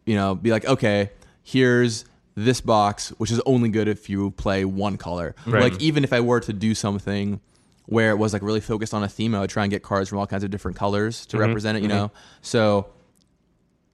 you 0.05 0.15
know, 0.15 0.35
be 0.35 0.51
like, 0.51 0.65
okay, 0.65 1.11
here's 1.43 2.05
this 2.37 2.61
box, 2.61 3.09
which 3.17 3.31
is 3.31 3.41
only 3.47 3.67
good 3.67 3.87
if 3.87 4.09
you 4.09 4.29
play 4.31 4.63
one 4.63 4.95
color. 4.95 5.35
Right. 5.47 5.63
Like 5.63 5.81
even 5.81 6.03
if 6.03 6.13
I 6.13 6.19
were 6.19 6.39
to 6.41 6.53
do 6.53 6.75
something 6.75 7.41
where 7.87 8.11
it 8.11 8.17
was 8.17 8.31
like 8.31 8.43
really 8.43 8.59
focused 8.59 8.93
on 8.93 9.03
a 9.03 9.09
theme, 9.09 9.33
I 9.33 9.39
would 9.39 9.49
try 9.49 9.63
and 9.63 9.71
get 9.71 9.81
cards 9.81 10.07
from 10.07 10.19
all 10.19 10.27
kinds 10.27 10.43
of 10.43 10.51
different 10.51 10.77
colors 10.77 11.25
to 11.25 11.37
mm-hmm. 11.37 11.47
represent 11.47 11.79
it. 11.79 11.81
You 11.81 11.89
mm-hmm. 11.89 11.97
know, 11.97 12.11
so 12.41 12.89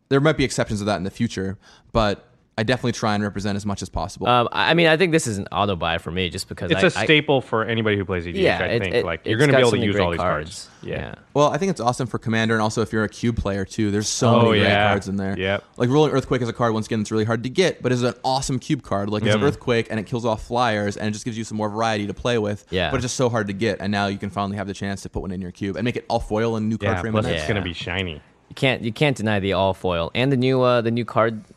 there 0.10 0.20
might 0.20 0.36
be 0.36 0.44
exceptions 0.44 0.82
of 0.82 0.88
that 0.88 0.98
in 0.98 1.04
the 1.04 1.10
future, 1.10 1.58
but 1.94 2.33
I 2.56 2.62
definitely 2.62 2.92
try 2.92 3.16
and 3.16 3.24
represent 3.24 3.56
as 3.56 3.66
much 3.66 3.82
as 3.82 3.90
possible. 3.90 4.28
Um, 4.28 4.48
I 4.52 4.70
I 4.70 4.74
mean, 4.76 4.86
I 4.88 4.96
think 4.96 5.12
this 5.12 5.26
is 5.26 5.40
an 5.40 5.48
auto 5.52 5.76
buy 5.76 5.98
for 5.98 6.12
me, 6.12 6.30
just 6.30 6.48
because 6.48 6.70
It's 6.70 6.84
a 6.84 6.88
a 6.88 6.90
staple 6.92 7.42
for 7.42 7.66
anybody 7.66 7.98
who 7.98 8.06
plays 8.06 8.26
EDH. 8.28 8.36
yeah, 8.36 8.60
I 8.64 8.80
think 8.80 8.94
it- 8.94 9.06
like 9.06 9.26
you're 9.26 9.38
going 9.40 9.50
to 9.50 9.56
be 9.56 9.60
able 9.62 9.72
to 9.72 9.78
use 9.80 9.96
great 9.96 10.04
all 10.04 10.12
these 10.12 10.20
cards. 10.20 10.70
Yeah. 10.84 11.16
Well, 11.34 11.50
I 11.50 11.58
think 11.58 11.72
it's 11.72 11.80
awesome 11.82 12.06
for 12.08 12.20
Commander 12.20 12.54
and 12.54 12.62
also 12.62 12.82
if 12.82 12.94
you're 12.94 13.04
a 13.06 13.10
cube 13.10 13.38
player 13.38 13.66
too. 13.66 13.90
There's 13.90 14.08
so 14.08 14.28
Oh, 14.30 14.38
many 14.38 14.50
great 14.60 14.62
yeah. 14.64 14.90
cards 14.90 15.08
in 15.08 15.16
there. 15.18 15.36
Yep. 15.38 15.64
Like 15.78 15.90
Rolling 15.90 16.12
Earthquake 16.12 16.42
is 16.44 16.50
a 16.50 16.54
card 16.54 16.74
once 16.74 16.86
again 16.86 17.00
that's 17.00 17.12
really 17.12 17.24
hard 17.26 17.42
to 17.44 17.50
get, 17.50 17.82
but 17.82 17.92
is 17.92 18.04
an 18.04 18.14
awesome 18.24 18.60
cube 18.60 18.84
card. 18.84 19.10
Like 19.10 19.24
Yep. 19.24 19.36
it's 19.36 19.44
Earthquake 19.44 19.88
and 19.90 20.00
it 20.00 20.06
kills 20.06 20.24
off 20.26 20.46
flyers 20.46 20.96
and 20.98 21.08
it 21.08 21.12
just 21.12 21.26
gives 21.26 21.38
you 21.38 21.44
some 21.44 21.58
more 21.58 21.70
variety 21.70 22.06
to 22.06 22.14
play 22.14 22.38
with. 22.38 22.66
Yeah. 22.70 22.92
But 22.92 22.98
it's 22.98 23.06
just 23.06 23.16
so 23.16 23.30
hard 23.30 23.48
to 23.48 23.54
get, 23.54 23.80
and 23.80 23.92
now 23.92 24.08
you 24.08 24.18
can 24.20 24.30
finally 24.30 24.58
have 24.58 24.68
the 24.68 24.74
chance 24.76 25.02
to 25.04 25.10
put 25.10 25.22
one 25.22 25.32
in 25.32 25.42
your 25.42 25.52
cube 25.52 25.76
and 25.76 25.86
make 25.86 25.96
it 25.96 26.06
all 26.08 26.20
foil 26.20 26.56
and 26.56 26.70
new 26.70 26.78
card 26.78 26.98
Yeah, 26.98 27.02
frame. 27.02 27.14
plus 27.14 27.26
and 27.26 27.34
it's 27.34 27.44
Yeah. 27.44 27.48
going 27.48 27.56
to 27.64 27.64
be 27.64 27.74
shiny. 27.74 28.22
You 28.50 28.56
can't 28.56 28.84
you 28.84 28.92
can't 28.92 29.18
deny 29.18 29.40
the 29.40 29.54
all 29.54 29.74
foil 29.74 30.12
and 30.14 30.32
the 30.32 30.38
new 30.38 30.62
uh, 30.62 30.82
the 30.82 30.92
new 30.92 31.06
card 31.06 31.42
s- 31.46 31.53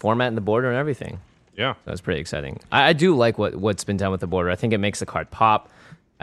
format 0.00 0.28
and 0.28 0.36
the 0.36 0.40
border 0.42 0.68
and 0.68 0.76
everything. 0.76 1.20
Yeah. 1.56 1.74
That's 1.84 2.00
pretty 2.00 2.20
exciting. 2.20 2.58
I, 2.72 2.88
I 2.88 2.92
do 2.92 3.14
like 3.14 3.38
what 3.38 3.54
what's 3.56 3.84
been 3.84 3.96
done 3.96 4.10
with 4.10 4.20
the 4.20 4.26
border. 4.26 4.50
I 4.50 4.56
think 4.56 4.72
it 4.72 4.78
makes 4.78 4.98
the 5.00 5.06
card 5.06 5.30
pop. 5.30 5.68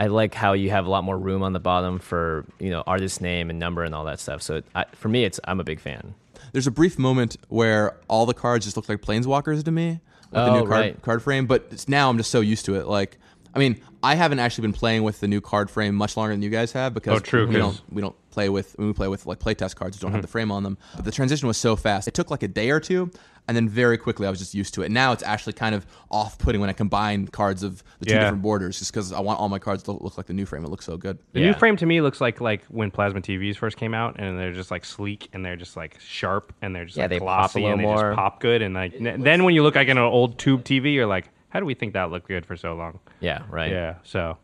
I 0.00 0.06
like 0.06 0.34
how 0.34 0.52
you 0.52 0.70
have 0.70 0.86
a 0.86 0.90
lot 0.90 1.02
more 1.02 1.18
room 1.18 1.42
on 1.42 1.52
the 1.52 1.60
bottom 1.60 1.98
for 1.98 2.44
you 2.60 2.70
know 2.70 2.82
artist 2.86 3.20
name 3.20 3.50
and 3.50 3.58
number 3.58 3.82
and 3.84 3.94
all 3.94 4.04
that 4.04 4.20
stuff. 4.20 4.42
So 4.42 4.56
it, 4.56 4.64
I, 4.74 4.84
for 4.92 5.08
me, 5.08 5.24
it's 5.24 5.40
I'm 5.44 5.60
a 5.60 5.64
big 5.64 5.80
fan. 5.80 6.14
There's 6.52 6.66
a 6.66 6.70
brief 6.70 6.98
moment 6.98 7.36
where 7.48 7.96
all 8.08 8.26
the 8.26 8.34
cards 8.34 8.64
just 8.64 8.76
look 8.76 8.88
like 8.88 9.00
planeswalkers 9.02 9.64
to 9.64 9.70
me 9.70 10.00
with 10.30 10.30
the 10.32 10.40
Oh, 10.50 10.54
new 10.60 10.66
card, 10.66 10.70
right. 10.70 11.02
card 11.02 11.22
frame, 11.22 11.46
but 11.46 11.66
it's, 11.70 11.88
now 11.88 12.08
I'm 12.10 12.16
just 12.16 12.30
so 12.30 12.40
used 12.40 12.64
to 12.66 12.76
it. 12.76 12.86
Like, 12.86 13.18
I 13.54 13.58
mean, 13.58 13.80
I 14.02 14.14
haven't 14.14 14.38
actually 14.38 14.62
been 14.62 14.72
playing 14.72 15.02
with 15.02 15.20
the 15.20 15.28
new 15.28 15.40
card 15.40 15.68
frame 15.70 15.94
much 15.94 16.16
longer 16.16 16.32
than 16.32 16.42
you 16.42 16.48
guys 16.50 16.72
have 16.72 16.94
because 16.94 17.16
Oh, 17.16 17.20
true, 17.20 17.46
we 17.46 17.54
'cause- 17.54 17.76
don't 17.78 17.92
we 17.94 18.00
don't 18.02 18.16
play 18.30 18.48
with 18.48 18.78
when 18.78 18.86
we 18.88 18.92
play 18.94 19.08
with 19.08 19.26
like 19.26 19.40
playtest 19.40 19.74
cards 19.76 19.96
which 19.96 20.00
don't 20.00 20.08
Mm-hmm. 20.10 20.14
have 20.16 20.22
the 20.22 20.28
frame 20.28 20.50
on 20.52 20.62
them. 20.62 20.78
But 20.96 21.04
the 21.04 21.10
transition 21.12 21.48
was 21.48 21.56
so 21.58 21.76
fast. 21.76 22.08
It 22.08 22.14
took 22.14 22.30
like 22.30 22.42
a 22.42 22.48
day 22.48 22.70
or 22.70 22.80
two, 22.80 23.10
and 23.48 23.56
then 23.56 23.68
very 23.68 23.98
quickly 23.98 24.26
I 24.26 24.30
was 24.30 24.38
just 24.38 24.54
used 24.54 24.74
to 24.74 24.82
it. 24.82 24.90
Now 24.90 25.10
it's 25.12 25.22
actually 25.24 25.54
kind 25.54 25.74
of 25.74 25.86
off-putting 26.10 26.60
when 26.60 26.70
I 26.70 26.74
combine 26.74 27.26
cards 27.26 27.62
of 27.62 27.82
the 27.98 28.06
two 28.06 28.14
Yeah. 28.14 28.20
different 28.20 28.42
borders, 28.42 28.78
just 28.78 28.92
because 28.92 29.12
I 29.12 29.20
want 29.20 29.40
all 29.40 29.48
my 29.48 29.58
cards 29.58 29.82
to 29.84 29.92
look 29.92 30.16
like 30.16 30.26
the 30.26 30.32
new 30.34 30.46
frame. 30.46 30.64
It 30.64 30.68
looks 30.70 30.84
so 30.84 30.96
good. 30.96 31.18
The 31.32 31.40
Yeah. 31.40 31.46
new 31.46 31.54
frame 31.54 31.76
to 31.78 31.86
me 31.86 32.00
looks 32.00 32.20
like 32.20 32.40
like 32.40 32.62
when 32.66 32.90
plasma 32.90 33.20
TVs 33.20 33.56
first 33.56 33.76
came 33.76 33.94
out, 33.94 34.16
and 34.18 34.38
they're 34.38 34.52
just 34.52 34.70
like 34.70 34.84
sleek 34.84 35.28
and 35.32 35.44
they're 35.44 35.56
just 35.56 35.76
like 35.76 35.96
sharp 36.00 36.52
and 36.62 36.74
they're 36.76 36.84
just 36.84 36.96
Yeah, 36.96 37.04
like 37.04 37.10
they 37.10 37.18
pop 37.18 37.24
a 37.24 37.26
glossy 37.40 37.60
little 37.60 37.72
and 37.72 37.80
they 37.80 37.84
more. 37.86 38.10
just 38.10 38.16
pop 38.16 38.40
good. 38.40 38.62
And 38.62 38.74
like 38.74 38.94
n- 38.94 39.22
then 39.22 39.44
when 39.44 39.54
you 39.54 39.62
look 39.62 39.74
like 39.74 39.88
in 39.88 39.98
an 39.98 40.04
old 40.04 40.38
tube 40.38 40.62
TV, 40.64 40.92
you're 40.94 41.06
like, 41.06 41.30
how 41.48 41.60
do 41.60 41.66
we 41.66 41.74
think 41.74 41.94
that 41.94 42.10
looked 42.10 42.28
good 42.28 42.44
for 42.44 42.56
so 42.56 42.74
long? 42.74 42.98
Yeah, 43.20 43.42
right. 43.50 43.70
Yeah. 43.70 43.94
So 44.02 44.36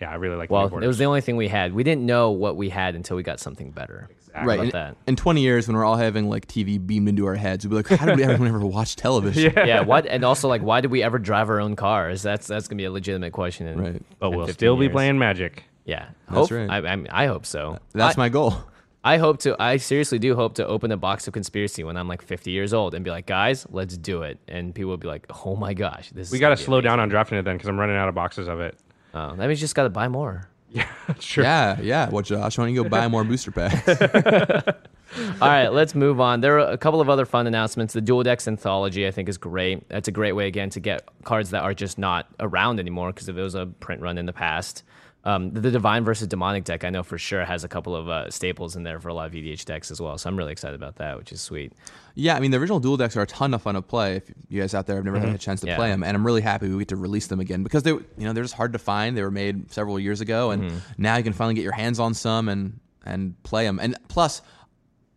yeah, 0.00 0.10
I 0.10 0.14
really 0.14 0.36
like. 0.36 0.48
the 0.48 0.54
Well, 0.54 0.78
it 0.78 0.86
was 0.86 0.98
the 0.98 1.04
only 1.04 1.20
thing 1.20 1.36
we 1.36 1.48
had. 1.48 1.72
We 1.74 1.82
didn't 1.84 2.06
know 2.06 2.30
what 2.30 2.56
we 2.56 2.68
had 2.68 2.94
until 2.94 3.16
we 3.16 3.22
got 3.22 3.40
something 3.40 3.70
better. 3.70 4.08
Right. 4.34 4.54
About 4.54 4.64
In, 4.64 4.70
that. 4.70 4.96
in 5.08 5.16
20 5.16 5.40
years, 5.40 5.66
when 5.66 5.76
we're 5.76 5.84
all 5.84 5.96
having 5.96 6.28
like 6.28 6.46
TV 6.46 6.84
beamed 6.84 7.08
into 7.08 7.26
our 7.26 7.34
heads, 7.34 7.66
we'll 7.66 7.82
be 7.82 7.88
like, 7.90 7.98
how 8.00 8.06
did 8.06 8.16
we 8.16 8.22
everyone 8.22 8.46
ever 8.48 8.64
watch 8.64 8.94
television? 8.96 9.52
yeah. 9.56 9.80
What? 9.80 10.06
And 10.06 10.24
also, 10.24 10.48
like, 10.48 10.62
why 10.62 10.80
did 10.80 10.90
we 10.92 11.02
ever 11.02 11.18
drive 11.18 11.50
our 11.50 11.60
own 11.60 11.74
cars? 11.76 12.22
That's 12.22 12.46
that's 12.46 12.68
gonna 12.68 12.78
be 12.78 12.84
a 12.84 12.92
legitimate 12.92 13.32
question. 13.32 13.66
In, 13.66 13.80
Right. 13.80 14.02
but 14.18 14.28
in 14.30 14.36
we'll 14.36 14.46
15 14.46 14.54
still 14.58 14.76
be 14.76 14.88
playing 14.88 15.18
Magic. 15.18 15.64
Yeah, 15.84 16.10
That's 16.30 16.50
right. 16.52 16.70
I, 16.70 16.78
I, 16.94 17.24
I 17.24 17.26
hope 17.26 17.44
so. 17.44 17.78
That's 17.92 18.16
I, 18.16 18.20
my 18.20 18.28
goal. 18.28 18.54
I 19.02 19.16
hope 19.16 19.38
to. 19.40 19.56
I 19.60 19.78
seriously 19.78 20.18
do 20.18 20.36
hope 20.36 20.54
to 20.56 20.66
open 20.66 20.92
a 20.92 20.96
box 20.96 21.26
of 21.26 21.32
conspiracy 21.32 21.82
when 21.82 21.96
I'm 21.96 22.06
like 22.06 22.22
50 22.22 22.50
years 22.50 22.72
old 22.74 22.94
and 22.94 23.02
be 23.04 23.10
like, 23.10 23.26
guys, 23.26 23.66
let's 23.70 23.96
do 23.96 24.22
it. 24.22 24.38
And 24.46 24.74
people 24.74 24.90
will 24.90 24.98
be 24.98 25.08
like, 25.08 25.26
oh 25.44 25.56
my 25.56 25.72
gosh, 25.74 26.10
this. 26.10 26.30
We 26.30 26.38
got 26.38 26.50
to 26.50 26.54
gonna 26.54 26.60
be 26.60 26.64
slow 26.66 26.80
down 26.82 27.00
on 27.00 27.08
drafting 27.08 27.38
it 27.38 27.42
then 27.44 27.56
because 27.56 27.68
I'm 27.68 27.80
running 27.80 27.96
out 27.96 28.08
of 28.08 28.14
boxes 28.14 28.46
of 28.46 28.60
it. 28.60 28.78
Oh, 29.14 29.34
that 29.34 29.48
means 29.48 29.60
you 29.60 29.64
just 29.64 29.74
got 29.74 29.84
to 29.84 29.90
buy 29.90 30.08
more. 30.08 30.48
Yeah, 30.72 30.86
true. 31.18 31.42
Yeah, 31.42 31.80
yeah. 31.80 32.08
Well, 32.10 32.22
Josh, 32.22 32.56
why 32.56 32.62
don't 32.64 32.72
you 32.72 32.84
go 32.84 32.88
buy 32.88 33.08
more 33.08 33.24
booster 33.24 33.50
packs? 33.50 33.88
All 35.42 35.48
right, 35.48 35.66
let's 35.66 35.96
move 35.96 36.20
on. 36.20 36.42
There 36.42 36.60
are 36.60 36.70
a 36.70 36.78
couple 36.78 37.00
of 37.00 37.08
other 37.10 37.26
fun 37.26 37.48
announcements. 37.48 37.92
The 37.92 38.00
Dual 38.00 38.22
Decks 38.22 38.46
Anthology, 38.46 39.04
I 39.04 39.10
think, 39.10 39.28
is 39.28 39.36
great. 39.36 39.88
That's 39.88 40.06
a 40.06 40.12
great 40.12 40.30
way, 40.32 40.46
again, 40.46 40.70
to 40.70 40.78
get 40.78 41.08
cards 41.24 41.50
that 41.50 41.64
are 41.64 41.74
just 41.74 41.98
not 41.98 42.28
around 42.38 42.78
anymore 42.78 43.12
because 43.12 43.28
it 43.28 43.34
was 43.34 43.56
a 43.56 43.66
print 43.66 44.00
run 44.00 44.16
in 44.16 44.26
the 44.26 44.32
past. 44.32 44.84
Um, 45.22 45.52
the, 45.52 45.60
the 45.60 45.70
Divine 45.70 46.02
versus 46.04 46.28
Demonic 46.28 46.64
deck, 46.64 46.82
I 46.82 46.88
know 46.88 47.02
for 47.02 47.18
sure, 47.18 47.44
has 47.44 47.62
a 47.62 47.68
couple 47.68 47.94
of 47.94 48.08
uh, 48.08 48.30
staples 48.30 48.74
in 48.74 48.84
there 48.84 48.98
for 49.00 49.08
a 49.10 49.14
lot 49.14 49.26
of 49.26 49.32
EDH 49.34 49.66
decks 49.66 49.90
as 49.90 50.00
well. 50.00 50.16
So 50.16 50.30
I'm 50.30 50.36
really 50.36 50.52
excited 50.52 50.74
about 50.74 50.96
that, 50.96 51.18
which 51.18 51.30
is 51.30 51.42
sweet. 51.42 51.74
yeah, 52.14 52.34
I 52.36 52.40
mean, 52.40 52.50
the 52.50 52.56
original 52.56 52.80
dual 52.80 52.96
decks 52.96 53.16
are 53.18 53.22
a 53.22 53.26
ton 53.26 53.52
of 53.52 53.60
fun 53.60 53.74
to 53.74 53.82
play. 53.82 54.16
If 54.16 54.30
you 54.48 54.60
guys 54.62 54.72
out 54.74 54.86
there 54.86 54.96
have 54.96 55.04
never 55.04 55.18
had 55.20 55.28
a 55.28 55.36
chance 55.38 55.60
to 55.60 55.66
Yeah. 55.66 55.76
play 55.76 55.88
them, 55.90 56.02
and 56.02 56.16
I'm 56.16 56.24
really 56.24 56.40
happy 56.40 56.68
we 56.70 56.78
get 56.78 56.88
to 56.88 56.96
release 56.96 57.26
them 57.26 57.38
again 57.38 57.62
because 57.62 57.82
they, 57.82 57.90
you 57.90 58.04
know, 58.18 58.32
they're 58.32 58.44
just 58.44 58.54
hard 58.54 58.72
to 58.72 58.78
find. 58.78 59.14
They 59.14 59.22
were 59.22 59.30
made 59.30 59.70
several 59.70 60.00
years 60.00 60.22
ago, 60.22 60.52
and 60.52 60.80
now 60.96 61.16
you 61.18 61.22
can 61.22 61.34
finally 61.34 61.54
get 61.54 61.64
your 61.64 61.72
hands 61.74 62.00
on 62.00 62.14
some 62.14 62.48
and 62.48 62.80
and 63.04 63.40
play 63.42 63.64
them. 63.64 63.78
And 63.78 63.96
plus, 64.08 64.40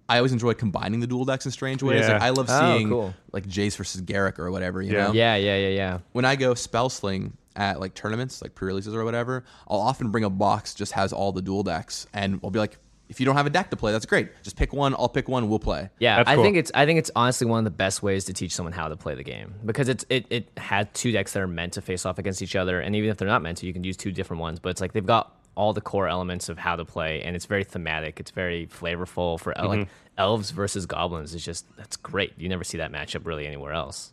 I 0.10 0.18
always 0.18 0.34
enjoy 0.34 0.54
combining 0.54 1.00
the 1.00 1.08
dual 1.08 1.24
decks 1.24 1.46
in 1.46 1.52
strange 1.54 1.82
ways. 1.82 2.02
Yeah. 2.06 2.14
Like 2.14 2.22
I 2.24 2.30
love 2.32 2.48
Oh, 2.50 2.60
seeing 2.78 2.90
cool. 2.90 3.14
like 3.32 3.46
Jace 3.48 3.78
versus 3.78 4.02
Garruk 4.02 4.38
or 4.38 4.52
whatever. 4.52 4.82
You 4.82 4.92
Yeah. 4.94 5.08
know, 5.08 5.14
Yeah, 5.14 5.36
yeah, 5.36 5.56
yeah, 5.58 5.68
yeah. 5.70 5.98
when 6.12 6.26
I 6.26 6.36
go 6.36 6.54
spell 6.56 6.90
sling 6.90 7.38
at 7.56 7.80
like 7.80 7.94
tournaments, 7.94 8.42
like 8.42 8.56
pre-releases 8.56 8.94
or 8.96 9.04
whatever, 9.06 9.44
I'll 9.68 9.80
often 9.80 10.10
bring 10.12 10.24
a 10.24 10.30
box 10.30 10.74
just 10.74 10.92
has 10.94 11.14
all 11.14 11.32
the 11.32 11.42
dual 11.42 11.64
decks, 11.64 12.08
and 12.14 12.40
I'll 12.44 12.50
be 12.52 12.60
like, 12.60 12.78
if 13.10 13.20
you 13.20 13.26
don't 13.26 13.36
have 13.36 13.46
a 13.46 13.50
deck 13.52 13.70
to 13.70 13.76
play, 13.76 13.92
that's 13.92 14.06
great. 14.08 14.30
Just 14.44 14.56
pick 14.56 14.74
one. 14.74 14.96
I'll 14.96 15.10
pick 15.10 15.28
one. 15.28 15.48
We'll 15.50 15.60
play. 15.60 15.90
Yeah, 16.00 16.16
That's 16.18 16.30
I 16.30 16.36
cool. 16.36 16.44
think 16.46 16.58
it's 16.58 16.72
I 16.74 16.86
think 16.86 16.98
it's 16.98 17.12
honestly 17.16 17.46
one 17.46 17.60
of 17.60 17.66
the 17.66 17.70
best 17.70 18.02
ways 18.02 18.26
to 18.26 18.34
teach 18.34 18.56
someone 18.56 18.72
how 18.74 18.88
to 18.88 18.96
play 18.96 19.14
the 19.14 19.24
game 19.24 19.54
because 19.66 19.88
it's 19.90 20.06
it 20.10 20.26
it 20.30 20.50
had 20.58 20.92
two 20.96 21.12
decks 21.12 21.34
that 21.34 21.42
are 21.42 21.48
meant 21.48 21.74
to 21.74 21.82
face 21.82 22.06
off 22.06 22.18
against 22.18 22.42
each 22.42 22.56
other, 22.56 22.80
and 22.80 22.96
even 22.96 23.10
if 23.12 23.18
they're 23.18 23.28
not 23.28 23.42
meant 23.44 23.58
to, 23.60 23.68
you 23.68 23.74
can 23.74 23.84
use 23.84 23.98
two 23.98 24.12
different 24.12 24.42
ones. 24.42 24.58
But 24.60 24.70
it's 24.70 24.82
like 24.82 24.94
they've 24.94 25.06
got 25.06 25.36
all 25.56 25.74
the 25.74 25.82
core 25.82 26.08
elements 26.08 26.50
of 26.50 26.58
how 26.58 26.76
to 26.78 26.86
play, 26.86 27.22
and 27.22 27.36
it's 27.36 27.46
very 27.46 27.64
thematic. 27.66 28.20
It's 28.20 28.32
very 28.32 28.66
flavorful 28.68 29.40
for 29.40 29.54
Mm-hmm. 29.54 29.68
like 29.68 29.88
elves 30.18 30.50
versus 30.52 30.86
goblins. 30.88 31.36
It's 31.36 31.44
just 31.44 31.66
that's 31.78 31.98
great. 31.98 32.34
You 32.38 32.48
never 32.50 32.64
see 32.64 32.78
that 32.80 32.92
matchup 32.92 33.26
really 33.28 33.46
anywhere 33.46 33.74
else. 33.74 34.13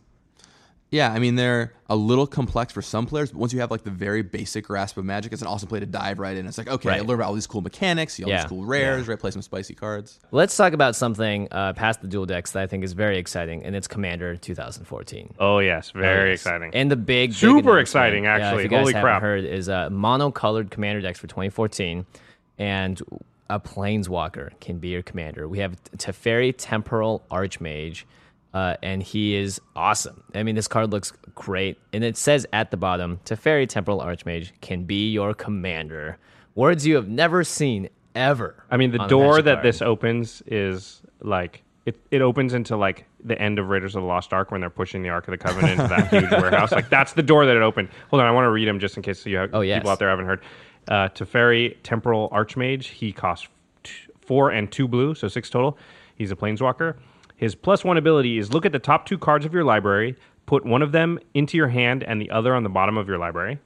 Yeah, 0.93 1.13
I 1.13 1.21
mean 1.21 1.37
they're 1.37 1.73
a 1.89 1.95
little 1.95 2.27
complex 2.27 2.73
for 2.73 2.83
some 2.83 3.07
players, 3.07 3.31
but 3.31 3.39
once 3.39 3.53
you 3.53 3.61
have 3.61 3.71
like 3.71 3.85
the 3.85 3.91
very 3.93 4.23
basic 4.23 4.67
grasp 4.67 4.97
of 4.97 5.05
Magic, 5.05 5.33
it's 5.33 5.41
an 5.41 5.47
awesome 5.47 5.69
play 5.69 5.79
to 5.79 5.87
dive 5.87 6.19
right 6.19 6.37
in. 6.37 6.47
It's 6.49 6.59
like 6.59 6.69
okay, 6.69 6.89
I 6.89 6.93
Right. 6.99 7.07
learn 7.07 7.15
about 7.21 7.29
all 7.29 7.35
these 7.35 7.47
cool 7.47 7.61
mechanics, 7.61 8.15
see 8.15 8.25
all 8.25 8.31
Yeah. 8.31 8.39
these 8.43 8.49
cool 8.49 8.65
rares, 8.65 9.07
right? 9.07 9.19
Play 9.19 9.31
some 9.31 9.43
spicy 9.43 9.75
cards. 9.75 10.19
Let's 10.33 10.57
talk 10.57 10.73
about 10.73 10.97
something 10.97 11.47
uh, 11.53 11.75
past 11.75 12.03
the 12.03 12.09
dual 12.09 12.27
decks 12.27 12.51
that 12.53 12.63
I 12.65 12.67
think 12.67 12.83
is 12.83 12.93
very 12.93 13.19
exciting, 13.19 13.63
and 13.65 13.77
it's 13.77 13.87
Commander 13.87 14.35
2014. 14.37 15.35
Oh 15.39 15.61
yes, 15.61 15.91
very 15.93 16.31
Yes. 16.31 16.41
exciting. 16.41 16.71
And 16.75 16.91
the 16.91 16.97
big, 16.97 17.31
big 17.31 17.35
Super 17.35 17.51
announcement, 17.59 17.81
exciting, 17.81 18.25
yeah, 18.25 18.35
actually. 18.37 18.65
if 18.65 18.71
you 18.73 18.77
guys 18.77 18.81
Holy 18.81 18.93
haven't 18.95 19.05
crap. 19.11 19.23
heard, 19.23 19.45
is 19.45 19.69
uh, 19.69 19.91
mono-colored 19.91 20.73
commander 20.73 21.01
decks 21.01 21.21
for 21.21 21.29
2014, 21.29 22.05
and 22.59 23.01
a 23.49 23.61
planeswalker 23.61 24.51
can 24.61 24.79
be 24.79 24.89
your 24.89 25.03
commander. 25.03 25.49
We 25.49 25.59
have 25.61 25.77
Teferi 25.97 26.55
Temporal 26.57 27.23
Archmage, 27.31 28.05
uh, 28.55 28.77
and 28.83 29.03
he 29.03 29.35
is 29.37 29.61
awesome. 29.77 30.23
I 30.35 30.43
mean, 30.43 30.55
this 30.55 30.69
card 30.69 30.91
looks 30.93 31.13
great, 31.35 31.79
and 31.93 32.03
it 32.05 32.17
says 32.17 32.47
at 32.53 32.71
the 32.71 32.77
bottom, 32.77 33.21
Teferi 33.25 33.69
Temporal 33.69 34.01
Archmage 34.01 34.51
can 34.61 34.85
be 34.85 35.11
your 35.11 35.35
commander. 35.35 36.19
Words 36.55 36.87
you 36.87 36.97
have 36.97 37.09
never 37.09 37.45
seen 37.45 37.89
ever. 38.15 38.65
I 38.71 38.77
mean, 38.77 38.91
the 38.91 39.07
door 39.07 39.41
that 39.41 39.55
card. 39.57 39.65
this 39.65 39.81
opens 39.83 40.43
is 40.47 41.01
like 41.21 41.63
it, 41.87 41.97
it 42.11 42.21
opens 42.23 42.53
into 42.55 42.77
like 42.77 43.07
the 43.25 43.41
end 43.41 43.59
of 43.59 43.69
Raiders 43.69 43.95
of 43.95 44.03
the 44.03 44.09
Lost 44.09 44.33
Ark 44.33 44.51
when 44.51 44.61
they're 44.61 44.69
pushing 44.71 45.03
the 45.03 45.09
Ark 45.11 45.29
of 45.29 45.33
the 45.33 45.39
Covenant 45.39 45.73
into 45.81 45.89
that 45.89 46.09
huge 46.11 46.31
warehouse. 46.31 46.73
Like 46.73 46.89
that's 46.91 47.13
the 47.13 47.23
door 47.23 47.47
that 47.47 47.57
it 47.57 47.63
opened. 47.63 47.89
Hold 48.11 48.21
on, 48.21 48.27
I 48.27 48.33
want 48.33 48.47
to 48.47 48.51
read 48.51 48.67
them 48.69 48.81
just 48.81 48.97
in 48.97 49.03
case 49.03 49.25
you 49.27 49.37
have 49.37 49.51
Oh, 49.55 49.61
yes. 49.61 49.79
people 49.79 49.91
out 49.91 49.99
there 49.99 50.09
haven't 50.11 50.27
heard. 50.27 50.41
Uh, 50.89 51.09
Teferi 51.09 51.77
Temporal 51.83 52.29
Archmage. 52.31 52.85
He 52.85 53.13
costs 53.13 53.49
t- 53.85 53.93
four 54.21 54.51
and 54.51 54.71
two 54.73 54.89
blue, 54.89 55.15
so 55.15 55.29
six 55.29 55.49
total. 55.49 55.79
He's 56.17 56.31
a 56.33 56.37
planeswalker. 56.37 56.97
His 57.41 57.55
plus 57.55 57.83
one 57.83 57.97
ability 57.97 58.37
is 58.37 58.53
look 58.53 58.67
at 58.67 58.73
the 58.73 58.79
top 58.79 59.07
two 59.07 59.17
cards 59.17 59.47
of 59.47 59.55
your 59.55 59.65
library, 59.65 60.15
put 60.45 60.67
one 60.67 60.83
of 60.83 60.93
them 60.93 61.19
into 61.33 61.57
your 61.57 61.69
hand 61.69 62.03
and 62.03 62.21
the 62.21 62.31
other 62.31 62.55
on 62.55 62.65
the 62.65 62.69
bottom 62.69 62.99
of 62.99 63.09
your 63.09 63.17
library. 63.17 63.59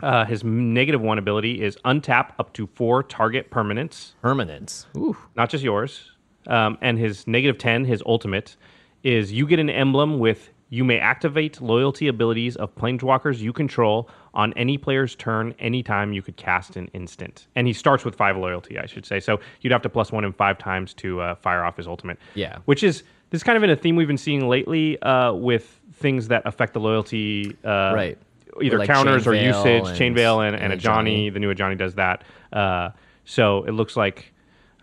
Uh, 0.00 0.26
his 0.26 0.44
negative 0.44 1.00
one 1.00 1.16
ability 1.16 1.62
is 1.62 1.78
untap 1.86 2.32
up 2.38 2.52
to 2.52 2.66
four 2.74 3.02
target 3.02 3.50
permanents 3.50 4.12
Permanents. 4.22 4.84
Ooh. 4.94 5.16
not 5.36 5.48
just 5.48 5.64
yours. 5.64 6.10
Um, 6.46 6.76
and 6.82 6.98
his 6.98 7.26
negative 7.26 7.56
10, 7.56 7.86
his 7.86 8.02
ultimate, 8.04 8.56
is 9.02 9.32
you 9.32 9.46
get 9.46 9.58
an 9.58 9.70
emblem 9.70 10.18
with 10.18 10.50
You 10.72 10.84
may 10.84 10.98
activate 10.98 11.60
loyalty 11.60 12.08
abilities 12.08 12.56
of 12.56 12.74
planeswalkers 12.76 13.40
you 13.40 13.52
control 13.52 14.08
on 14.32 14.54
any 14.54 14.78
player's 14.78 15.14
turn 15.14 15.54
anytime 15.58 16.14
you 16.14 16.22
could 16.22 16.38
cast 16.38 16.76
an 16.76 16.88
instant. 16.94 17.46
And 17.54 17.66
he 17.66 17.74
starts 17.74 18.06
with 18.06 18.14
five 18.14 18.38
loyalty, 18.38 18.78
I 18.78 18.86
should 18.86 19.04
say. 19.04 19.20
So 19.20 19.38
you'd 19.60 19.70
have 19.70 19.82
to 19.82 19.90
plus 19.90 20.10
one 20.12 20.24
him 20.24 20.32
five 20.32 20.56
times 20.56 20.94
to 20.94 21.20
uh, 21.20 21.34
fire 21.34 21.62
off 21.62 21.76
his 21.76 21.86
ultimate. 21.86 22.18
Yeah. 22.34 22.56
Which 22.64 22.82
is 22.82 23.02
this 23.28 23.40
is 23.40 23.42
kind 23.44 23.58
of 23.58 23.62
in 23.62 23.68
a 23.68 23.76
theme 23.76 23.96
we've 23.96 24.06
been 24.08 24.16
seeing 24.16 24.48
lately 24.48 25.00
uh, 25.02 25.34
with 25.34 25.78
things 25.92 26.28
that 26.28 26.40
affect 26.46 26.72
the 26.72 26.80
loyalty. 26.80 27.54
Uh, 27.62 27.92
Right. 27.94 28.18
Either 28.62 28.78
like 28.78 28.88
counters 28.88 29.26
or 29.26 29.34
usage. 29.34 29.88
and- 29.88 29.96
Chain 29.98 30.14
Veil 30.14 30.40
and, 30.40 30.54
and, 30.54 30.64
and 30.64 30.72
a. 30.72 30.76
Johnny. 30.78 31.28
The 31.28 31.38
new 31.38 31.52
Johnny 31.54 31.74
does 31.74 31.96
that. 31.96 32.24
Uh, 32.50 32.90
so 33.26 33.64
it 33.64 33.72
looks 33.72 33.94
like. 33.94 34.32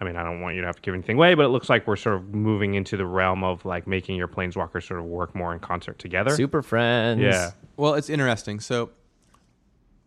I 0.01 0.05
mean, 0.05 0.15
I 0.15 0.23
don't 0.23 0.39
want 0.39 0.55
you 0.55 0.61
to 0.61 0.67
have 0.67 0.77
to 0.77 0.81
give 0.81 0.93
anything 0.93 1.17
away, 1.17 1.33
but 1.33 1.45
it 1.45 1.49
looks 1.49 1.69
like 1.69 1.85
we're 1.85 1.97
sort 1.97 2.15
of 2.15 2.33
moving 2.33 2.75
into 2.75 2.95
the 2.95 3.05
realm 3.05 3.43
of 3.43 3.65
like 3.65 3.85
making 3.85 4.15
your 4.15 4.29
planeswalkers 4.29 4.87
sort 4.87 4.99
of 4.99 5.05
work 5.05 5.35
more 5.35 5.53
in 5.53 5.59
concert 5.59 5.99
together. 5.99 6.31
Super 6.31 6.61
friends. 6.61 7.21
Yeah. 7.21 7.51
Well, 7.75 7.95
it's 7.95 8.09
interesting. 8.09 8.61
So, 8.61 8.91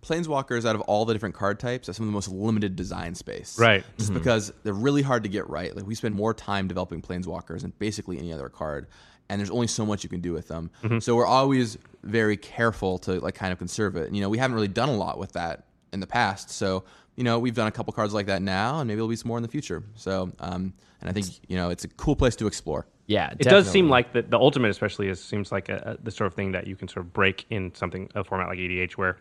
planeswalkers, 0.03 0.65
out 0.65 0.75
of 0.75 0.81
all 0.83 1.05
the 1.05 1.13
different 1.13 1.35
card 1.35 1.61
types, 1.61 1.89
have 1.89 1.97
some 1.97 2.05
of 2.05 2.09
the 2.09 2.15
most 2.15 2.29
limited 2.29 2.75
design 2.75 3.15
space. 3.15 3.59
Right. 3.59 3.85
Just 3.99 4.11
mm-hmm. 4.11 4.19
because 4.19 4.51
they're 4.63 4.73
really 4.73 5.03
hard 5.03 5.25
to 5.25 5.29
get 5.29 5.49
right. 5.51 5.77
Like 5.77 5.87
we 5.87 5.95
spend 5.95 6.15
more 6.15 6.33
time 6.33 6.69
developing 6.69 7.03
planeswalkers 7.03 7.61
than 7.61 7.75
basically 7.79 8.19
any 8.19 8.33
other 8.33 8.49
card, 8.49 8.89
and 9.29 9.39
there's 9.39 9.51
only 9.51 9.67
so 9.67 9.85
much 9.85 10.05
you 10.05 10.09
can 10.09 10.21
do 10.21 10.33
with 10.33 10.49
them. 10.49 10.71
Mm-hmm. 10.83 11.01
So 11.01 11.17
we're 11.17 11.27
always 11.27 11.77
very 12.03 12.39
careful 12.39 12.99
to 13.01 13.21
like 13.21 13.35
kind 13.35 13.53
of 13.53 13.59
conserve 13.59 13.97
it. 13.97 14.07
And, 14.07 14.17
you 14.17 14.23
know, 14.23 14.31
we 14.31 14.39
haven't 14.39 14.55
really 14.55 14.69
done 14.69 14.89
a 14.89 14.97
lot 14.97 15.19
with 15.19 15.33
that 15.33 15.67
in 15.93 16.01
the 16.01 16.07
past. 16.07 16.49
So. 16.49 16.85
You 17.17 17.25
know, 17.25 17.39
we've 17.39 17.55
done 17.55 17.69
a 17.69 17.71
couple 17.73 17.93
cards 17.93 18.15
like 18.15 18.27
that 18.27 18.41
now, 18.43 18.81
and 18.81 18.89
maybe 18.89 18.97
there'll 18.97 19.09
be 19.09 19.17
some 19.17 19.29
more 19.29 19.37
in 19.37 19.43
the 19.43 19.49
future. 19.49 19.83
So, 19.97 20.33
um, 20.41 20.73
and 21.01 21.11
I 21.11 21.13
think 21.13 21.27
you 21.49 21.57
know 21.57 21.69
it's 21.71 21.85
a 21.85 21.89
cool 21.89 22.17
place 22.17 22.37
to 22.37 22.47
explore. 22.47 22.87
Yeah. 23.07 23.35
It 23.39 23.45
does 23.45 23.69
seem 23.71 23.91
like 23.91 24.13
the, 24.13 24.23
the 24.23 24.39
ultimate, 24.39 24.71
especially, 24.71 25.09
is 25.09 25.23
seems 25.23 25.53
like 25.53 25.69
a, 25.69 25.97
a, 25.99 26.05
the 26.05 26.11
sort 26.11 26.27
of 26.29 26.35
thing 26.35 26.53
that 26.53 26.67
you 26.67 26.77
can 26.77 26.89
sort 26.89 27.05
of 27.05 27.13
break 27.13 27.45
in 27.51 27.75
something 27.75 28.09
a 28.15 28.25
format 28.25 28.49
like 28.49 28.59
EDH, 28.59 28.93
where 28.93 29.19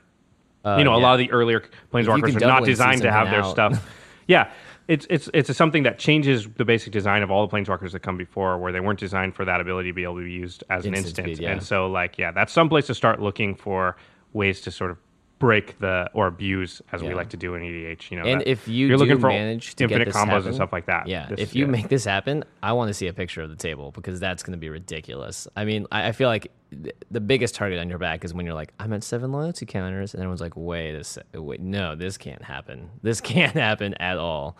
you 0.63 0.83
know 0.83 0.93
a 0.93 0.97
Uh, 0.97 0.99
lot 0.99 1.13
of 1.13 1.19
the 1.19 1.31
earlier 1.31 1.61
planeswalkers 1.91 2.27
can 2.27 2.37
are 2.37 2.39
not 2.39 2.39
double 2.39 2.57
and 2.57 2.65
see 2.67 2.71
designed 2.71 3.01
to 3.01 3.11
have 3.11 3.29
their 3.29 3.43
stuff. 3.43 3.85
yeah, 4.27 4.51
it's 4.87 5.05
it's 5.09 5.29
it's 5.33 5.49
a 5.49 5.53
something 5.53 5.83
that 5.83 5.99
changes 5.99 6.47
the 6.55 6.63
basic 6.63 6.93
design 6.93 7.23
of 7.23 7.31
all 7.31 7.45
the 7.45 7.53
planeswalkers 7.53 7.91
that 7.91 8.01
come 8.01 8.15
before, 8.15 8.57
where 8.57 8.71
they 8.71 8.79
weren't 8.79 8.99
designed 8.99 9.35
for 9.35 9.43
that 9.43 9.59
ability 9.59 9.89
to 9.89 9.93
be 9.93 10.03
able 10.03 10.17
to 10.19 10.23
be 10.23 10.31
used 10.31 10.63
as 10.69 10.85
an 10.85 10.93
Instant 10.93 11.27
instant. 11.27 11.37
speed, 11.37 11.43
yeah. 11.43 11.51
And 11.51 11.63
so, 11.63 11.87
like, 11.87 12.17
yeah, 12.17 12.31
that's 12.31 12.53
some 12.53 12.69
place 12.69 12.87
to 12.87 12.95
start 12.95 13.19
looking 13.21 13.55
for 13.55 13.97
ways 14.31 14.61
to 14.61 14.71
sort 14.71 14.91
of 14.91 14.97
break 15.41 15.77
the 15.79 16.09
or 16.13 16.27
abuse 16.27 16.81
as 16.93 17.03
we 17.03 17.13
like 17.13 17.29
to 17.31 17.37
do 17.37 17.55
in 17.55 17.61
EDH. 17.63 18.09
You 18.11 18.17
know, 18.19 18.23
And 18.25 18.41
if 18.45 18.67
you 18.67 18.87
you're 18.87 18.97
looking 18.97 19.19
for 19.19 19.27
manage 19.27 19.75
to 19.75 19.83
infinite 19.83 20.05
get 20.05 20.13
this 20.13 20.15
combos 20.15 20.27
happen, 20.27 20.47
and 20.47 20.55
stuff 20.55 20.71
like 20.71 20.85
that, 20.85 21.07
Yeah, 21.07 21.27
this- 21.27 21.39
if 21.41 21.55
you 21.55 21.65
yeah. 21.65 21.71
make 21.71 21.89
this 21.89 22.05
happen, 22.05 22.43
I 22.63 22.71
want 22.73 22.87
to 22.89 22.93
see 22.93 23.07
a 23.07 23.13
picture 23.13 23.41
of 23.41 23.49
the 23.49 23.55
table 23.57 23.91
because 23.91 24.19
that's 24.19 24.43
going 24.43 24.53
to 24.53 24.57
be 24.59 24.69
ridiculous. 24.69 25.47
I 25.57 25.65
mean, 25.65 25.87
I, 25.91 26.07
I 26.07 26.11
feel 26.13 26.29
like 26.29 26.51
th- 26.71 26.95
the 27.09 27.19
biggest 27.19 27.55
target 27.55 27.79
on 27.79 27.89
your 27.89 27.97
back 27.97 28.23
is 28.23 28.33
when 28.33 28.45
you're 28.45 28.55
like, 28.55 28.71
I'm 28.79 28.93
at 28.93 29.03
seven 29.03 29.31
loyalty 29.33 29.65
counters, 29.65 30.13
and 30.13 30.21
everyone's 30.21 30.41
like, 30.41 30.55
wait 30.55 30.95
a 30.95 31.03
se- 31.03 31.23
wait, 31.33 31.59
no, 31.59 31.95
this 31.95 32.17
can't 32.17 32.43
happen. 32.43 32.89
This 33.01 33.19
can't 33.33 33.53
happen 33.55 33.93
at 33.95 34.17
all. 34.17 34.55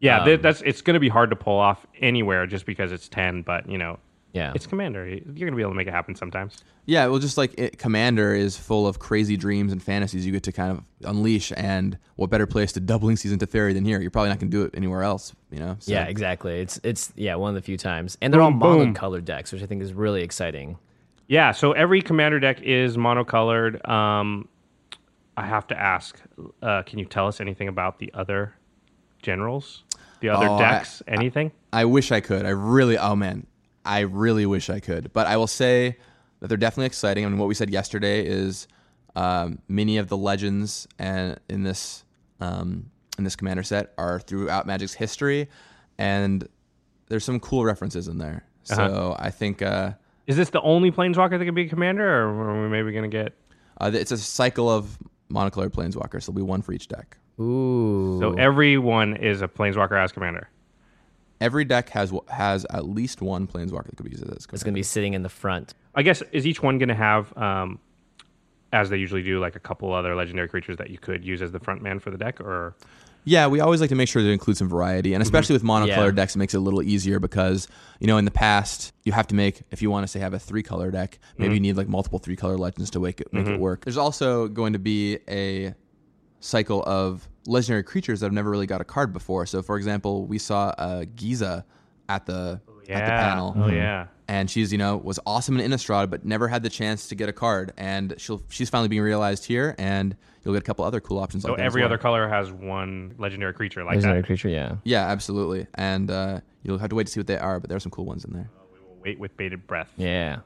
Yeah, 0.00 0.18
Um, 0.20 0.26
th- 0.26 0.42
that's 0.42 0.60
it's 0.62 0.82
going 0.82 0.94
to 0.94 1.00
be 1.00 1.08
hard 1.08 1.30
to 1.30 1.36
pull 1.36 1.58
off 1.58 1.86
anywhere 2.00 2.46
just 2.46 2.66
because 2.66 2.92
it's 2.92 3.08
ten. 3.08 3.40
But 3.42 3.68
you 3.68 3.78
know, 3.78 3.98
Yeah, 4.36 4.52
it's 4.54 4.66
Commander. 4.66 5.06
You're 5.08 5.20
going 5.20 5.50
to 5.52 5.56
be 5.56 5.62
able 5.62 5.72
to 5.72 5.76
make 5.76 5.86
it 5.88 5.92
happen 5.92 6.14
sometimes. 6.14 6.58
Yeah, 6.84 7.06
well, 7.06 7.18
just 7.18 7.36
like 7.38 7.54
it, 7.58 7.78
Commander 7.78 8.34
is 8.34 8.56
full 8.56 8.86
of 8.86 8.98
crazy 8.98 9.36
dreams 9.36 9.72
and 9.72 9.82
fantasies 9.82 10.24
you 10.26 10.30
get 10.32 10.42
to 10.44 10.52
kind 10.52 10.70
of 10.70 10.84
unleash, 11.08 11.52
and 11.56 11.98
what 12.16 12.30
better 12.30 12.46
place 12.46 12.70
to 12.72 12.80
doubling 12.80 13.16
season 13.16 13.38
to 13.40 13.46
Fairy 13.46 13.72
than 13.72 13.84
here? 13.84 14.00
You're 14.00 14.10
probably 14.10 14.28
not 14.28 14.38
going 14.38 14.50
to 14.50 14.56
do 14.56 14.64
it 14.64 14.72
anywhere 14.76 15.02
else, 15.02 15.34
you 15.50 15.58
know. 15.58 15.76
So, 15.80 15.90
yeah, 15.92 16.04
exactly. 16.04 16.60
It's 16.60 16.78
it's 16.84 17.12
yeah 17.16 17.34
one 17.36 17.48
of 17.48 17.54
the 17.54 17.62
few 17.62 17.76
times, 17.76 18.18
and 18.20 18.32
they're 18.32 18.42
all 18.42 18.50
Boom, 18.50 18.60
boom. 18.60 18.94
monocolored 18.94 19.24
decks, 19.24 19.52
which 19.52 19.62
I 19.62 19.66
think 19.66 19.82
is 19.82 19.92
really 19.92 20.22
exciting. 20.22 20.78
Yeah, 21.28 21.50
so 21.52 21.72
every 21.72 22.02
Commander 22.02 22.38
deck 22.38 22.60
is 22.62 22.96
monocolored. 22.96 23.88
Um, 23.88 24.46
I 25.36 25.44
have 25.46 25.66
to 25.68 25.78
ask, 25.80 26.20
uh, 26.62 26.82
can 26.84 26.98
you 26.98 27.04
tell 27.04 27.26
us 27.26 27.40
anything 27.40 27.68
about 27.68 27.98
the 27.98 28.10
other 28.14 28.54
generals, 29.22 29.82
the 30.20 30.28
other 30.28 30.46
Oh, 30.46 30.54
I- 30.54 30.58
decks, 30.58 31.02
anything? 31.08 31.52
I 31.72 31.84
wish 31.84 32.12
I 32.12 32.20
could. 32.20 32.46
I 32.46 32.50
really, 32.50 32.96
oh 32.96 33.16
man, 33.16 33.46
I 33.86 34.00
really 34.00 34.46
wish 34.46 34.68
I 34.70 34.80
could. 34.80 35.12
But 35.12 35.26
I 35.26 35.36
will 35.36 35.46
say 35.46 35.96
that 36.40 36.48
they're 36.48 36.56
definitely 36.56 36.86
exciting. 36.86 37.24
I 37.24 37.28
mean, 37.28 37.38
what 37.38 37.48
we 37.48 37.54
said 37.54 37.70
yesterday 37.70 38.26
is 38.26 38.68
um, 39.14 39.58
many 39.68 39.96
of 39.98 40.08
the 40.08 40.16
legends 40.16 40.86
and 40.98 41.38
in 41.48 41.62
this 41.62 42.04
um, 42.40 42.90
in 43.18 43.24
this 43.24 43.36
commander 43.36 43.62
set 43.62 43.94
are 43.96 44.20
throughout 44.20 44.66
Magic's 44.66 44.92
history, 44.92 45.48
and 45.96 46.46
there's 47.08 47.24
some 47.24 47.40
cool 47.40 47.64
references 47.64 48.08
in 48.08 48.18
there. 48.18 48.44
So 48.64 48.74
Uh-huh. 48.82 49.16
I 49.18 49.30
think 49.30 49.62
uh, 49.62 49.92
Is 50.26 50.36
this 50.36 50.50
the 50.50 50.60
only 50.60 50.90
Planeswalker 50.90 51.38
that 51.38 51.44
can 51.46 51.54
be 51.54 51.62
a 51.62 51.68
Commander, 51.68 52.04
or 52.06 52.50
are 52.50 52.62
we 52.62 52.68
maybe 52.68 52.92
going 52.92 53.08
to 53.10 53.16
get? 53.16 53.32
uh, 53.80 53.90
it's 53.94 54.10
a 54.10 54.18
cycle 54.18 54.68
of 54.70 54.98
monocolored 55.30 55.70
planeswalkers. 55.70 56.22
So 56.24 56.32
there'll 56.32 56.44
be 56.46 56.50
one 56.50 56.62
for 56.62 56.72
each 56.72 56.88
deck. 56.88 57.16
Ooh, 57.40 58.18
So 58.20 58.32
everyone 58.34 59.16
is 59.16 59.40
a 59.42 59.48
Planeswalker 59.48 60.02
as 60.02 60.12
Commander. 60.12 60.48
Every 61.40 61.64
deck 61.64 61.90
has 61.90 62.12
has 62.28 62.64
at 62.70 62.88
least 62.88 63.20
one 63.20 63.46
planeswalker 63.46 63.86
that 63.86 63.96
could 63.96 64.04
be 64.04 64.12
used 64.12 64.24
as 64.24 64.30
it's 64.30 64.46
going 64.46 64.60
to 64.60 64.72
be 64.72 64.82
sitting 64.82 65.14
in 65.14 65.22
the 65.22 65.28
front. 65.28 65.74
I 65.94 66.02
guess 66.02 66.22
is 66.32 66.46
each 66.46 66.62
one 66.62 66.78
going 66.78 66.88
to 66.88 66.94
have, 66.94 67.36
um, 67.36 67.78
as 68.72 68.90
they 68.90 68.96
usually 68.96 69.22
do, 69.22 69.38
like 69.38 69.56
a 69.56 69.60
couple 69.60 69.92
other 69.92 70.14
legendary 70.14 70.48
creatures 70.48 70.76
that 70.78 70.90
you 70.90 70.98
could 70.98 71.24
use 71.24 71.42
as 71.42 71.52
the 71.52 71.60
front 71.60 71.82
man 71.82 71.98
for 71.98 72.10
the 72.10 72.18
deck, 72.18 72.40
or 72.40 72.74
Yeah, 73.24 73.48
we 73.48 73.60
always 73.60 73.80
like 73.80 73.90
to 73.90 73.96
make 73.96 74.08
sure 74.08 74.22
to 74.22 74.30
include 74.30 74.56
some 74.56 74.68
variety, 74.68 75.12
and 75.12 75.20
mm-hmm. 75.20 75.26
especially 75.26 75.54
with 75.54 75.62
monocolored 75.62 75.88
Yeah. 75.88 76.10
decks, 76.12 76.36
it 76.36 76.38
makes 76.38 76.54
it 76.54 76.58
a 76.58 76.60
little 76.60 76.82
easier 76.82 77.18
because 77.18 77.68
you 78.00 78.06
know 78.06 78.16
in 78.16 78.24
the 78.24 78.30
past 78.30 78.92
you 79.04 79.12
have 79.12 79.26
to 79.28 79.34
make 79.34 79.62
if 79.70 79.82
you 79.82 79.90
want 79.90 80.04
to 80.04 80.08
say 80.08 80.20
have 80.20 80.34
a 80.34 80.38
three 80.38 80.62
color 80.62 80.90
deck, 80.90 81.18
maybe 81.36 81.48
mm-hmm. 81.48 81.54
you 81.54 81.60
need 81.60 81.76
like 81.76 81.88
multiple 81.88 82.18
three 82.18 82.36
color 82.36 82.56
legends 82.56 82.90
to 82.90 83.00
make 83.00 83.20
it 83.20 83.32
make 83.32 83.46
it 83.46 83.50
mm-hmm. 83.50 83.60
work. 83.60 83.84
There's 83.84 83.98
also 83.98 84.48
going 84.48 84.72
to 84.72 84.78
be 84.78 85.18
a 85.28 85.74
cycle 86.40 86.82
of 86.84 87.28
legendary 87.46 87.82
creatures 87.82 88.20
that 88.20 88.26
have 88.26 88.32
never 88.32 88.50
really 88.50 88.66
got 88.66 88.80
a 88.80 88.84
card 88.84 89.12
before. 89.12 89.46
So, 89.46 89.62
for 89.62 89.76
example, 89.76 90.26
we 90.26 90.38
saw 90.38 90.68
uh, 90.78 91.04
Gisa 91.16 91.64
at 92.08 92.26
the 92.26 92.60
yeah, 92.88 92.98
at 92.98 93.04
the 93.06 93.10
panel, 93.10 93.54
oh 93.56 93.68
yeah, 93.68 94.06
and 94.28 94.48
she's 94.48 94.70
you 94.70 94.78
know 94.78 94.96
was 94.96 95.18
awesome 95.26 95.58
in 95.58 95.70
Innistrad, 95.70 96.08
but 96.08 96.24
never 96.24 96.46
had 96.46 96.62
the 96.62 96.70
chance 96.70 97.08
to 97.08 97.14
get 97.16 97.28
a 97.28 97.32
card, 97.32 97.72
and 97.76 98.14
she'll 98.16 98.42
she's 98.48 98.70
finally 98.70 98.88
being 98.88 99.02
realized 99.02 99.44
here, 99.44 99.74
and 99.76 100.16
you'll 100.44 100.54
get 100.54 100.62
a 100.62 100.66
couple 100.66 100.84
other 100.84 101.00
cool 101.00 101.18
options. 101.18 101.42
so 101.42 101.50
like 101.50 101.60
every 101.60 101.82
well. 101.82 101.86
other 101.86 101.98
color 101.98 102.28
has 102.28 102.52
one 102.52 103.14
legendary 103.18 103.52
creature 103.52 103.82
like 103.82 103.96
Legendary 103.96 104.20
that. 104.20 104.26
creature, 104.26 104.48
yeah. 104.48 104.76
Yeah, 104.84 105.04
absolutely. 105.08 105.66
And 105.74 106.08
uh, 106.10 106.40
you'll 106.62 106.78
have 106.78 106.90
to 106.90 106.94
wait 106.94 107.08
to 107.08 107.12
see 107.12 107.18
what 107.18 107.26
they 107.26 107.36
are, 107.38 107.58
but 107.58 107.68
there 107.68 107.76
are 107.76 107.80
some 107.80 107.90
cool 107.90 108.04
ones 108.04 108.24
in 108.24 108.32
there. 108.32 108.48
We'll 108.72 108.98
wait 109.02 109.18
with 109.18 109.36
bated 109.36 109.66
breath. 109.66 109.92
Yeah. 109.96 110.38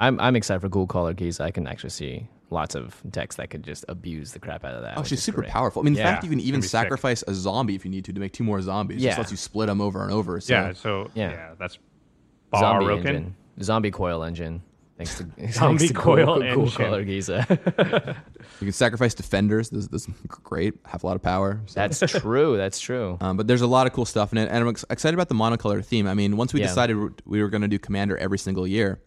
I'm 0.00 0.18
I'm 0.18 0.34
excited 0.34 0.60
for 0.60 0.68
Ghoulcaller 0.68 1.14
Gisa. 1.14 1.42
I 1.42 1.52
can 1.52 1.68
actually 1.68 1.90
see 1.90 2.26
lots 2.50 2.74
of 2.74 3.00
decks 3.10 3.36
that 3.36 3.50
could 3.50 3.62
just 3.62 3.84
abuse 3.88 4.32
the 4.32 4.38
crap 4.38 4.64
out 4.64 4.74
of 4.74 4.82
that. 4.82 4.96
Oh, 4.98 5.02
she's 5.02 5.22
super 5.22 5.40
great. 5.40 5.50
powerful. 5.50 5.80
I 5.80 5.84
mean, 5.84 5.94
in 5.94 5.98
Yeah, 5.98 6.12
fact, 6.14 6.24
you 6.24 6.30
can 6.30 6.40
even 6.40 6.54
gonna 6.54 6.62
sick. 6.62 6.70
sacrifice 6.70 7.24
a 7.26 7.34
zombie 7.34 7.74
if 7.74 7.84
you 7.84 7.90
need 7.90 8.04
to 8.06 8.12
to 8.12 8.20
make 8.20 8.32
two 8.32 8.44
more 8.44 8.60
zombies. 8.62 9.02
Yeah. 9.02 9.10
Just 9.10 9.18
lets 9.18 9.30
you 9.30 9.36
split 9.36 9.66
them 9.68 9.80
over 9.80 10.02
and 10.02 10.12
over. 10.12 10.40
So. 10.40 10.52
Yeah, 10.52 10.72
so 10.72 11.10
yeah, 11.14 11.30
Yeah. 11.30 11.54
that's 11.58 11.78
Zombie 12.58 12.84
Baroken. 12.86 12.98
engine. 13.06 13.34
Zombie 13.62 13.90
coil 13.90 14.22
engine. 14.24 14.62
Thanks 14.96 15.18
to 15.18 15.24
Zombie 15.52 15.78
thanks 15.78 15.88
to 15.88 15.94
coil 15.94 16.26
Ghoul, 16.26 16.40
Ghoul 16.40 16.62
engine. 16.64 16.70
Caller 16.70 17.04
Gisa. 17.04 18.16
You 18.60 18.66
can 18.66 18.72
sacrifice 18.72 19.14
defenders. 19.14 19.70
This, 19.70 19.88
this 19.88 20.06
is 20.06 20.14
great. 20.28 20.74
Have 20.86 21.02
a 21.02 21.06
lot 21.06 21.16
of 21.16 21.22
power. 21.22 21.60
So. 21.66 21.80
That's 21.80 21.98
true. 22.20 22.56
That's 22.56 22.78
true. 22.78 23.16
Um, 23.20 23.36
but 23.36 23.46
there's 23.48 23.62
a 23.62 23.66
lot 23.66 23.86
of 23.88 23.92
cool 23.92 24.04
stuff 24.04 24.30
in 24.32 24.38
it, 24.38 24.48
and 24.48 24.58
I'm 24.58 24.68
ex- 24.68 24.84
excited 24.90 25.14
about 25.14 25.28
the 25.28 25.34
monocolor 25.34 25.84
theme. 25.84 26.06
I 26.06 26.14
mean, 26.14 26.36
once 26.36 26.54
we 26.54 26.60
Yeah. 26.60 26.66
decided 26.68 26.96
we 27.26 27.42
were 27.42 27.48
going 27.48 27.62
to 27.62 27.68
do 27.68 27.78
Commander 27.78 28.16
every 28.16 28.38
single 28.38 28.66
year, 28.66 29.00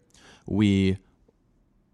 we 0.46 0.98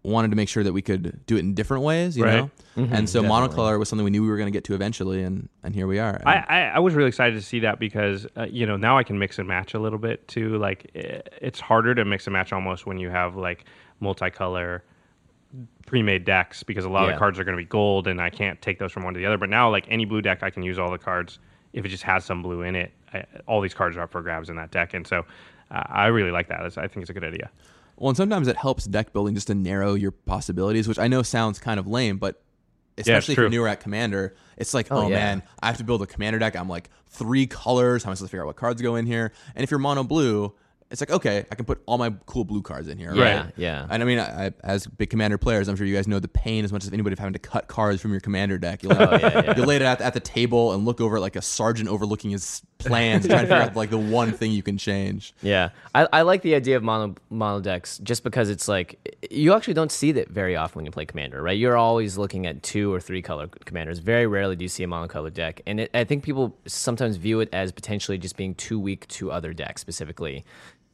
wanted 0.05 0.29
to 0.31 0.35
make 0.37 0.47
sure 0.49 0.63
that 0.63 0.73
we 0.73 0.81
could 0.81 1.25
do 1.25 1.35
it 1.35 1.39
in 1.39 1.53
different 1.53 1.83
ways, 1.83 2.15
you 2.17 2.23
Right. 2.23 2.35
know. 2.37 2.49
and 2.75 3.09
so 3.09 3.21
definitely. 3.21 3.55
monocolor 3.57 3.79
was 3.79 3.89
something 3.89 4.03
we 4.03 4.11
knew 4.11 4.21
we 4.21 4.29
were 4.29 4.37
going 4.37 4.47
to 4.47 4.51
get 4.51 4.63
to 4.65 4.73
eventually, 4.75 5.23
and 5.23 5.49
and 5.63 5.73
here 5.75 5.87
we 5.87 5.99
are. 5.99 6.21
I, 6.25 6.35
I, 6.35 6.59
I 6.75 6.79
was 6.79 6.93
really 6.93 7.07
excited 7.09 7.35
to 7.35 7.41
see 7.41 7.59
that 7.61 7.79
because 7.79 8.27
uh, 8.37 8.43
you 8.49 8.65
know 8.65 8.77
now 8.77 8.97
I 8.97 9.03
can 9.03 9.17
mix 9.19 9.39
and 9.39 9.47
match 9.47 9.73
a 9.73 9.79
little 9.79 9.99
bit 9.99 10.27
too. 10.27 10.57
Like 10.57 10.91
eh, 10.95 11.21
it's 11.41 11.59
harder 11.59 11.95
to 11.95 12.05
mix 12.05 12.27
and 12.27 12.33
match 12.33 12.53
almost 12.53 12.85
when 12.85 12.97
you 12.97 13.09
have 13.09 13.35
like 13.35 13.65
multicolor 14.01 14.81
pre-made 15.85 16.25
decks 16.25 16.63
because 16.63 16.83
a 16.85 16.89
lot 16.89 17.03
of 17.07 17.11
the 17.13 17.17
cards 17.19 17.39
are 17.39 17.43
going 17.43 17.55
to 17.57 17.61
be 17.63 17.67
gold 17.67 18.07
and 18.07 18.19
I 18.19 18.29
can't 18.29 18.61
take 18.61 18.79
those 18.79 18.91
from 18.91 19.03
one 19.03 19.13
to 19.13 19.19
the 19.19 19.25
other. 19.25 19.37
But 19.37 19.49
now 19.49 19.69
like 19.69 19.85
any 19.89 20.03
blue 20.05 20.21
deck, 20.21 20.43
I 20.43 20.49
can 20.49 20.63
use 20.63 20.79
all 20.79 20.91
the 20.91 20.97
cards 20.97 21.39
if 21.73 21.85
it 21.85 21.89
just 21.89 22.03
has 22.03 22.25
some 22.25 22.41
blue 22.41 22.61
in 22.63 22.75
it. 22.75 22.91
I, 23.13 23.23
all 23.47 23.61
these 23.61 23.73
cards 23.73 23.95
are 23.95 24.01
up 24.01 24.11
for 24.11 24.21
grabs 24.21 24.49
in 24.49 24.55
that 24.57 24.71
deck, 24.71 24.93
and 24.93 25.05
so 25.05 25.25
uh, 25.71 25.83
I 25.87 26.07
really 26.07 26.31
like 26.31 26.47
that. 26.49 26.59
It's- 26.61 26.77
I 26.77 26.87
think 26.87 27.03
it's 27.03 27.09
a 27.09 27.13
good 27.13 27.23
idea. 27.23 27.49
Well, 27.97 28.09
and 28.09 28.17
sometimes 28.17 28.47
it 28.47 28.57
helps 28.57 28.85
deck 28.85 29.13
building 29.13 29.35
just 29.35 29.47
to 29.47 29.55
narrow 29.55 29.93
your 29.93 30.11
possibilities, 30.11 30.87
which 30.87 30.99
I 30.99 31.07
know 31.07 31.21
sounds 31.23 31.59
kind 31.59 31.79
of 31.79 31.87
lame, 31.87 32.17
but 32.17 32.41
especially 32.97 33.33
if 33.33 33.37
you're 33.37 33.49
newer 33.49 33.67
at 33.67 33.79
Commander, 33.79 34.35
it's 34.57 34.73
like, 34.73 34.87
oh, 34.91 34.97
Oh, 35.05 35.09
yeah. 35.09 35.15
man, 35.15 35.43
I 35.61 35.67
have 35.67 35.77
to 35.77 35.83
build 35.83 36.01
a 36.01 36.07
Commander 36.07 36.39
deck. 36.39 36.55
I'm 36.55 36.69
like 36.69 36.89
three 37.07 37.47
colors. 37.47 38.03
How 38.03 38.09
am 38.09 38.11
I 38.11 38.15
supposed 38.15 38.29
to 38.29 38.31
figure 38.31 38.43
out 38.43 38.47
what 38.47 38.55
cards 38.57 38.81
go 38.81 38.95
in 38.95 39.05
here? 39.05 39.31
And 39.55 39.63
if 39.63 39.71
you're 39.71 39.79
mono 39.79 40.03
blue, 40.03 40.53
it's 40.91 41.01
like, 41.01 41.09
okay, 41.09 41.45
I 41.51 41.55
can 41.55 41.65
put 41.65 41.81
all 41.87 41.97
my 41.97 42.13
cool 42.25 42.43
blue 42.45 42.61
cards 42.61 42.87
in 42.87 42.97
here. 42.97 43.13
Yeah, 43.13 43.43
right? 43.45 43.53
yeah. 43.57 43.87
And 43.89 44.03
I 44.03 44.05
mean, 44.05 44.19
I, 44.19 44.47
I- 44.47 44.53
as 44.63 44.85
big 44.87 45.09
Commander 45.09 45.37
players, 45.37 45.67
I'm 45.67 45.75
sure 45.75 45.85
you 45.85 45.95
guys 45.95 46.07
know 46.07 46.19
the 46.19 46.27
pain 46.27 46.63
as 46.63 46.71
much 46.71 46.85
as 46.85 46.93
anybody 46.93 47.13
of 47.13 47.19
having 47.19 47.33
to 47.33 47.39
cut 47.39 47.67
cards 47.67 48.01
from 48.01 48.11
your 48.11 48.19
Commander 48.21 48.57
deck. 48.57 48.83
You 48.83 48.89
lay, 48.89 48.97
Oh, 48.99 49.11
yeah, 49.17 49.41
yeah. 49.45 49.55
you 49.57 49.63
lay 49.65 49.77
it 49.77 49.81
at, 49.81 49.99
at 50.01 50.13
the 50.13 50.19
table 50.19 50.73
and 50.73 50.85
look 50.85 51.01
over 51.01 51.17
it 51.17 51.21
like 51.21 51.35
a 51.35 51.41
sergeant 51.41 51.89
overlooking 51.89 52.29
his 52.31 52.61
plans, 52.85 53.27
trying 53.27 53.41
to 53.41 53.47
figure 53.47 53.55
out 53.55 53.75
like 53.75 53.89
the 53.89 53.97
one 53.97 54.31
thing 54.31 54.51
you 54.51 54.63
can 54.63 54.77
change. 54.77 55.33
Yeah, 55.41 55.69
I, 55.93 56.07
I 56.11 56.21
like 56.21 56.41
the 56.41 56.55
idea 56.55 56.77
of 56.77 56.83
mono 56.83 57.15
mono 57.29 57.61
decks 57.61 57.97
just 57.99 58.23
because 58.23 58.49
it's 58.49 58.67
like 58.67 59.19
you 59.29 59.53
actually 59.53 59.73
don't 59.73 59.91
see 59.91 60.11
that 60.13 60.29
very 60.29 60.55
often 60.55 60.79
when 60.79 60.85
you 60.85 60.91
play 60.91 61.05
commander, 61.05 61.41
right? 61.41 61.57
You're 61.57 61.77
always 61.77 62.17
looking 62.17 62.45
at 62.45 62.63
two 62.63 62.93
or 62.93 62.99
three 62.99 63.21
color 63.21 63.47
commanders. 63.65 63.99
Very 63.99 64.27
rarely 64.27 64.55
do 64.55 64.63
you 64.63 64.69
see 64.69 64.83
a 64.83 64.87
monocolored 64.87 65.33
deck, 65.33 65.61
and 65.65 65.81
it, 65.81 65.91
I 65.93 66.03
think 66.03 66.23
people 66.23 66.57
sometimes 66.65 67.17
view 67.17 67.39
it 67.39 67.49
as 67.53 67.71
potentially 67.71 68.17
just 68.17 68.37
being 68.37 68.55
too 68.55 68.79
weak 68.79 69.07
to 69.09 69.31
other 69.31 69.53
decks 69.53 69.81
specifically. 69.81 70.45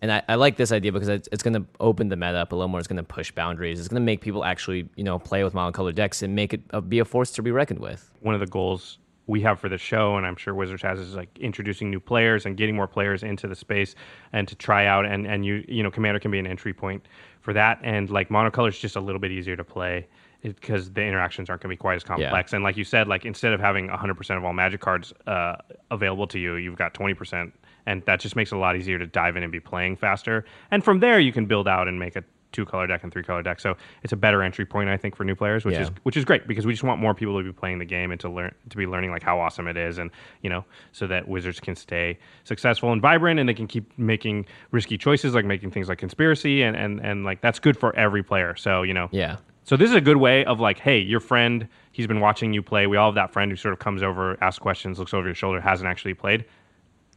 And 0.01 0.11
I, 0.11 0.23
I 0.27 0.35
like 0.35 0.57
this 0.57 0.71
idea 0.71 0.91
because 0.91 1.07
it's, 1.07 1.29
it's 1.31 1.43
going 1.43 1.53
to 1.53 1.65
open 1.79 2.09
the 2.09 2.15
meta 2.15 2.37
up 2.37 2.51
a 2.51 2.55
little 2.55 2.67
more. 2.67 2.79
It's 2.79 2.87
going 2.87 2.97
to 2.97 3.03
push 3.03 3.31
boundaries. 3.31 3.79
It's 3.79 3.87
going 3.87 4.01
to 4.01 4.05
make 4.05 4.21
people 4.21 4.43
actually, 4.43 4.89
you 4.95 5.03
know, 5.03 5.19
play 5.19 5.43
with 5.43 5.53
monocolored 5.53 5.93
decks 5.93 6.23
and 6.23 6.35
make 6.35 6.53
it 6.53 6.61
a, 6.71 6.81
be 6.81 6.99
a 6.99 7.05
force 7.05 7.29
to 7.31 7.43
be 7.43 7.51
reckoned 7.51 7.79
with. 7.79 8.11
One 8.19 8.33
of 8.33 8.39
the 8.39 8.47
goals 8.47 8.97
we 9.31 9.39
have 9.41 9.61
for 9.61 9.69
the 9.69 9.77
show, 9.77 10.17
and 10.17 10.27
I'm 10.27 10.35
sure 10.35 10.53
Wizards 10.53 10.81
has, 10.81 10.99
is 10.99 11.15
like 11.15 11.29
introducing 11.39 11.89
new 11.89 12.01
players 12.01 12.45
and 12.45 12.57
getting 12.57 12.75
more 12.75 12.87
players 12.87 13.23
into 13.23 13.47
the 13.47 13.55
space 13.55 13.95
and 14.33 14.45
to 14.49 14.55
try 14.55 14.85
out. 14.85 15.05
And 15.05 15.25
and 15.25 15.45
you 15.45 15.63
you 15.69 15.81
know, 15.81 15.89
Commander 15.89 16.19
can 16.19 16.31
be 16.31 16.39
an 16.39 16.45
entry 16.45 16.73
point 16.73 17.07
for 17.39 17.53
that. 17.53 17.79
And 17.81 18.09
like 18.09 18.27
monocolor 18.27 18.67
is 18.67 18.77
just 18.77 18.97
a 18.97 18.99
little 18.99 19.19
bit 19.19 19.31
easier 19.31 19.55
to 19.55 19.63
play 19.63 20.07
because 20.43 20.91
the 20.91 21.01
interactions 21.01 21.49
aren't 21.49 21.61
going 21.61 21.69
to 21.69 21.73
be 21.73 21.77
quite 21.77 21.95
as 21.95 22.03
complex. 22.03 22.51
Yeah. 22.51 22.57
And 22.57 22.63
like 22.63 22.75
you 22.75 22.83
said, 22.83 23.07
like 23.07 23.25
instead 23.25 23.53
of 23.53 23.61
having 23.61 23.87
100% 23.87 24.37
of 24.37 24.43
all 24.43 24.53
Magic 24.53 24.81
cards 24.81 25.13
uh, 25.27 25.55
available 25.91 26.27
to 26.27 26.39
you, 26.39 26.55
you've 26.55 26.77
got 26.77 26.93
20%, 26.93 27.51
and 27.85 28.03
that 28.05 28.19
just 28.19 28.35
makes 28.35 28.51
it 28.51 28.55
a 28.55 28.57
lot 28.57 28.75
easier 28.75 28.97
to 28.97 29.07
dive 29.07 29.37
in 29.37 29.43
and 29.43 29.51
be 29.51 29.59
playing 29.59 29.95
faster. 29.95 30.43
And 30.71 30.83
from 30.83 30.99
there, 30.99 31.19
you 31.19 31.31
can 31.31 31.45
build 31.45 31.67
out 31.67 31.87
and 31.87 31.99
make 31.99 32.15
a 32.15 32.23
two 32.51 32.65
color 32.65 32.85
deck 32.87 33.03
and 33.03 33.11
three 33.13 33.23
color 33.23 33.41
deck. 33.41 33.59
So 33.59 33.77
it's 34.03 34.13
a 34.13 34.15
better 34.17 34.43
entry 34.43 34.65
point, 34.65 34.89
I 34.89 34.97
think, 34.97 35.15
for 35.15 35.23
new 35.23 35.35
players, 35.35 35.63
which 35.65 35.75
Yeah. 35.75 35.81
is 35.83 35.91
which 36.03 36.17
is 36.17 36.25
great 36.25 36.47
because 36.47 36.65
we 36.65 36.73
just 36.73 36.83
want 36.83 36.99
more 37.01 37.13
people 37.13 37.37
to 37.37 37.43
be 37.43 37.51
playing 37.51 37.79
the 37.79 37.85
game 37.85 38.11
and 38.11 38.19
to 38.21 38.29
learn 38.29 38.53
to 38.69 38.77
be 38.77 38.85
learning 38.85 39.11
like 39.11 39.23
how 39.23 39.39
awesome 39.39 39.67
it 39.67 39.77
is, 39.77 39.97
and 39.97 40.11
you 40.41 40.49
know, 40.49 40.65
so 40.91 41.07
that 41.07 41.27
Wizards 41.27 41.59
can 41.59 41.75
stay 41.75 42.17
successful 42.43 42.91
and 42.91 43.01
vibrant, 43.01 43.39
and 43.39 43.47
they 43.47 43.53
can 43.53 43.67
keep 43.67 43.97
making 43.97 44.45
risky 44.71 44.97
choices, 44.97 45.33
like 45.33 45.45
making 45.45 45.71
things 45.71 45.89
like 45.89 45.97
conspiracy, 45.97 46.61
and 46.63 46.75
and 46.75 46.99
and 47.01 47.23
like 47.23 47.41
that's 47.41 47.59
good 47.59 47.77
for 47.77 47.95
every 47.95 48.23
player. 48.23 48.55
So 48.55 48.81
you 48.83 48.93
know, 48.93 49.07
Yeah. 49.11 49.37
so 49.63 49.77
this 49.77 49.89
is 49.89 49.95
a 49.95 50.01
good 50.01 50.17
way 50.17 50.43
of 50.45 50.59
like, 50.59 50.79
hey, 50.79 50.99
your 50.99 51.19
friend, 51.19 51.67
he's 51.91 52.07
been 52.07 52.19
watching 52.19 52.53
you 52.53 52.61
play. 52.61 52.87
We 52.87 52.97
all 52.97 53.09
have 53.09 53.15
that 53.15 53.31
friend 53.31 53.51
who 53.51 53.55
sort 53.55 53.73
of 53.73 53.79
comes 53.79 54.03
over, 54.03 54.37
asks 54.41 54.59
questions, 54.59 54.99
looks 54.99 55.13
over 55.13 55.27
your 55.27 55.35
shoulder, 55.35 55.61
hasn't 55.61 55.87
actually 55.87 56.13
played. 56.13 56.45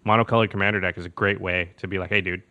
Monocolored 0.06 0.50
commander 0.50 0.80
deck 0.80 0.98
is 0.98 1.06
a 1.06 1.08
great 1.08 1.40
way 1.40 1.70
to 1.78 1.88
be 1.88 1.98
like, 1.98 2.10
hey, 2.10 2.20
dude, 2.20 2.42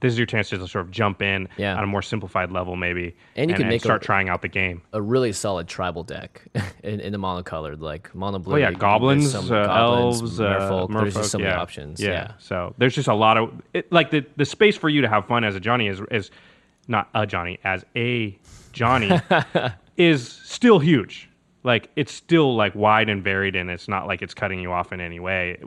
this 0.00 0.12
is 0.12 0.18
your 0.18 0.26
chance 0.26 0.48
to 0.50 0.58
sort 0.66 0.84
of 0.84 0.90
jump 0.90 1.22
in 1.22 1.48
Yeah. 1.56 1.76
on 1.76 1.84
a 1.84 1.86
more 1.86 2.02
simplified 2.02 2.50
level, 2.50 2.76
maybe, 2.76 3.14
And 3.36 3.50
you 3.50 3.56
can 3.56 3.68
make 3.68 3.80
a- 3.82 3.84
start 3.84 4.02
trying 4.02 4.28
out 4.28 4.42
the 4.42 4.48
game. 4.48 4.82
a 4.92 5.00
really 5.00 5.32
solid 5.32 5.68
tribal 5.68 6.02
deck 6.02 6.42
in, 6.82 7.00
in 7.00 7.12
the 7.12 7.18
monocolored, 7.18 7.80
like 7.80 8.14
mono 8.14 8.38
blue. 8.38 8.54
Oh 8.54 8.58
yeah, 8.58 8.70
goblins, 8.72 9.32
so 9.32 9.38
uh, 9.40 9.66
goblins, 9.66 10.20
elves, 10.22 10.40
uh, 10.40 10.44
merfolk. 10.44 10.92
There's 11.00 11.14
just 11.14 11.30
so 11.30 11.38
merfolk, 11.38 11.42
many 11.42 11.54
options. 11.54 12.00
Yeah. 12.00 12.08
Yeah. 12.10 12.32
So 12.38 12.74
there's 12.78 12.94
just 12.94 13.08
a 13.08 13.14
lot 13.14 13.36
of 13.36 13.52
it, 13.74 13.90
like 13.92 14.10
the 14.10 14.24
the 14.36 14.44
space 14.44 14.76
for 14.76 14.88
you 14.88 15.00
to 15.02 15.08
have 15.08 15.26
fun 15.26 15.44
as 15.44 15.54
a 15.54 15.60
Johnny 15.60 15.86
is 15.88 16.00
is 16.10 16.30
not 16.88 17.08
a 17.14 17.26
Johnny 17.26 17.58
as 17.64 17.84
a 17.96 18.38
Johnny 18.72 19.10
is 19.96 20.28
still 20.44 20.78
huge. 20.78 21.28
Like 21.62 21.90
it's 21.94 22.12
still 22.12 22.56
like 22.56 22.74
wide 22.74 23.10
and 23.10 23.22
varied, 23.22 23.54
and 23.54 23.68
it's 23.70 23.86
not 23.86 24.06
like 24.06 24.22
it's 24.22 24.32
cutting 24.32 24.60
you 24.60 24.72
off 24.72 24.92
in 24.92 25.00
any 25.00 25.20
way. 25.20 25.58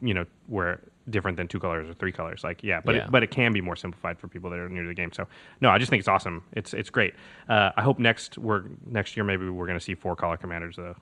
You 0.00 0.14
know, 0.14 0.26
where 0.48 0.80
different 1.10 1.36
than 1.36 1.48
two 1.48 1.60
colors 1.60 1.88
or 1.88 1.94
three 1.94 2.12
colors. 2.12 2.42
Like 2.44 2.62
yeah, 2.62 2.80
but 2.84 2.94
Yeah. 2.94 3.04
It, 3.04 3.10
but 3.10 3.22
it 3.22 3.30
can 3.30 3.52
be 3.52 3.60
more 3.60 3.76
simplified 3.76 4.18
for 4.18 4.28
people 4.28 4.50
that 4.50 4.58
are 4.58 4.68
new 4.68 4.82
to 4.82 4.88
the 4.88 4.94
game. 4.94 5.12
So 5.12 5.26
no, 5.60 5.68
I 5.70 5.78
just 5.78 5.90
think 5.90 6.00
it's 6.00 6.08
awesome. 6.08 6.42
It's 6.52 6.74
it's 6.74 6.90
great. 6.90 7.14
Uh, 7.48 7.70
I 7.76 7.82
hope 7.82 7.98
next 7.98 8.38
we're 8.38 8.64
next 8.86 9.16
year 9.16 9.24
maybe 9.24 9.48
we're 9.48 9.66
going 9.66 9.78
to 9.78 9.84
see 9.84 9.94
four 9.94 10.16
color 10.16 10.36
commanders 10.36 10.76
though. 10.76 10.96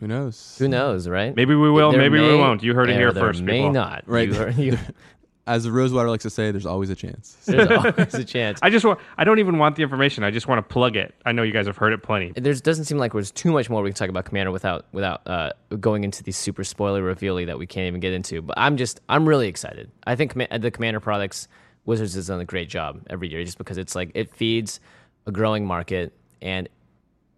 Who 0.00 0.08
knows? 0.08 0.56
Who 0.58 0.66
knows, 0.68 1.08
right? 1.08 1.34
Maybe 1.34 1.54
we 1.54 1.70
will, 1.70 1.92
There 1.92 2.00
maybe 2.00 2.20
we 2.20 2.36
won't. 2.36 2.62
You 2.62 2.74
heard 2.74 2.90
it 2.90 2.96
here 2.96 3.12
there 3.12 3.22
first, 3.22 3.42
May 3.42 3.58
people. 3.60 3.72
not. 3.72 4.02
Right. 4.06 4.28
You 4.28 4.34
heard- 4.34 4.56
you- 4.58 4.78
As 5.46 5.68
Rosewater 5.68 6.08
likes 6.08 6.22
to 6.22 6.30
say, 6.30 6.50
there's 6.50 6.64
always 6.64 6.88
a 6.88 6.94
chance. 6.94 7.36
there's 7.44 7.70
always 7.70 8.14
a 8.14 8.24
chance. 8.24 8.58
I 8.62 8.70
just 8.70 8.84
want. 8.84 8.98
I 9.18 9.24
don't 9.24 9.38
even 9.38 9.58
want 9.58 9.76
the 9.76 9.82
information. 9.82 10.24
I 10.24 10.30
just 10.30 10.48
want 10.48 10.58
to 10.58 10.62
plug 10.62 10.96
it. 10.96 11.14
I 11.26 11.32
know 11.32 11.42
you 11.42 11.52
guys 11.52 11.66
have 11.66 11.76
heard 11.76 11.92
it 11.92 12.02
plenty. 12.02 12.32
There 12.34 12.54
doesn't 12.54 12.86
seem 12.86 12.96
like 12.96 13.12
there's 13.12 13.30
too 13.30 13.52
much 13.52 13.68
more 13.68 13.82
we 13.82 13.90
can 13.90 13.96
talk 13.96 14.08
about 14.08 14.24
Commander 14.24 14.50
without 14.50 14.86
without 14.92 15.26
uh, 15.26 15.50
going 15.80 16.02
into 16.02 16.22
these 16.22 16.38
super 16.38 16.64
spoiler 16.64 17.02
revealy 17.02 17.44
that 17.44 17.58
we 17.58 17.66
can't 17.66 17.86
even 17.86 18.00
get 18.00 18.14
into. 18.14 18.40
But 18.40 18.58
I'm 18.58 18.78
just 18.78 19.00
I'm 19.08 19.28
really 19.28 19.48
excited. 19.48 19.90
I 20.06 20.16
think 20.16 20.32
the 20.34 20.70
Commander 20.70 21.00
products 21.00 21.46
Wizards 21.84 22.14
has 22.14 22.28
done 22.28 22.40
a 22.40 22.44
great 22.44 22.68
job 22.68 23.02
every 23.10 23.28
year, 23.28 23.44
just 23.44 23.58
because 23.58 23.76
it's 23.76 23.94
like 23.94 24.10
it 24.14 24.34
feeds 24.34 24.80
a 25.26 25.32
growing 25.32 25.66
market 25.66 26.12
and 26.40 26.68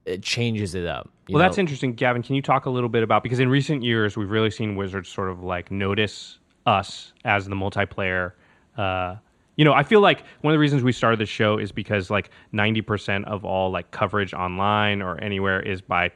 it 0.05 0.23
changes 0.23 0.75
it 0.75 0.87
up. 0.87 1.11
you 1.27 1.35
Well, 1.35 1.43
that's 1.43 1.59
interesting, 1.59 1.95
Gavin. 1.95 2.23
Can 2.23 2.37
you 2.37 2.43
talk 2.43 2.67
a 2.67 2.71
little 2.71 2.89
bit 2.89 3.03
about 3.03 3.23
because 3.23 3.41
in 3.41 3.49
recent 3.49 3.83
years 3.83 4.17
we've 4.17 4.31
really 4.31 4.51
seen 4.51 4.77
Wizards 4.77 5.09
sort 5.09 5.31
of 5.31 5.43
like 5.43 5.71
notice 5.71 6.39
us 6.67 7.13
as 7.25 7.47
the 7.47 7.55
multiplayer. 7.55 8.33
Uh, 8.77 9.17
you 9.57 9.65
know, 9.65 9.73
I 9.73 9.83
feel 9.83 10.01
like 10.01 10.25
one 10.43 10.53
of 10.53 10.57
the 10.57 10.59
reasons 10.59 10.83
we 10.83 10.93
started 10.93 11.19
this 11.19 11.29
show 11.29 11.57
is 11.59 11.73
because 11.73 12.11
like 12.11 12.31
ninety 12.53 12.83
percent 12.83 13.25
of 13.27 13.45
all 13.45 13.71
like 13.71 13.91
coverage 13.91 14.35
online 14.35 15.01
or 15.01 15.19
anywhere 15.23 15.61
is 15.61 15.81
by 15.81 16.11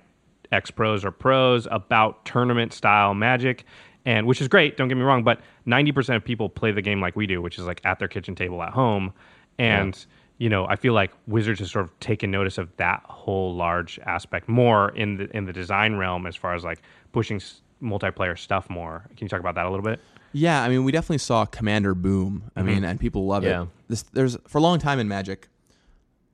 ex 0.52 0.70
pros 0.70 1.04
or 1.04 1.10
pros 1.10 1.66
about 1.70 2.24
tournament 2.26 2.72
style 2.72 3.14
Magic, 3.14 3.64
and 4.04 4.26
which 4.26 4.40
is 4.40 4.48
great. 4.48 4.76
Don't 4.76 4.88
get 4.88 4.96
me 4.96 5.02
wrong, 5.02 5.24
but 5.24 5.40
ninety 5.64 5.92
percent 5.92 6.16
of 6.16 6.24
people 6.24 6.48
play 6.50 6.70
the 6.70 6.82
game 6.82 7.00
like 7.00 7.16
we 7.16 7.26
do, 7.26 7.40
which 7.40 7.58
is 7.58 7.64
like 7.64 7.80
at 7.84 7.98
their 7.98 8.08
kitchen 8.08 8.34
table 8.34 8.62
at 8.62 8.72
home, 8.72 9.12
and 9.58 10.04
you 10.36 10.48
know, 10.48 10.66
I 10.66 10.76
feel 10.76 10.94
like 10.94 11.12
Wizards 11.26 11.60
has 11.60 11.70
sort 11.70 11.84
of 11.84 12.00
taken 12.00 12.30
notice 12.30 12.56
of 12.56 12.74
that 12.78 13.02
whole 13.04 13.54
large 13.54 13.98
aspect 14.06 14.48
more 14.48 14.88
in 14.96 15.16
the 15.16 15.36
in 15.36 15.44
the 15.44 15.52
design 15.52 15.96
realm 15.96 16.26
as 16.26 16.34
far 16.34 16.54
as 16.54 16.64
like 16.64 16.82
pushing 17.12 17.36
s- 17.36 17.60
multiplayer 17.82 18.38
stuff 18.38 18.68
more. 18.68 19.04
Can 19.16 19.26
you 19.26 19.28
talk 19.28 19.40
about 19.40 19.54
that 19.54 19.66
a 19.66 19.70
little 19.70 19.84
bit? 19.84 20.00
Yeah, 20.32 20.62
I 20.62 20.68
mean, 20.68 20.84
we 20.84 20.92
definitely 20.92 21.18
saw 21.18 21.44
Commander 21.44 21.94
boom. 21.94 22.50
I 22.54 22.60
mm-hmm. 22.60 22.68
mean, 22.68 22.84
and 22.84 23.00
people 23.00 23.26
love 23.26 23.44
Yeah. 23.44 23.62
it. 23.62 23.68
This, 23.88 24.02
there's 24.02 24.36
for 24.46 24.58
a 24.58 24.60
long 24.60 24.78
time 24.78 25.00
in 25.00 25.08
Magic, 25.08 25.48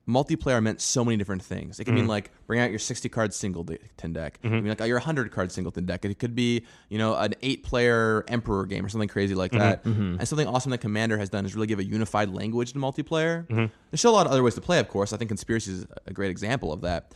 multiplayer 0.09 0.63
meant 0.63 0.81
so 0.81 1.05
many 1.05 1.17
different 1.17 1.43
things. 1.43 1.81
It 1.81 1.85
could 1.85 1.95
mean 1.95 2.05
mm-hmm. 2.05 2.11
like 2.11 2.31
bring 2.47 2.61
out 2.61 2.71
your 2.71 2.79
60 2.79 3.09
card 3.09 3.35
singleton 3.35 4.13
deck. 4.13 4.37
It 4.37 4.43
could 4.43 4.51
mm-hmm. 4.51 4.65
mean 4.65 4.77
like 4.79 4.87
your 4.87 4.99
100 4.99 5.33
card 5.33 5.51
singleton 5.51 5.85
deck. 5.85 6.05
It 6.05 6.19
could 6.19 6.35
be 6.35 6.65
you 6.89 6.99
know 6.99 7.17
an 7.17 7.35
eight 7.43 7.65
player 7.65 8.25
Emperor 8.29 8.67
game 8.67 8.85
or 8.85 8.89
something 8.89 9.09
crazy 9.09 9.35
like 9.35 9.53
that. 9.53 9.85
And 10.21 10.29
something 10.29 10.47
awesome 10.47 10.71
that 10.71 10.79
Commander 10.79 11.19
has 11.19 11.29
done 11.29 11.45
is 11.45 11.55
really 11.55 11.67
give 11.67 11.81
a 11.81 11.85
unified 11.85 12.31
language 12.31 12.73
to 12.75 12.79
multiplayer. 12.79 13.47
There's 13.91 14.01
still 14.01 14.13
a 14.13 14.17
lot 14.17 14.27
of 14.27 14.33
other 14.33 14.43
ways 14.43 14.55
to 14.55 14.61
play, 14.61 14.79
of 14.79 14.89
course. 14.89 15.13
I 15.13 15.17
think 15.17 15.29
Conspiracy 15.29 15.73
is 15.73 15.87
a 16.07 16.13
great 16.13 16.31
example 16.31 16.73
of 16.73 16.83
that. 16.83 17.13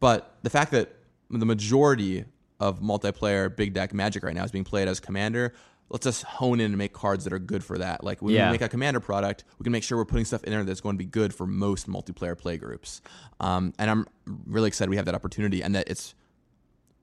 But 0.00 0.34
the 0.42 0.50
fact 0.50 0.72
that 0.72 0.96
the 1.30 1.46
majority 1.46 2.24
of 2.58 2.80
multiplayer 2.80 3.54
big 3.54 3.72
deck 3.72 3.94
Magic 3.94 4.22
right 4.22 4.34
now 4.34 4.44
is 4.44 4.50
being 4.50 4.64
played 4.64 4.88
as 4.88 5.00
Commander 5.00 5.52
let's 5.92 6.04
just 6.04 6.22
hone 6.24 6.58
in 6.58 6.66
and 6.66 6.78
make 6.78 6.92
cards 6.92 7.24
that 7.24 7.32
are 7.32 7.38
good 7.38 7.62
for 7.62 7.78
that. 7.78 8.02
Like 8.02 8.20
when 8.22 8.34
Yeah. 8.34 8.46
we 8.48 8.52
make 8.52 8.62
a 8.62 8.68
commander 8.68 8.98
product, 8.98 9.44
we 9.58 9.64
can 9.64 9.72
make 9.72 9.84
sure 9.84 9.98
we're 9.98 10.06
putting 10.06 10.24
stuff 10.24 10.42
in 10.42 10.50
there 10.50 10.64
that's 10.64 10.80
going 10.80 10.94
to 10.96 10.98
be 10.98 11.04
good 11.04 11.32
for 11.34 11.46
most 11.46 11.86
multiplayer 11.88 12.36
play 12.36 12.56
groups. 12.56 13.02
Um, 13.38 13.74
and 13.78 13.90
I'm 13.90 14.06
really 14.46 14.68
excited 14.68 14.88
we 14.90 14.96
have 14.96 15.04
that 15.04 15.14
opportunity 15.14 15.62
and 15.62 15.74
that 15.74 15.88
it's 15.88 16.14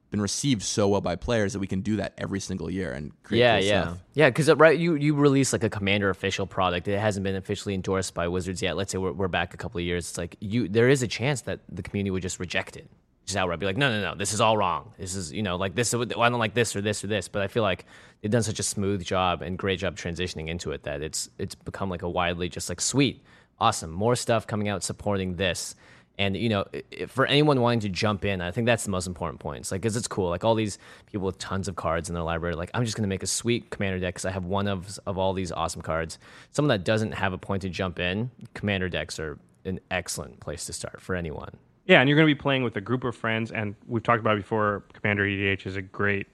been 0.10 0.20
received 0.22 0.64
so 0.64 0.88
well 0.88 1.02
by 1.02 1.16
players 1.16 1.54
that 1.54 1.60
we 1.60 1.68
can 1.68 1.82
do 1.82 1.98
that 1.98 2.14
every 2.18 2.40
single 2.40 2.68
year 2.72 2.92
and 2.92 3.12
create 3.22 3.42
yeah, 3.42 3.60
cool 3.60 3.68
yeah, 3.68 3.82
stuff. 3.84 3.98
yeah. 4.16 4.30
Because 4.32 4.50
right, 4.56 4.80
you 4.80 4.96
you 4.96 5.14
release 5.14 5.54
like 5.54 5.64
a 5.64 5.70
Commander 5.70 6.10
official 6.10 6.48
product. 6.48 6.88
It 6.88 6.98
hasn't 6.98 7.24
been 7.24 7.36
officially 7.36 7.76
endorsed 7.76 8.16
by 8.16 8.28
Wizards 8.28 8.60
yet. 8.64 8.76
Let's 8.76 8.92
say 8.92 8.98
we're, 8.98 9.12
we're 9.14 9.28
back 9.28 9.54
a 9.54 9.58
couple 9.58 9.78
of 9.78 9.86
years. 9.86 10.10
It's 10.10 10.18
like 10.18 10.36
you 10.40 10.68
there 10.68 10.90
is 10.90 11.04
a 11.04 11.08
chance 11.08 11.42
that 11.42 11.60
the 11.70 11.84
community 11.84 12.10
would 12.10 12.24
just 12.24 12.40
reject 12.40 12.76
it, 12.76 12.90
just 13.30 13.38
outright 13.38 13.60
be 13.60 13.66
like, 13.66 13.78
no, 13.78 13.90
no, 13.90 14.02
no, 14.02 14.16
this 14.16 14.34
is 14.34 14.42
all 14.42 14.58
wrong. 14.58 14.92
This 14.98 15.16
is 15.16 15.32
you 15.32 15.44
know 15.44 15.56
like 15.56 15.76
this. 15.76 15.94
I 15.94 16.04
don't 16.04 16.40
like 16.40 16.54
this 16.56 16.76
or 16.76 16.82
this 16.82 17.04
or 17.04 17.08
this. 17.08 17.28
But 17.28 17.44
I 17.44 17.48
feel 17.48 17.64
like 17.64 17.86
they've 18.22 18.32
done 18.32 18.44
such 18.44 18.60
a 18.60 18.64
smooth 18.64 19.04
job 19.04 19.42
and 19.42 19.58
great 19.58 19.80
job 19.80 19.96
transitioning 19.96 20.48
into 20.48 20.72
it 20.72 20.84
that 20.84 21.02
it's 21.02 21.30
it's 21.38 21.56
become 21.56 21.90
like 21.90 22.02
a 22.02 22.10
widely 22.10 22.50
just 22.50 22.70
like 22.70 22.82
sweet, 22.82 23.24
awesome, 23.60 23.92
more 23.92 24.16
stuff 24.16 24.48
coming 24.48 24.68
out 24.68 24.84
supporting 24.84 25.36
this. 25.36 25.76
And 26.18 26.36
you 26.36 26.50
know, 26.50 26.66
for 27.08 27.26
anyone 27.28 27.62
wanting 27.62 27.82
to 27.82 27.90
jump 27.90 28.26
in, 28.26 28.42
I 28.42 28.52
think 28.52 28.66
that's 28.66 28.84
the 28.84 28.92
most 28.92 29.08
important 29.08 29.40
point. 29.40 29.60
It's 29.62 29.72
like, 29.72 29.82
cause 29.82 29.96
it's 29.96 30.08
cool. 30.08 30.30
Like 30.30 30.44
all 30.44 30.56
these 30.56 30.78
people 31.10 31.28
with 31.28 31.38
tons 31.38 31.68
of 31.68 31.76
cards 31.76 32.10
in 32.10 32.16
their 32.16 32.24
library, 32.24 32.56
like 32.56 32.72
I'm 32.74 32.84
just 32.84 32.98
gonna 32.98 33.08
make 33.08 33.24
a 33.24 33.28
sweet 33.28 33.70
commander 33.70 34.00
deck 34.00 34.16
because 34.16 34.26
I 34.26 34.32
have 34.32 34.46
one 34.46 34.68
of 34.68 35.00
of 35.06 35.18
all 35.18 35.34
these 35.34 35.52
awesome 35.52 35.82
cards. 35.82 36.18
Someone 36.52 36.70
that 36.70 36.84
doesn't 36.84 37.14
have 37.14 37.32
a 37.32 37.38
point 37.38 37.62
to 37.62 37.70
jump 37.70 38.00
in, 38.00 38.32
commander 38.54 38.90
decks 38.90 39.20
are 39.20 39.38
an 39.66 39.80
excellent 39.92 40.40
place 40.40 40.66
to 40.66 40.74
start 40.74 41.00
for 41.00 41.16
anyone. 41.16 41.52
Yeah, 41.90 42.02
and 42.02 42.08
you're 42.08 42.16
going 42.16 42.28
to 42.28 42.34
be 42.36 42.40
playing 42.40 42.62
with 42.64 42.76
a 42.76 42.82
group 42.82 43.04
of 43.04 43.16
friends, 43.16 43.52
and 43.52 43.76
we've 43.88 44.04
talked 44.04 44.20
about 44.20 44.38
before. 44.38 44.84
Commander 44.94 45.26
EDH 45.26 45.66
is 45.66 45.76
a 45.76 45.82
great 45.82 46.28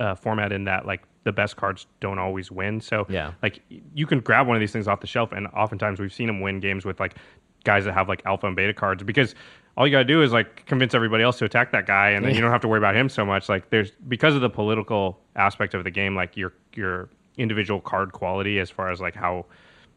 uh, 0.00 0.14
format 0.14 0.52
in 0.52 0.64
that 0.64 0.86
like 0.86 1.02
the 1.24 1.32
best 1.32 1.56
cards 1.56 1.86
don't 2.00 2.18
always 2.18 2.50
win. 2.50 2.80
So 2.80 3.04
Yeah. 3.10 3.32
like 3.42 3.60
you 3.94 4.06
can 4.06 4.20
grab 4.20 4.46
one 4.46 4.56
of 4.56 4.60
these 4.60 4.72
things 4.72 4.88
off 4.88 5.00
the 5.00 5.06
shelf, 5.06 5.32
and 5.32 5.48
oftentimes 5.48 6.00
we've 6.00 6.14
seen 6.14 6.28
them 6.28 6.40
win 6.40 6.60
games 6.60 6.86
with 6.86 6.98
like 6.98 7.16
guys 7.62 7.84
that 7.84 7.92
have 7.92 8.08
like 8.08 8.22
alpha 8.24 8.46
and 8.46 8.56
beta 8.56 8.72
cards 8.72 9.02
because 9.02 9.34
all 9.76 9.86
you 9.86 9.92
got 9.92 9.98
to 9.98 10.04
do 10.04 10.22
is 10.22 10.32
like 10.32 10.64
convince 10.64 10.94
everybody 10.94 11.22
else 11.22 11.36
to 11.40 11.44
attack 11.44 11.72
that 11.72 11.84
guy, 11.86 12.10
and 12.10 12.24
then 12.24 12.34
you 12.34 12.40
don't 12.40 12.50
have 12.50 12.62
to 12.62 12.68
worry 12.68 12.78
about 12.78 12.96
him 12.96 13.10
so 13.10 13.26
much. 13.26 13.50
Like 13.50 13.68
there's 13.68 13.90
because 14.08 14.34
of 14.34 14.40
the 14.40 14.48
political 14.48 15.20
aspect 15.34 15.74
of 15.74 15.84
the 15.84 15.90
game, 15.90 16.16
like 16.16 16.38
your 16.38 16.54
your 16.74 17.10
individual 17.36 17.82
card 17.82 18.12
quality 18.12 18.58
as 18.60 18.70
far 18.70 18.90
as 18.90 18.98
like 18.98 19.14
how 19.14 19.44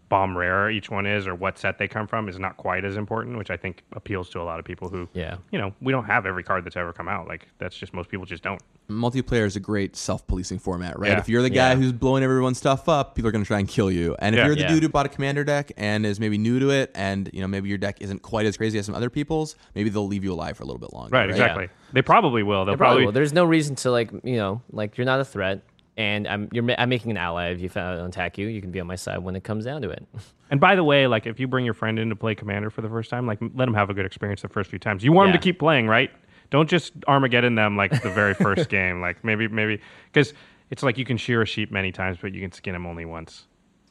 bomb 0.09 0.35
rare 0.37 0.69
each 0.71 0.89
one 0.89 1.05
is 1.05 1.27
or 1.27 1.35
what 1.35 1.57
set 1.59 1.77
they 1.77 1.87
come 1.87 2.07
from 2.07 2.27
is 2.27 2.39
not 2.39 2.57
quite 2.57 2.83
as 2.83 2.97
important, 2.97 3.37
which 3.37 3.51
I 3.51 3.57
think 3.57 3.83
appeals 3.93 4.29
to 4.31 4.41
a 4.41 4.43
lot 4.43 4.59
of 4.59 4.65
people 4.65 4.89
who, 4.89 5.07
Yeah. 5.13 5.37
you 5.51 5.59
know, 5.59 5.73
we 5.81 5.91
don't 5.91 6.05
have 6.05 6.25
every 6.25 6.43
card 6.43 6.65
that's 6.65 6.75
ever 6.75 6.91
come 6.93 7.07
out. 7.07 7.27
Like 7.27 7.47
that's 7.59 7.77
just 7.77 7.93
most 7.93 8.09
people 8.09 8.25
just 8.25 8.43
don't. 8.43 8.59
multiplayer 8.89 9.45
is 9.45 9.55
a 9.55 9.59
great 9.59 9.95
self-policing 9.95 10.57
format, 10.57 10.97
right? 10.97 11.11
Yeah. 11.11 11.19
If 11.19 11.29
you're 11.29 11.43
the 11.43 11.49
guy 11.51 11.69
Yeah. 11.69 11.75
who's 11.75 11.91
blowing 11.91 12.23
everyone's 12.23 12.57
stuff 12.57 12.89
up, 12.89 13.13
people 13.13 13.29
are 13.29 13.31
going 13.31 13.43
to 13.43 13.47
try 13.47 13.59
and 13.59 13.67
kill 13.67 13.91
you. 13.91 14.15
And 14.17 14.33
if 14.33 14.39
Yeah. 14.39 14.45
you're 14.47 14.55
the 14.55 14.61
Yeah. 14.61 14.67
dude 14.69 14.81
who 14.81 14.89
bought 14.89 15.05
a 15.05 15.09
commander 15.09 15.43
deck 15.43 15.71
and 15.77 16.07
is 16.07 16.19
maybe 16.19 16.39
new 16.39 16.57
to 16.59 16.71
it, 16.71 16.89
and 16.95 17.29
you 17.31 17.39
know 17.41 17.47
maybe 17.47 17.69
your 17.69 17.77
deck 17.77 17.97
isn't 18.01 18.23
quite 18.23 18.47
as 18.47 18.57
crazy 18.57 18.79
as 18.79 18.87
some 18.87 18.95
other 18.95 19.11
people's, 19.11 19.55
maybe 19.75 19.91
they'll 19.91 20.07
leave 20.07 20.23
you 20.23 20.33
alive 20.33 20.57
for 20.57 20.63
a 20.63 20.65
little 20.65 20.79
bit 20.79 20.91
longer. 20.91 21.11
Right, 21.15 21.29
exactly. 21.29 21.69
They 21.93 22.01
probably 22.01 22.41
will. 22.41 22.65
They'll 22.65 22.73
They 22.73 22.77
probably 22.77 22.93
probably, 22.95 23.05
will. 23.05 23.11
There's 23.11 23.31
no 23.33 23.45
reason 23.45 23.75
to 23.75 23.91
like 23.91 24.09
you 24.23 24.37
know 24.37 24.63
like 24.71 24.97
you're 24.97 25.05
not 25.05 25.19
a 25.19 25.25
threat, 25.25 25.61
and 25.99 26.27
I'm 26.27 26.47
you're 26.53 26.63
I'm 26.79 26.87
making 26.89 27.11
an 27.11 27.17
ally. 27.17 27.49
If 27.49 27.59
you 27.61 27.69
attack 27.75 28.37
you, 28.37 28.47
you 28.47 28.61
can 28.61 28.71
be 28.71 28.79
on 28.79 28.87
my 28.87 28.95
side 28.95 29.19
when 29.19 29.35
it 29.35 29.43
comes 29.43 29.65
down 29.65 29.81
to 29.83 29.89
it. 29.89 30.03
And 30.51 30.59
by 30.59 30.75
the 30.75 30.83
way, 30.83 31.05
like 31.05 31.27
if 31.27 31.39
you 31.39 31.47
bring 31.47 31.63
your 31.63 31.75
friend 31.75 31.99
in 31.99 32.09
to 32.09 32.15
play 32.15 32.33
Commander 32.33 32.71
for 32.71 32.81
the 32.81 32.89
first 32.89 33.11
time, 33.11 33.27
like 33.27 33.37
let 33.53 33.67
him 33.67 33.75
have 33.75 33.91
a 33.91 33.93
good 33.93 34.07
experience 34.07 34.41
the 34.41 34.47
first 34.49 34.67
few 34.71 34.79
times. 34.79 35.03
You 35.03 35.11
want 35.11 35.27
him 35.29 35.35
Yeah. 35.35 35.39
to 35.41 35.43
keep 35.43 35.59
playing, 35.59 35.85
right? 35.87 36.09
Don't 36.49 36.67
just 36.67 36.91
Armageddon 37.07 37.53
them 37.53 37.77
like 37.77 37.91
the 38.01 38.09
very 38.09 38.33
first 38.33 38.67
game. 38.77 38.99
Like 38.99 39.23
maybe 39.23 39.47
maybe 39.47 39.79
because 40.11 40.33
it's 40.71 40.81
like 40.81 40.97
you 40.97 41.05
can 41.05 41.17
shear 41.17 41.43
a 41.43 41.45
sheep 41.45 41.71
many 41.71 41.91
times, 41.91 42.17
but 42.19 42.33
you 42.33 42.41
can 42.41 42.51
skin 42.51 42.73
him 42.73 42.87
only 42.87 43.05
once. 43.05 43.45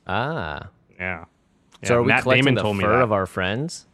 Ah, 0.09 0.67
Yeah. 0.99 1.27
so 1.85 1.95
Yeah, 1.95 1.99
are 1.99 2.03
we 2.03 2.09
Matt 2.09 2.23
collecting 2.23 2.45
Damon 2.57 2.79
the 2.81 2.83
fur 2.85 3.01
of 3.03 3.13
our 3.13 3.27
friends? 3.27 3.87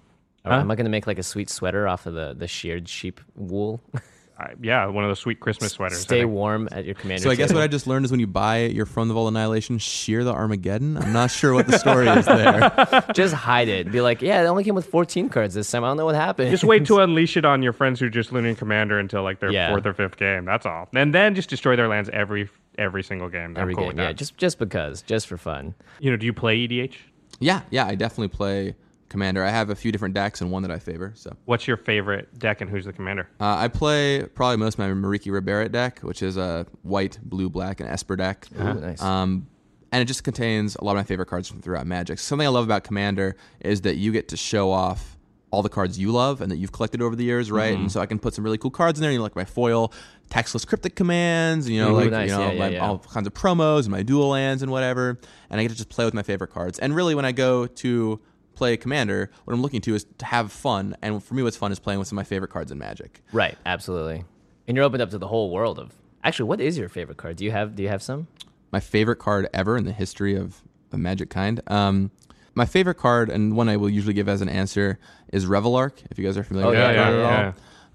Huh? 0.47 0.55
Am 0.55 0.71
I 0.71 0.75
going 0.75 0.87
to 0.87 0.91
make 0.91 1.07
like 1.07 1.19
a 1.19 1.23
sweet 1.23 1.51
sweater 1.51 1.87
off 1.87 2.07
of 2.07 2.15
the 2.15 2.35
the 2.39 2.49
sheared 2.49 2.89
sheep 2.89 3.21
wool? 3.35 3.83
I- 4.37 4.55
yeah, 4.61 4.87
one 4.87 5.05
of 5.05 5.11
those 5.11 5.21
sweet 5.21 5.39
Christmas 5.39 5.73
sweaters. 5.73 5.99
I 5.99 6.01
Stay 6.03 6.25
warm 6.25 6.69
at 6.73 6.85
your 6.85 6.95
commander. 6.97 7.23
So 7.23 7.31
I 7.31 7.37
guess 7.37 7.51
table. 7.51 7.61
what 7.61 7.65
I 7.65 7.69
just 7.69 7.87
learned 7.87 8.05
is 8.05 8.11
when 8.11 8.19
you 8.19 8.27
buy 8.27 8.65
your 8.65 8.85
From 8.85 9.07
the 9.09 9.15
Vault 9.15 9.29
Annihilation, 9.29 9.79
shear 9.79 10.25
the 10.25 10.33
Armageddon. 10.33 10.97
I'm 10.99 11.13
not 11.13 11.31
sure 11.31 11.55
what 11.55 11.69
the 11.69 11.79
story 11.79 12.09
is 12.09 12.27
there. 12.27 13.05
just 13.15 13.33
hide 13.33 13.69
it. 13.69 13.93
Be 13.93 14.01
like, 14.01 14.23
yeah, 14.23 14.43
it 14.43 14.47
only 14.47 14.65
came 14.65 14.75
with 14.75 14.87
14 14.87 15.29
cards 15.29 15.55
this 15.55 15.71
time. 15.71 15.85
I 15.85 15.89
don't 15.89 15.97
know 15.97 16.05
what 16.05 16.17
happened. 16.17 16.51
Just 16.51 16.65
wait 16.65 16.85
to 16.87 16.99
unleash 17.01 17.37
it 17.37 17.45
on 17.45 17.63
your 17.63 17.73
friends 17.73 18.01
who 18.01 18.11
just 18.11 18.33
learning 18.33 18.57
Commander 18.57 18.99
until 18.99 19.23
like 19.23 19.39
their 19.39 19.53
Yeah. 19.53 19.71
fourth 19.71 19.87
or 19.87 19.95
fifth 19.95 20.17
game. 20.17 20.45
That's 20.45 20.67
all. 20.67 20.89
And 20.95 21.15
then 21.15 21.35
just 21.37 21.49
destroy 21.49 21.77
their 21.77 21.89
lands 21.89 22.11
every 22.13 22.49
every 22.77 23.05
single 23.05 23.29
game. 23.29 23.51
I'm 23.51 23.57
every 23.57 23.75
cool 23.77 23.85
game. 23.85 23.97
with 23.97 23.99
Yeah, 23.99 24.13
just 24.13 24.37
just 24.37 24.59
because, 24.59 25.03
just 25.03 25.29
for 25.29 25.37
fun. 25.37 25.75
you 26.01 26.11
know, 26.11 26.17
do 26.17 26.27
you 26.27 26.33
play 26.33 26.57
EDH? 26.67 26.97
Yeah, 27.39 27.61
yeah, 27.71 27.87
I 27.87 27.95
definitely 27.95 28.29
play 28.37 28.75
Commander. 29.09 29.45
I 29.45 29.51
have 29.51 29.71
a 29.71 29.75
few 29.75 29.93
different 29.93 30.15
decks 30.15 30.41
and 30.41 30.51
one 30.51 30.63
that 30.63 30.71
I 30.71 30.79
favor. 30.79 31.13
So 31.15 31.37
What's 31.45 31.67
your 31.69 31.77
favorite 31.77 32.39
deck 32.39 32.61
and 32.61 32.71
who's 32.71 32.85
the 32.85 32.93
commander? 32.93 33.29
uh, 33.41 33.57
I 33.57 33.69
play 33.69 34.25
probably 34.35 34.57
most 34.57 34.75
of 34.75 34.79
my 34.81 34.89
Merieke 34.89 35.31
Ri 35.33 35.41
Berit 35.41 35.73
deck, 35.73 36.01
which 36.01 36.23
is 36.23 36.37
a 36.37 36.67
white, 36.83 37.19
blue, 37.23 37.49
black, 37.51 37.81
and 37.81 37.89
Esper 37.89 38.17
deck. 38.17 38.47
Ooh, 38.59 38.75
nice. 38.75 39.01
Um, 39.03 39.47
and 39.93 40.03
it 40.03 40.07
just 40.07 40.25
contains 40.25 40.75
a 40.77 40.83
lot 40.85 40.93
of 40.93 40.97
my 40.97 41.05
favorite 41.05 41.27
cards 41.27 41.49
from 41.49 41.61
throughout 41.63 41.87
Magic. 41.87 42.19
Something 42.19 42.47
I 42.47 42.51
love 42.51 42.65
about 42.65 42.83
Commander 42.83 43.37
is 43.61 43.83
that 43.83 43.97
you 43.97 44.11
get 44.11 44.29
to 44.29 44.37
show 44.37 44.71
off 44.73 45.17
all 45.53 45.63
the 45.63 45.69
cards 45.69 45.97
you 45.97 46.11
love 46.11 46.41
and 46.41 46.51
that 46.51 46.57
you've 46.57 46.73
collected 46.73 47.01
over 47.01 47.15
the 47.15 47.23
years, 47.23 47.49
right? 47.49 47.79
And 47.79 47.93
so 47.93 48.01
I 48.01 48.07
can 48.07 48.19
put 48.19 48.35
some 48.35 48.43
really 48.43 48.59
cool 48.59 48.73
cards 48.73 48.99
in 48.99 49.03
there. 49.03 49.13
You 49.13 49.19
know, 49.19 49.23
like 49.23 49.37
my 49.37 49.45
foil 49.45 49.93
textless 50.29 50.67
cryptic 50.67 50.97
commands, 50.97 51.71
you 51.71 51.81
know, 51.81 51.93
Ooh, 51.93 52.01
like 52.01 52.11
nice. 52.11 52.31
you 52.31 52.37
know, 52.37 52.43
Yeah, 52.47 52.53
yeah, 52.55 52.59
my, 52.59 52.69
yeah. 52.71 52.85
all 52.85 52.99
kinds 52.99 53.29
of 53.29 53.35
promos 53.35 53.83
and 53.83 53.91
my 53.91 54.03
dual 54.03 54.31
lands 54.31 54.65
and 54.65 54.73
whatever. 54.73 55.17
And 55.51 55.61
I 55.61 55.63
get 55.63 55.69
to 55.69 55.77
just 55.77 55.91
play 55.91 56.05
with 56.05 56.15
my 56.15 56.25
favorite 56.25 56.51
cards. 56.51 56.81
And 56.81 56.93
really, 56.97 57.15
when 57.15 57.25
I 57.25 57.31
go 57.31 57.69
to 57.69 58.21
play 58.55 58.77
Commander, 58.77 59.31
what 59.45 59.55
I'm 59.55 59.63
looking 59.63 59.81
to 59.83 59.95
is 59.95 60.07
to 60.19 60.25
have 60.27 60.53
fun. 60.53 60.97
And 61.03 61.23
for 61.23 61.35
me, 61.35 61.43
what's 61.43 61.57
fun 61.57 61.73
is 61.73 61.79
playing 61.79 61.99
with 61.99 62.09
some 62.09 62.17
of 62.19 62.25
my 62.25 62.29
favorite 62.29 62.51
cards 62.51 62.71
in 62.73 62.79
Magic. 62.79 63.23
Right, 63.33 63.57
absolutely. 63.67 64.25
And 64.67 64.77
you're 64.77 64.85
opened 64.85 65.03
up 65.03 65.11
to 65.11 65.19
the 65.19 65.29
whole 65.29 65.51
world 65.51 65.79
of. 65.79 65.93
Actually, 66.23 66.49
what 66.49 66.61
is 66.61 66.79
your 66.79 66.89
favorite 66.89 67.19
card? 67.19 67.37
Do 67.37 67.45
you 67.45 67.51
have 67.51 67.77
Do 67.77 67.83
you 67.83 67.89
have 67.89 68.03
some? 68.03 68.29
my 68.73 68.81
favorite 68.81 69.17
card 69.21 69.49
ever 69.55 69.77
in 69.77 69.85
the 69.85 69.93
history 69.93 70.35
of, 70.37 70.61
of 70.91 70.99
Magic 70.99 71.31
kind. 71.31 71.61
Um, 71.69 72.11
my 72.57 72.67
favorite 72.67 72.97
card, 72.97 73.31
and 73.31 73.57
one 73.57 73.69
I 73.69 73.77
will 73.77 73.91
usually 73.91 74.15
give 74.15 74.29
as 74.29 74.41
an 74.41 74.49
answer, 74.49 74.99
is 75.33 75.47
Reveillark. 75.47 75.93
If 76.11 76.19
you 76.19 76.25
guys 76.25 76.37
are 76.37 76.43
familiar 76.45 76.67
Oh, 76.67 76.71
with 76.71 76.79
yeah, 76.79 76.87
that 76.89 76.95
yeah, 76.95 77.03
card 77.05 77.15
yeah, 77.15 77.49
at 77.49 77.55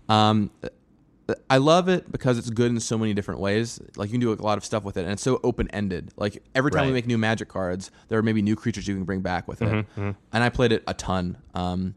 all. 0.09 0.15
Um, 0.15 0.51
I 1.49 1.57
love 1.57 1.87
it 1.89 2.11
because 2.11 2.37
it's 2.37 2.49
good 2.49 2.71
in 2.71 2.79
so 2.79 2.97
many 2.97 3.13
different 3.13 3.39
ways. 3.39 3.79
Like 3.95 4.09
you 4.09 4.13
can 4.13 4.19
do 4.21 4.33
a 4.33 4.35
lot 4.35 4.57
of 4.57 4.65
stuff 4.65 4.83
with 4.83 4.97
it, 4.97 5.03
and 5.03 5.11
it's 5.11 5.21
so 5.21 5.39
open 5.43 5.69
ended. 5.71 6.11
Like 6.17 6.41
every 6.55 6.71
time 6.71 6.87
we 6.87 6.93
make 6.93 7.07
new 7.07 7.17
Magic 7.17 7.47
cards, 7.49 7.91
there 8.07 8.17
are 8.19 8.23
maybe 8.23 8.41
new 8.41 8.55
creatures 8.55 8.87
you 8.87 8.95
can 8.95 9.03
bring 9.03 9.21
back 9.21 9.47
with 9.47 9.61
it. 9.61 9.67
Mm-hmm, 9.69 10.11
And 10.33 10.43
I 10.43 10.49
played 10.49 10.71
it 10.71 10.83
a 10.87 10.93
ton. 10.93 11.37
Um, 11.53 11.95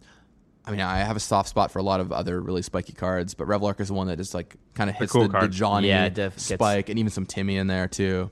I 0.64 0.70
mean, 0.70 0.80
I 0.80 0.98
have 0.98 1.16
a 1.16 1.20
soft 1.20 1.48
spot 1.48 1.70
for 1.72 1.78
a 1.80 1.82
lot 1.82 1.98
of 2.00 2.12
other 2.12 2.40
really 2.40 2.62
spiky 2.62 2.92
cards, 2.92 3.34
but 3.34 3.48
Reveillark 3.48 3.80
is 3.80 3.88
the 3.88 3.94
one 3.94 4.06
that 4.06 4.16
just 4.16 4.32
like 4.34 4.54
kind 4.74 4.88
of 4.88 4.94
hits 4.96 5.10
cool 5.12 5.26
the, 5.28 5.38
the. 5.40 5.48
Johnny 5.48 5.88
Yeah, 5.88 6.08
def- 6.08 6.34
gets- 6.34 6.44
spike, 6.44 6.88
and 6.88 6.98
even 6.98 7.10
some 7.10 7.26
Timmy 7.26 7.56
in 7.56 7.66
there 7.66 7.88
too. 7.88 8.30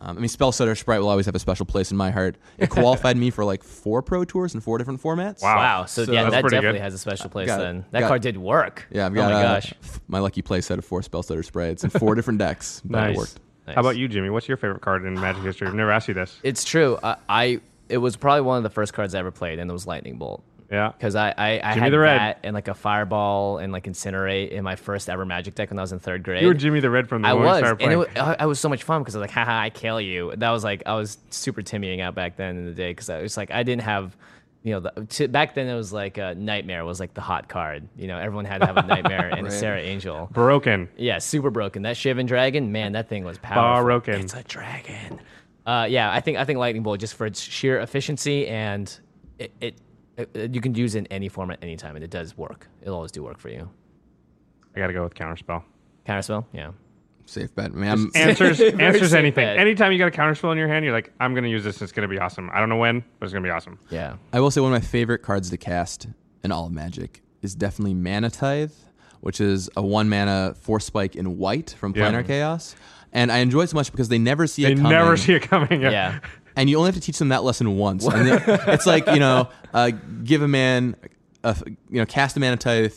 Um, 0.00 0.16
I 0.16 0.20
mean, 0.20 0.28
Spellstutter 0.28 0.78
Sprite 0.78 1.00
will 1.00 1.08
always 1.08 1.26
have 1.26 1.34
a 1.34 1.40
special 1.40 1.66
place 1.66 1.90
in 1.90 1.96
my 1.96 2.10
heart. 2.12 2.36
It 2.56 2.70
qualified 2.70 3.16
me 3.16 3.30
for 3.30 3.44
like 3.44 3.64
four 3.64 4.00
Pro 4.00 4.24
Tours 4.24 4.54
in 4.54 4.60
four 4.60 4.78
different 4.78 5.02
formats. 5.02 5.42
Wow. 5.42 5.56
Wow. 5.56 5.84
So, 5.86 6.04
So- 6.04 6.12
yeah, 6.12 6.22
That's 6.22 6.34
that 6.36 6.40
pretty 6.42 6.56
definitely 6.56 6.78
good. 6.78 6.84
has 6.84 6.94
a 6.94 6.98
special 6.98 7.28
place. 7.30 7.46
Got 7.48 7.60
it. 7.60 7.64
then 7.64 7.84
that 7.90 8.00
Got- 8.00 8.08
card 8.08 8.22
did 8.22 8.36
work. 8.36 8.86
Yeah, 8.90 9.06
I've 9.06 9.12
oh 9.12 9.14
got 9.16 9.32
my 9.32 9.42
uh, 9.42 9.54
gosh. 9.54 9.74
f- 9.82 10.00
my 10.06 10.20
lucky 10.20 10.40
play 10.42 10.60
set 10.60 10.78
of 10.78 10.84
four 10.84 11.02
Spell 11.02 11.22
Spellstutter 11.22 11.44
Sprites 11.44 11.82
in 11.82 11.90
four 11.90 12.14
different 12.16 12.38
decks. 12.38 12.80
but 12.84 13.00
Nice. 13.00 13.14
It 13.14 13.18
worked. 13.18 13.40
Nice. 13.66 13.74
How 13.74 13.80
about 13.80 13.96
you, 13.96 14.06
Jimmy? 14.08 14.30
What's 14.30 14.46
your 14.48 14.56
favorite 14.56 14.80
card 14.82 15.04
in 15.04 15.14
Magic 15.14 15.42
history? 15.42 15.66
I've 15.66 15.74
never 15.74 15.90
asked 15.90 16.08
you 16.08 16.14
this. 16.14 16.38
It's 16.42 16.64
true. 16.64 16.98
I, 17.02 17.16
I 17.28 17.60
it 17.88 17.98
was 17.98 18.16
probably 18.16 18.42
one 18.42 18.56
of 18.58 18.62
the 18.62 18.70
first 18.70 18.92
cards 18.94 19.14
I 19.14 19.18
ever 19.18 19.30
played, 19.30 19.58
and 19.58 19.68
it 19.70 19.72
was 19.72 19.86
Lightning 19.86 20.16
Bolt. 20.16 20.42
Yeah. 20.70 20.92
Because 20.92 21.14
I, 21.16 21.30
I, 21.38 21.60
I 21.62 21.72
had 21.78 21.92
the 21.92 21.98
Red. 21.98 22.18
that 22.18 22.38
and 22.42 22.52
like 22.54 22.68
a 22.68 22.74
Fireball 22.74 23.56
and 23.58 23.72
like 23.72 23.84
Incinerate 23.84 24.50
in 24.50 24.62
my 24.64 24.76
first 24.76 25.08
ever 25.08 25.24
Magic 25.24 25.54
deck 25.54 25.70
when 25.70 25.78
I 25.78 25.82
was 25.82 25.92
in 25.92 25.98
third 25.98 26.22
grade. 26.22 26.42
You 26.42 26.48
were 26.48 26.54
Jimmy 26.54 26.80
the 26.80 26.90
Red 26.90 27.08
from 27.08 27.22
the 27.22 27.28
I 27.28 27.32
was, 27.32 27.62
and 27.62 27.72
it, 27.72 27.78
playing. 27.78 27.98
wa- 27.98 28.06
I, 28.16 28.36
I 28.40 28.46
was 28.46 28.60
so 28.60 28.68
much 28.68 28.82
fun 28.82 29.00
because 29.02 29.14
I 29.16 29.18
was 29.18 29.28
like, 29.28 29.30
haha, 29.34 29.58
I 29.60 29.70
kill 29.70 30.00
you. 30.00 30.32
That 30.36 30.50
was 30.50 30.64
like, 30.64 30.82
I 30.84 30.94
was 30.94 31.16
super 31.30 31.62
timmying 31.62 32.00
out 32.00 32.14
back 32.14 32.36
then 32.36 32.58
in 32.58 32.66
the 32.66 32.72
day 32.72 32.90
because 32.90 33.08
I 33.08 33.22
was 33.22 33.36
like, 33.38 33.50
I 33.50 33.62
didn't 33.62 33.82
have, 33.82 34.14
you 34.62 34.74
know, 34.74 34.80
the, 34.80 35.06
to, 35.06 35.28
back 35.28 35.54
then 35.54 35.68
it 35.68 35.74
was 35.74 35.90
like 35.90 36.18
a 36.18 36.34
Nightmare 36.34 36.84
was 36.84 37.00
like 37.00 37.14
the 37.14 37.22
hot 37.22 37.48
card. 37.48 37.88
You 37.96 38.06
know, 38.08 38.18
everyone 38.18 38.44
had 38.44 38.60
to 38.60 38.66
have 38.66 38.76
a 38.76 38.82
Nightmare 38.86 39.28
and 39.30 39.40
a 39.40 39.42
Right. 39.44 39.52
Serra 39.52 39.80
Angel. 39.80 40.28
Broken. 40.32 40.90
Yeah, 40.98 41.18
super 41.18 41.48
broken. 41.50 41.80
That 41.82 41.96
Shivan 41.96 42.26
Dragon, 42.26 42.72
man, 42.72 42.92
that 42.92 43.08
thing 43.08 43.24
was 43.24 43.38
powerful. 43.38 43.84
Broken. 43.84 44.14
It's 44.20 44.34
a 44.34 44.42
dragon. 44.42 45.18
Uh, 45.64 45.86
yeah, 45.88 46.12
I 46.12 46.20
think 46.20 46.36
I 46.36 46.44
think 46.44 46.58
Lightning 46.58 46.82
Bolt 46.82 47.00
just 47.00 47.14
for 47.14 47.24
its 47.24 47.40
sheer 47.40 47.78
efficiency 47.80 48.46
and 48.48 48.94
it, 49.38 49.52
it, 49.60 49.74
it 49.74 49.74
Uh, 50.18 50.24
uh, 50.36 50.40
you 50.50 50.60
can 50.60 50.74
use 50.74 50.94
it 50.94 50.98
in 51.00 51.06
any 51.08 51.28
format, 51.28 51.58
anytime, 51.62 51.94
and 51.94 52.04
it 52.04 52.10
does 52.10 52.36
work. 52.36 52.66
It'll 52.82 52.96
always 52.96 53.12
do 53.12 53.22
work 53.22 53.38
for 53.38 53.48
you. 53.50 53.68
I 54.74 54.80
got 54.80 54.88
to 54.88 54.92
go 54.92 55.02
with 55.04 55.14
Counterspell. 55.14 55.62
Counterspell, 56.06 56.44
yeah. 56.52 56.70
Safe 57.26 57.54
bet. 57.54 57.72
man. 57.74 57.92
I'm, 57.92 58.10
Answers 58.14 58.60
answers 58.60 59.12
anything. 59.12 59.44
bet. 59.44 59.58
Anytime 59.58 59.92
you 59.92 59.98
got 59.98 60.08
a 60.08 60.10
Counterspell 60.10 60.50
in 60.52 60.58
your 60.58 60.68
hand, 60.68 60.84
you're 60.84 60.94
like, 60.94 61.12
I'm 61.20 61.34
going 61.34 61.44
to 61.44 61.50
use 61.50 61.62
this. 61.62 61.82
It's 61.82 61.92
going 61.92 62.08
to 62.08 62.12
be 62.12 62.18
awesome. 62.18 62.48
I 62.54 62.58
don't 62.60 62.68
know 62.70 62.76
when, 62.76 63.00
but 63.18 63.26
it's 63.26 63.32
going 63.32 63.42
to 63.42 63.46
be 63.46 63.50
awesome. 63.52 63.78
Yeah. 63.90 64.16
I 64.32 64.40
will 64.40 64.50
say 64.50 64.60
one 64.62 64.72
of 64.72 64.80
my 64.82 64.86
favorite 64.86 65.18
cards 65.22 65.50
to 65.50 65.56
cast 65.58 66.06
in 66.42 66.50
all 66.52 66.66
of 66.66 66.72
Magic 66.72 67.22
is 67.42 67.54
definitely 67.54 67.92
Mana 67.94 68.30
Tithe, 68.30 68.72
which 69.20 69.40
is 69.42 69.68
a 69.76 69.82
one 69.82 70.08
mana 70.08 70.54
force 70.58 70.86
spike 70.86 71.16
in 71.16 71.36
white 71.36 71.74
from 71.78 71.92
Yeah. 71.94 72.10
Planar 72.10 72.26
Chaos. 72.26 72.74
And 73.12 73.30
I 73.32 73.38
enjoy 73.38 73.62
it 73.62 73.70
so 73.70 73.74
much 73.74 73.90
because 73.90 74.08
they 74.08 74.18
never 74.18 74.46
see 74.46 74.62
They 74.64 74.72
it 74.72 74.76
coming. 74.76 74.90
never 74.92 75.16
see 75.16 75.34
it 75.34 75.42
coming. 75.42 75.80
Yeah. 75.82 75.90
Yeah. 75.90 76.18
And 76.58 76.68
you 76.68 76.76
only 76.76 76.88
have 76.88 76.94
to 76.96 77.00
teach 77.00 77.18
them 77.18 77.28
that 77.30 77.42
lesson 77.44 77.76
once. 77.78 78.06
It's 78.12 78.86
like 78.86 79.06
you 79.06 79.20
know, 79.20 79.48
uh, 79.72 79.92
give 80.24 80.42
a 80.42 80.48
man, 80.48 80.94
a, 81.42 81.56
you 81.88 81.98
know, 81.98 82.06
cast 82.06 82.36
a 82.36 82.40
man 82.40 82.52
a 82.52 82.56
tithe 82.58 82.92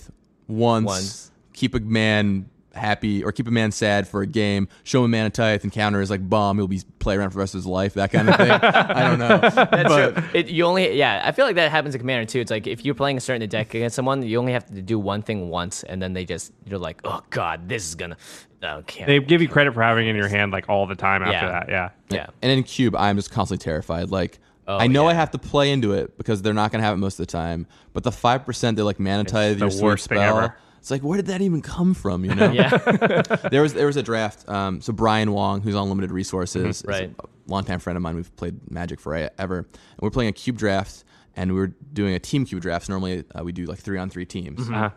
once, 0.48 0.86
Once. 0.86 1.32
keep 1.54 1.76
a 1.76 1.80
man 1.80 2.48
happy 2.74 3.22
or 3.22 3.34
keep 3.34 3.48
a 3.48 3.52
man 3.52 3.70
sad 3.72 4.08
for 4.08 4.22
a 4.22 4.26
game. 4.26 4.68
Show 4.84 5.04
him 5.04 5.14
a 5.14 5.18
mana 5.18 5.30
tithe 5.30 5.64
and 5.64 5.72
counter 5.74 6.00
is 6.02 6.10
like 6.10 6.28
bomb. 6.30 6.58
He'll 6.58 6.68
be 6.70 6.82
play 7.00 7.16
around 7.18 7.30
for 7.32 7.34
the 7.36 7.40
rest 7.40 7.54
of 7.54 7.60
his 7.60 7.66
life. 7.66 7.96
That 7.96 8.12
kind 8.14 8.30
of 8.30 8.36
thing. 8.38 8.50
I 8.52 9.04
don't 9.10 9.20
know. 9.20 9.38
That's 9.40 9.56
But- 9.90 10.14
true. 10.16 10.24
It, 10.34 10.48
you 10.48 10.64
only, 10.66 10.98
yeah, 10.98 11.22
I 11.24 11.34
feel 11.34 11.46
like 11.46 11.56
that 11.56 11.70
happens 11.70 11.96
in 11.96 12.00
Commander 12.00 12.26
too. 12.26 12.40
It's 12.40 12.50
like 12.52 12.68
if 12.68 12.86
you're 12.86 12.96
playing 12.96 13.18
a 13.18 13.20
certain 13.20 13.48
deck 13.50 13.74
against 13.74 13.96
someone, 13.98 14.24
you 14.24 14.38
only 14.40 14.54
have 14.54 14.66
to 14.68 14.82
do 14.82 14.98
one 14.98 15.22
thing 15.22 15.50
once, 15.50 15.84
and 15.84 16.02
then 16.02 16.14
they 16.14 16.24
just, 16.24 16.54
you're 16.66 16.80
like, 16.80 17.02
oh 17.04 17.22
god, 17.30 17.68
this 17.68 17.86
is 17.88 17.96
gonna, 17.96 18.16
oh, 18.64 18.84
can't. 18.86 19.08
They 19.08 19.20
give 19.20 19.42
you 19.42 19.48
credit 19.48 19.74
for 19.74 19.82
having 19.82 20.08
it 20.08 20.12
in 20.12 20.16
your 20.16 20.28
hand 20.28 20.52
like 20.52 20.70
all 20.70 20.86
the 20.88 20.96
time 20.96 21.22
after 21.22 21.34
Yeah. 21.46 21.52
that. 21.52 21.70
Yeah. 21.70 21.90
yeah, 22.10 22.28
And 22.42 22.52
in 22.52 22.64
Cube, 22.64 22.96
I'm 22.96 23.16
just 23.16 23.32
constantly 23.32 23.64
terrified. 23.64 24.10
Like, 24.10 24.40
Oh, 24.68 24.78
I 24.78 24.86
know 24.88 25.08
I 25.08 25.12
yeah. 25.12 25.18
have 25.20 25.32
to 25.32 25.38
play 25.40 25.72
into 25.72 25.94
it 25.94 26.18
because 26.18 26.44
they're 26.44 26.54
not 26.54 26.72
going 26.72 26.82
to 26.82 26.86
have 26.86 26.94
it 26.94 27.00
most 27.00 27.20
of 27.20 27.26
the 27.26 27.32
time. 27.32 27.66
But 27.94 28.04
the 28.04 28.12
5% 28.12 28.76
they're 28.76 28.86
like 28.86 29.00
mana 29.00 29.24
tithe, 29.24 29.56
the 29.58 29.62
your 29.66 29.72
sweep 29.72 29.84
worst 29.84 30.08
thing 30.08 30.20
spell. 30.20 30.38
ever. 30.38 30.56
It's 30.80 30.92
like, 30.92 31.02
where 31.02 31.18
did 31.18 31.26
that 31.28 31.42
even 31.42 31.62
come 31.62 31.94
from? 31.96 32.24
You 32.24 32.36
know? 32.36 32.52
yeah, 32.52 32.70
there 33.52 33.62
was 33.64 33.74
there 33.74 33.86
was 33.88 33.98
a 33.98 34.04
draft. 34.04 34.48
Um, 34.50 34.80
so 34.82 34.94
Brian 34.94 35.32
Wong, 35.32 35.62
who's 35.62 35.76
on 35.76 35.90
Limited 35.90 36.12
Resources, 36.12 36.82
is 36.82 36.86
Right. 36.88 37.14
a 37.20 37.26
longtime 37.52 37.80
friend 37.80 37.98
of 37.98 38.02
mine. 38.04 38.16
We've 38.16 38.34
played 38.36 38.72
Magic 38.72 39.00
forever, 39.00 39.58
and 39.58 39.68
we're 40.00 40.10
playing 40.12 40.30
a 40.30 40.34
cube 40.34 40.58
draft, 40.58 41.04
and 41.36 41.52
we 41.54 41.60
were 41.60 41.74
doing 41.94 42.16
a 42.16 42.20
team 42.20 42.46
cube 42.46 42.62
draft. 42.62 42.86
So 42.88 42.94
normally 42.94 43.24
uh, 43.38 43.44
we 43.44 43.52
do 43.52 43.66
like 43.66 43.80
three 43.80 43.98
on 44.00 44.10
three 44.10 44.26
teams, 44.26 44.70
Uh-huh. 44.70 44.90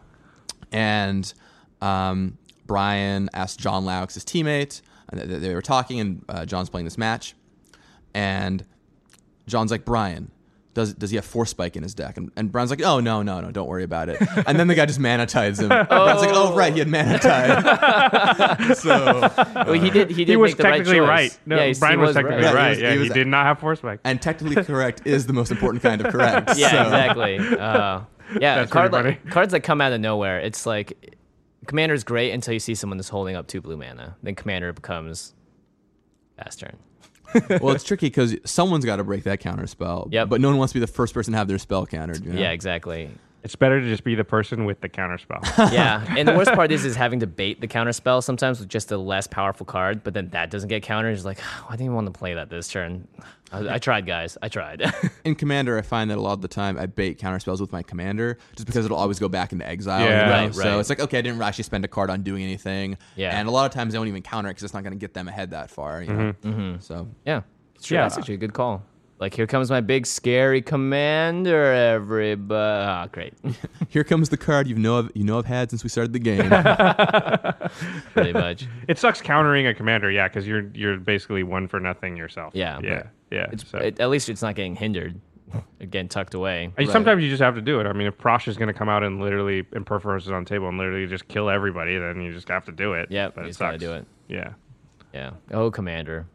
and 0.73 1.33
um, 1.83 2.39
Brian 2.67 3.29
asked 3.33 3.59
John 3.61 3.85
Laux, 3.85 4.15
his 4.15 4.25
teammate, 4.25 4.81
and 5.11 5.21
they, 5.21 5.39
they 5.39 5.55
were 5.55 5.63
talking, 5.63 6.01
and 6.01 6.25
uh, 6.29 6.45
John's 6.47 6.71
playing 6.71 6.85
this 6.87 6.99
match, 6.99 7.35
and 8.15 8.65
John's 9.47 9.71
like, 9.71 9.85
Brian, 9.85 10.31
does 10.73 10.93
does 10.95 11.11
he 11.11 11.17
have 11.17 11.25
force 11.25 11.51
spike 11.51 11.77
in 11.77 11.83
his 11.85 11.95
deck? 11.95 12.17
And, 12.17 12.33
and 12.37 12.51
Brown's 12.51 12.69
like, 12.71 12.83
oh 12.83 12.99
no 12.99 13.23
no 13.23 13.41
no, 13.41 13.53
don't 13.53 13.69
worry 13.69 13.85
about 13.85 14.09
it. 14.09 14.21
And 14.47 14.59
then 14.59 14.67
the 14.67 14.75
guy 14.75 14.87
just 14.87 14.99
mana 14.99 15.25
tithes 15.25 15.61
him. 15.61 15.69
Brown's 15.69 16.21
like, 16.21 16.31
oh 16.33 16.53
right, 16.57 16.73
he 16.73 16.81
had 16.81 16.89
mana 16.89 17.19
tithe. 17.21 18.77
so 18.77 19.31
Well, 19.55 19.73
he 19.75 19.91
did. 19.91 20.11
He 20.11 20.25
did. 20.25 20.29
He 20.33 20.37
was 20.37 20.51
make 20.51 20.57
the 20.57 20.63
right 20.65 20.71
technically 20.79 20.99
choice. 20.99 21.09
right. 21.09 21.39
No, 21.47 21.57
yeah, 21.65 21.73
Brian 21.79 21.99
he 22.01 22.05
was 22.07 22.17
technically 22.17 22.45
right. 22.45 22.55
right. 22.55 22.67
He 22.67 22.71
was- 22.73 22.81
Yeah, 22.83 22.93
he 22.95 23.03
he, 23.05 23.09
did 23.11 23.27
not 23.29 23.47
have 23.47 23.61
force 23.61 23.79
spike. 23.79 24.01
and 24.03 24.21
technically 24.21 24.65
correct 24.65 25.03
is 25.07 25.27
the 25.27 25.33
most 25.33 25.53
important 25.53 25.81
kind 25.83 26.05
of 26.05 26.11
correct. 26.13 26.53
Yeah, 26.57 26.71
So- 26.71 26.83
exactly. 26.83 27.39
Uh, 27.39 28.01
yeah, 28.41 28.57
That's 28.57 28.73
card 28.73 28.91
like, 28.93 29.31
cards 29.31 29.53
that 29.53 29.61
come 29.61 29.81
out 29.81 29.93
of 29.93 30.01
nowhere. 30.01 30.41
It's 30.41 30.67
like 30.67 31.15
Commander's 31.67 32.05
great 32.05 32.33
until 32.33 32.55
you 32.55 32.61
see 32.61 32.75
someone 32.75 32.97
that's 32.99 33.09
holding 33.09 33.37
up 33.37 33.47
two 33.47 33.61
blue 33.61 33.77
mana. 33.77 34.17
Then 34.23 34.35
Commander 34.35 34.73
becomes 34.73 35.35
fast 36.37 36.61
turn. 36.61 36.77
Well, 37.61 37.75
it's 37.75 37.83
tricky 37.83 38.07
because 38.07 38.37
someone's 38.45 38.85
got 38.85 38.97
to 38.97 39.05
break 39.05 39.25
that 39.25 39.41
counter 39.41 39.67
spell. 39.67 40.07
Yep. 40.13 40.29
But 40.29 40.41
no 40.41 40.49
one 40.51 40.59
wants 40.59 40.73
to 40.73 40.79
be 40.79 40.81
the 40.81 40.93
first 40.93 41.13
person 41.15 41.33
to 41.33 41.39
have 41.39 41.49
their 41.49 41.59
spell 41.59 41.85
countered. 41.85 42.25
You 42.25 42.33
know? 42.33 42.41
Yeah, 42.41 42.51
exactly. 42.51 43.11
It's 43.45 43.55
better 43.57 43.79
to 43.81 43.87
just 43.87 44.05
be 44.05 44.15
the 44.15 44.25
person 44.25 44.65
with 44.65 44.81
the 44.81 44.89
counter 44.89 45.19
spell. 45.19 45.41
Yeah, 45.71 46.03
and 46.17 46.27
the 46.27 46.35
worst 46.35 46.53
part 46.53 46.73
is 46.73 46.85
is 46.87 46.97
having 46.97 47.21
to 47.21 47.27
bait 47.27 47.61
the 47.61 47.67
counter 47.67 47.93
spell 47.93 48.23
sometimes 48.23 48.59
with 48.59 48.69
just 48.71 48.91
a 48.91 48.97
less 48.97 49.27
powerful 49.27 49.67
card, 49.67 50.03
but 50.03 50.15
then 50.15 50.31
that 50.31 50.51
doesn't 50.51 50.69
get 50.71 50.83
countered. 50.83 51.15
It's 51.15 51.25
like, 51.27 51.39
"Oh, 51.43 51.67
I 51.69 51.73
didn't 51.73 51.85
even 51.87 51.95
want 51.95 52.07
to 52.07 52.19
play 52.19 52.35
that 52.35 52.49
this 52.51 52.69
turn. 52.69 53.07
I, 53.53 53.75
I 53.75 53.79
tried, 53.79 54.07
guys. 54.07 54.37
I 54.43 54.49
tried. 54.49 54.83
In 55.25 55.35
Commander, 55.35 55.79
I 55.79 55.83
find 55.83 56.11
that 56.11 56.19
a 56.19 56.21
lot 56.21 56.33
of 56.33 56.41
the 56.41 56.49
time 56.49 56.77
I 56.79 56.87
bait 56.87 57.19
counter 57.19 57.39
spells 57.39 57.61
with 57.61 57.71
my 57.71 57.83
Commander 57.83 58.39
just 58.57 58.67
because 58.67 58.85
it'll 58.85 58.97
always 58.97 59.19
go 59.21 59.29
back 59.29 59.53
into 59.53 59.69
exile. 59.69 60.01
you 60.01 60.07
Yeah. 60.09 60.25
know? 60.27 60.33
Right, 60.47 60.55
So 60.55 60.79
it's 60.81 60.89
like, 60.89 60.99
okay, 61.01 61.19
I 61.19 61.23
didn't 61.23 61.41
actually 61.41 61.63
spend 61.65 61.85
a 61.85 61.89
card 61.89 62.11
on 62.11 62.23
doing 62.23 62.43
anything. 62.43 62.97
Yeah. 63.15 63.39
And 63.39 63.47
a 63.47 63.53
lot 63.53 63.67
of 63.67 63.71
times 63.73 63.93
they 63.93 63.99
won't 63.99 64.09
even 64.09 64.23
counter 64.23 64.49
it 64.49 64.55
because 64.55 64.65
it's 64.65 64.75
not 64.75 64.83
going 64.83 64.95
to 64.95 64.99
get 64.99 65.15
them 65.15 65.29
ahead 65.29 65.51
that 65.51 65.71
far. 65.71 66.03
You 66.03 66.13
know? 66.13 66.33
Mm-hmm. 66.43 66.81
So 66.81 67.07
yeah, 67.25 67.43
it's 67.77 67.87
true. 67.87 67.97
Yeah. 67.97 68.05
That's 68.05 68.19
actually 68.19 68.35
a 68.35 68.39
good 68.39 68.55
call. 68.55 68.83
Like, 69.25 69.33
here 69.33 69.47
comes 69.47 69.71
my 69.71 69.81
big 69.81 70.05
scary 70.05 70.61
commander, 70.61 71.73
everybody. 71.73 72.85
Ah, 72.87 73.07
great. 73.11 73.33
here 73.89 74.05
comes 74.05 74.29
the 74.29 74.37
card 74.37 74.69
you 74.69 74.75
know 74.75 74.99
I've, 74.99 75.11
you 75.15 75.25
know 75.25 75.39
I've 75.39 75.47
had 75.47 75.71
since 75.71 75.83
we 75.83 75.89
started 75.89 76.13
the 76.13 76.19
game. 76.19 76.47
Pretty 78.13 78.35
much. 78.35 78.67
it 78.87 78.99
sucks 78.99 79.23
countering 79.23 79.67
a 79.67 79.73
commander, 79.73 80.11
yeah, 80.11 80.29
because 80.29 80.47
you're 80.47 80.69
you're 80.75 80.99
basically 80.99 81.43
one 81.43 81.69
for 81.69 81.81
nothing 81.81 82.19
yourself. 82.19 82.55
Yeah. 82.55 82.81
yeah, 82.83 83.05
yeah. 83.31 83.47
It's, 83.51 83.67
so. 83.67 83.79
it, 83.79 83.99
at 83.99 84.11
least 84.11 84.29
it's 84.29 84.43
not 84.43 84.57
getting 84.57 84.77
hindered, 84.77 85.19
or 85.55 85.87
getting 85.87 86.09
tucked 86.09 86.35
away. 86.35 86.71
And 86.77 86.91
Sometimes 86.91 87.23
you 87.23 87.31
just 87.31 87.43
have 87.43 87.55
to 87.55 87.63
do 87.63 87.81
it. 87.81 87.87
I 87.87 87.95
mean, 87.95 88.09
if 88.09 88.19
Prossh 88.19 88.47
is 88.47 88.59
going 88.59 88.69
to 88.69 88.75
come 88.75 88.91
out 88.91 89.03
and 89.03 89.23
literally 89.23 89.63
Imperforos 89.63 90.19
is 90.19 90.33
on 90.33 90.45
the 90.45 90.51
table 90.51 90.69
and 90.69 90.77
literally 90.77 91.07
just 91.07 91.29
kill 91.29 91.49
everybody, 91.49 91.97
then 91.97 92.21
you 92.21 92.31
just 92.31 92.49
have 92.49 92.67
to 92.67 92.73
do 92.73 92.93
it. 92.93 93.11
Yep, 93.11 93.37
but 93.37 93.41
you 93.41 93.47
it 93.47 93.49
just 93.49 93.59
gotta 93.59 93.79
do 93.79 93.95
it. 93.95 94.07
Yeah. 94.29 94.53
Yeah. 95.15 95.31
Oh, 95.51 95.71
Commander. 95.71 96.27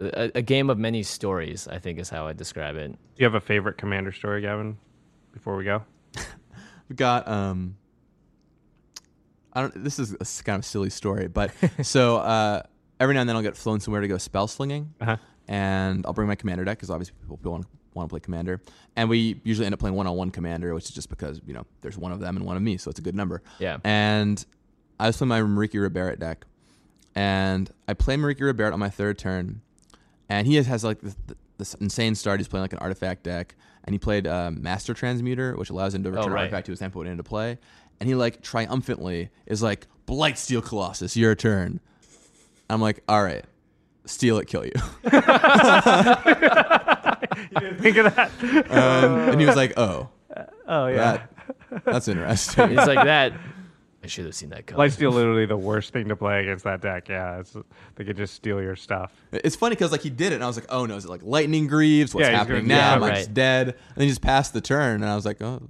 A, 0.00 0.30
a 0.36 0.42
game 0.42 0.70
of 0.70 0.78
many 0.78 1.02
stories, 1.02 1.66
I 1.66 1.78
think, 1.78 1.98
is 1.98 2.08
how 2.08 2.26
I 2.26 2.32
describe 2.32 2.76
it. 2.76 2.92
Do 2.92 2.98
you 3.16 3.24
have 3.24 3.34
a 3.34 3.40
favorite 3.40 3.78
commander 3.78 4.12
story, 4.12 4.42
Gavin? 4.42 4.78
Before 5.32 5.56
we 5.56 5.64
go, 5.64 5.82
we 6.88 6.96
got 6.96 7.28
um 7.28 7.76
I 9.52 9.62
don't 9.62 9.84
this 9.84 9.98
is 9.98 10.12
a 10.12 10.44
kind 10.44 10.58
of 10.58 10.64
silly 10.64 10.90
story, 10.90 11.28
but 11.28 11.52
so 11.82 12.16
uh 12.16 12.62
every 13.00 13.14
now 13.14 13.20
and 13.20 13.28
then 13.28 13.36
I'll 13.36 13.42
get 13.42 13.56
flown 13.56 13.80
somewhere 13.80 14.00
to 14.00 14.08
go 14.08 14.18
spell 14.18 14.46
slinging. 14.48 14.94
Uh-huh. 15.00 15.16
And 15.46 16.04
I'll 16.04 16.12
bring 16.12 16.28
my 16.28 16.34
commander 16.34 16.64
deck 16.64 16.78
because 16.78 16.90
obviously 16.90 17.14
people, 17.22 17.36
people 17.38 17.52
want, 17.52 17.66
want 17.94 18.08
to 18.08 18.12
play 18.12 18.20
commander. 18.20 18.60
And 18.96 19.08
we 19.08 19.40
usually 19.44 19.64
end 19.64 19.72
up 19.72 19.80
playing 19.80 19.96
one 19.96 20.06
on 20.06 20.14
one 20.16 20.30
commander, 20.30 20.74
which 20.74 20.84
is 20.84 20.90
just 20.90 21.08
because, 21.08 21.40
you 21.46 21.54
know, 21.54 21.64
there's 21.80 21.96
one 21.96 22.12
of 22.12 22.20
them 22.20 22.36
and 22.36 22.44
one 22.44 22.56
of 22.56 22.62
me, 22.62 22.76
so 22.76 22.90
it's 22.90 22.98
a 22.98 23.02
good 23.02 23.14
number. 23.14 23.42
Yeah. 23.58 23.78
And 23.82 24.44
I 25.00 25.06
was 25.06 25.16
playing 25.16 25.28
my 25.28 25.40
Merieke 25.40 25.80
Ri 25.80 25.88
Berit 25.88 26.18
deck. 26.18 26.44
And 27.14 27.70
I 27.88 27.94
play 27.94 28.16
Merieke 28.16 28.40
Ri 28.40 28.52
Berit 28.52 28.72
on 28.72 28.78
my 28.78 28.90
third 28.90 29.18
turn. 29.18 29.62
And 30.28 30.46
he 30.46 30.56
has, 30.56 30.66
has 30.66 30.84
like 30.84 31.00
this, 31.00 31.16
this 31.56 31.74
insane 31.74 32.14
start. 32.14 32.38
He's 32.40 32.48
playing 32.48 32.62
like 32.62 32.72
an 32.72 32.78
artifact 32.80 33.22
deck. 33.24 33.54
And 33.84 33.94
he 33.94 33.98
played 33.98 34.26
uh, 34.26 34.50
Master 34.50 34.92
Transmuter, 34.94 35.56
which 35.56 35.70
allows 35.70 35.94
him 35.94 36.02
to 36.04 36.10
return 36.10 36.24
an 36.26 36.30
Oh, 36.30 36.34
right. 36.34 36.40
artifact 36.42 36.66
to 36.66 36.72
his 36.72 36.80
hand, 36.80 36.92
put 36.92 37.06
it 37.06 37.10
into 37.10 37.22
play. 37.22 37.58
And 38.00 38.08
he 38.08 38.14
like 38.14 38.42
triumphantly 38.42 39.30
is 39.46 39.62
like, 39.62 39.86
Blightsteel 40.06 40.62
Colossus, 40.64 41.16
your 41.16 41.34
turn. 41.34 41.80
I'm 42.70 42.80
like, 42.80 43.02
all 43.08 43.22
right, 43.22 43.44
steal 44.06 44.38
it, 44.38 44.46
kill 44.46 44.64
you. 44.66 44.72
think 47.80 47.96
of 47.96 48.14
that. 48.14 48.30
Um, 48.70 49.18
and 49.30 49.40
he 49.40 49.46
was 49.46 49.56
like, 49.56 49.72
oh, 49.78 50.08
Oh 50.66 50.86
yeah. 50.88 51.26
that, 51.70 51.84
that's 51.84 52.08
interesting. 52.08 52.70
It's 52.78 52.86
like 52.86 53.04
that. 53.04 53.32
I 54.08 54.10
should 54.10 54.24
have 54.24 54.34
seen 54.34 54.48
that 54.50 54.66
coming. 54.66 54.88
Blightsteel 54.88 55.12
literally 55.20 55.44
the 55.44 55.56
worst 55.58 55.92
thing 55.92 56.08
to 56.08 56.16
play 56.16 56.40
against 56.40 56.64
that 56.64 56.80
deck. 56.80 57.08
Yeah, 57.10 57.40
it's, 57.40 57.54
they 57.96 58.04
could 58.04 58.16
just 58.16 58.32
steal 58.34 58.62
your 58.62 58.74
stuff. 58.74 59.12
It's 59.32 59.54
funny 59.54 59.74
because 59.74 59.92
like 59.92 60.00
he 60.00 60.08
did 60.08 60.32
it, 60.32 60.36
and 60.36 60.44
I 60.44 60.46
was 60.46 60.56
like, 60.56 60.64
"Oh 60.70 60.86
no, 60.86 60.96
is 60.96 61.04
it 61.04 61.10
like 61.10 61.22
lightning 61.22 61.66
greaves? 61.66 62.14
What's 62.14 62.26
Yeah, 62.28 62.36
happening 62.38 62.62
gonna- 62.62 62.74
now? 62.80 62.88
yeah, 62.90 62.94
Am 62.96 63.02
I 63.02 63.08
right. 63.08 63.16
just 63.16 63.34
dead?" 63.34 63.68
And 63.68 63.76
then 63.96 64.02
he 64.04 64.08
just 64.08 64.22
passed 64.22 64.54
the 64.54 64.60
turn, 64.62 65.02
and 65.02 65.10
I 65.10 65.14
was 65.14 65.26
like, 65.26 65.42
"Oh, 65.42 65.60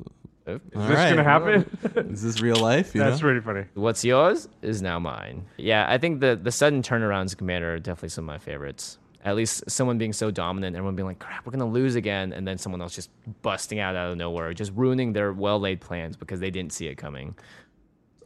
Oh, 0.47 0.53
all 0.77 0.81
Is 0.83 0.89
this 0.89 0.97
right. 0.97 1.11
gonna 1.11 1.25
happen? 1.25 1.79
Is 2.13 2.23
this 2.23 2.41
real 2.41 2.57
life?" 2.57 2.95
You 2.95 3.01
That's 3.03 3.17
know? 3.21 3.27
pretty 3.27 3.41
funny. 3.41 3.65
What's 3.75 4.05
yours 4.05 4.49
is 4.63 4.81
now 4.81 4.99
mine. 4.99 5.45
Yeah, 5.57 5.85
I 5.89 5.99
think 5.99 6.21
the 6.21 6.39
the 6.41 6.53
sudden 6.53 6.81
turnarounds 6.83 7.33
of 7.33 7.39
Commander 7.39 7.75
are 7.75 7.79
definitely 7.79 8.11
some 8.11 8.25
of 8.25 8.29
my 8.29 8.39
favorites. 8.39 8.99
At 9.25 9.35
least 9.35 9.69
someone 9.69 9.99
being 9.99 10.13
so 10.15 10.31
dominant, 10.31 10.77
everyone 10.77 10.95
being 10.97 11.07
like, 11.09 11.19
"Crap, 11.19 11.45
we're 11.45 11.51
gonna 11.51 11.67
lose 11.69 11.97
again," 11.97 12.33
and 12.33 12.47
then 12.49 12.57
someone 12.57 12.81
else 12.81 12.95
just 12.95 13.11
busting 13.43 13.79
out 13.81 13.95
out 13.97 14.13
of 14.13 14.17
nowhere, 14.17 14.55
just 14.55 14.73
ruining 14.75 15.13
their 15.13 15.33
well 15.35 15.59
laid 15.61 15.81
plans 15.81 16.17
because 16.17 16.39
they 16.41 16.51
didn't 16.51 16.73
see 16.73 16.87
it 16.87 16.95
coming. 16.95 17.35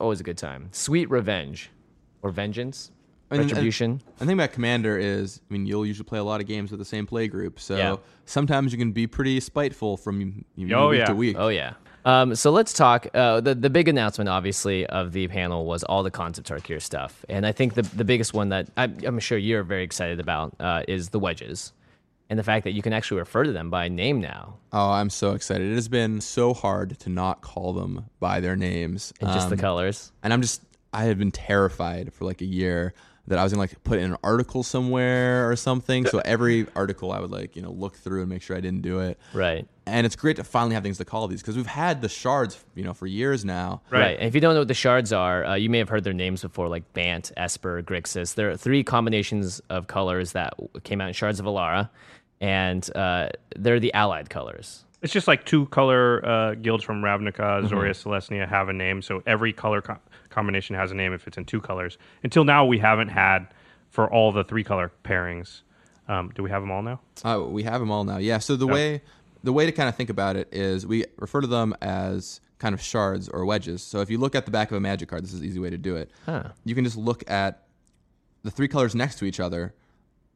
Always 0.01 0.21
a 0.21 0.25
good 0.25 0.39
time. 0.39 0.69
Sweet 0.73 1.09
revenge, 1.11 1.71
or 2.23 2.31
vengeance, 2.31 2.91
And- 3.31 3.41
and- 3.41 3.51
retribution. 3.51 4.01
The 4.19 4.27
thing 4.27 4.35
about 4.35 4.53
Commander 4.53 4.99
is, 4.99 5.41
I 5.49 5.53
mean, 5.53 5.67
you'll 5.67 5.87
usually 5.87 6.05
play 6.07 6.19
a 6.19 6.25
lot 6.25 6.41
of 6.41 6.47
games 6.47 6.71
with 6.71 6.79
the 6.79 6.85
same 6.85 7.07
play 7.07 7.29
group, 7.29 7.61
so 7.61 7.77
Yeah. 7.77 7.97
sometimes 8.27 8.73
you 8.73 8.79
can 8.79 8.93
be 8.93 9.07
pretty 9.07 9.39
spiteful 9.41 9.97
from 9.97 10.45
you 10.57 10.67
know, 10.67 10.87
Oh, 10.87 10.89
week 10.91 10.99
yeah. 10.99 11.05
to 11.07 11.15
week. 11.15 11.37
Oh 11.39 11.49
yeah. 11.49 11.75
Um, 12.05 12.35
so 12.35 12.51
let's 12.51 12.73
talk. 12.73 13.07
Uh, 13.15 13.41
the 13.41 13.55
the 13.55 13.71
big 13.71 13.87
announcement, 13.87 14.29
obviously, 14.29 14.85
of 14.87 15.13
the 15.13 15.29
panel 15.29 15.65
was 15.67 15.85
all 15.85 16.03
the 16.03 16.11
concept 16.11 16.51
art 16.51 16.67
here 16.67 16.81
stuff, 16.81 17.25
and 17.29 17.47
I 17.47 17.53
think 17.53 17.75
the 17.75 17.83
the 17.83 18.05
biggest 18.05 18.35
one 18.35 18.49
that 18.49 18.69
I, 18.77 18.85
I'm 19.05 19.21
sure 19.21 19.39
you're 19.39 19.63
very 19.63 19.85
excited 19.85 20.19
about 20.19 20.53
uh, 20.59 20.83
is 20.89 21.11
the 21.11 21.21
wedges, 21.21 21.73
and 22.31 22.39
the 22.39 22.43
fact 22.43 22.65
that 22.65 22.73
you 22.73 22.83
can 22.83 22.93
actually 22.93 23.19
refer 23.21 23.45
to 23.45 23.53
them 23.53 23.71
by 23.71 23.89
name 23.89 24.21
now, 24.21 24.57
Oh, 24.73 24.91
I'm 24.91 25.11
so 25.11 25.33
excited! 25.33 25.71
It 25.71 25.75
has 25.75 25.89
been 25.89 26.21
so 26.21 26.55
hard 26.55 26.99
to 27.01 27.11
not 27.11 27.41
call 27.43 27.73
them 27.73 28.07
by 28.21 28.41
their 28.41 28.57
names, 28.57 29.13
and 29.21 29.31
just 29.33 29.49
the 29.49 29.55
Um, 29.57 29.61
colors. 29.61 30.13
and 30.23 30.33
I'm 30.33 30.43
just 30.43 30.63
I 30.95 31.05
have 31.05 31.19
been 31.19 31.31
terrified 31.33 32.13
for 32.13 32.25
like 32.27 32.41
a 32.43 32.47
year 32.47 32.93
that 33.29 33.39
I 33.39 33.45
was 33.45 33.53
gonna 33.53 33.61
like 33.63 33.83
put 33.85 33.99
in 33.99 34.13
an 34.13 34.19
article 34.25 34.63
somewhere 34.63 35.49
or 35.49 35.55
something. 35.57 36.07
So 36.07 36.21
every 36.25 36.67
article 36.75 37.13
I 37.13 37.21
would 37.21 37.31
like 37.31 37.55
you 37.57 37.63
know 37.63 37.71
look 37.71 37.97
through 37.97 38.21
and 38.23 38.29
make 38.29 38.43
sure 38.43 38.57
I 38.57 38.61
didn't 38.61 38.83
do 38.83 38.99
it. 39.01 39.19
Right. 39.33 39.67
And 39.87 40.07
it's 40.07 40.17
great 40.17 40.37
to 40.37 40.45
finally 40.45 40.75
have 40.75 40.83
things 40.83 40.99
to 40.99 41.05
call 41.05 41.27
these 41.29 41.41
because 41.41 41.57
we've 41.57 41.67
had 41.67 42.03
the 42.03 42.09
shards 42.09 42.65
you 42.75 42.83
know 42.85 42.95
for 42.95 43.07
years 43.07 43.45
now. 43.45 43.81
Right. 43.91 44.01
Right. 44.01 44.19
And 44.19 44.27
if 44.29 44.35
you 44.35 44.41
don't 44.41 44.55
know 44.55 44.61
what 44.61 44.69
the 44.69 44.75
shards 44.75 45.13
are, 45.13 45.45
uh, 45.45 45.55
you 45.55 45.71
may 45.71 45.79
have 45.79 45.89
heard 45.89 46.05
their 46.05 46.13
names 46.13 46.43
before, 46.43 46.69
like 46.69 46.93
Bant, 46.95 47.31
Esper, 47.37 47.83
Grixis. 47.83 48.35
There 48.35 48.51
are 48.51 48.57
three 48.57 48.83
combinations 48.85 49.61
of 49.71 49.87
colors 49.87 50.33
that 50.33 50.55
came 50.83 51.01
out 51.01 51.09
in 51.09 51.15
Shards 51.15 51.39
of 51.41 51.47
Alara, 51.47 51.91
and 52.41 52.89
uh, 52.97 53.29
they're 53.57 53.81
the 53.81 53.93
allied 53.95 54.31
colors. 54.31 54.85
It's 55.03 55.13
just 55.13 55.27
like 55.27 55.45
two 55.45 55.67
color 55.67 56.25
uh, 56.25 56.55
guilds 56.55 56.85
from 56.85 57.03
Ravnica, 57.03 57.35
Mm-hmm. 57.63 57.67
Azorius, 57.75 58.03
Selesnya 58.05 58.49
have 58.49 58.69
a 58.69 58.73
name. 58.73 59.03
So 59.03 59.23
every 59.27 59.53
color 59.53 59.83
co- 59.83 59.99
combination 60.33 60.75
has 60.77 60.91
a 60.91 60.95
name 60.95 61.13
if 61.13 61.27
it's 61.27 61.37
in 61.37 61.45
two 61.45 61.61
colors. 61.61 61.99
Until 62.23 62.45
now, 62.45 62.65
we 62.65 62.79
haven't 62.79 63.09
had 63.09 63.47
for 63.91 64.11
all 64.13 64.33
the 64.33 64.43
three 64.45 64.65
color 64.65 64.91
pairings. 65.05 65.61
Um, 66.09 66.33
do 66.35 66.43
we 66.43 66.51
have 66.51 66.63
them 66.63 66.71
all 66.71 66.83
now? 66.83 67.01
Uh, 67.25 67.41
we 67.47 67.63
have 67.63 67.81
them 67.81 67.91
all 67.91 68.05
now. 68.05 68.19
Yeah. 68.19 68.39
So 68.39 68.57
the 68.57 68.67
way 68.67 69.03
the 69.45 69.53
way 69.53 69.67
to 69.67 69.73
kind 69.73 69.89
of 69.89 69.97
think 69.97 70.11
about 70.11 70.37
it 70.37 70.49
is 70.53 70.87
we 70.87 71.05
refer 71.19 71.41
to 71.41 71.47
them 71.47 71.75
as 71.81 72.41
kind 72.59 72.75
of 72.75 72.81
shards 72.81 73.29
or 73.29 73.45
wedges. 73.45 73.83
So 73.83 74.01
if 74.01 74.11
you 74.11 74.19
look 74.19 74.35
at 74.35 74.45
the 74.45 74.51
back 74.53 74.71
of 74.71 74.77
a 74.77 74.81
magic 74.81 75.09
card, 75.09 75.25
this 75.25 75.33
is 75.33 75.41
an 75.41 75.47
easy 75.47 75.59
way 75.59 75.71
to 75.71 75.79
do 75.79 75.97
it. 75.97 76.11
Huh. 76.27 76.45
You 76.65 76.75
can 76.75 76.85
just 76.85 76.97
look 76.97 77.29
at 77.31 77.65
the 78.45 78.51
three 78.51 78.69
colors 78.69 78.95
next 78.95 79.19
to 79.19 79.25
each 79.25 79.41
other 79.41 79.75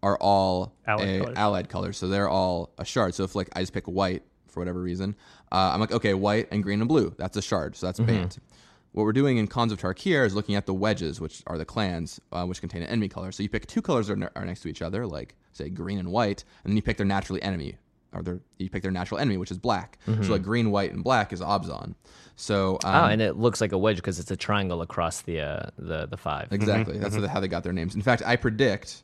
are 0.02 0.16
all 0.20 0.72
Allied 0.86 1.08
a- 1.08 1.18
colors. 1.20 1.36
allied 1.36 1.68
colors. 1.68 1.96
So 1.96 2.08
they're 2.08 2.28
all 2.28 2.70
a 2.78 2.84
shard. 2.84 3.14
So 3.14 3.24
if 3.24 3.34
like 3.34 3.48
I 3.54 3.60
just 3.60 3.72
pick 3.72 3.86
white 3.86 4.22
for 4.48 4.60
whatever 4.60 4.80
reason, 4.80 5.16
uh, 5.52 5.70
I'm 5.72 5.80
like, 5.80 5.92
okay, 5.92 6.14
white 6.14 6.48
and 6.52 6.62
green 6.62 6.80
and 6.80 6.88
blue. 6.88 7.14
That's 7.16 7.36
a 7.36 7.42
shard. 7.42 7.76
So 7.76 7.86
that's 7.86 7.98
Bant. 8.00 8.38
What 8.96 9.04
we're 9.04 9.12
doing 9.12 9.36
in 9.36 9.46
Khans 9.46 9.72
of 9.72 9.78
Tarkir 9.78 10.24
is 10.24 10.34
looking 10.34 10.54
at 10.54 10.64
the 10.64 10.72
wedges, 10.72 11.20
which 11.20 11.42
are 11.46 11.58
the 11.58 11.66
clans, 11.66 12.18
uh, 12.32 12.46
which 12.46 12.62
contain 12.62 12.80
an 12.80 12.88
enemy 12.88 13.10
color. 13.10 13.30
So 13.30 13.42
you 13.42 13.48
pick 13.50 13.66
two 13.66 13.82
colors 13.82 14.06
that 14.06 14.32
are, 14.34 14.44
next 14.46 14.60
to 14.60 14.68
each 14.68 14.80
other, 14.80 15.06
like 15.06 15.34
say 15.52 15.68
green 15.68 15.98
and 15.98 16.10
white, 16.10 16.44
and 16.64 16.70
then 16.70 16.76
you 16.76 16.82
pick 16.82 16.96
their 16.96 17.04
naturally 17.04 17.42
enemy, 17.42 17.76
or 18.14 18.22
their, 18.22 18.40
you 18.56 18.70
pick 18.70 18.80
their 18.80 18.90
natural 18.90 19.20
enemy, 19.20 19.36
which 19.36 19.50
is 19.50 19.58
black. 19.58 19.98
So 20.06 20.32
like 20.32 20.42
green, 20.42 20.70
white, 20.70 20.94
and 20.94 21.04
black 21.04 21.34
is 21.34 21.42
Abzan. 21.42 21.94
So 22.36 22.78
um, 22.84 23.04
oh, 23.04 23.04
and 23.08 23.20
it 23.20 23.36
looks 23.36 23.60
like 23.60 23.72
a 23.72 23.78
wedge 23.78 23.96
because 23.96 24.18
it's 24.18 24.30
a 24.30 24.36
triangle 24.36 24.80
across 24.80 25.20
the 25.20 25.42
uh, 25.42 25.66
the 25.76 26.06
the 26.06 26.16
five. 26.16 26.50
Exactly. 26.50 26.96
That's 26.96 27.16
how 27.16 27.40
they 27.40 27.48
got 27.48 27.64
their 27.64 27.74
names. 27.74 27.94
In 27.94 28.00
fact, 28.00 28.22
I 28.24 28.36
predict 28.36 29.02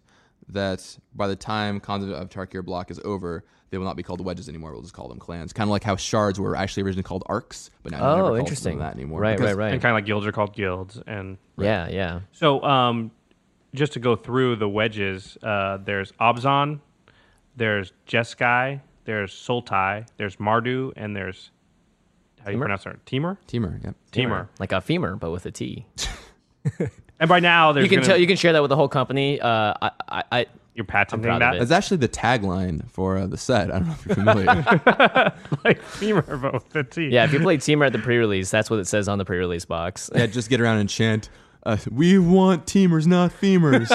that 0.49 0.99
by 1.14 1.26
the 1.28 1.36
time 1.36 1.80
Khans 1.80 2.05
of 2.05 2.28
Tarkir 2.28 2.64
block 2.64 2.90
is 2.90 3.01
over, 3.05 3.45
they 3.70 3.78
will 3.78 3.84
not 3.86 3.97
be 3.97 4.03
called 4.03 4.20
wedges 4.20 4.49
anymore. 4.49 4.72
We'll 4.72 4.82
just 4.82 4.93
call 4.95 5.09
them 5.09 5.18
clans. 5.18 5.53
Kind 5.53 5.68
of 5.68 5.70
like 5.72 5.82
how 5.84 5.97
shards 5.97 6.38
were 6.38 6.55
actually 6.57 6.82
originally 6.82 7.05
called 7.05 7.22
arcs, 7.26 7.70
but 7.82 7.93
now 7.93 7.99
you 7.99 8.05
never 8.16 8.20
Oh, 8.22 8.26
call 8.30 8.36
interesting. 8.36 8.72
them 8.78 8.86
that 8.86 8.95
anymore. 8.95 9.20
Right, 9.20 9.36
Because- 9.36 9.55
right, 9.57 9.64
right. 9.66 9.72
And 9.72 9.80
kind 9.80 9.93
of 9.93 9.97
like 9.97 10.05
guilds 10.07 10.26
are 10.26 10.32
called 10.32 10.55
guilds. 10.55 11.01
And 11.07 11.38
Yeah, 11.57 11.88
yeah. 11.88 12.20
so, 12.32 12.62
um, 12.64 13.11
just 13.74 13.95
to 13.95 14.01
go 14.01 14.14
through 14.16 14.57
the 14.57 14.68
wedges, 14.68 15.38
uh, 15.43 15.78
there's 15.78 16.12
Abzan, 16.20 16.80
there's 17.57 17.93
Jeskai, 18.07 18.80
there's 19.05 19.32
Sultai, 19.32 20.07
there's 20.18 20.36
Mardu, 20.36 20.93
and 20.97 21.16
there's 21.16 21.51
how 22.40 22.47
do 22.47 22.53
you 22.53 22.59
Temur? 22.59 22.61
pronounce 22.62 22.86
it? 22.86 23.05
Temur. 23.07 23.38
Temur, 23.47 23.84
yep. 23.84 23.95
Temur. 24.11 24.49
like 24.59 24.72
a 24.72 24.80
femur, 24.80 25.16
but 25.16 25.30
with 25.30 25.47
a 25.47 25.51
T. 25.53 25.86
And 27.22 27.28
by 27.28 27.38
now, 27.38 27.70
there's 27.70 27.84
You 27.84 27.88
can 27.88 27.98
gonna, 27.98 28.06
tell. 28.08 28.16
You 28.16 28.26
can 28.26 28.36
share 28.36 28.52
that 28.52 28.62
with 28.62 28.70
the 28.70 28.74
whole 28.74 28.88
company. 28.88 29.40
Uh, 29.40 29.74
I, 29.80 29.90
I, 30.08 30.22
I 30.32 30.46
you're 30.74 30.84
patenting 30.84 31.38
that. 31.38 31.56
That's 31.56 31.70
actually 31.70 31.98
the 31.98 32.08
tagline 32.08 32.90
for 32.90 33.16
uh, 33.16 33.28
the 33.28 33.36
set. 33.36 33.70
I 33.70 33.78
don't 33.78 33.86
know 33.86 33.94
if 33.94 34.06
you're 34.06 34.16
familiar. 34.16 35.32
like 35.64 35.80
femur, 35.82 36.36
but 36.36 36.52
with 36.52 36.68
the 36.70 36.82
T. 36.82 37.10
yeah. 37.10 37.24
If 37.24 37.32
you 37.32 37.38
played 37.38 37.60
Temur 37.60 37.86
at 37.86 37.92
the 37.92 38.00
pre-release, 38.00 38.50
that's 38.50 38.70
what 38.70 38.80
it 38.80 38.88
says 38.88 39.08
on 39.08 39.18
the 39.18 39.24
pre-release 39.24 39.64
box. 39.64 40.10
yeah, 40.16 40.26
just 40.26 40.50
get 40.50 40.60
around 40.60 40.78
and 40.78 40.88
chant, 40.88 41.28
uh, 41.62 41.76
"We 41.92 42.18
want 42.18 42.66
teamers, 42.66 43.06
not 43.06 43.30
femurs." 43.30 43.88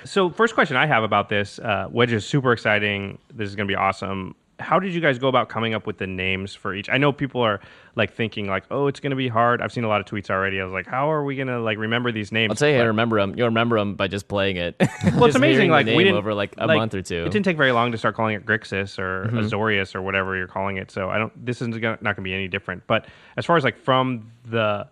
So, 0.06 0.30
first 0.30 0.54
question 0.54 0.76
I 0.76 0.86
have 0.86 1.02
about 1.02 1.28
this 1.28 1.58
uh, 1.58 1.88
Wedge 1.90 2.12
is 2.12 2.24
super 2.24 2.52
exciting. 2.52 3.18
This 3.34 3.48
is 3.48 3.56
going 3.56 3.66
to 3.66 3.72
be 3.72 3.76
awesome. 3.76 4.36
How 4.60 4.78
did 4.78 4.94
you 4.94 5.00
guys 5.00 5.18
go 5.18 5.28
about 5.28 5.48
coming 5.48 5.74
up 5.74 5.86
with 5.86 5.98
the 5.98 6.06
names 6.06 6.54
for 6.54 6.74
each? 6.74 6.88
I 6.88 6.98
know 6.98 7.12
people 7.12 7.40
are 7.40 7.60
like 7.96 8.12
thinking 8.12 8.46
like, 8.46 8.64
"Oh, 8.70 8.86
it's 8.86 9.00
going 9.00 9.10
to 9.10 9.16
be 9.16 9.28
hard." 9.28 9.60
I've 9.60 9.72
seen 9.72 9.84
a 9.84 9.88
lot 9.88 10.00
of 10.00 10.06
tweets 10.06 10.30
already. 10.30 10.60
I 10.60 10.64
was 10.64 10.72
like, 10.72 10.86
"How 10.86 11.10
are 11.10 11.24
we 11.24 11.34
going 11.36 11.48
to 11.48 11.60
like 11.60 11.78
remember 11.78 12.12
these 12.12 12.30
names?" 12.30 12.50
I'll 12.50 12.56
tell 12.56 12.68
you, 12.68 12.76
But- 12.76 12.82
to 12.82 12.88
remember 12.88 13.20
them. 13.20 13.34
You'll 13.36 13.48
remember 13.48 13.78
them 13.78 13.94
by 13.94 14.06
just 14.06 14.28
playing 14.28 14.56
it. 14.58 14.76
Well, 15.04 15.24
it's 15.24 15.34
amazing. 15.44 15.70
Like 15.70 15.86
we 15.86 16.04
didn't 16.04 16.16
over 16.18 16.34
like 16.34 16.54
a 16.58 16.66
month 16.66 16.94
or 16.94 17.02
two. 17.02 17.14
Mm-hmm. 17.14 17.26
It 17.26 17.32
didn't 17.32 17.44
take 17.46 17.56
very 17.56 17.72
long 17.72 17.90
to 17.92 17.98
start 17.98 18.14
calling 18.14 18.36
it 18.36 18.44
Grixis 18.46 18.98
or 18.98 19.28
Azorius 19.32 19.94
or 19.94 20.02
whatever 20.02 20.36
you're 20.36 20.46
calling 20.46 20.76
it. 20.76 20.90
So 20.90 21.10
I 21.10 21.18
don't. 21.18 21.46
This 21.46 21.60
is 21.62 21.68
gonna, 21.68 21.98
not 22.00 22.16
going 22.16 22.16
to 22.16 22.22
be 22.22 22.34
any 22.34 22.48
different. 22.48 22.86
But 22.86 23.06
as 23.36 23.46
far 23.46 23.56
as 23.56 23.64
like 23.64 23.76
from 23.78 24.30
the 24.44 24.86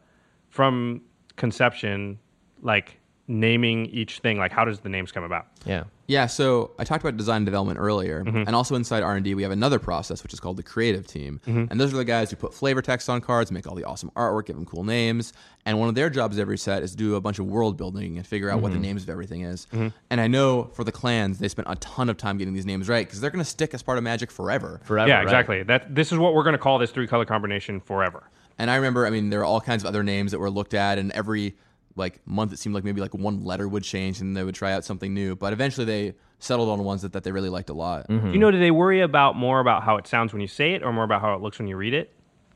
from 0.49 1.03
conception, 1.37 2.19
like 2.63 2.99
naming 3.29 3.87
each 3.87 4.19
thing, 4.21 4.39
like 4.39 4.53
how 4.53 4.65
does 4.65 4.81
the 4.81 4.89
names 4.89 5.13
come 5.13 5.25
about? 5.25 5.47
yeah. 5.65 5.85
Yeah, 6.11 6.25
so 6.27 6.71
I 6.79 6.85
talked 6.85 7.05
about 7.05 7.19
design 7.19 7.37
and 7.39 7.47
development 7.47 7.79
earlier, 7.79 8.25
Mm-hmm. 8.25 8.45
and 8.47 8.57
also 8.57 8.75
inside 8.75 9.03
R 9.03 9.15
and 9.15 9.23
D 9.25 9.35
we 9.35 9.43
have 9.43 9.53
another 9.53 9.79
process 9.79 10.23
which 10.23 10.33
is 10.33 10.41
called 10.41 10.57
the 10.57 10.63
creative 10.63 11.07
team, 11.07 11.41
Mm-hmm. 11.47 11.67
and 11.71 11.79
those 11.79 11.93
are 11.93 11.99
the 11.99 12.05
guys 12.05 12.31
who 12.31 12.37
put 12.37 12.55
flavor 12.55 12.81
text 12.83 13.11
on 13.11 13.21
cards, 13.21 13.53
make 13.53 13.67
all 13.67 13.75
the 13.75 13.85
awesome 13.85 14.11
artwork, 14.17 14.47
give 14.47 14.57
them 14.57 14.65
cool 14.65 14.85
names, 14.85 15.35
and 15.67 15.79
one 15.79 15.89
of 15.91 15.95
their 15.95 16.09
jobs 16.09 16.39
every 16.39 16.57
set 16.57 16.83
is 16.83 16.93
to 16.93 16.97
do 16.97 17.15
a 17.17 17.21
bunch 17.21 17.39
of 17.39 17.45
world 17.47 17.77
building 17.77 18.17
and 18.17 18.27
figure 18.27 18.51
out 18.51 18.61
what 18.63 18.73
Mm-hmm. 18.73 18.81
the 18.81 18.87
names 18.89 19.03
of 19.03 19.11
everything 19.11 19.43
is. 19.43 19.67
And 20.11 20.19
I 20.21 20.27
know 20.27 20.65
for 20.73 20.83
the 20.83 20.93
clans 20.93 21.39
they 21.41 21.49
spent 21.49 21.69
a 21.71 21.77
ton 21.77 22.09
of 22.09 22.17
time 22.17 22.39
getting 22.39 22.55
these 22.55 22.67
names 22.67 22.89
right 22.89 23.07
because 23.07 23.21
they're 23.21 23.31
going 23.31 23.45
to 23.45 23.51
stick 23.51 23.75
as 23.75 23.83
part 23.83 23.99
of 23.99 24.05
Magic 24.05 24.31
forever. 24.31 24.81
Forever. 24.85 25.09
yeah, 25.09 25.17
right? 25.17 25.23
exactly. 25.25 25.63
That 25.63 25.95
this 25.95 26.11
is 26.11 26.19
what 26.19 26.33
we're 26.35 26.43
going 26.43 26.55
to 26.55 26.59
call 26.59 26.79
this 26.79 26.91
three 26.91 27.07
color 27.07 27.27
combination 27.27 27.81
forever. 27.81 28.23
And 28.59 28.71
I 28.71 28.77
remember, 28.77 29.07
I 29.07 29.11
mean, 29.11 29.29
there 29.31 29.41
are 29.41 29.45
all 29.45 29.61
kinds 29.61 29.85
of 29.85 29.89
other 29.89 30.03
names 30.03 30.33
that 30.33 30.39
were 30.41 30.51
looked 30.51 30.75
at, 30.75 30.99
and 30.99 31.13
every 31.13 31.55
like 31.99 32.21
month 32.27 32.53
it 32.53 32.59
seemed 32.59 32.75
like 32.75 32.85
maybe 32.85 33.01
like 33.01 33.15
one 33.15 33.45
letter 33.45 33.69
would 33.69 33.83
change, 33.83 34.21
and 34.21 34.37
they 34.37 34.45
would 34.45 34.55
try 34.55 34.73
out 34.73 34.85
something 34.85 35.13
new. 35.13 35.37
But 35.37 35.53
eventually 35.53 35.85
they 35.85 36.15
settled 36.39 36.69
on 36.69 36.85
ones 36.85 37.03
that, 37.03 37.13
that 37.13 37.25
they 37.25 37.33
really 37.33 37.49
liked 37.49 37.69
a 37.71 37.75
lot. 37.75 38.09
Mm-hmm. 38.09 38.27
Do 38.27 38.33
you 38.33 38.39
know, 38.39 38.51
do 38.51 38.59
they 38.59 38.71
worry 38.71 39.01
about 39.01 39.37
more 39.37 39.61
about 39.61 39.83
how 39.83 39.97
it 39.97 40.07
sounds 40.07 40.33
when 40.33 40.41
you 40.41 40.49
say 40.49 40.75
it 40.75 40.83
or 40.83 40.93
more 40.93 41.05
about 41.05 41.21
how 41.21 41.35
it 41.35 41.41
looks 41.41 41.59
when 41.59 41.69
you 41.69 41.77
read 41.77 41.95
it? 41.95 42.13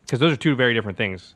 Because 0.06 0.20
those 0.20 0.32
are 0.32 0.36
two 0.36 0.54
very 0.54 0.74
different 0.74 0.96
things. 0.96 1.34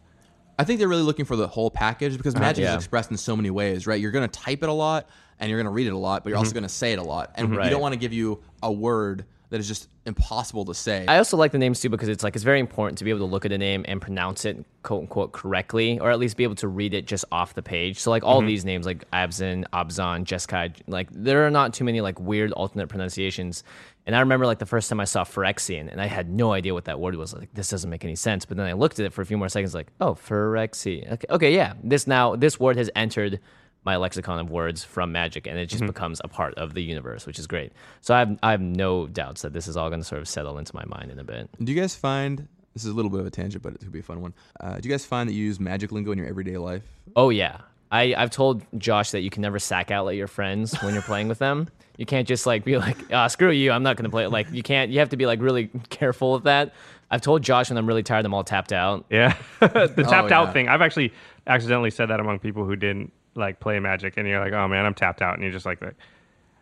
I 0.59 0.65
think 0.65 0.79
they're 0.79 0.89
really 0.89 1.03
looking 1.03 1.25
for 1.25 1.37
the 1.37 1.49
whole 1.49 1.71
package 1.71 2.17
because 2.17 2.35
uh-huh. 2.35 2.45
magic 2.45 2.63
yeah. 2.63 2.71
is 2.71 2.77
expressed 2.77 3.11
in 3.11 3.17
so 3.17 3.37
many 3.37 3.51
ways, 3.51 3.87
right? 3.87 4.01
You're 4.01 4.11
going 4.11 4.29
to 4.29 4.41
type 4.41 4.63
it 4.63 4.69
a 4.69 4.73
lot 4.73 5.09
and 5.39 5.51
you're 5.51 5.59
going 5.59 5.67
to 5.67 5.73
read 5.73 5.87
it 5.87 5.93
a 5.93 5.99
lot, 5.99 6.25
but 6.25 6.31
you're 6.31 6.39
also 6.39 6.51
mm-hmm. 6.51 6.61
going 6.61 6.69
to 6.69 6.75
say 6.75 6.93
it 6.93 6.99
a 6.99 7.03
lot. 7.03 7.33
And 7.35 7.47
mm-hmm. 7.47 7.57
we 7.57 7.59
Right. 7.59 7.71
don't 7.71 7.81
want 7.81 7.93
to 7.93 7.99
give 7.99 8.13
you 8.13 8.43
a 8.63 8.73
word 8.73 9.27
that 9.51 9.61
is 9.61 9.69
just 9.69 9.89
impossible 10.07 10.65
to 10.65 10.75
say. 10.75 11.05
I 11.07 11.19
also 11.19 11.37
like 11.37 11.53
the 11.53 11.59
names 11.59 11.81
too 11.81 11.89
because 11.89 12.09
it's 12.09 12.25
like 12.25 12.35
it's 12.35 12.45
very 12.45 12.61
important 12.61 12.99
to 12.99 13.05
be 13.05 13.11
able 13.11 13.21
to 13.21 13.27
look 13.27 13.45
at 13.45 13.53
a 13.53 13.59
name 13.59 13.85
and 13.87 14.01
pronounce 14.01 14.45
it 14.45 14.65
quote 14.83 15.03
unquote 15.03 15.33
correctly, 15.33 15.99
or 15.99 16.11
at 16.11 16.19
least 16.19 16.37
be 16.37 16.45
able 16.45 16.55
to 16.57 16.69
read 16.69 16.95
it 16.95 17.07
just 17.07 17.25
off 17.31 17.55
the 17.55 17.63
page. 17.63 18.01
So 18.01 18.11
like 18.11 18.25
all 18.25 18.41
mm-hmm. 18.41 18.49
these 18.49 18.65
names 18.65 18.87
like 18.87 19.09
Abzin, 19.13 19.65
Abzan, 19.73 20.25
Jeskai, 20.25 20.75
like 20.87 21.09
there 21.13 21.47
are 21.47 21.51
not 21.51 21.75
too 21.75 21.85
many 21.85 22.01
like 22.01 22.19
weird 22.21 22.53
alternate 22.53 22.89
pronunciations. 22.89 23.63
And 24.07 24.15
I 24.15 24.21
remember 24.21 24.47
like 24.47 24.61
the 24.61 24.67
first 24.67 24.89
time 24.89 25.01
I 25.01 25.05
saw 25.05 25.25
Phyrexian 25.25 25.91
and 25.91 26.01
I 26.01 26.07
had 26.07 26.31
no 26.31 26.53
idea 26.53 26.75
what 26.75 26.85
that 26.85 27.01
word 27.01 27.17
was. 27.17 27.35
Like 27.35 27.53
this 27.55 27.71
doesn't 27.71 27.91
make 27.91 28.05
any 28.05 28.17
sense. 28.17 28.45
But 28.45 28.57
then 28.57 28.67
I 28.67 28.73
looked 28.73 28.99
at 28.99 29.07
it 29.07 29.13
for 29.13 29.23
a 29.23 29.27
few 29.27 29.37
more 29.37 29.49
seconds, 29.49 29.75
like 29.75 29.89
oh 30.01 30.15
Phyrexi. 30.15 31.13
Okay, 31.13 31.27
okay, 31.31 31.55
yeah. 31.55 31.75
This 31.83 32.07
now 32.07 32.37
this 32.37 32.59
word 32.59 32.77
has 32.77 32.91
entered 32.97 33.41
my 33.87 33.97
lexicon 33.97 34.39
of 34.39 34.51
words 34.51 34.85
from 34.85 35.13
magic 35.13 35.47
and 35.47 35.59
it 35.59 35.67
just 35.67 35.87
becomes 35.87 36.21
a 36.25 36.29
part 36.29 36.53
of 36.55 36.75
the 36.75 36.83
universe 36.83 37.25
which 37.25 37.39
is 37.39 37.47
great 37.47 37.73
so 38.03 38.15
i 38.15 38.19
have, 38.19 38.39
I 38.43 38.51
have 38.51 38.61
no 38.61 39.07
doubts 39.07 39.43
that 39.43 39.53
this 39.55 39.67
is 39.69 39.77
all 39.77 39.89
going 39.89 40.01
to 40.03 40.07
sort 40.07 40.21
of 40.21 40.29
settle 40.29 40.59
into 40.59 40.75
my 40.75 40.85
mind 40.87 41.11
in 41.11 41.19
a 41.19 41.25
bit 41.25 41.49
do 41.63 41.73
you 41.73 41.81
guys 41.81 41.95
find 41.95 42.47
this 42.75 42.85
is 42.85 42.91
a 42.91 42.95
little 42.95 43.11
bit 43.11 43.21
of 43.21 43.27
a 43.27 43.31
tangent, 43.31 43.63
but 43.63 43.73
it 43.73 43.79
could 43.79 43.91
be 43.91 44.01
a 44.01 44.03
fun 44.03 44.21
one? 44.21 44.35
Uh, 44.61 44.77
do 44.79 44.87
you 44.87 44.93
guys 44.93 45.07
find 45.07 45.31
that 45.31 45.33
you 45.33 45.43
use 45.43 45.59
magic 45.59 45.93
lingo 45.93 46.13
in 46.13 46.19
your 46.19 46.27
everyday 46.27 46.59
life? 46.59 46.83
oh 47.17 47.31
yeah 47.31 47.59
I, 47.91 48.15
i've 48.19 48.31
told 48.31 48.63
josh 48.77 49.13
that 49.13 49.21
you 49.21 49.31
can 49.31 49.41
never 49.43 49.59
sack 49.59 49.91
out 49.91 50.07
at 50.09 50.15
your 50.17 50.27
friends 50.27 50.75
when 50.83 50.93
you're 50.93 51.03
playing 51.03 51.29
with 51.29 51.39
them 51.39 51.69
you 51.97 52.05
can't 52.05 52.27
just 52.29 52.45
like 52.45 52.65
be 52.65 52.77
like 52.77 52.99
ah, 53.13 53.29
screw 53.29 53.51
you 53.51 53.71
i'm 53.73 53.83
not 53.85 53.97
going 53.97 54.05
to 54.05 54.11
play 54.11 54.25
it 54.25 54.31
like 54.31 54.51
you 54.53 54.63
can't 54.63 54.91
you 54.91 54.99
have 54.99 55.09
to 55.11 55.17
be 55.17 55.25
like 55.25 55.41
really 55.41 55.71
careful 55.89 56.33
with 56.35 56.43
that 56.45 56.75
i've 57.11 57.21
told 57.23 57.43
josh 57.43 57.71
when 57.71 57.79
i'm 57.79 57.87
really 57.87 58.03
tired 58.03 58.27
i'm 58.27 58.35
all 58.35 58.45
tapped 58.45 58.73
out 58.73 59.07
Yeah, 59.11 59.37
the 59.61 60.05
tapped 60.09 60.31
yeah. 60.31 60.41
out 60.41 60.53
thing. 60.53 60.69
I've 60.69 60.83
actually 60.83 61.13
accidentally 61.47 61.91
said 61.93 62.07
that 62.11 62.19
among 62.21 62.41
people 62.41 62.65
who 62.65 62.75
didn't 62.77 63.13
like 63.37 63.61
play 63.61 63.79
Magic, 63.81 64.15
and 64.17 64.27
you're 64.29 64.41
like, 64.41 64.53
"Oh 64.53 64.67
man, 64.69 64.85
I'm 64.87 64.95
tapped 64.95 65.23
out," 65.23 65.35
and 65.35 65.43
you're 65.43 65.53
just 65.53 65.67
like, 65.67 65.81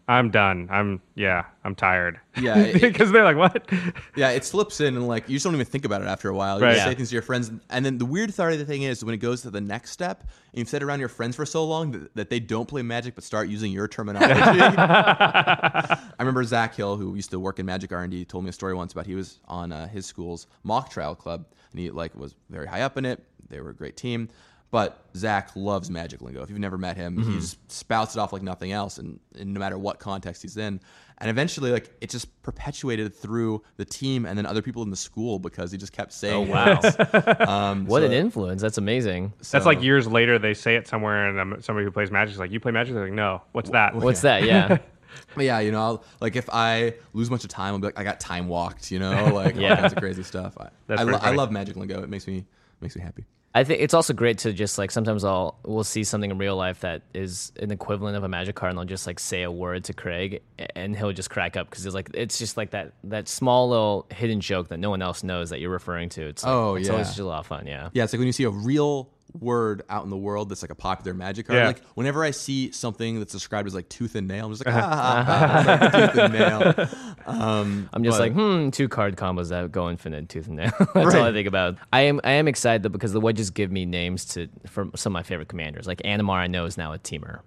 "I'm 0.09 0.31
done. 0.31 0.69
I'm 0.71 1.01
yeah, 1.15 1.45
I'm 1.65 1.75
tired." 1.75 2.21
Yeah, 2.41 2.73
because 2.81 3.11
they're 3.13 3.25
like, 3.25 3.37
"What?" 3.37 3.71
Yeah, 4.17 4.31
it 4.31 4.45
slips 4.45 4.81
in 4.81 4.97
and 4.97 5.07
like 5.09 5.29
you 5.29 5.37
just 5.37 5.45
don't 5.45 5.55
even 5.55 5.65
think 5.67 5.85
about 5.85 6.03
it 6.03 6.09
after 6.09 6.29
a 6.29 6.35
while. 6.35 6.59
You 6.59 6.65
Right. 6.65 6.73
just 6.75 6.85
Yeah. 6.87 6.91
say 6.93 6.95
things 6.97 7.09
to 7.11 7.15
your 7.15 7.23
friends, 7.23 7.51
and 7.71 7.85
then 7.87 7.99
the 7.99 8.05
weird 8.05 8.35
part 8.37 8.53
of 8.53 8.59
the 8.59 8.65
thing 8.65 8.83
is 8.83 9.05
when 9.05 9.15
it 9.15 9.19
goes 9.19 9.43
to 9.43 9.51
the 9.51 9.61
next 9.61 9.91
step, 9.93 10.21
and 10.23 10.59
you've 10.59 10.69
said 10.69 10.83
around 10.83 11.01
your 11.01 11.09
friends 11.09 11.37
for 11.37 11.47
so 11.47 11.65
long 11.65 11.91
that, 11.93 12.15
that 12.17 12.31
they 12.31 12.41
don't 12.41 12.67
play 12.69 12.83
Magic 12.83 13.15
but 13.15 13.25
start 13.25 13.49
using 13.49 13.73
your 13.73 13.89
terminology. 13.89 14.35
I 14.61 15.99
remember 16.19 16.45
Zach 16.45 16.75
Hill, 16.75 16.97
who 16.97 17.15
used 17.15 17.31
to 17.31 17.41
work 17.41 17.59
in 17.59 17.67
Magic 17.67 17.93
R 17.93 18.03
and 18.03 18.11
D, 18.11 18.25
told 18.25 18.45
me 18.45 18.51
a 18.51 18.53
story 18.53 18.75
once 18.75 18.93
about 18.93 19.07
he 19.07 19.15
was 19.15 19.41
on 19.47 19.73
uh, 19.73 19.89
his 19.89 20.07
school's 20.07 20.47
mock 20.63 20.91
trial 20.91 21.15
club, 21.15 21.45
and 21.73 21.81
he 21.81 21.91
like 21.91 22.15
was 22.15 22.35
very 22.51 22.67
high 22.67 22.83
up 22.83 22.97
in 22.97 23.05
it. 23.05 23.23
They 23.49 23.61
were 23.61 23.71
a 23.71 23.75
great 23.75 23.97
team. 23.97 24.29
But 24.75 25.07
Zach 25.17 25.51
loves 25.55 25.89
Magic 25.89 26.21
lingo. 26.21 26.43
If 26.43 26.51
you've 26.51 26.59
never 26.59 26.77
met 26.77 26.97
him, 26.97 27.17
he 27.23 27.35
just 27.37 27.71
spouts 27.71 28.17
it 28.17 28.19
off 28.19 28.33
like 28.33 28.43
nothing 28.43 28.73
else, 28.73 28.99
and, 28.99 29.21
and 29.39 29.55
no 29.55 29.61
matter 29.61 29.79
what 29.79 30.01
context 30.01 30.43
he's 30.43 30.57
in. 30.57 30.81
And 31.19 31.31
eventually, 31.31 31.71
like 31.71 31.95
it 32.01 32.11
just 32.11 32.43
perpetuated 32.43 33.15
through 33.15 33.63
the 33.77 33.85
team 33.85 34.27
and 34.27 34.37
then 34.37 34.47
other 34.47 34.63
people 34.63 34.83
in 34.83 34.91
the 34.91 34.97
school 34.97 35.39
because 35.39 35.71
he 35.71 35.79
just 35.79 35.93
kept 35.93 36.13
saying. 36.13 36.51
Oh, 36.51 36.53
wow. 36.53 36.81
Um, 37.49 37.87
what 37.87 38.01
so- 38.01 38.07
an 38.07 38.13
influence 38.13 38.61
that's 38.63 38.77
amazing 38.79 39.33
That's 39.49 39.65
like 39.65 39.81
years 39.81 40.09
later. 40.09 40.41
They 40.41 40.55
say 40.55 40.75
it 40.75 40.89
somewhere, 40.89 41.29
and 41.29 41.39
um, 41.39 41.63
somebody 41.63 41.85
who 41.85 41.93
plays 41.93 42.11
Magic 42.11 42.33
is 42.33 42.41
like, 42.41 42.51
"You 42.51 42.59
play 42.59 42.73
Magic?" 42.73 42.95
They're 42.95 43.05
like, 43.05 43.13
"No, 43.13 43.43
what's 43.53 43.71
that?" 43.71 43.95
what's 43.95 44.23
that 44.23 44.43
yeah 44.43 44.79
But 45.37 45.45
yeah, 45.45 45.61
you 45.61 45.71
know, 45.71 45.81
I'll, 45.81 46.05
like 46.21 46.35
if 46.35 46.51
I 46.53 46.95
lose 47.13 47.29
a 47.29 47.31
bunch 47.31 47.45
of 47.45 47.51
time, 47.51 47.75
I'll 47.75 47.79
be 47.79 47.87
like, 47.87 47.99
I 48.01 48.03
got 48.03 48.19
time 48.19 48.49
walked, 48.49 48.91
you 48.91 48.99
know, 48.99 49.27
like 49.33 49.55
Yeah. 49.55 49.71
all 49.71 49.77
kinds 49.77 49.93
of 49.93 50.01
crazy 50.01 50.25
stuff. 50.25 50.55
I, 50.59 50.71
That's 50.89 51.01
I, 51.01 51.05
lo- 51.05 51.19
I 51.23 51.31
love 51.31 51.53
Magic 51.53 51.77
lingo. 51.77 52.03
It 52.03 52.09
makes 52.09 52.27
me 52.27 52.45
makes 52.81 52.97
me 52.97 53.03
happy. 53.03 53.25
I 53.57 53.63
think 53.63 53.81
it's 53.83 53.95
also 53.95 54.13
great 54.15 54.39
to 54.39 54.53
just 54.53 54.79
like 54.79 54.91
sometimes 54.91 55.23
I'll 55.23 55.57
we'll 55.65 55.85
see 55.85 56.03
something 56.03 56.31
in 56.31 56.39
real 56.39 56.57
life 56.57 56.81
that 56.81 57.03
is 57.15 57.53
an 57.61 57.71
equivalent 57.71 58.17
of 58.17 58.25
a 58.25 58.29
magic 58.29 58.57
card, 58.57 58.71
and 58.71 58.79
I'll 58.81 58.85
just 58.85 59.07
like 59.07 59.21
say 59.21 59.43
a 59.45 59.51
word 59.51 59.85
to 59.85 59.93
Craig, 59.93 60.43
and 60.75 60.97
he'll 60.97 61.13
just 61.13 61.31
crack 61.31 61.57
up 61.57 61.71
because 61.71 61.87
it's 61.87 61.95
like 61.95 62.11
it's 62.15 62.37
just 62.37 62.57
like 62.57 62.71
that 62.71 62.95
that 63.05 63.29
small 63.29 63.69
little 63.69 64.07
hidden 64.11 64.41
joke 64.41 64.69
that 64.69 64.79
no 64.79 64.91
one 64.91 65.03
else 65.03 65.23
knows 65.23 65.51
that 65.51 65.61
you're 65.61 65.71
referring 65.71 66.09
to. 66.11 66.27
It's 66.27 66.43
like, 66.43 66.53
Oh, 66.53 66.75
it's 66.75 66.89
yeah. 66.89 66.93
always 66.95 67.07
just 67.09 67.21
a 67.21 67.25
lot 67.25 67.39
of 67.39 67.47
fun. 67.47 67.69
Yeah, 67.69 67.91
Yeah, 67.93 68.03
it's 68.03 68.13
like 68.13 68.19
when 68.19 68.27
you 68.27 68.33
see 68.33 68.45
a 68.45 68.51
real 68.51 69.09
word 69.41 69.83
out 69.89 70.05
in 70.05 70.11
the 70.11 70.17
world 70.17 70.49
that's 70.49 70.63
like 70.63 70.71
a 70.71 70.77
popular 70.77 71.13
magic 71.15 71.47
card. 71.47 71.59
Yeah. 71.59 71.67
Like 71.67 71.85
whenever 71.95 72.23
I 72.23 72.31
see 72.31 72.71
something 72.71 73.19
that's 73.19 73.33
described 73.33 73.67
as 73.67 73.75
like 73.75 73.89
tooth 73.89 74.15
and 74.15 74.29
nail, 74.29 74.47
I'm 74.47 74.53
just 74.53 74.65
like, 74.65 74.75
ah, 74.75 74.89
ah, 74.93 75.25
ah, 75.27 75.81
like 75.81 76.13
tooth 76.13 76.23
and 76.23 76.33
nail. 76.33 76.89
Um, 77.27 77.89
I'm 77.95 78.05
just 78.05 78.19
but- 78.19 78.23
like 78.23 78.33
hmm, 78.35 78.69
two 78.69 78.87
card 78.87 79.17
combos 79.17 79.49
that 79.49 79.73
go 79.73 79.89
infinite 79.89 80.29
tooth 80.29 80.47
and 80.47 80.57
nail. 80.57 80.73
That's 80.95 81.15
all 81.15 81.25
I 81.25 81.33
think 81.33 81.49
about. 81.49 81.77
I 81.91 82.03
am 82.03 82.21
I 82.23 82.33
am 82.33 82.49
excited 82.49 82.83
though 82.83 82.91
because 82.91 83.15
the 83.15 83.21
wedges 83.21 83.49
give 83.51 83.73
me 83.73 83.87
names 83.87 84.27
to 84.27 84.49
for 84.67 84.91
some 84.95 85.13
of 85.13 85.15
my 85.15 85.23
favorite 85.23 85.49
commanders. 85.49 85.87
Like 85.87 86.03
Animar, 86.03 86.35
I 86.37 86.49
know 86.49 86.67
is 86.67 86.77
now 86.77 86.93
a 86.93 86.99
Temur, 86.99 87.41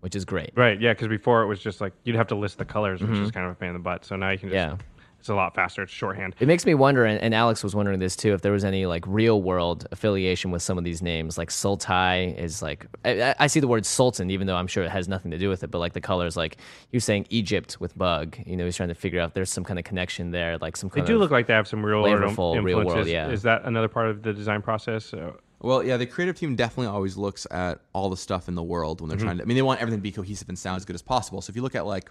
which 0.00 0.14
is 0.14 0.26
great. 0.26 0.50
Right? 0.54 0.78
Yeah, 0.78 0.92
because 0.92 1.08
before 1.08 1.42
it 1.42 1.46
was 1.46 1.60
just 1.60 1.80
like 1.80 1.94
you'd 2.04 2.16
have 2.16 2.26
to 2.26 2.34
list 2.34 2.58
the 2.58 2.66
colors, 2.66 3.00
which 3.02 3.18
is 3.18 3.30
kind 3.30 3.46
of 3.46 3.52
a 3.52 3.54
pain 3.54 3.70
in 3.70 3.74
the 3.74 3.80
butt. 3.80 4.04
So 4.04 4.16
now 4.16 4.28
you 4.30 4.38
can 4.38 4.50
just. 4.50 4.54
Yeah. 4.54 4.76
It's 5.22 5.28
a 5.28 5.36
lot 5.36 5.54
faster. 5.54 5.84
It's 5.84 5.92
shorthand. 5.92 6.34
It 6.40 6.48
makes 6.48 6.66
me 6.66 6.74
wonder, 6.74 7.04
and, 7.04 7.20
and 7.22 7.32
Alex 7.32 7.62
was 7.62 7.76
wondering 7.76 8.00
this 8.00 8.16
too, 8.16 8.34
if 8.34 8.42
there 8.42 8.50
was 8.50 8.64
any 8.64 8.86
like 8.86 9.04
real 9.06 9.40
world 9.40 9.86
affiliation 9.92 10.50
with 10.50 10.62
some 10.62 10.76
of 10.78 10.82
these 10.82 11.00
names. 11.00 11.38
Like 11.38 11.48
Sultai 11.50 12.36
is 12.36 12.60
like, 12.60 12.86
I, 13.04 13.22
I- 13.22 13.34
I 13.38 13.46
see 13.46 13.60
the 13.60 13.68
word 13.68 13.86
Sultan, 13.86 14.32
even 14.32 14.48
though 14.48 14.56
I'm 14.56 14.66
sure 14.66 14.82
it 14.82 14.90
has 14.90 15.06
nothing 15.06 15.30
to 15.30 15.38
do 15.38 15.48
with 15.48 15.62
it, 15.62 15.70
but 15.70 15.78
like 15.78 15.92
the 15.92 16.00
colors, 16.00 16.36
like 16.36 16.56
he 16.90 16.96
was 16.96 17.04
saying 17.04 17.26
Egypt 17.30 17.76
with 17.80 17.96
Bug, 17.96 18.36
you 18.44 18.56
know, 18.56 18.64
he's 18.64 18.74
trying 18.76 18.88
to 18.88 18.96
figure 18.96 19.20
out 19.20 19.28
if 19.28 19.34
there's 19.34 19.52
some 19.52 19.62
kind 19.62 19.78
of 19.78 19.84
connection 19.84 20.32
there, 20.32 20.58
like 20.58 20.76
some 20.76 20.90
They 20.92 21.02
do 21.02 21.14
of. 21.14 21.20
look 21.20 21.30
like 21.30 21.46
they 21.46 21.54
have 21.54 21.68
some 21.68 21.86
real 21.86 22.02
world 22.02 22.16
flavorful 22.20 22.56
influences. 22.56 22.64
real 22.64 22.84
world, 22.84 23.06
yeah. 23.06 23.28
Is 23.30 23.42
that 23.42 23.64
another 23.64 23.86
part 23.88 24.08
of 24.08 24.24
the 24.24 24.32
design 24.32 24.60
process? 24.60 25.14
Uh, 25.14 25.30
Well, 25.60 25.84
yeah, 25.84 25.96
the 25.98 26.06
creative 26.06 26.36
team 26.36 26.56
definitely 26.56 26.88
always 26.88 27.16
looks 27.16 27.46
at 27.52 27.78
all 27.92 28.10
the 28.10 28.16
stuff 28.16 28.48
in 28.48 28.56
the 28.56 28.62
world 28.64 29.00
when 29.00 29.08
they're 29.08 29.16
trying 29.18 29.36
to. 29.38 29.44
I 29.44 29.46
mean, 29.46 29.54
they 29.54 29.62
want 29.62 29.80
everything 29.80 30.00
to 30.00 30.02
be 30.02 30.10
cohesive 30.10 30.48
and 30.48 30.58
sound 30.58 30.78
as 30.78 30.84
good 30.84 30.96
as 30.96 31.02
possible. 31.02 31.40
So 31.40 31.50
if 31.52 31.54
you 31.56 31.62
look 31.62 31.76
at 31.76 31.86
like 31.86 32.10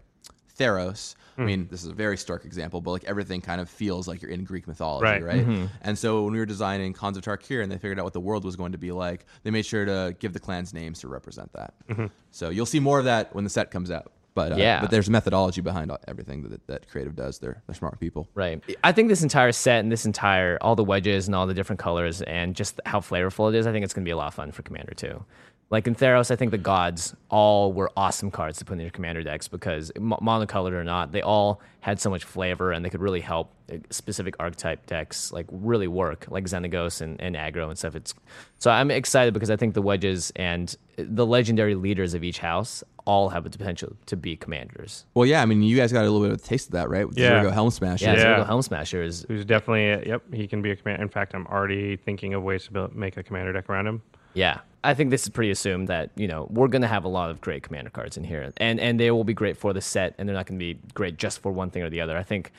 Theros, 0.58 1.16
I 1.38 1.42
hmm. 1.42 1.46
mean, 1.48 1.68
this 1.72 1.84
is 1.84 1.90
a 1.90 1.94
very 1.94 2.18
stark 2.18 2.46
example, 2.46 2.82
but 2.82 2.92
like 2.92 3.04
everything 3.06 3.42
kind 3.42 3.62
of 3.62 3.70
feels 3.70 4.08
like 4.08 4.22
you're 4.22 4.32
in 4.32 4.44
Greek 4.44 4.68
mythology, 4.68 5.06
Right. 5.06 5.24
right? 5.24 5.48
Mm-hmm. 5.48 5.66
And 5.82 5.98
so 5.98 6.24
when 6.24 6.34
we 6.34 6.40
were 6.40 6.46
designing 6.46 6.94
Khans 6.94 7.18
of 7.18 7.24
Tarkir 7.24 7.64
and 7.64 7.72
they 7.72 7.78
figured 7.78 8.00
out 8.00 8.04
what 8.04 8.14
the 8.14 8.20
world 8.20 8.44
was 8.44 8.56
going 8.56 8.74
to 8.74 8.78
be 8.78 8.92
like, 8.92 9.26
they 9.44 9.52
made 9.52 9.66
sure 9.66 9.86
to 9.86 10.16
give 10.20 10.34
the 10.34 10.40
clans 10.40 10.74
names 10.74 11.00
to 11.00 11.08
represent 11.08 11.52
that. 11.54 11.74
Mm-hmm. 11.90 12.06
So 12.32 12.50
you'll 12.50 12.66
see 12.66 12.80
more 12.80 13.00
of 13.00 13.06
that 13.06 13.34
when 13.34 13.44
the 13.44 13.50
set 13.50 13.72
comes 13.72 13.92
out. 13.92 14.12
But 14.34 14.54
uh, 14.54 14.56
Yeah. 14.56 14.80
but 14.80 14.92
there's 14.92 15.10
methodology 15.10 15.60
behind 15.62 15.92
everything 16.08 16.44
that 16.44 16.66
that 16.68 16.88
creative 16.90 17.16
does. 17.16 17.40
They're 17.40 17.62
they're 17.68 17.76
smart 17.76 18.00
people. 18.00 18.30
Right. 18.34 18.64
I 18.84 18.94
think 18.94 19.10
this 19.10 19.24
entire 19.24 19.52
set 19.52 19.82
and 19.82 19.92
this 19.92 20.06
entire 20.06 20.58
all 20.62 20.76
the 20.76 20.86
wedges 20.86 21.28
and 21.28 21.36
all 21.36 21.48
the 21.48 21.54
different 21.54 21.80
colors 21.80 22.22
and 22.22 22.56
just 22.56 22.80
how 22.86 23.02
flavorful 23.02 23.54
it 23.54 23.58
is, 23.58 23.68
I 23.68 23.74
think 23.74 23.84
it's 23.84 23.94
going 23.94 24.06
to 24.06 24.08
be 24.08 24.14
a 24.14 24.18
lot 24.18 24.28
of 24.28 24.34
fun 24.34 24.52
for 24.52 24.62
Commander 24.62 24.94
too. 24.94 25.26
Like 25.72 25.88
in 25.88 25.96
Theros, 25.96 26.30
I 26.32 26.36
think 26.36 26.52
the 26.52 26.58
gods 26.58 27.16
all 27.30 27.72
were 27.72 27.90
awesome 27.96 28.30
cards 28.30 28.58
to 28.60 28.66
put 28.66 28.74
in 28.74 28.82
your 28.82 28.90
commander 28.92 29.24
decks 29.24 29.48
because 29.48 29.90
mo- 29.98 30.20
monocolored 30.22 30.74
or 30.74 30.84
not, 30.84 31.14
they 31.14 31.22
all 31.22 31.62
had 31.80 31.98
so 32.00 32.10
much 32.10 32.26
flavor 32.26 32.74
and 32.74 32.84
they 32.84 32.90
could 32.90 33.00
really 33.02 33.22
help 33.22 33.54
uh, 33.72 33.78
specific 33.90 34.36
archetype 34.38 34.86
decks 34.86 35.32
like 35.32 35.46
really 35.50 35.88
work, 35.88 36.26
like 36.30 36.44
Xenagos 36.44 37.00
and, 37.00 37.20
and 37.22 37.38
aggro 37.38 37.70
and 37.70 37.78
stuff. 37.80 37.96
It's 37.96 38.14
so 38.60 38.70
I'm 38.70 38.92
excited 38.92 39.34
because 39.34 39.50
I 39.50 39.56
think 39.56 39.74
the 39.74 39.82
wedges 39.82 40.34
and 40.36 40.76
the 40.98 41.26
legendary 41.26 41.76
leaders 41.76 42.14
of 42.14 42.24
each 42.26 42.40
house 42.40 42.84
all 43.06 43.30
have 43.30 43.46
the 43.46 43.50
potential 43.50 43.96
to 44.08 44.18
be 44.18 44.36
commanders. 44.36 45.06
Well, 45.14 45.26
yeah, 45.26 45.42
I 45.42 45.46
mean, 45.46 45.64
you 45.64 45.78
guys 45.78 45.94
got 45.94 46.02
a 46.02 46.12
little 46.12 46.22
bit 46.22 46.32
of 46.32 46.38
a 46.38 46.42
taste 46.42 46.68
of 46.68 46.74
that, 46.74 46.90
right? 46.90 47.08
With 47.08 47.18
Yeah. 47.18 47.42
Zurgo 47.44 47.54
Helm 47.54 47.72
Smash. 47.72 48.02
Yeah, 48.02 48.14
Yeah. 48.16 48.26
Zurgo 48.40 48.46
Helm 48.46 48.62
Smasher 48.62 49.02
is 49.02 49.26
Who's 49.30 49.46
definitely 49.46 50.08
yep, 50.10 50.22
he 50.34 50.48
can 50.50 50.62
be 50.62 50.72
a 50.72 50.76
commander. 50.76 51.02
In 51.02 51.10
fact, 51.10 51.34
I'm 51.34 51.48
already 51.48 51.96
thinking 51.96 52.34
of 52.34 52.44
ways 52.44 52.66
to 52.66 52.72
build, 52.74 52.94
make 52.94 53.16
a 53.16 53.24
commander 53.24 53.54
deck 53.54 53.70
around 53.70 53.88
him. 53.88 54.02
Yeah. 54.34 54.60
I 54.84 54.94
think 54.94 55.12
this 55.12 55.24
is 55.24 55.30
pretty 55.30 55.52
assumed 55.52 55.88
that, 55.90 56.10
you 56.16 56.28
know, 56.28 56.48
we're 56.50 56.68
going 56.68 56.82
to 56.82 56.88
have 56.88 57.04
a 57.04 57.08
lot 57.08 57.30
of 57.30 57.40
great 57.40 57.64
commander 57.64 57.92
cards 57.92 58.18
in 58.18 58.24
here. 58.24 58.52
And 58.58 58.80
and 58.80 59.00
they 59.00 59.12
will 59.12 59.24
be 59.24 59.34
great 59.34 59.58
for 59.58 59.74
the 59.74 59.82
set 59.82 60.16
and 60.18 60.28
they're 60.28 60.36
not 60.36 60.48
going 60.48 60.60
to 60.60 60.64
be 60.64 60.80
great 60.94 61.18
just 61.18 61.40
for 61.40 61.52
one 61.52 61.70
thing 61.70 61.84
or 61.84 61.90
the 61.90 62.02
other. 62.02 62.18
I 62.18 62.24
think 62.24 62.52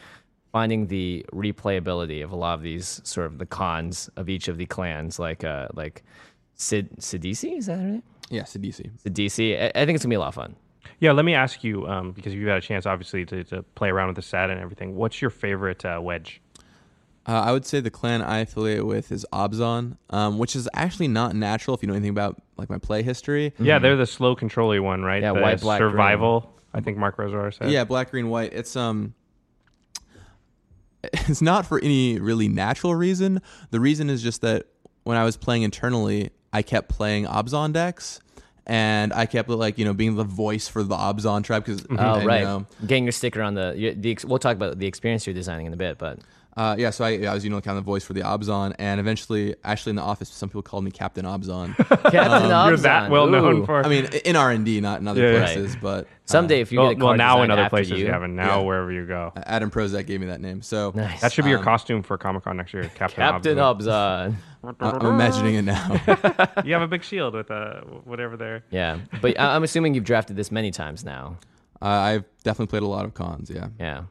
finding 0.53 0.86
the 0.86 1.24
replayability 1.32 2.23
of 2.23 2.31
a 2.31 2.36
lot 2.36 2.55
of 2.55 2.62
these 2.62 3.01
sort 3.05 3.27
of 3.27 3.39
the 3.39 3.47
khans 3.47 4.11
of 4.16 4.28
each 4.28 4.49
of 4.49 4.59
the 4.59 4.66
clans 4.66 5.19
like 5.19 5.44
uh 5.44 5.69
like 5.74 6.05
Sid 6.55 6.90
Sidisi, 6.99 7.59
is 7.59 7.66
that 7.66 7.78
her 7.78 7.86
name? 7.86 8.03
Yeah, 8.31 8.43
CDC. 8.43 8.90
Sidisi. 9.05 9.61
I, 9.61 9.73
I 9.74 9.85
think 9.85 9.97
it's 9.97 10.05
going 10.05 10.09
to 10.09 10.09
be 10.09 10.15
a 10.15 10.20
lot 10.20 10.28
of 10.28 10.35
fun. 10.35 10.57
Yeah, 11.01 11.12
let 11.12 11.24
me 11.24 11.35
ask 11.35 11.65
you 11.65 11.86
um, 11.89 12.12
because 12.12 12.32
you've 12.35 12.49
had 12.49 12.59
a 12.59 12.61
chance, 12.61 12.86
obviously, 12.86 13.27
to, 13.27 13.44
to 13.44 13.62
play 13.74 13.90
around 13.90 14.09
with 14.09 14.16
the 14.16 14.23
set 14.23 14.51
and 14.51 14.61
everything. 14.61 14.94
What's 14.94 15.20
your 15.20 15.31
favorite 15.31 15.85
uh, 15.85 16.01
wedge? 16.03 16.40
Uh, 17.27 17.32
I 17.40 17.53
would 17.53 17.65
say 17.65 17.78
the 17.78 17.90
clan 17.90 18.20
I 18.20 18.39
affiliate 18.39 18.85
with 18.85 19.12
is 19.12 19.24
Abzan, 19.32 19.97
um, 20.11 20.39
which 20.39 20.57
is 20.57 20.69
actually 20.74 21.07
not 21.09 21.36
natural 21.36 21.77
if 21.77 21.82
you 21.82 21.86
know 21.86 21.94
anything 21.94 22.11
about 22.11 22.43
like 22.57 22.69
my 22.69 22.78
play 22.78 23.03
history. 23.03 23.53
Yeah, 23.61 23.78
they're 23.78 23.97
the 23.97 24.07
slow 24.07 24.35
controlly 24.35 24.81
one, 24.81 25.03
right? 25.03 25.23
Yeah, 25.23 25.32
the 25.32 25.40
white, 25.40 25.61
black, 25.61 25.78
survival. 25.78 26.53
I 26.74 26.81
think 26.81 26.99
Mark 26.99 27.16
Rosar 27.19 27.53
said. 27.53 27.70
Yeah, 27.70 27.85
black, 27.85 28.11
green, 28.11 28.28
white. 28.28 28.53
It's 28.53 28.74
um, 28.74 29.15
it's 31.05 31.43
not 31.43 31.66
for 31.66 31.78
any 31.81 32.19
really 32.19 32.49
natural 32.49 32.94
reason. 32.94 33.40
The 33.70 33.78
reason 33.78 34.11
is 34.11 34.23
just 34.23 34.40
that 34.40 34.66
when 35.05 35.16
I 35.16 35.24
was 35.24 35.36
playing 35.36 35.62
internally, 35.62 36.31
I 36.53 36.62
kept 36.62 36.89
playing 36.89 37.27
Abzan 37.27 37.73
decks, 37.73 38.20
and 38.66 39.12
I 39.12 39.27
kept 39.27 39.49
like 39.49 39.78
you 39.78 39.85
know 39.85 39.94
being 39.94 40.16
the 40.16 40.24
voice 40.24 40.69
for 40.69 40.82
the 40.82 40.97
Abzan 40.97 41.44
tribe 41.44 41.65
because 41.65 41.86
Oh, 41.90 42.24
right. 42.24 42.65
Getting 42.86 43.05
your 43.05 43.12
sticker 43.12 43.43
on 43.43 43.55
the, 43.55 43.94
the 43.97 44.19
we'll 44.27 44.39
talk 44.39 44.57
about 44.57 44.78
the 44.78 44.86
experience 44.86 45.27
you're 45.27 45.35
designing 45.35 45.66
in 45.66 45.73
a 45.73 45.77
bit, 45.77 45.99
but 45.99 46.19
Uh, 46.54 46.76
yeah, 46.78 46.90
so 46.90 47.02
I, 47.02 47.12
I 47.24 47.32
was, 47.32 47.44
you 47.44 47.50
know, 47.50 47.62
kind 47.62 47.78
of 47.78 47.84
the 47.84 47.90
voice 47.90 48.04
for 48.04 48.12
the 48.12 48.20
Abzan, 48.20 48.74
and 48.78 49.00
eventually, 49.00 49.54
actually, 49.64 49.90
in 49.90 49.96
the 49.96 50.02
office, 50.02 50.28
some 50.28 50.50
people 50.50 50.60
called 50.60 50.84
me 50.84 50.90
Captain 50.90 51.24
Abzan. 51.24 51.74
Captain 51.88 52.10
Abzan. 52.12 52.68
You're 52.68 52.76
that 52.76 53.04
Abzan, 53.04 53.10
well 53.10 53.26
known 53.26 53.64
for. 53.64 53.82
I 53.82 53.88
mean, 53.88 54.04
in 54.26 54.36
R 54.36 54.50
and 54.50 54.62
D, 54.62 54.78
not 54.82 55.00
in 55.00 55.08
other 55.08 55.22
Yeah, 55.22 55.32
yeah. 55.32 55.38
places, 55.54 55.76
but 55.80 56.04
uh, 56.04 56.08
Someday, 56.26 56.60
if 56.60 56.70
you 56.70 56.80
well, 56.80 56.90
get 56.92 57.00
a 57.00 57.04
well 57.06 57.16
now 57.16 57.42
in 57.42 57.50
other 57.50 57.70
places, 57.70 57.98
you, 57.98 58.04
Gavin. 58.06 58.36
Now 58.36 58.58
Yeah. 58.60 58.66
wherever 58.66 58.92
you 58.92 59.06
go. 59.06 59.32
Adam 59.36 59.70
Prosak 59.70 60.06
gave 60.06 60.20
me 60.20 60.26
that 60.26 60.42
name. 60.42 60.60
So 60.60 60.92
Nice. 60.94 61.22
That 61.22 61.32
should 61.32 61.44
be 61.44 61.50
your 61.50 61.60
Um, 61.60 61.64
costume 61.64 62.02
for 62.02 62.18
Comic 62.18 62.44
Con 62.44 62.58
next 62.58 62.74
year, 62.74 62.84
Captain, 62.94 63.16
Captain 63.16 63.56
Abzan. 63.56 64.36
Abzan. 64.62 64.76
I- 64.78 64.90
I'm 65.00 65.06
imagining 65.06 65.54
it 65.54 65.62
now. 65.62 66.00
You 66.66 66.74
have 66.74 66.82
a 66.82 66.86
big 66.86 67.02
shield 67.02 67.32
with 67.34 67.50
uh, 67.50 67.80
whatever 68.04 68.36
there. 68.36 68.62
Yeah, 68.70 68.98
but 69.22 69.40
I- 69.40 69.56
I'm 69.56 69.64
assuming 69.64 69.94
you've 69.94 70.04
drafted 70.04 70.36
this 70.36 70.52
many 70.52 70.70
times 70.70 71.02
now. 71.02 71.38
uh, 71.80 71.86
I've 71.86 72.24
definitely 72.44 72.66
played 72.70 72.82
a 72.82 72.86
lot 72.86 73.06
of 73.06 73.14
Khans, 73.14 73.48
yeah. 73.50 73.68
Yeah. 73.80 74.02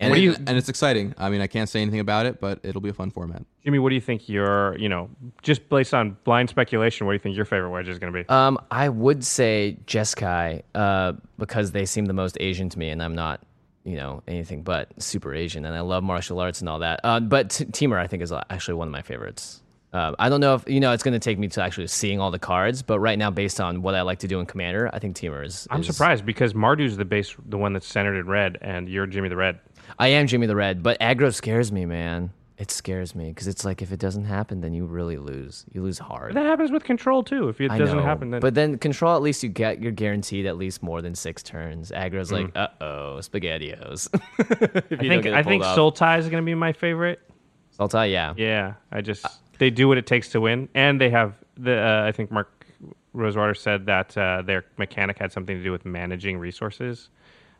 And, 0.00 0.10
What 0.10 0.16
do 0.16 0.22
you- 0.22 0.32
it- 0.32 0.38
and 0.46 0.56
it's 0.56 0.68
exciting. 0.70 1.14
I 1.18 1.28
mean, 1.28 1.42
I 1.42 1.46
can't 1.46 1.68
say 1.68 1.82
anything 1.82 2.00
about 2.00 2.24
it, 2.24 2.40
but 2.40 2.58
it'll 2.62 2.80
be 2.80 2.88
a 2.88 2.94
fun 2.94 3.10
format. 3.10 3.42
Jimmy, 3.64 3.78
what 3.78 3.90
do 3.90 3.94
you 3.94 4.00
think 4.00 4.28
your, 4.30 4.74
you 4.78 4.88
know, 4.88 5.10
just 5.42 5.68
based 5.68 5.92
on 5.92 6.16
blind 6.24 6.48
speculation, 6.48 7.06
what 7.06 7.12
do 7.12 7.16
you 7.16 7.18
think 7.20 7.36
your 7.36 7.44
favorite 7.44 7.70
wedge 7.70 7.86
is 7.88 7.98
going 7.98 8.10
to 8.12 8.22
be? 8.22 8.28
Um, 8.30 8.58
I 8.70 8.88
would 8.88 9.22
say 9.24 9.76
Jeskai, 9.86 10.62
uh, 10.74 11.12
because 11.38 11.72
they 11.72 11.84
seem 11.84 12.06
the 12.06 12.14
most 12.14 12.36
Asian 12.40 12.68
to 12.70 12.78
me, 12.78 12.88
and 12.88 13.02
I'm 13.02 13.14
not, 13.14 13.40
you 13.84 13.96
know, 13.96 14.22
anything 14.26 14.62
but 14.62 14.88
super 15.02 15.34
Asian, 15.34 15.64
and 15.66 15.74
I 15.76 15.80
love 15.80 16.02
martial 16.02 16.40
arts 16.40 16.60
and 16.60 16.68
all 16.70 16.78
that. 16.78 17.00
Uh, 17.04 17.20
but 17.20 17.50
T- 17.50 17.66
Temur, 17.66 17.98
I 17.98 18.06
think, 18.06 18.22
is 18.22 18.32
actually 18.32 18.74
one 18.74 18.88
of 18.88 18.92
my 18.92 19.02
favorites. 19.02 19.62
Uh, 19.92 20.14
I 20.20 20.28
don't 20.28 20.40
know 20.40 20.54
if 20.54 20.62
you 20.68 20.78
know 20.78 20.92
it's 20.92 21.02
going 21.02 21.14
to 21.14 21.18
take 21.18 21.36
me 21.36 21.48
to 21.48 21.60
actually 21.60 21.88
seeing 21.88 22.20
all 22.20 22.30
the 22.30 22.38
cards, 22.38 22.80
but 22.80 23.00
right 23.00 23.18
now, 23.18 23.28
based 23.28 23.60
on 23.60 23.82
what 23.82 23.96
I 23.96 24.02
like 24.02 24.20
to 24.20 24.28
do 24.28 24.38
in 24.38 24.46
Commander, 24.46 24.88
I 24.92 25.00
think 25.00 25.16
Temur 25.16 25.44
is. 25.44 25.66
I'm 25.68 25.80
is- 25.80 25.88
surprised 25.88 26.24
because 26.24 26.54
Mardu's 26.54 26.96
the 26.96 27.04
base, 27.04 27.34
the 27.44 27.58
one 27.58 27.72
that's 27.72 27.88
centered 27.88 28.14
in 28.20 28.26
red, 28.28 28.56
and 28.60 28.88
you're 28.88 29.06
Jimmy 29.08 29.28
the 29.28 29.34
Red. 29.34 29.58
I 29.98 30.08
am 30.08 30.26
Jimmy 30.26 30.46
the 30.46 30.56
Red, 30.56 30.82
but 30.82 30.98
aggro 31.00 31.32
scares 31.34 31.70
me, 31.72 31.84
man. 31.86 32.32
It 32.58 32.70
scares 32.70 33.14
me 33.14 33.30
because 33.30 33.46
it's 33.46 33.64
like 33.64 33.80
if 33.80 33.90
it 33.90 33.98
doesn't 33.98 34.26
happen, 34.26 34.60
then 34.60 34.74
you 34.74 34.84
really 34.84 35.16
lose. 35.16 35.64
You 35.72 35.82
lose 35.82 35.98
hard. 35.98 36.34
That 36.34 36.44
happens 36.44 36.70
with 36.70 36.84
control 36.84 37.22
too. 37.22 37.48
If 37.48 37.58
it 37.58 37.70
I 37.70 37.78
doesn't 37.78 37.96
know, 37.96 38.02
happen, 38.02 38.30
then 38.30 38.40
but 38.40 38.54
then 38.54 38.76
control 38.76 39.16
at 39.16 39.22
least 39.22 39.42
you 39.42 39.48
get 39.48 39.80
you're 39.80 39.92
guaranteed 39.92 40.44
at 40.44 40.58
least 40.58 40.82
more 40.82 41.00
than 41.00 41.14
six 41.14 41.42
turns. 41.42 41.90
Aggro's 41.90 42.30
Mm. 42.30 42.42
like, 42.44 42.56
uh 42.56 42.68
oh, 42.82 43.18
spaghettios. 43.22 44.08
I 44.92 44.96
think 44.96 45.26
I 45.26 45.42
think. 45.42 45.64
Soul 45.64 45.90
Tie 45.90 46.18
is 46.18 46.28
going 46.28 46.42
to 46.42 46.46
be 46.46 46.54
my 46.54 46.74
favorite. 46.74 47.20
Sultai, 47.78 48.12
yeah. 48.12 48.34
Yeah, 48.36 48.74
I 48.92 49.00
just 49.00 49.24
they 49.58 49.70
do 49.70 49.88
what 49.88 49.96
it 49.96 50.06
takes 50.06 50.28
to 50.30 50.40
win, 50.42 50.68
and 50.74 51.00
they 51.00 51.08
have 51.08 51.34
the. 51.56 51.78
Uh, 51.80 52.04
I 52.06 52.12
think 52.12 52.30
Mark 52.30 52.66
Rosewater 53.14 53.54
said 53.54 53.86
that 53.86 54.16
uh, 54.18 54.42
their 54.42 54.66
mechanic 54.76 55.18
had 55.18 55.32
something 55.32 55.56
to 55.56 55.64
do 55.64 55.72
with 55.72 55.86
managing 55.86 56.36
resources. 56.36 57.08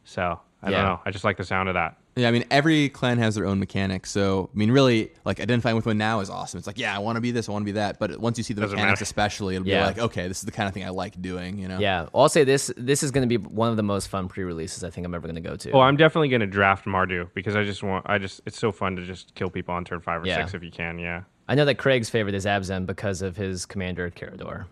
So 0.04 0.38
I 0.62 0.70
Yeah. 0.70 0.76
don't 0.76 0.84
know. 0.86 1.00
I 1.06 1.10
just 1.10 1.24
like 1.24 1.38
the 1.38 1.44
sound 1.44 1.70
of 1.70 1.74
that. 1.74 1.96
Yeah, 2.20 2.28
I 2.28 2.30
mean, 2.30 2.44
every 2.50 2.88
clan 2.88 3.18
has 3.18 3.34
their 3.34 3.46
own 3.46 3.58
mechanics. 3.58 4.10
So, 4.10 4.50
I 4.54 4.58
mean, 4.58 4.70
really, 4.70 5.12
like 5.24 5.40
identifying 5.40 5.76
with 5.76 5.86
one 5.86 5.98
now 5.98 6.20
is 6.20 6.30
awesome. 6.30 6.58
It's 6.58 6.66
like, 6.66 6.78
yeah, 6.78 6.94
I 6.94 6.98
want 6.98 7.16
to 7.16 7.20
be 7.20 7.30
this, 7.30 7.48
I 7.48 7.52
want 7.52 7.62
to 7.62 7.66
be 7.66 7.72
that. 7.72 7.98
But 7.98 8.18
once 8.20 8.38
you 8.38 8.44
see 8.44 8.54
the 8.54 8.60
Doesn't 8.60 8.76
mechanics, 8.76 9.00
matter. 9.00 9.04
especially, 9.04 9.56
it'll 9.56 9.66
Yeah. 9.66 9.80
be 9.80 9.86
like, 9.86 9.98
okay, 9.98 10.28
this 10.28 10.38
is 10.38 10.44
the 10.44 10.52
kind 10.52 10.68
of 10.68 10.74
thing 10.74 10.84
I 10.84 10.90
like 10.90 11.20
doing. 11.20 11.58
You 11.58 11.68
know? 11.68 11.78
Yeah, 11.78 12.06
I'll 12.14 12.28
say 12.28 12.44
this: 12.44 12.72
this 12.76 13.02
is 13.02 13.10
going 13.10 13.28
to 13.28 13.38
be 13.38 13.42
one 13.44 13.70
of 13.70 13.76
the 13.76 13.82
most 13.82 14.08
fun 14.08 14.28
pre-releases 14.28 14.84
I 14.84 14.90
think 14.90 15.06
I'm 15.06 15.14
ever 15.14 15.26
going 15.26 15.42
to 15.42 15.48
go 15.48 15.56
to. 15.56 15.70
Oh, 15.72 15.80
I'm 15.80 15.96
definitely 15.96 16.28
going 16.28 16.40
to 16.40 16.46
draft 16.46 16.84
Mardu 16.86 17.28
because 17.34 17.56
I 17.56 17.64
just 17.64 17.82
want. 17.82 18.04
I 18.08 18.18
just 18.18 18.40
it's 18.46 18.58
so 18.58 18.72
fun 18.72 18.96
to 18.96 19.04
just 19.04 19.34
kill 19.34 19.50
people 19.50 19.74
on 19.74 19.84
turn 19.84 20.00
five 20.00 20.22
or 20.22 20.26
Yeah. 20.26 20.36
six 20.36 20.54
if 20.54 20.62
you 20.62 20.70
can. 20.70 20.98
Yeah. 20.98 21.22
I 21.48 21.54
know 21.56 21.64
that 21.64 21.76
Craig's 21.78 22.08
favorite 22.08 22.34
is 22.36 22.44
Abzan 22.46 22.86
because 22.86 23.22
of 23.22 23.36
his 23.36 23.66
commander 23.66 24.08
Carador. 24.10 24.66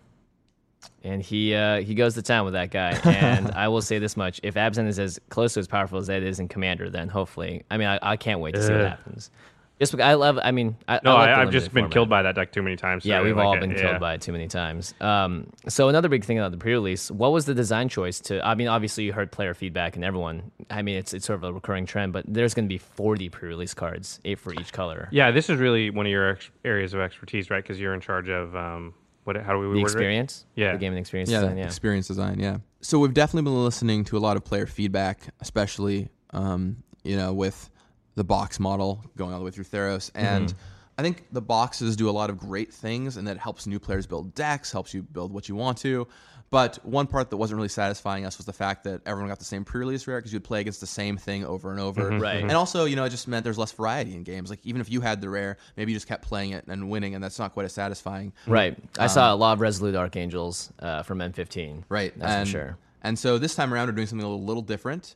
And 1.03 1.21
he 1.21 1.53
uh, 1.55 1.81
he 1.81 1.95
goes 1.95 2.13
to 2.15 2.21
town 2.21 2.45
with 2.45 2.53
that 2.53 2.71
guy. 2.71 2.91
And 3.05 3.51
I 3.51 3.67
will 3.69 3.81
say 3.81 3.99
this 3.99 4.17
much: 4.17 4.39
if 4.43 4.55
Abzan 4.55 4.87
is 4.87 4.99
as 4.99 5.19
close 5.29 5.53
to 5.53 5.59
as 5.61 5.67
powerful 5.67 5.97
as 5.97 6.07
that 6.07 6.23
is 6.23 6.39
in 6.39 6.47
Commander, 6.47 6.89
then 6.89 7.07
hopefully, 7.09 7.63
I 7.71 7.77
mean, 7.77 7.87
I, 7.87 7.99
I 8.01 8.17
can't 8.17 8.39
wait 8.41 8.55
to 8.55 8.61
see 8.63 8.71
what 8.73 8.81
happens. 8.81 9.31
Just 9.79 9.93
because 9.93 10.03
I 10.05 10.15
love, 10.15 10.37
I 10.43 10.51
mean, 10.51 10.75
I, 10.89 10.99
No, 11.05 11.15
I 11.15 11.19
like 11.19 11.29
I, 11.29 11.35
the 11.35 11.41
I've 11.43 11.51
just 11.51 11.73
been 11.73 11.83
format. 11.83 11.93
killed 11.93 12.09
by 12.09 12.21
that 12.23 12.35
deck 12.35 12.51
too 12.51 12.61
many 12.61 12.75
times. 12.75 13.03
so 13.03 13.09
Yeah, 13.09 13.21
we've 13.21 13.33
like 13.37 13.45
all 13.45 13.53
it. 13.55 13.61
been 13.61 13.71
Yeah. 13.71 13.77
killed 13.81 14.01
by 14.01 14.15
it 14.15 14.19
too 14.21 14.33
many 14.33 14.49
times. 14.49 14.93
Um, 14.99 15.47
so 15.69 15.87
another 15.87 16.09
big 16.09 16.25
thing 16.25 16.37
about 16.37 16.51
the 16.51 16.57
pre-release, 16.57 17.09
what 17.09 17.31
was 17.31 17.45
the 17.45 17.53
design 17.55 17.87
choice 17.87 18.19
to? 18.21 18.45
I 18.45 18.55
mean, 18.55 18.67
obviously 18.67 19.05
you 19.05 19.13
heard 19.13 19.31
player 19.31 19.53
feedback 19.53 19.95
and 19.95 20.03
everyone. 20.03 20.51
I 20.69 20.81
mean, 20.81 20.97
it's 20.97 21.13
it's 21.13 21.25
sort 21.25 21.37
of 21.37 21.45
a 21.45 21.53
recurring 21.53 21.85
trend, 21.85 22.11
but 22.11 22.25
there's 22.27 22.53
going 22.53 22.65
to 22.65 22.69
be 22.69 22.77
40 22.77 23.29
pre-release 23.29 23.73
cards, 23.73 24.19
eight 24.25 24.37
for 24.39 24.51
each 24.53 24.73
color. 24.73 25.07
Yeah, 25.13 25.31
this 25.31 25.49
is 25.49 25.57
really 25.61 25.91
one 25.91 26.05
of 26.05 26.11
your 26.11 26.31
ex- 26.31 26.49
areas 26.65 26.93
of 26.93 26.99
expertise, 26.99 27.49
right? 27.49 27.63
Because 27.63 27.79
you're 27.79 27.93
in 27.93 28.01
charge 28.01 28.27
of 28.27 28.53
um, 28.57 28.93
what? 29.35 29.43
How 29.45 29.53
do 29.53 29.59
we 29.59 29.65
The 29.65 29.69
word 29.71 29.77
it? 29.77 29.83
experience, 29.83 30.45
Yeah. 30.55 30.71
the 30.73 30.77
game 30.77 30.91
and 30.93 30.99
experience 30.99 31.29
yeah, 31.29 31.41
design, 31.41 31.57
yeah. 31.57 31.65
experience 31.65 32.07
design. 32.07 32.39
Yeah. 32.39 32.57
So 32.81 32.99
we've 32.99 33.13
definitely 33.13 33.49
been 33.49 33.63
listening 33.63 34.03
to 34.05 34.17
a 34.17 34.19
lot 34.19 34.37
of 34.37 34.43
player 34.43 34.65
feedback, 34.65 35.33
especially 35.41 36.09
um, 36.31 36.83
you 37.03 37.15
know 37.17 37.33
with 37.33 37.69
the 38.15 38.23
box 38.23 38.59
model 38.59 39.03
going 39.15 39.33
all 39.33 39.39
the 39.39 39.45
way 39.45 39.51
through 39.51 39.63
Theros, 39.65 40.11
and 40.15 40.53
I 40.97 41.01
think 41.01 41.27
the 41.31 41.41
boxes 41.41 41.95
do 41.95 42.09
a 42.09 42.11
lot 42.11 42.29
of 42.29 42.37
great 42.37 42.73
things, 42.73 43.15
and 43.17 43.27
that 43.27 43.37
helps 43.37 43.65
new 43.67 43.79
players 43.79 44.05
build 44.05 44.35
decks, 44.35 44.71
helps 44.71 44.93
you 44.93 45.01
build 45.03 45.31
what 45.31 45.47
you 45.47 45.55
want 45.55 45.77
to. 45.79 46.07
But 46.51 46.83
one 46.83 47.05
part 47.05 47.29
that 47.29 47.37
wasn't 47.37 47.57
really 47.57 47.69
satisfying 47.69 48.25
us 48.25 48.37
was 48.37 48.45
the 48.45 48.53
fact 48.53 48.83
that 48.85 49.01
everyone 49.05 49.29
got 49.29 49.39
the 49.39 49.45
same 49.45 49.63
pre-release 49.63 50.07
rare 50.07 50.17
because 50.17 50.33
you'd 50.33 50.43
play 50.43 50.61
against 50.61 50.81
the 50.81 50.87
same 50.87 51.15
thing 51.17 51.45
over 51.45 51.71
and 51.71 51.79
over. 51.79 52.09
Right. 52.09 52.41
And 52.41 52.51
also, 52.53 52.85
you 52.85 52.95
know, 52.95 53.03
it 53.03 53.09
just 53.09 53.27
meant 53.27 53.43
there's 53.43 53.57
less 53.57 53.71
variety 53.71 54.15
in 54.15 54.23
games. 54.23 54.49
Like 54.49 54.59
even 54.63 54.81
if 54.81 54.89
you 54.89 55.01
had 55.01 55.21
the 55.21 55.29
rare, 55.29 55.57
maybe 55.77 55.91
you 55.91 55.95
just 55.95 56.07
kept 56.07 56.23
playing 56.23 56.51
it 56.51 56.65
and 56.67 56.89
winning, 56.89 57.13
and 57.13 57.23
that's 57.23 57.37
not 57.37 57.53
quite 57.53 57.65
as 57.65 57.73
satisfying. 57.73 58.33
Right. 58.47 58.75
I 58.97 59.07
saw 59.07 59.33
a 59.33 59.35
lot 59.35 59.53
of 59.53 59.61
Resolute 59.61 59.95
Archangels 59.95 60.73
uh, 60.79 61.03
from 61.03 61.19
M15. 61.19 61.83
Right. 61.87 62.17
That's 62.17 62.31
and, 62.31 62.47
for 62.47 62.51
sure. 62.51 62.77
And 63.03 63.17
so 63.17 63.37
this 63.37 63.55
time 63.55 63.73
around, 63.73 63.87
we're 63.87 63.93
doing 63.93 64.07
something 64.07 64.25
a 64.25 64.29
little, 64.29 64.45
little 64.45 64.63
different. 64.63 65.15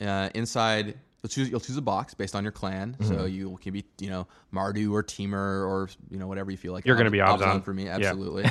Uh, 0.00 0.28
inside, 0.34 0.98
you'll 1.24 1.30
choose 1.30 1.48
you'll 1.50 1.60
choose 1.60 1.76
a 1.78 1.82
box 1.82 2.12
based 2.14 2.34
on 2.36 2.42
your 2.44 2.52
clan. 2.52 2.96
Mm-hmm. 3.00 3.14
So 3.16 3.24
you 3.24 3.58
can 3.62 3.72
be 3.72 3.84
you 3.98 4.10
know 4.10 4.26
Mardu 4.52 4.92
or 4.92 5.02
Temur 5.02 5.32
or 5.66 5.88
you 6.10 6.18
know 6.18 6.26
whatever 6.26 6.50
you 6.50 6.56
feel 6.58 6.72
like. 6.74 6.84
You're 6.84 6.96
gonna 6.96 7.10
be 7.10 7.22
Ob- 7.22 7.40
Abzan. 7.40 7.64
for 7.64 7.72
me, 7.72 7.84
Yeah. 7.86 7.96
absolutely. 7.96 8.44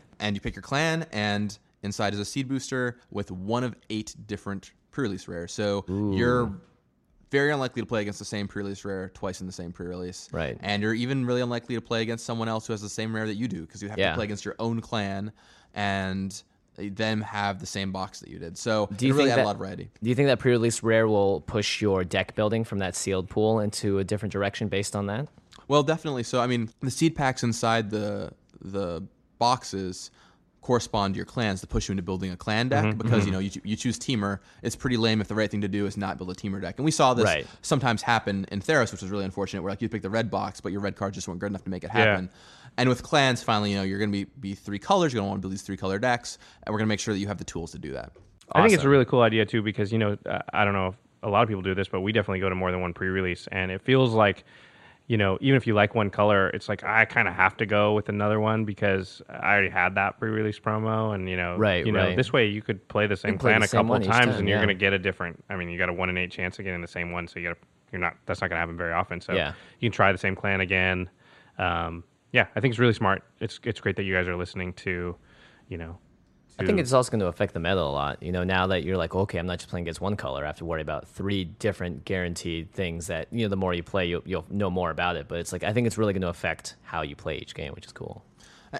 and 0.20 0.36
you 0.36 0.40
pick 0.40 0.54
your 0.54 0.62
clan, 0.62 1.06
and 1.12 1.58
inside 1.82 2.14
is 2.14 2.20
a 2.20 2.24
seed 2.24 2.48
booster 2.48 2.98
with 3.10 3.30
one 3.32 3.64
of 3.64 3.74
eight 3.90 4.14
different 4.26 4.70
pre-release 4.92 5.26
rares. 5.26 5.52
So 5.52 5.84
you're 5.88 6.52
very 7.32 7.50
unlikely 7.52 7.82
to 7.82 7.86
play 7.86 8.00
against 8.00 8.20
the 8.20 8.24
same 8.24 8.46
pre-release 8.46 8.84
rare 8.84 9.08
twice 9.12 9.40
in 9.40 9.46
the 9.48 9.52
same 9.52 9.72
pre-release. 9.72 10.28
Right. 10.30 10.56
And 10.60 10.80
you're 10.84 10.94
even 10.94 11.26
really 11.26 11.40
unlikely 11.40 11.74
to 11.74 11.80
play 11.80 12.00
against 12.02 12.24
someone 12.24 12.48
else 12.48 12.64
who 12.68 12.72
has 12.72 12.80
the 12.80 12.88
same 12.88 13.12
rare 13.14 13.26
that 13.26 13.34
you 13.34 13.48
do 13.48 13.62
because 13.62 13.82
you 13.82 13.88
have 13.88 13.98
Yeah. 13.98 14.10
to 14.10 14.14
play 14.14 14.24
against 14.24 14.44
your 14.44 14.54
own 14.60 14.80
clan 14.80 15.32
and 15.74 16.40
them 16.76 17.20
have 17.20 17.60
the 17.60 17.66
same 17.66 17.92
box 17.92 18.20
that 18.20 18.28
you 18.28 18.38
did. 18.38 18.56
So 18.58 18.88
Do 18.96 19.06
you 19.06 19.14
really 19.14 19.26
think 19.26 19.36
that, 19.36 19.42
a 19.42 19.46
lot 19.46 19.52
of 19.52 19.58
variety. 19.58 19.90
Do 20.02 20.08
you 20.08 20.14
think 20.14 20.28
that 20.28 20.38
pre-release 20.38 20.82
rare 20.82 21.06
will 21.08 21.40
push 21.42 21.80
your 21.80 22.04
deck 22.04 22.34
building 22.34 22.64
from 22.64 22.78
that 22.78 22.94
sealed 22.94 23.28
pool 23.28 23.60
into 23.60 23.98
a 23.98 24.04
different 24.04 24.32
direction 24.32 24.68
based 24.68 24.94
on 24.96 25.06
that? 25.06 25.28
Well, 25.68 25.82
definitely. 25.82 26.24
So, 26.24 26.40
I 26.40 26.46
mean, 26.46 26.68
the 26.80 26.90
seed 26.90 27.14
packs 27.14 27.42
inside 27.42 27.90
the 27.90 28.32
the 28.60 29.02
boxes 29.38 30.10
correspond 30.62 31.12
to 31.12 31.18
your 31.18 31.26
clans 31.26 31.60
to 31.60 31.66
push 31.66 31.88
you 31.88 31.92
into 31.92 32.02
building 32.02 32.30
a 32.32 32.36
clan 32.36 32.70
deck 32.70 32.84
Mm-hmm, 32.86 32.96
because 32.96 33.26
you 33.26 33.32
know 33.32 33.38
you, 33.38 33.50
you 33.64 33.76
choose 33.76 33.98
Temur. 33.98 34.38
It's 34.62 34.74
pretty 34.74 34.96
lame 34.96 35.20
if 35.20 35.28
the 35.28 35.34
right 35.34 35.50
thing 35.50 35.60
to 35.60 35.68
do 35.68 35.84
is 35.84 35.98
not 35.98 36.16
build 36.16 36.30
a 36.30 36.34
Temur 36.34 36.60
deck, 36.62 36.76
and 36.78 36.86
we 36.86 36.90
saw 36.90 37.12
this 37.12 37.26
Right. 37.26 37.46
sometimes 37.60 38.00
happen 38.00 38.46
in 38.50 38.60
Theros, 38.60 38.90
which 38.90 39.02
was 39.02 39.10
really 39.10 39.26
unfortunate. 39.26 39.62
Where 39.62 39.70
like 39.72 39.82
you 39.82 39.90
pick 39.90 40.00
the 40.00 40.08
red 40.08 40.30
box, 40.30 40.62
but 40.62 40.72
your 40.72 40.80
red 40.80 40.96
cards 40.96 41.14
just 41.16 41.28
weren't 41.28 41.40
good 41.40 41.50
enough 41.50 41.64
to 41.64 41.70
make 41.70 41.84
it 41.84 41.90
Yeah. 41.94 42.26
Happen. 42.74 42.82
And 42.82 42.88
with 42.88 43.02
clans, 43.02 43.42
finally, 43.42 43.70
you 43.70 43.76
know, 43.76 43.82
you're 43.82 43.98
going 43.98 44.12
to 44.12 44.24
be 44.24 44.30
be 44.40 44.54
three 44.54 44.78
colors. 44.78 45.12
You're 45.12 45.20
going 45.20 45.28
to 45.28 45.30
want 45.30 45.38
to 45.40 45.42
build 45.42 45.52
these 45.52 45.62
three 45.62 45.76
color 45.76 45.98
decks, 45.98 46.38
and 46.62 46.72
we're 46.72 46.78
going 46.78 46.86
to 46.86 46.92
make 46.92 47.00
sure 47.00 47.14
that 47.14 47.20
you 47.20 47.26
have 47.28 47.38
the 47.38 47.44
tools 47.44 47.72
to 47.72 47.78
do 47.78 47.92
that. 47.92 48.12
I 48.52 48.60
think 48.62 48.74
it's 48.74 48.84
a 48.84 48.88
really 48.88 49.06
cool 49.06 49.22
idea 49.22 49.46
too 49.46 49.62
because 49.62 49.90
you 49.92 49.98
know 49.98 50.18
uh, 50.28 50.40
I 50.52 50.64
don't 50.64 50.74
know 50.74 50.88
if 50.88 50.94
a 51.22 51.30
lot 51.30 51.42
of 51.42 51.48
people 51.48 51.62
do 51.62 51.74
this, 51.74 51.88
but 51.88 52.00
we 52.02 52.12
definitely 52.12 52.40
go 52.40 52.48
to 52.50 52.54
more 52.54 52.70
than 52.70 52.80
one 52.80 52.92
pre-release, 52.92 53.48
and 53.50 53.70
it 53.70 53.80
feels 53.80 54.12
like 54.12 54.44
you 55.06 55.16
know 55.16 55.38
even 55.40 55.56
if 55.56 55.66
you 55.66 55.74
like 55.74 55.94
one 55.94 56.10
color, 56.10 56.48
it's 56.50 56.68
like 56.68 56.84
I 56.84 57.06
kind 57.06 57.26
of 57.26 57.34
have 57.34 57.56
to 57.58 57.66
go 57.66 57.94
with 57.94 58.10
another 58.10 58.40
one 58.40 58.64
because 58.66 59.22
I 59.30 59.52
already 59.52 59.70
had 59.70 59.94
that 59.94 60.18
pre-release 60.18 60.58
promo, 60.58 61.14
and 61.14 61.28
you 61.28 61.36
know, 61.38 61.56
Right, 61.56 61.86
you 61.86 61.92
know, 61.92 62.04
right. 62.08 62.16
this 62.16 62.32
way 62.32 62.46
you 62.46 62.60
could 62.60 62.86
play 62.88 63.06
the 63.06 63.16
same 63.16 63.32
can 63.32 63.38
clan 63.38 63.62
a 63.62 63.68
couple 63.68 63.90
one 63.90 64.02
of 64.02 64.06
each 64.06 64.12
times, 64.12 64.32
time, 64.32 64.40
and 64.40 64.48
you're 64.48 64.58
yeah. 64.58 64.64
going 64.64 64.76
to 64.76 64.80
get 64.80 64.92
a 64.92 64.98
different. 64.98 65.42
I 65.48 65.56
mean, 65.56 65.70
you 65.70 65.78
got 65.78 65.88
a 65.88 65.92
one 65.92 66.10
in 66.10 66.18
eight 66.18 66.30
chance 66.30 66.58
of 66.58 66.66
getting 66.66 66.82
the 66.82 66.88
same 66.88 67.12
one, 67.12 67.26
so 67.28 67.38
you 67.38 67.48
got 67.48 67.54
to 67.54 67.66
you're 67.92 68.00
not 68.00 68.16
that's 68.26 68.40
not 68.40 68.48
going 68.50 68.56
to 68.56 68.60
happen 68.60 68.76
very 68.76 68.92
often. 68.92 69.20
So 69.20 69.32
Yeah. 69.32 69.52
you 69.78 69.88
can 69.88 69.94
try 69.94 70.10
the 70.12 70.18
same 70.18 70.34
clan 70.34 70.60
again. 70.60 71.08
Um, 71.58 72.02
yeah, 72.34 72.48
I 72.56 72.60
think 72.60 72.72
it's 72.72 72.80
really 72.80 72.92
smart. 72.92 73.22
It's 73.38 73.60
it's 73.62 73.80
great 73.80 73.94
that 73.94 74.02
you 74.02 74.12
guys 74.12 74.26
are 74.26 74.34
listening 74.34 74.72
to, 74.72 75.14
you 75.68 75.78
know. 75.78 75.98
I 76.58 76.64
think 76.64 76.78
it's 76.78 76.92
also 76.92 77.10
going 77.10 77.20
to 77.20 77.26
affect 77.26 77.52
the 77.52 77.58
meta 77.58 77.80
a 77.80 77.82
lot. 77.82 78.22
You 78.22 78.30
know, 78.30 78.44
now 78.44 78.68
that 78.68 78.84
you're 78.84 78.96
like, 78.96 79.14
okay, 79.14 79.38
I'm 79.38 79.46
not 79.46 79.58
just 79.58 79.70
playing 79.70 79.84
against 79.84 80.00
one 80.00 80.14
color. 80.16 80.44
I 80.44 80.46
have 80.46 80.58
to 80.58 80.64
worry 80.64 80.82
about 80.82 81.08
three 81.08 81.44
different 81.44 82.04
guaranteed 82.04 82.72
things 82.72 83.06
that 83.06 83.28
you 83.32 83.44
know. 83.44 83.48
The 83.48 83.56
more 83.56 83.72
you 83.72 83.84
play, 83.84 84.06
you'll, 84.06 84.22
you'll 84.24 84.46
know 84.50 84.68
more 84.68 84.90
about 84.90 85.16
it. 85.16 85.28
But 85.28 85.38
it's 85.38 85.52
like 85.52 85.62
I 85.62 85.72
think 85.72 85.86
it's 85.86 85.96
really 85.96 86.12
going 86.12 86.22
to 86.22 86.28
affect 86.28 86.74
how 86.82 87.02
you 87.02 87.14
play 87.14 87.36
each 87.38 87.54
game, 87.54 87.72
which 87.72 87.86
is 87.86 87.92
cool. 87.92 88.24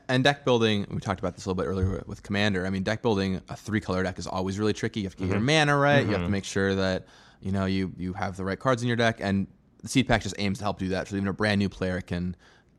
And 0.09 0.25
deck 0.25 0.45
building, 0.45 0.87
we 0.91 0.99
talked 0.99 1.21
about 1.21 1.37
this 1.37 1.47
a 1.47 1.49
little 1.49 1.63
bit 1.63 1.69
earlier 1.69 2.03
with 2.07 2.25
Commander. 2.25 2.67
I 2.67 2.71
mean, 2.71 2.83
deck 2.83 3.03
building 3.03 3.41
a 3.49 3.57
three 3.57 3.81
color 3.81 4.03
deck 4.03 4.19
is 4.19 4.27
always 4.27 4.59
really 4.59 4.73
tricky. 4.73 5.01
You 5.01 5.07
have 5.07 5.15
to 5.15 5.23
get 5.23 5.29
your 5.29 5.37
mm-hmm. 5.37 5.47
mana 5.47 5.77
right. 5.77 6.01
You 6.01 6.07
have 6.07 6.15
to 6.15 6.23
mm-hmm. 6.23 6.33
make 6.33 6.45
sure 6.45 6.75
that 6.75 7.07
you 7.41 7.53
know 7.53 7.67
you 7.67 7.93
you 7.97 8.15
have 8.15 8.37
the 8.37 8.45
right 8.45 8.59
cards 8.59 8.83
in 8.83 8.89
your 8.89 8.97
deck, 8.97 9.19
and 9.21 9.47
the 9.83 9.89
seed 9.89 10.09
pack 10.09 10.23
just 10.23 10.35
aims 10.39 10.59
to 10.59 10.65
help 10.65 10.81
do 10.81 10.89
that. 10.89 11.07
So 11.07 11.15
even 11.15 11.29
a 11.29 11.33
brand 11.33 11.61
new 11.61 11.69
player 11.69 12.01
can 12.01 12.35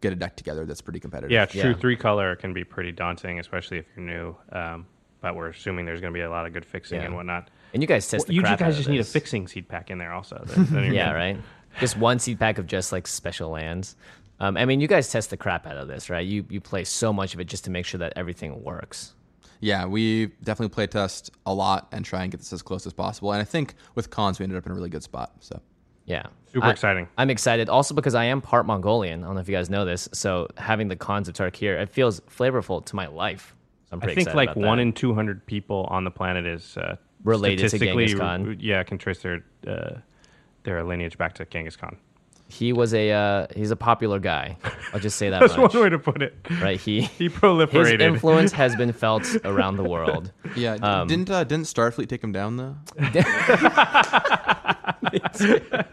get 0.10 0.14
a 0.14 0.16
deck 0.16 0.36
together 0.36 0.66
that's 0.66 0.82
pretty 0.82 1.00
competitive. 1.00 1.32
Yeah, 1.32 1.46
true. 1.46 1.72
Yeah. 1.72 1.74
Three 1.76 1.96
color 1.98 2.36
can 2.36 2.54
be 2.54 2.64
pretty 2.64 2.92
daunting, 2.92 3.40
especially 3.40 3.78
if 3.80 3.86
you're 3.96 4.06
new. 4.06 4.36
Um, 4.52 4.86
but 5.22 5.36
we're 5.36 5.50
assuming 5.50 5.86
there's 5.86 6.02
going 6.02 6.14
to 6.14 6.18
be 6.18 6.22
a 6.24 6.30
lot 6.30 6.46
of 6.46 6.54
good 6.54 6.66
fixing 6.66 7.00
Yeah. 7.00 7.06
and 7.06 7.16
whatnot. 7.16 7.50
And 7.74 7.82
you 7.82 7.88
guys 7.88 8.08
test 8.08 8.22
Well, 8.24 8.28
the 8.28 8.34
you 8.36 8.42
crap 8.42 8.60
guys 8.60 8.66
out 8.68 8.72
of 8.72 8.78
just 8.78 8.90
need 8.90 9.00
a 9.00 9.04
fixing 9.04 9.48
seed 9.48 9.68
pack 9.68 9.90
in 9.90 9.98
there 9.98 10.14
also. 10.14 10.44
Then- 10.46 10.66
then 10.66 10.84
you're 10.86 10.94
Yeah, 10.94 11.10
good. 11.12 11.16
right. 11.18 11.38
Just 11.80 11.98
one 11.98 12.20
seed 12.20 12.40
pack 12.40 12.58
of 12.58 12.68
just 12.68 12.92
like 12.92 13.08
special 13.08 13.50
lands. 13.50 13.96
Um, 14.40 14.56
I 14.58 14.66
mean, 14.66 14.82
you 14.82 14.88
guys 14.88 15.10
test 15.12 15.30
the 15.30 15.38
crap 15.38 15.66
out 15.66 15.78
of 15.78 15.88
this, 15.88 16.10
right? 16.10 16.26
You 16.26 16.46
you 16.50 16.60
play 16.62 16.84
so 16.84 17.12
much 17.14 17.34
of 17.34 17.40
it 17.40 17.46
just 17.46 17.64
to 17.66 17.72
make 17.72 17.86
sure 17.86 17.98
that 18.00 18.14
everything 18.16 18.64
works. 18.64 19.14
yeah, 19.62 19.86
we 19.86 20.28
definitely 20.44 20.74
play 20.74 20.86
test 20.88 21.32
a 21.46 21.54
lot 21.54 21.88
and 21.92 22.04
try 22.06 22.22
and 22.24 22.32
get 22.32 22.40
this 22.40 22.52
as 22.54 22.62
close 22.62 22.86
as 22.86 22.94
possible. 22.94 23.32
And 23.32 23.42
I 23.42 23.46
think 23.46 23.74
with 23.96 24.12
Khans, 24.12 24.38
we 24.40 24.44
ended 24.44 24.58
up 24.58 24.66
in 24.66 24.72
a 24.74 24.76
really 24.76 24.90
good 24.90 25.04
spot. 25.04 25.32
So 25.40 25.60
Yeah. 26.06 26.28
Super 26.54 26.68
I- 26.68 26.72
exciting. 26.72 27.08
I'm 27.18 27.30
excited 27.30 27.68
also 27.70 27.94
because 27.94 28.16
I 28.16 28.26
am 28.26 28.42
part 28.42 28.66
Mongolian. 28.66 29.24
I 29.24 29.28
don't 29.28 29.36
know 29.36 29.42
if 29.42 29.50
you 29.50 29.56
guys 29.56 29.70
know 29.70 29.84
this. 29.86 30.08
So 30.14 30.48
having 30.58 30.88
the 30.88 30.96
Khans 30.96 31.28
of 31.28 31.36
Tarkir, 31.36 31.80
it 31.82 31.90
feels 31.90 32.22
flavorful 32.22 32.86
to 32.86 32.96
my 32.96 33.08
life. 33.08 33.54
So 33.90 33.98
I'm 33.98 34.04
I 34.04 34.06
think 34.08 34.20
excited 34.20 34.38
like 34.38 34.52
about 34.52 34.66
one 34.66 34.78
that. 34.78 34.84
in 34.84 34.94
200 34.94 35.46
people 35.46 35.86
on 35.90 36.04
the 36.06 36.12
planet 36.12 36.46
is 36.46 36.78
uh, 36.78 36.96
Related 37.24 37.64
to 37.64 37.70
statistically, 37.70 38.06
Genghis 38.06 38.20
Khan. 38.20 38.58
Yeah, 38.60 38.84
can 38.84 38.98
trace 39.00 39.20
their 39.24 39.44
uh, 39.68 39.96
their 40.64 40.84
lineage 40.84 41.18
back 41.18 41.34
to 41.36 41.46
Genghis 41.46 41.76
Khan. 41.76 41.98
He 42.48 42.72
was 42.74 42.94
a 42.94 43.10
uh, 43.12 43.48
he's 43.56 43.72
a 43.72 43.76
popular 43.76 44.20
guy. 44.20 44.58
I'll 44.94 45.00
just 45.00 45.18
say 45.18 45.32
that 45.32 45.40
That's 45.42 45.58
much. 45.58 45.74
one 45.74 45.84
way 45.84 45.90
to 45.90 45.98
put 45.98 46.22
it. 46.22 46.36
Right? 46.62 46.80
He 46.80 47.02
He 47.18 47.30
proliferated. 47.30 47.94
his 48.00 48.02
influence 48.02 48.52
has 48.52 48.76
been 48.76 48.92
felt 48.94 49.26
around 49.44 49.78
the 49.78 49.84
world. 49.84 50.32
yeah, 50.56 50.74
Um, 50.76 51.08
didn't 51.08 51.32
uh, 51.32 51.44
didn't 51.44 51.66
Starfleet 51.66 52.08
take 52.10 52.24
him 52.24 52.32
down 52.32 52.58
though? 52.58 52.76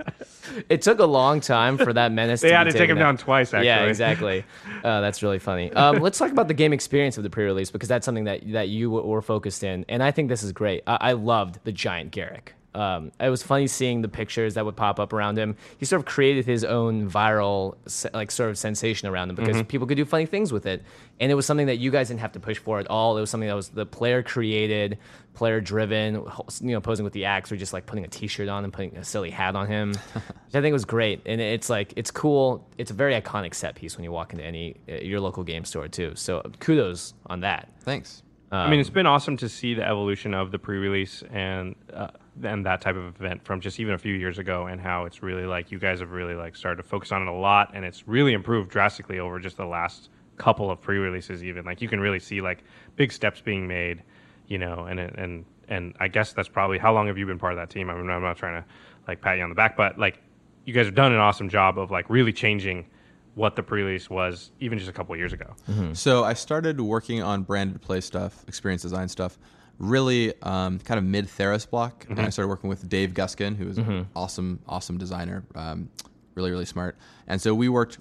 It 0.69 0.83
took 0.83 0.99
a 0.99 1.07
long 1.07 1.41
time 1.41 1.79
for 1.79 1.93
that 1.93 2.13
menace. 2.13 2.41
They 2.41 2.51
to 2.51 2.57
had 2.57 2.65
to 2.65 2.73
take 2.73 2.91
him 2.91 2.99
down 2.99 3.17
twice, 3.17 3.53
Yeah, 3.53 3.85
exactly. 3.85 4.45
Uh, 4.85 5.01
that's 5.01 5.23
really 5.23 5.39
funny. 5.39 5.73
Um, 5.73 6.01
let's 6.01 6.19
talk 6.19 6.31
about 6.31 6.49
the 6.49 6.55
game 6.55 6.73
experience 6.73 7.17
of 7.17 7.23
the 7.23 7.31
pre-release 7.31 7.71
because 7.71 7.89
that's 7.89 8.05
something 8.05 8.25
that 8.25 8.41
that 8.53 8.69
you 8.69 8.91
were 8.91 9.23
focused 9.23 9.65
in, 9.65 9.85
and 9.89 10.03
I 10.03 10.11
think 10.11 10.29
this 10.29 10.43
is 10.43 10.53
great. 10.53 10.83
I, 10.87 10.99
I 11.01 11.13
loved 11.13 11.61
the 11.65 11.73
giant 11.73 12.13
Garruk. 12.13 12.49
Um, 12.75 13.13
it 13.21 13.29
was 13.29 13.43
funny 13.43 13.67
seeing 13.67 14.01
the 14.01 14.09
pictures 14.09 14.55
that 14.55 14.65
would 14.65 14.77
pop 14.77 14.99
up 14.99 15.13
around 15.13 15.39
him. 15.39 15.57
He 15.79 15.85
sort 15.85 16.01
of 16.01 16.07
created 16.07 16.47
his 16.47 16.65
own 16.65 17.11
viral, 17.11 17.77
like, 18.15 18.31
sort 18.31 18.51
of 18.51 18.57
sensation 18.57 19.09
around 19.09 19.31
him 19.31 19.37
because 19.37 19.63
people 19.65 19.87
could 19.87 19.97
do 19.97 20.05
funny 20.05 20.27
things 20.27 20.53
with 20.53 20.65
it, 20.67 20.83
and 21.21 21.31
it 21.31 21.35
was 21.35 21.45
something 21.45 21.67
that 21.67 21.77
you 21.77 21.91
guys 21.91 22.09
didn't 22.09 22.21
have 22.21 22.33
to 22.33 22.41
push 22.41 22.59
for 22.59 22.79
at 22.79 22.87
all. 22.89 23.17
It 23.19 23.21
was 23.21 23.31
something 23.31 23.49
that 23.49 23.55
was 23.55 23.69
the 23.69 23.85
player 23.85 24.23
created, 24.23 24.99
player 25.35 25.61
driven. 25.61 26.15
You 26.61 26.73
know, 26.73 26.81
posing 26.81 27.05
with 27.05 27.13
the 27.13 27.27
axe 27.27 27.53
or 27.53 27.57
just 27.57 27.73
like 27.73 27.87
putting 27.87 28.05
a 28.05 28.09
T-shirt 28.09 28.49
on 28.49 28.65
and 28.65 28.73
putting 28.73 28.97
a 28.97 29.05
silly 29.05 29.31
hat 29.31 29.55
on 29.55 29.67
him, 29.67 29.91
which 30.13 30.55
I 30.55 30.61
think 30.61 30.67
it 30.67 30.73
was 30.73 30.85
great. 30.85 31.21
And 31.27 31.41
it's 31.41 31.69
like 31.69 31.93
it's 31.97 32.11
cool. 32.11 32.67
It's 32.79 32.91
a 32.91 32.95
very 32.95 33.21
iconic 33.21 33.55
set 33.55 33.75
piece 33.75 33.97
when 33.97 34.05
you 34.05 34.13
walk 34.13 34.33
into 34.33 34.45
any 34.45 34.77
uh, 34.89 34.95
your 34.97 35.21
local 35.21 35.45
game 35.45 35.65
store 35.65 35.89
too. 35.89 36.13
So 36.15 36.43
kudos 36.61 37.15
on 37.27 37.41
that. 37.41 37.69
Thanks. 37.81 38.23
I 38.53 38.69
mean, 38.69 38.81
it's 38.81 38.91
been 38.91 39.07
awesome 39.07 39.39
to 39.39 39.49
see 39.49 39.73
the 39.73 39.89
evolution 39.89 40.35
of 40.35 40.51
the 40.51 40.59
pre-release 40.59 41.23
and 41.33 41.75
uh, 41.91 42.09
and 42.43 42.65
that 42.67 42.81
type 42.81 42.97
of 42.97 43.15
event 43.17 43.45
from 43.45 43.61
just 43.61 43.79
even 43.79 43.95
a 43.95 43.99
few 43.99 44.15
years 44.15 44.39
ago, 44.39 44.67
and 44.67 44.81
how 44.81 45.05
it's 45.05 45.23
really 45.23 45.45
like 45.45 45.71
you 45.71 45.79
guys 45.79 46.01
have 46.01 46.13
really 46.13 46.35
like 46.35 46.57
started 46.57 46.83
to 46.83 46.89
focus 46.89 47.13
on 47.13 47.23
it 47.23 47.29
a 47.29 47.33
lot, 47.33 47.73
and 47.75 47.85
it's 47.85 48.07
really 48.09 48.33
improved 48.33 48.71
drastically 48.71 49.19
over 49.19 49.39
just 49.39 49.57
the 49.57 49.67
last 49.67 50.09
couple 50.39 50.71
of 50.71 50.81
pre-releases. 50.81 51.45
Even 51.45 51.65
like 51.65 51.83
you 51.83 51.89
can 51.89 52.01
really 52.01 52.21
see 52.21 52.41
like 52.41 52.65
big 52.97 53.13
steps 53.13 53.41
being 53.41 53.67
made, 53.69 54.03
you 54.47 54.59
know, 54.59 54.85
and 54.85 54.99
and 54.99 55.45
and 55.69 55.95
I 56.01 56.09
guess 56.09 56.33
that's 56.33 56.49
probably 56.49 56.79
how 56.79 56.93
long 56.93 57.07
have 57.07 57.19
you 57.19 57.27
been 57.27 57.39
part 57.39 57.53
of 57.53 57.59
that 57.59 57.71
team? 57.71 57.91
I 57.91 57.95
mean, 57.95 58.09
I'm 58.11 58.23
not 58.23 58.37
trying 58.37 58.63
to 58.63 58.69
like 59.07 59.21
pat 59.21 59.37
you 59.37 59.43
on 59.43 59.49
the 59.49 59.55
back, 59.55 59.77
but 59.77 59.99
like 59.99 60.19
you 60.65 60.73
guys 60.73 60.87
have 60.87 60.95
done 60.95 61.13
an 61.13 61.19
awesome 61.19 61.49
job 61.49 61.79
of 61.79 61.91
like 61.91 62.09
really 62.09 62.33
changing 62.33 62.87
what 63.35 63.57
the 63.57 63.63
pre-release 63.63 64.11
was 64.11 64.51
even 64.61 64.79
just 64.79 64.91
a 64.91 64.93
couple 64.93 65.15
of 65.15 65.19
years 65.19 65.33
ago. 65.33 65.55
Mm-hmm. 65.71 65.95
So 65.95 66.23
I 66.23 66.35
started 66.35 66.81
working 66.81 67.23
on 67.23 67.43
branded 67.43 67.81
play 67.81 68.01
stuff, 68.01 68.45
experience 68.47 68.83
design 68.83 69.09
stuff, 69.09 69.39
really 69.83 70.33
um, 70.43 70.79
kind 70.79 70.97
of 70.97 71.05
mid 71.05 71.27
Theros 71.27 71.69
block. 71.69 72.07
And 72.09 72.27
I 72.27 72.31
started 72.31 72.49
working 72.49 72.71
with 72.71 72.89
Dave 72.89 73.13
Guskin, 73.13 73.57
who 73.57 73.69
is 73.69 73.77
an 73.79 74.09
awesome, 74.17 74.61
awesome 74.69 74.97
designer, 74.97 75.45
um, 75.55 75.91
really, 76.35 76.51
really 76.51 76.65
smart. 76.65 76.97
And 77.27 77.41
so 77.41 77.55
we 77.55 77.69
worked 77.69 77.99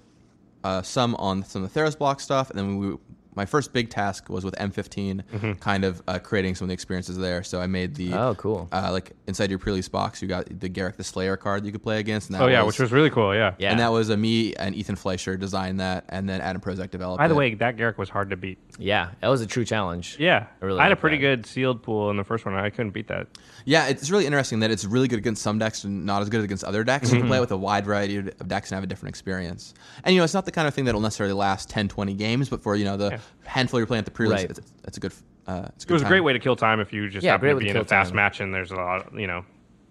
uh, 0.64 0.80
some 0.82 1.14
on 1.16 1.44
some 1.44 1.64
of 1.64 1.72
the 1.74 1.80
Theros 1.80 1.98
block 1.98 2.20
stuff, 2.20 2.48
and 2.48 2.58
then 2.58 2.78
we. 2.78 2.96
My 3.34 3.46
first 3.46 3.72
big 3.72 3.88
task 3.90 4.28
was 4.28 4.44
with 4.44 4.54
M15, 4.56 5.58
kind 5.60 5.84
of 5.84 6.02
uh, 6.06 6.18
creating 6.18 6.54
some 6.54 6.66
of 6.66 6.68
the 6.68 6.74
experiences 6.74 7.16
there. 7.16 7.42
So 7.42 7.60
I 7.60 7.66
made 7.66 7.94
the 7.94 8.12
Oh, 8.12 8.34
cool. 8.34 8.68
uh, 8.72 8.90
like 8.92 9.12
inside 9.26 9.48
your 9.50 9.58
pre-release 9.58 9.88
box, 9.88 10.20
you 10.20 10.28
got 10.28 10.46
the 10.60 10.68
Garruk 10.68 10.96
the 10.96 11.04
Slayer 11.04 11.36
card 11.36 11.62
that 11.62 11.66
you 11.66 11.72
could 11.72 11.82
play 11.82 11.98
against. 11.98 12.28
And 12.28 12.34
that 12.38 12.42
Oh 12.42 12.48
yeah, 12.48 12.62
which 12.62 12.78
was 12.78 12.92
really 12.92 13.10
cool. 13.10 13.34
Yeah. 13.34 13.54
Yeah. 13.58 13.70
and 13.70 13.80
that 13.80 13.90
was 13.90 14.10
a 14.10 14.16
me 14.16 14.54
and 14.56 14.74
Ethan 14.74 14.96
Fleischer 14.96 15.36
designed 15.36 15.80
that, 15.80 16.04
and 16.10 16.28
then 16.28 16.40
Adam 16.40 16.60
Prosak 16.60 16.90
developed. 16.90 17.18
By 17.18 17.28
the 17.28 17.34
it. 17.34 17.38
way, 17.38 17.54
that 17.54 17.76
Garruk 17.76 17.96
was 17.98 18.08
hard 18.10 18.30
to 18.30 18.36
beat. 18.36 18.58
Yeah, 18.78 19.10
that 19.20 19.28
was 19.28 19.40
a 19.40 19.46
true 19.46 19.64
challenge. 19.64 20.16
Yeah, 20.18 20.46
I 20.60 20.64
really 20.64 20.80
had 20.80 20.92
a 20.92 20.96
pretty 20.96 21.16
that. 21.16 21.20
good 21.22 21.46
sealed 21.46 21.82
pool 21.82 22.10
in 22.10 22.16
the 22.16 22.24
first 22.24 22.44
one. 22.44 22.54
I 22.54 22.70
couldn't 22.70 22.90
beat 22.92 23.08
that. 23.08 23.28
Yeah, 23.64 23.86
it's 23.86 24.10
really 24.10 24.26
interesting 24.26 24.60
that 24.60 24.70
it's 24.70 24.84
really 24.84 25.08
good 25.08 25.18
against 25.18 25.42
some 25.42 25.58
decks 25.58 25.84
and 25.84 26.04
not 26.04 26.20
as 26.22 26.28
good 26.28 26.42
against 26.44 26.64
other 26.64 26.84
decks. 26.84 27.12
You 27.12 27.18
can 27.18 27.28
play 27.28 27.38
it 27.38 27.40
with 27.40 27.52
a 27.52 27.56
wide 27.56 27.84
variety 27.86 28.16
of 28.18 28.28
of 28.40 28.48
decks 28.48 28.70
and 28.70 28.76
have 28.76 28.84
a 28.84 28.86
different 28.86 29.10
experience. 29.10 29.72
And 30.04 30.14
you 30.14 30.20
know, 30.20 30.24
it's 30.24 30.34
not 30.34 30.44
the 30.44 30.50
kind 30.52 30.66
of 30.68 30.74
thing 30.74 30.84
that'll 30.84 31.00
necessarily 31.00 31.32
last 31.34 31.68
10, 31.70 31.88
20 31.88 32.14
games, 32.14 32.48
but 32.48 32.62
for 32.62 32.76
you 32.76 32.84
know 32.84 32.96
the 32.96 33.10
Yeah. 33.12 33.18
Handful 33.44 33.80
you're 33.80 33.86
playing 33.86 34.00
at 34.00 34.04
the 34.04 34.10
pre-release, 34.10 34.40
Right. 34.42 34.50
it's, 34.50 34.60
it's 34.84 34.96
a 34.96 35.00
good. 35.00 35.12
Uh, 35.46 35.64
it's 35.74 35.84
a 35.84 35.86
It 35.86 35.88
good 35.88 35.94
was 35.94 36.02
a 36.02 36.06
great 36.06 36.20
way 36.20 36.32
to 36.32 36.38
kill 36.38 36.54
time 36.56 36.78
if 36.80 36.92
you 36.92 37.08
just 37.08 37.24
Yeah, 37.24 37.32
happen 37.32 37.48
to 37.48 37.56
be 37.56 37.64
to 37.64 37.70
in 37.70 37.76
a 37.76 37.80
kill 37.80 37.84
fast 37.88 38.10
time. 38.10 38.16
match 38.16 38.40
and 38.40 38.54
there's 38.54 38.70
a 38.70 38.76
lot, 38.76 39.12
you 39.14 39.26
know, 39.26 39.44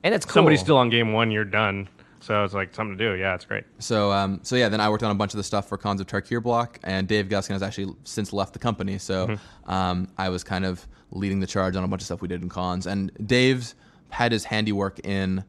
and 0.03 0.15
it's 0.15 0.25
cool. 0.25 0.33
somebody's 0.35 0.61
still 0.61 0.77
on 0.77 0.89
game 0.89 1.11
one, 1.13 1.29
you're 1.31 1.43
done. 1.45 1.89
So 2.21 2.43
it's 2.43 2.53
like 2.53 2.73
something 2.75 2.97
to 2.97 3.03
do. 3.03 3.15
Yeah, 3.19 3.33
it's 3.33 3.45
great. 3.45 3.63
So, 3.79 4.11
um, 4.11 4.39
so 4.43 4.55
yeah, 4.55 4.69
then 4.69 4.79
I 4.79 4.89
worked 4.89 5.01
on 5.03 5.09
a 5.11 5.15
bunch 5.15 5.33
of 5.33 5.37
the 5.37 5.43
stuff 5.43 5.67
for 5.67 5.75
Khans 5.77 5.99
of 5.99 6.05
Tarkir 6.07 6.41
block, 6.41 6.79
and 6.83 7.07
Dave 7.07 7.27
Guskin 7.27 7.49
has 7.53 7.63
actually 7.63 7.95
since 8.03 8.31
left 8.31 8.53
the 8.53 8.59
company. 8.59 8.97
So, 8.99 9.35
um, 9.65 10.07
I 10.19 10.29
was 10.29 10.43
kind 10.43 10.63
of 10.63 10.87
leading 11.09 11.39
the 11.39 11.47
charge 11.47 11.75
on 11.75 11.83
a 11.83 11.87
bunch 11.87 12.01
of 12.03 12.05
stuff 12.05 12.21
we 12.21 12.27
did 12.27 12.43
in 12.43 12.47
Khans. 12.49 12.85
And 12.85 13.11
Dave's 13.27 13.73
had 14.09 14.31
his 14.31 14.43
handiwork 14.45 14.99
in 14.99 15.43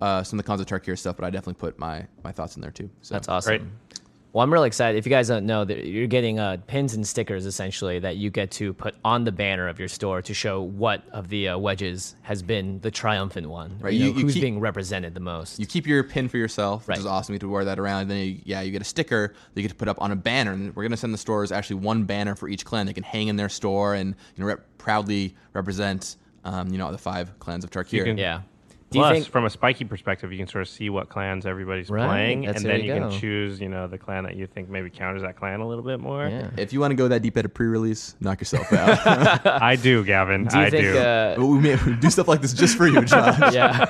uh, 0.00 0.22
some 0.22 0.38
of 0.38 0.44
the 0.44 0.46
Khans 0.48 0.60
of 0.60 0.66
Tarkir 0.66 0.96
stuff, 0.98 1.16
but 1.16 1.24
I 1.24 1.30
definitely 1.30 1.54
put 1.54 1.78
my 1.78 2.06
my 2.22 2.32
thoughts 2.32 2.54
in 2.56 2.62
there 2.62 2.70
too. 2.70 2.90
So 3.00 3.14
That's 3.14 3.28
awesome. 3.28 3.58
Great. 3.58 3.62
Well, 4.34 4.44
I'm 4.44 4.52
really 4.52 4.66
excited. 4.66 4.98
If 4.98 5.06
you 5.06 5.10
guys 5.10 5.28
don't 5.28 5.46
know, 5.46 5.64
that 5.64 5.86
you're 5.86 6.06
getting 6.06 6.38
uh, 6.38 6.58
pins 6.66 6.92
and 6.94 7.06
stickers 7.06 7.46
essentially 7.46 7.98
that 8.00 8.18
you 8.18 8.28
get 8.30 8.50
to 8.52 8.74
put 8.74 8.94
on 9.02 9.24
the 9.24 9.32
banner 9.32 9.68
of 9.68 9.78
your 9.78 9.88
store 9.88 10.20
to 10.20 10.34
show 10.34 10.60
what 10.60 11.02
of 11.12 11.28
the 11.30 11.48
uh, 11.48 11.58
wedges 11.58 12.14
has 12.22 12.42
been 12.42 12.78
the 12.80 12.90
triumphant 12.90 13.48
one. 13.48 13.78
Right, 13.80 13.94
You 13.94 14.00
know, 14.00 14.06
you- 14.06 14.12
you 14.12 14.20
who's 14.22 14.34
keep- 14.34 14.42
being 14.42 14.60
represented 14.60 15.14
the 15.14 15.20
most. 15.20 15.58
You 15.58 15.64
keep 15.66 15.86
your 15.86 16.04
pin 16.04 16.28
for 16.28 16.36
yourself, 16.36 16.82
which 16.86 16.88
Right. 16.96 16.98
is 16.98 17.06
awesome. 17.06 17.32
You 17.32 17.38
get 17.38 17.46
to 17.46 17.50
wear 17.50 17.64
that 17.64 17.78
around. 17.78 18.02
And 18.02 18.10
then, 18.10 18.18
you, 18.26 18.38
yeah, 18.44 18.60
you 18.60 18.70
get 18.70 18.82
a 18.82 18.84
sticker 18.84 19.28
that 19.54 19.60
you 19.60 19.62
get 19.62 19.70
to 19.70 19.74
put 19.74 19.88
up 19.88 20.00
on 20.00 20.12
a 20.12 20.16
banner. 20.16 20.52
And 20.52 20.76
we're 20.76 20.82
going 20.82 20.90
to 20.90 20.96
send 20.98 21.14
the 21.14 21.18
stores 21.18 21.50
actually 21.50 21.76
one 21.76 22.04
banner 22.04 22.34
for 22.36 22.48
each 22.50 22.66
clan. 22.66 22.84
They 22.86 22.92
can 22.92 23.04
hang 23.04 23.28
in 23.28 23.36
their 23.36 23.48
store 23.48 23.94
and 23.94 24.14
you 24.36 24.42
know 24.42 24.48
rep- 24.48 24.66
proudly 24.76 25.34
represent, 25.54 26.16
um, 26.44 26.68
you 26.68 26.76
know, 26.76 26.92
the 26.92 26.98
five 26.98 27.36
clans 27.38 27.64
of 27.64 27.70
Tarkir. 27.70 28.04
can- 28.04 28.18
yeah. 28.18 28.42
Do 28.90 28.98
you 28.98 29.04
Plus, 29.04 29.12
think? 29.16 29.26
from 29.26 29.44
a 29.44 29.50
spiky 29.50 29.84
perspective, 29.84 30.32
you 30.32 30.38
can 30.38 30.46
sort 30.46 30.62
of 30.62 30.68
see 30.68 30.88
what 30.88 31.10
clans 31.10 31.44
everybody's 31.44 31.90
Right, 31.90 32.06
playing, 32.06 32.46
and 32.46 32.56
then 32.56 32.80
you 32.80 32.94
you 32.94 33.00
can 33.00 33.10
choose, 33.10 33.60
you 33.60 33.68
know, 33.68 33.86
the 33.86 33.98
clan 33.98 34.24
that 34.24 34.34
you 34.36 34.46
think 34.46 34.70
maybe 34.70 34.88
counters 34.88 35.20
that 35.20 35.36
clan 35.36 35.60
a 35.60 35.68
little 35.68 35.84
bit 35.84 36.00
more. 36.00 36.26
Yeah. 36.26 36.48
If 36.56 36.72
you 36.72 36.80
want 36.80 36.92
to 36.92 36.94
go 36.94 37.06
that 37.08 37.20
deep 37.20 37.36
at 37.36 37.44
a 37.44 37.50
pre-release, 37.50 38.16
knock 38.20 38.40
yourself 38.40 38.72
out. 38.72 39.46
I 39.62 39.76
do, 39.76 40.02
Gavin. 40.04 40.44
Do 40.46 40.58
I 40.58 40.70
think? 40.70 40.84
do. 40.84 40.98
Uh, 40.98 41.34
we, 41.38 41.58
may, 41.58 41.76
we 41.84 41.92
do 42.00 42.08
stuff 42.08 42.28
like 42.28 42.40
this 42.40 42.54
just 42.54 42.78
for 42.78 42.88
you, 42.88 43.04
John. 43.04 43.52
yeah. 43.52 43.84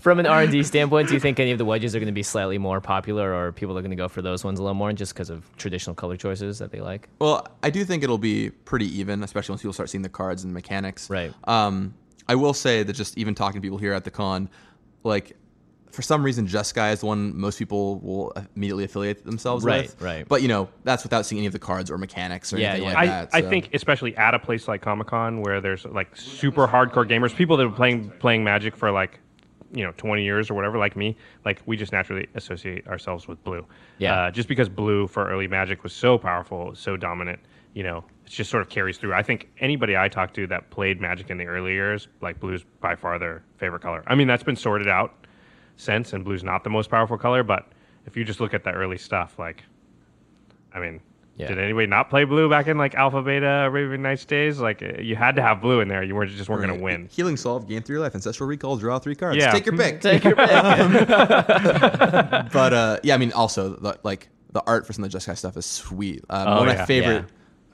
From 0.00 0.20
an 0.20 0.26
R 0.26 0.42
and 0.42 0.52
D 0.52 0.62
standpoint, 0.62 1.08
do 1.08 1.14
you 1.14 1.20
think 1.20 1.40
any 1.40 1.50
of 1.50 1.58
the 1.58 1.64
wedges 1.64 1.96
are 1.96 1.98
going 1.98 2.06
to 2.06 2.12
be 2.12 2.22
slightly 2.22 2.58
more 2.58 2.80
popular, 2.80 3.34
or 3.34 3.50
people 3.50 3.76
are 3.76 3.82
going 3.82 3.90
to 3.90 3.96
go 3.96 4.08
for 4.08 4.22
those 4.22 4.44
ones 4.44 4.60
a 4.60 4.62
little 4.62 4.74
more, 4.74 4.92
just 4.92 5.14
because 5.14 5.30
of 5.30 5.44
traditional 5.56 5.96
color 5.96 6.16
choices 6.16 6.60
that 6.60 6.70
they 6.70 6.80
like? 6.80 7.08
Well, 7.18 7.44
I 7.64 7.70
do 7.70 7.84
think 7.84 8.04
it'll 8.04 8.18
be 8.18 8.50
pretty 8.50 8.86
even, 9.00 9.24
especially 9.24 9.54
once 9.54 9.62
people 9.62 9.72
start 9.72 9.90
seeing 9.90 10.02
the 10.02 10.08
cards 10.08 10.44
and 10.44 10.52
the 10.52 10.54
mechanics. 10.54 11.10
Right. 11.10 11.32
Um, 11.44 11.94
I 12.28 12.34
will 12.34 12.54
say 12.54 12.82
that 12.82 12.92
just 12.92 13.16
even 13.18 13.34
talking 13.34 13.60
to 13.60 13.64
people 13.64 13.78
here 13.78 13.92
at 13.92 14.04
the 14.04 14.10
con, 14.10 14.48
like 15.04 15.36
for 15.92 16.02
some 16.02 16.22
reason, 16.22 16.46
Jeskai 16.46 16.92
is 16.92 17.00
the 17.00 17.06
one 17.06 17.34
most 17.38 17.58
people 17.58 18.00
will 18.00 18.32
immediately 18.54 18.84
affiliate 18.84 19.24
themselves 19.24 19.64
Right, 19.64 19.82
with. 19.82 20.00
right. 20.02 20.16
right. 20.18 20.28
But 20.28 20.42
you 20.42 20.48
know, 20.48 20.68
that's 20.84 21.02
without 21.04 21.24
seeing 21.24 21.38
any 21.40 21.46
of 21.46 21.52
the 21.54 21.58
cards 21.58 21.90
or 21.90 21.96
mechanics 21.96 22.52
or 22.52 22.58
Yeah, 22.58 22.70
anything 22.72 22.88
yeah. 22.88 22.94
like 22.94 22.98
I, 22.98 23.06
that. 23.06 23.28
I 23.32 23.40
so- 23.42 23.48
think 23.48 23.70
especially 23.72 24.16
at 24.16 24.34
a 24.34 24.38
place 24.38 24.68
like 24.68 24.82
Comic 24.82 25.06
Con 25.06 25.40
where 25.40 25.60
there's 25.60 25.84
like 25.86 26.14
super 26.16 26.66
hardcore 26.66 27.08
gamers, 27.08 27.34
people 27.34 27.56
that 27.56 27.66
are 27.66 27.70
playing 27.70 28.10
playing 28.18 28.44
Magic 28.44 28.76
for 28.76 28.90
like 28.90 29.20
you 29.72 29.84
know 29.84 29.92
20 29.96 30.22
years 30.22 30.50
or 30.50 30.54
whatever, 30.54 30.76
like 30.78 30.96
me, 30.96 31.16
like 31.44 31.62
we 31.66 31.76
just 31.76 31.92
naturally 31.92 32.28
associate 32.34 32.86
ourselves 32.88 33.26
with 33.26 33.42
blue. 33.44 33.64
Yeah. 33.98 34.14
Uh, 34.24 34.30
just 34.30 34.48
because 34.48 34.68
blue 34.68 35.06
for 35.06 35.28
early 35.30 35.48
Magic 35.48 35.82
was 35.82 35.92
so 35.94 36.18
powerful, 36.18 36.74
so 36.74 36.96
dominant, 36.96 37.38
you 37.74 37.82
know, 37.84 38.04
it 38.26 38.30
just 38.30 38.50
sort 38.50 38.60
of 38.62 38.68
carries 38.68 38.98
through. 38.98 39.14
I 39.14 39.22
think 39.22 39.48
anybody 39.60 39.96
I 39.96 40.08
talked 40.08 40.34
to 40.34 40.46
that 40.48 40.68
played 40.70 41.00
Magic 41.00 41.30
in 41.30 41.38
the 41.38 41.46
early 41.46 41.72
years, 41.72 42.08
like 42.20 42.38
blue's 42.40 42.64
by 42.80 42.94
far 42.96 43.18
their 43.18 43.42
favorite 43.58 43.82
color. 43.82 44.02
I 44.06 44.14
mean, 44.14 44.26
that's 44.28 44.42
been 44.42 44.56
sorted 44.56 44.88
out 44.88 45.14
since, 45.76 46.12
and 46.12 46.24
blue's 46.24 46.42
not 46.44 46.64
the 46.64 46.70
most 46.70 46.90
powerful 46.90 47.16
color, 47.18 47.42
but 47.42 47.66
if 48.06 48.16
you 48.16 48.24
just 48.24 48.40
look 48.40 48.52
at 48.54 48.64
the 48.64 48.70
early 48.72 48.98
stuff, 48.98 49.38
like, 49.38 49.62
I 50.74 50.80
mean, 50.80 51.00
Yeah. 51.36 51.48
did 51.48 51.58
anybody 51.58 51.86
not 51.86 52.08
play 52.10 52.24
blue 52.24 52.48
back 52.48 52.66
in 52.66 52.78
like 52.78 52.94
Alpha 52.94 53.20
Beta 53.22 53.64
Arabian 53.66 54.00
Nights 54.02 54.24
days? 54.24 54.58
Like, 54.58 54.82
uh, 54.82 55.00
you 55.00 55.16
had 55.16 55.36
to 55.36 55.42
have 55.42 55.60
blue 55.60 55.80
in 55.80 55.88
there. 55.88 56.02
You 56.02 56.14
weren't 56.14 56.30
just 56.30 56.48
weren't 56.48 56.62
going 56.66 56.78
to 56.78 56.82
win. 56.82 57.08
Healing 57.12 57.36
Salve, 57.36 57.68
gain 57.68 57.82
three 57.82 57.98
life, 57.98 58.14
Ancestral 58.14 58.48
Recall, 58.48 58.76
draw 58.78 58.98
three 58.98 59.14
cards. 59.14 59.36
Yeah. 59.36 59.50
Take 59.52 59.66
your 59.66 59.76
pick. 59.76 60.00
Take 60.00 60.24
your 60.24 60.34
pick. 60.34 60.48
but 61.08 62.72
uh, 62.72 62.98
yeah, 63.02 63.14
I 63.14 63.18
mean, 63.18 63.32
also 63.32 63.76
the, 63.76 63.98
like 64.02 64.28
the 64.52 64.62
art 64.66 64.86
for 64.86 64.92
some 64.94 65.04
of 65.04 65.12
the 65.12 65.18
Jeskai 65.18 65.36
stuff 65.36 65.56
is 65.56 65.66
sweet. 65.66 66.24
Um, 66.30 66.48
Oh, 66.48 66.56
one 66.60 66.68
of 66.68 66.74
yeah. 66.74 66.80
my 66.80 66.86
favorite 66.86 67.24
Yeah. 67.28 67.30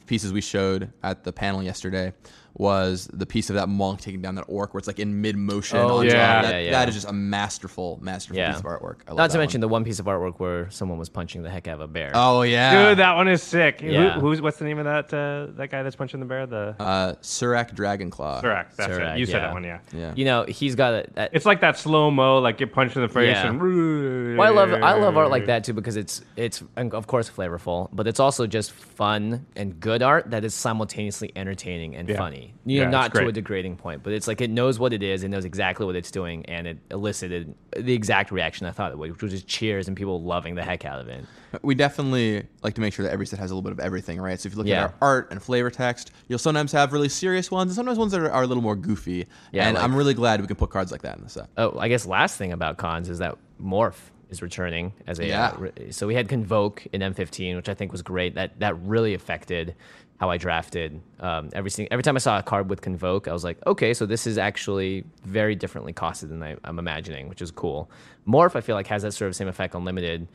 Pieces 0.06 0.32
we 0.32 0.40
showed 0.40 0.92
at 1.02 1.24
the 1.24 1.32
panel 1.32 1.62
yesterday 1.62 2.12
was 2.54 3.08
the 3.12 3.24
piece 3.26 3.48
of 3.50 3.56
that 3.56 3.68
monk 3.68 4.00
taking 4.00 4.20
down 4.20 4.34
that 4.34 4.44
orc, 4.48 4.74
where 4.74 4.78
it's 4.78 4.86
like 4.86 4.98
in 4.98 5.20
mid 5.20 5.36
motion. 5.36 5.78
Oh, 5.78 5.98
on 5.98 6.06
yeah. 6.06 6.12
top. 6.12 6.44
That, 6.44 6.52
Yeah, 6.52 6.58
yeah. 6.60 6.70
that 6.72 6.88
is 6.88 6.94
just 6.94 7.08
a 7.08 7.12
masterful, 7.12 7.98
masterful 8.02 8.36
Yeah. 8.38 8.50
piece 8.52 8.60
of 8.60 8.66
artwork. 8.66 8.96
I 9.06 9.10
love 9.12 9.16
Not 9.18 9.30
to 9.30 9.38
mention 9.38 9.58
one. 9.60 9.68
the 9.68 9.68
one 9.68 9.84
piece 9.84 9.98
of 9.98 10.06
artwork 10.06 10.34
where 10.38 10.70
someone 10.70 10.98
was 10.98 11.08
punching 11.08 11.42
the 11.42 11.50
heck 11.50 11.66
out 11.68 11.74
of 11.76 11.80
a 11.80 11.88
bear. 11.88 12.12
Oh 12.14 12.42
yeah, 12.42 12.88
Dude, 12.90 12.98
that 12.98 13.14
one 13.16 13.28
is 13.28 13.42
sick. 13.42 13.80
Who- 13.80 13.88
Yeah. 13.90 14.20
who's 14.20 14.40
what's 14.42 14.58
the 14.58 14.64
name 14.64 14.78
of 14.78 14.84
that 14.84 15.12
uh, 15.14 15.52
that 15.56 15.70
guy 15.70 15.82
that's 15.82 15.96
punching 15.96 16.20
the 16.20 16.26
bear? 16.26 16.46
The 16.46 16.76
uh, 16.78 17.14
Surak 17.22 17.74
Dragonclaw. 17.74 18.42
Surak. 18.42 18.74
That's 18.76 18.92
Surak, 18.94 19.14
it. 19.14 19.18
You 19.18 19.26
said 19.26 19.42
that 19.42 19.52
one, 19.52 19.64
yeah. 19.64 19.78
Yeah. 19.92 20.12
You 20.14 20.24
know, 20.24 20.44
he's 20.44 20.74
got 20.74 20.92
a. 20.94 21.06
That, 21.14 21.30
It's 21.32 21.46
like 21.46 21.60
that 21.62 21.78
slow 21.78 22.10
mo, 22.10 22.38
like 22.38 22.58
get 22.58 22.72
punched 22.72 22.96
in 22.96 23.02
the 23.02 23.08
face 23.08 23.28
Yeah. 23.34 23.48
and. 23.48 24.36
Well, 24.38 24.46
I 24.46 24.50
love 24.50 24.72
I 24.72 24.92
love 24.94 25.16
art 25.16 25.30
like 25.30 25.46
that 25.46 25.64
too 25.64 25.72
because 25.72 25.96
it's 25.96 26.22
it's 26.36 26.62
and 26.76 26.92
of 26.94 27.06
course 27.06 27.30
flavorful, 27.30 27.88
but 27.92 28.06
it's 28.06 28.20
also 28.20 28.46
just 28.46 28.72
fun 28.72 29.46
and 29.56 29.78
good 29.80 30.02
art 30.02 30.30
that 30.30 30.44
is 30.44 30.54
simultaneously 30.54 31.32
entertaining 31.36 31.96
and 31.96 32.08
Yeah. 32.08 32.16
You 32.64 32.78
know, 32.78 32.82
Yeah, 32.84 32.90
not 32.90 33.14
to 33.14 33.26
a 33.26 33.32
degrading 33.32 33.76
point, 33.76 34.02
but 34.02 34.12
it's 34.12 34.26
like 34.28 34.40
it 34.40 34.50
knows 34.50 34.78
what 34.78 34.92
it 34.92 35.02
is, 35.02 35.22
it 35.24 35.28
knows 35.28 35.44
exactly 35.44 35.84
what 35.86 35.96
it's 35.96 36.10
doing, 36.10 36.44
and 36.46 36.66
it 36.66 36.78
elicited 36.90 37.54
the 37.76 37.92
exact 37.92 38.30
reaction 38.30 38.66
I 38.66 38.70
thought 38.70 38.92
it 38.92 38.98
would, 38.98 39.10
which 39.12 39.22
was 39.22 39.32
just 39.32 39.46
cheers 39.46 39.88
and 39.88 39.96
people 39.96 40.22
loving 40.22 40.54
the 40.54 40.62
heck 40.62 40.84
out 40.84 41.00
of 41.00 41.08
it. 41.08 41.24
We 41.62 41.74
definitely 41.74 42.44
like 42.62 42.74
to 42.74 42.80
make 42.80 42.94
sure 42.94 43.04
that 43.04 43.12
every 43.12 43.26
set 43.26 43.38
has 43.38 43.50
a 43.50 43.54
little 43.54 43.62
bit 43.68 43.72
of 43.72 43.80
everything, 43.80 44.20
right? 44.20 44.38
So 44.40 44.46
if 44.46 44.52
you 44.54 44.58
look 44.58 44.66
Yeah. 44.66 44.84
at 44.84 44.90
our 44.90 44.94
art 45.02 45.28
and 45.30 45.42
flavor 45.42 45.70
text, 45.70 46.12
you'll 46.28 46.38
sometimes 46.38 46.72
have 46.72 46.92
really 46.92 47.08
serious 47.08 47.50
ones 47.50 47.70
and 47.70 47.76
sometimes 47.76 47.98
ones 47.98 48.12
that 48.12 48.20
are, 48.20 48.30
are 48.30 48.42
a 48.42 48.46
little 48.46 48.62
more 48.62 48.76
goofy. 48.76 49.26
Yeah, 49.52 49.66
and 49.68 49.74
like- 49.76 49.84
I'm 49.84 49.94
really 49.94 50.14
glad 50.14 50.40
we 50.40 50.46
can 50.46 50.56
put 50.56 50.70
cards 50.70 50.92
like 50.92 51.02
that 51.02 51.18
in 51.18 51.24
the 51.24 51.30
set. 51.30 51.48
Oh, 51.56 51.78
I 51.78 51.88
guess 51.88 52.06
last 52.06 52.36
thing 52.38 52.52
about 52.52 52.78
Khans 52.78 53.08
is 53.08 53.18
that 53.18 53.36
Morph 53.62 54.10
is 54.30 54.40
returning 54.40 54.94
as 55.06 55.18
a. 55.18 55.26
Yeah. 55.26 55.48
uh, 55.48 55.68
so 55.90 56.06
we 56.06 56.14
had 56.14 56.26
Convoke 56.26 56.86
in 56.94 57.02
M15, 57.02 57.54
which 57.54 57.68
I 57.68 57.74
think 57.74 57.92
was 57.92 58.00
great. 58.00 58.34
That 58.34 58.58
that 58.60 58.78
really 58.80 59.12
affected 59.12 59.74
how 60.22 60.30
I 60.30 60.36
drafted. 60.36 61.00
Um, 61.18 61.48
every 61.52 61.72
every 61.90 62.04
time 62.04 62.14
I 62.14 62.20
saw 62.20 62.38
a 62.38 62.44
card 62.44 62.70
with 62.70 62.80
Convoke, 62.80 63.26
I 63.26 63.32
was 63.32 63.42
like, 63.42 63.58
okay, 63.66 63.92
so 63.92 64.06
this 64.06 64.24
is 64.24 64.38
actually 64.38 65.02
very 65.24 65.56
differently 65.56 65.92
costed 65.92 66.28
than 66.28 66.40
I, 66.44 66.54
I'm 66.62 66.78
imagining, 66.78 67.28
which 67.28 67.42
is 67.42 67.50
cool. 67.50 67.90
Morph, 68.24 68.54
I 68.54 68.60
feel 68.60 68.76
like 68.76 68.86
has 68.86 69.02
that 69.02 69.10
sort 69.14 69.30
of 69.30 69.34
same 69.34 69.48
effect 69.48 69.74
on 69.74 69.84
limited, 69.84 70.28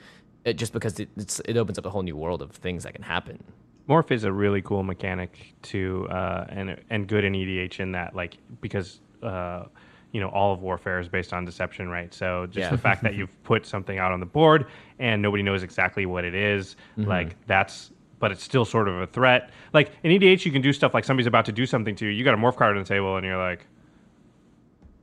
it, 0.44 0.56
just 0.56 0.74
because 0.74 1.00
it, 1.00 1.08
it's, 1.16 1.40
it 1.46 1.56
opens 1.56 1.78
up 1.80 1.86
a 1.86 1.90
whole 1.90 2.02
new 2.02 2.18
world 2.18 2.42
of 2.42 2.52
things 2.52 2.84
that 2.84 2.96
can 2.96 3.02
happen. 3.02 3.42
Morph 3.88 4.12
is 4.12 4.26
a 4.26 4.32
really 4.34 4.62
cool 4.62 4.84
mechanic 4.84 5.54
to 5.62 6.06
uh, 6.12 6.44
and 6.50 6.76
and 6.90 7.08
good 7.08 7.24
in 7.24 7.32
EDH 7.32 7.80
in 7.80 7.94
that 7.94 8.14
like 8.14 8.36
because 8.60 9.00
uh, 9.24 9.64
you 10.12 10.20
know 10.20 10.28
all 10.28 10.52
of 10.52 10.62
warfare 10.62 11.00
is 11.00 11.08
based 11.08 11.32
on 11.32 11.46
deception, 11.46 11.88
right? 11.88 12.14
So 12.14 12.46
just 12.48 12.58
Yeah. 12.58 12.72
the 12.72 12.78
fact 12.78 13.04
that 13.04 13.16
you've 13.18 13.42
put 13.46 13.66
something 13.66 13.98
out 14.00 14.12
on 14.12 14.20
the 14.20 14.26
board 14.26 14.66
and 15.00 15.22
nobody 15.22 15.44
knows 15.44 15.64
exactly 15.64 16.06
what 16.06 16.26
it 16.26 16.36
is, 16.36 16.76
Mm-hmm. 16.98 17.08
like 17.10 17.36
that's 17.48 17.92
but 18.20 18.32
it's 18.32 18.44
still 18.44 18.66
sort 18.66 18.88
of 18.88 19.00
a 19.02 19.08
threat. 19.08 19.50
Like 19.74 19.92
in 20.04 20.12
EDH, 20.12 20.46
you 20.46 20.52
can 20.52 20.62
do 20.62 20.74
stuff 20.74 20.94
like 20.94 21.04
somebody's 21.06 21.28
about 21.28 21.46
to 21.46 21.52
do 21.52 21.66
something 21.66 21.96
to 21.98 22.06
you. 22.06 22.12
You 22.12 22.24
got 22.24 22.34
a 22.34 22.38
morph 22.38 22.56
card 22.56 22.76
on 22.78 22.84
the 22.84 22.88
table, 22.88 23.16
and 23.18 23.26
you're 23.26 23.38
like, 23.38 23.66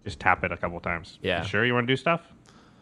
just 0.05 0.21
tap 0.21 0.45
it 0.45 0.53
a 0.53 0.57
couple 0.57 0.79
times. 0.81 1.19
Yeah. 1.23 1.43
You 1.43 1.49
sure 1.49 1.65
you 1.65 1.75
want 1.75 1.87
to 1.87 1.93
do 1.93 1.97
stuff? 1.97 2.23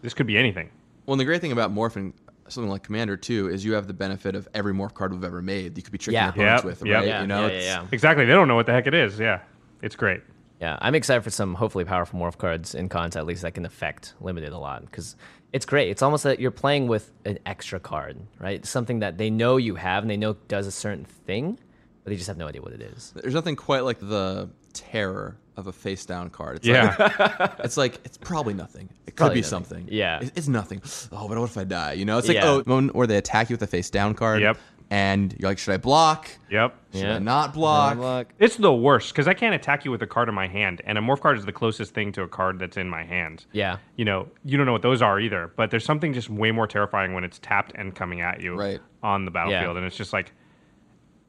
This 0.02 0.14
could 0.14 0.26
be 0.26 0.36
anything. 0.36 0.70
Well, 1.06 1.14
and 1.14 1.20
the 1.20 1.24
great 1.24 1.40
thing 1.40 1.52
about 1.52 1.72
morphing 1.74 2.12
something 2.48 2.70
like 2.70 2.82
Commander 2.82 3.16
too 3.16 3.48
is 3.48 3.64
you 3.64 3.72
have 3.74 3.86
the 3.86 3.94
benefit 3.94 4.34
of 4.34 4.46
every 4.52 4.74
Morph 4.74 4.92
card 4.94 5.12
we've 5.12 5.24
ever 5.24 5.40
made. 5.40 5.76
You 5.76 5.82
could 5.82 5.92
be 5.92 5.98
tricking 5.98 6.16
Yeah. 6.20 6.28
opponents 6.30 6.64
Yep, 6.64 6.64
with, 6.64 6.84
yep. 6.86 6.96
right? 6.96 7.06
Yeah, 7.06 7.20
you 7.22 7.26
know, 7.26 7.46
yeah, 7.46 7.52
yeah, 7.52 7.60
yeah. 7.60 7.86
Exactly. 7.92 8.24
They 8.24 8.32
don't 8.32 8.48
know 8.48 8.56
what 8.56 8.66
the 8.66 8.72
heck 8.72 8.86
it 8.86 8.94
is. 8.94 9.18
Yeah. 9.18 9.40
It's 9.80 9.96
great. 9.96 10.22
Yeah, 10.60 10.76
I'm 10.80 10.94
excited 10.94 11.22
for 11.22 11.30
some 11.30 11.54
hopefully 11.54 11.84
powerful 11.84 12.20
morph 12.20 12.38
cards 12.38 12.74
in 12.74 12.88
Khans 12.88 13.16
at 13.16 13.26
least 13.26 13.42
that 13.42 13.54
can 13.54 13.64
affect 13.64 14.14
limited 14.20 14.52
a 14.52 14.58
lot 14.58 14.84
because 14.84 15.16
it's 15.52 15.66
great. 15.66 15.90
It's 15.90 16.02
almost 16.02 16.24
that 16.24 16.40
you're 16.40 16.50
playing 16.50 16.86
with 16.86 17.10
an 17.24 17.38
extra 17.46 17.78
card, 17.80 18.16
right? 18.38 18.64
Something 18.64 19.00
that 19.00 19.18
they 19.18 19.30
know 19.30 19.56
you 19.58 19.74
have 19.74 20.02
and 20.02 20.10
they 20.10 20.16
know 20.16 20.34
does 20.48 20.66
a 20.66 20.70
certain 20.72 21.04
thing, 21.04 21.58
but 22.04 22.10
they 22.10 22.16
just 22.16 22.28
have 22.28 22.38
no 22.38 22.46
idea 22.48 22.62
what 22.62 22.72
it 22.72 22.80
is. 22.80 23.12
There's 23.14 23.34
nothing 23.34 23.56
quite 23.56 23.84
like 23.84 23.98
the 24.00 24.48
terror 24.72 25.36
of 25.56 25.66
a 25.66 25.72
face 25.72 26.06
down 26.06 26.30
card. 26.30 26.56
It's 26.56 26.66
Yeah. 26.66 26.96
like, 26.98 27.52
it's 27.64 27.76
like 27.76 28.00
it's 28.06 28.16
probably 28.16 28.54
nothing. 28.54 28.88
It 29.06 29.16
could 29.16 29.34
be 29.34 29.40
nothing. 29.40 29.42
something. 29.44 29.88
Yeah. 29.90 30.20
it's, 30.22 30.32
it's 30.34 30.48
nothing. 30.48 30.80
Oh, 31.12 31.28
but 31.28 31.36
what 31.38 31.50
if 31.50 31.58
I 31.58 31.64
die? 31.64 31.92
You 31.92 32.06
know, 32.06 32.16
it's 32.16 32.26
like 32.28 32.36
Yeah. 32.36 32.48
oh, 32.48 32.62
the 32.62 32.70
moment 32.70 32.94
where 32.96 33.06
they 33.06 33.18
attack 33.18 33.50
you 33.50 33.54
with 33.54 33.62
a 33.62 33.66
face 33.66 33.90
down 33.90 34.14
card. 34.14 34.40
Yep. 34.40 34.56
And 34.92 35.34
you're 35.38 35.48
like, 35.50 35.56
should 35.56 35.72
I 35.72 35.78
block? 35.78 36.30
yep. 36.50 36.74
Should 36.92 37.00
Yeah. 37.04 37.14
I 37.16 37.18
not 37.18 37.54
block? 37.54 38.28
It's 38.38 38.56
the 38.56 38.74
worst 38.74 39.08
because 39.14 39.26
I 39.26 39.32
can't 39.32 39.54
attack 39.54 39.86
you 39.86 39.90
with 39.90 40.02
a 40.02 40.06
card 40.06 40.28
in 40.28 40.34
my 40.34 40.46
hand, 40.46 40.82
and 40.84 40.98
a 40.98 41.00
morph 41.00 41.20
card 41.22 41.38
is 41.38 41.46
the 41.46 41.52
closest 41.52 41.94
thing 41.94 42.12
to 42.12 42.22
a 42.24 42.28
card 42.28 42.58
that's 42.58 42.76
in 42.76 42.90
my 42.90 43.02
hand. 43.02 43.46
Yeah. 43.52 43.78
You 43.96 44.04
know, 44.04 44.28
you 44.44 44.58
don't 44.58 44.66
know 44.66 44.72
what 44.72 44.82
those 44.82 45.00
are 45.00 45.18
either, 45.18 45.50
but 45.56 45.70
there's 45.70 45.86
something 45.86 46.12
just 46.12 46.28
way 46.28 46.50
more 46.50 46.66
terrifying 46.66 47.14
when 47.14 47.24
it's 47.24 47.38
tapped 47.38 47.72
and 47.74 47.94
coming 47.94 48.20
at 48.20 48.42
you 48.42 48.54
Right. 48.54 48.80
on 49.02 49.24
the 49.24 49.30
battlefield, 49.30 49.76
Yeah. 49.76 49.78
and 49.78 49.86
it's 49.86 49.96
just 49.96 50.12
like, 50.12 50.32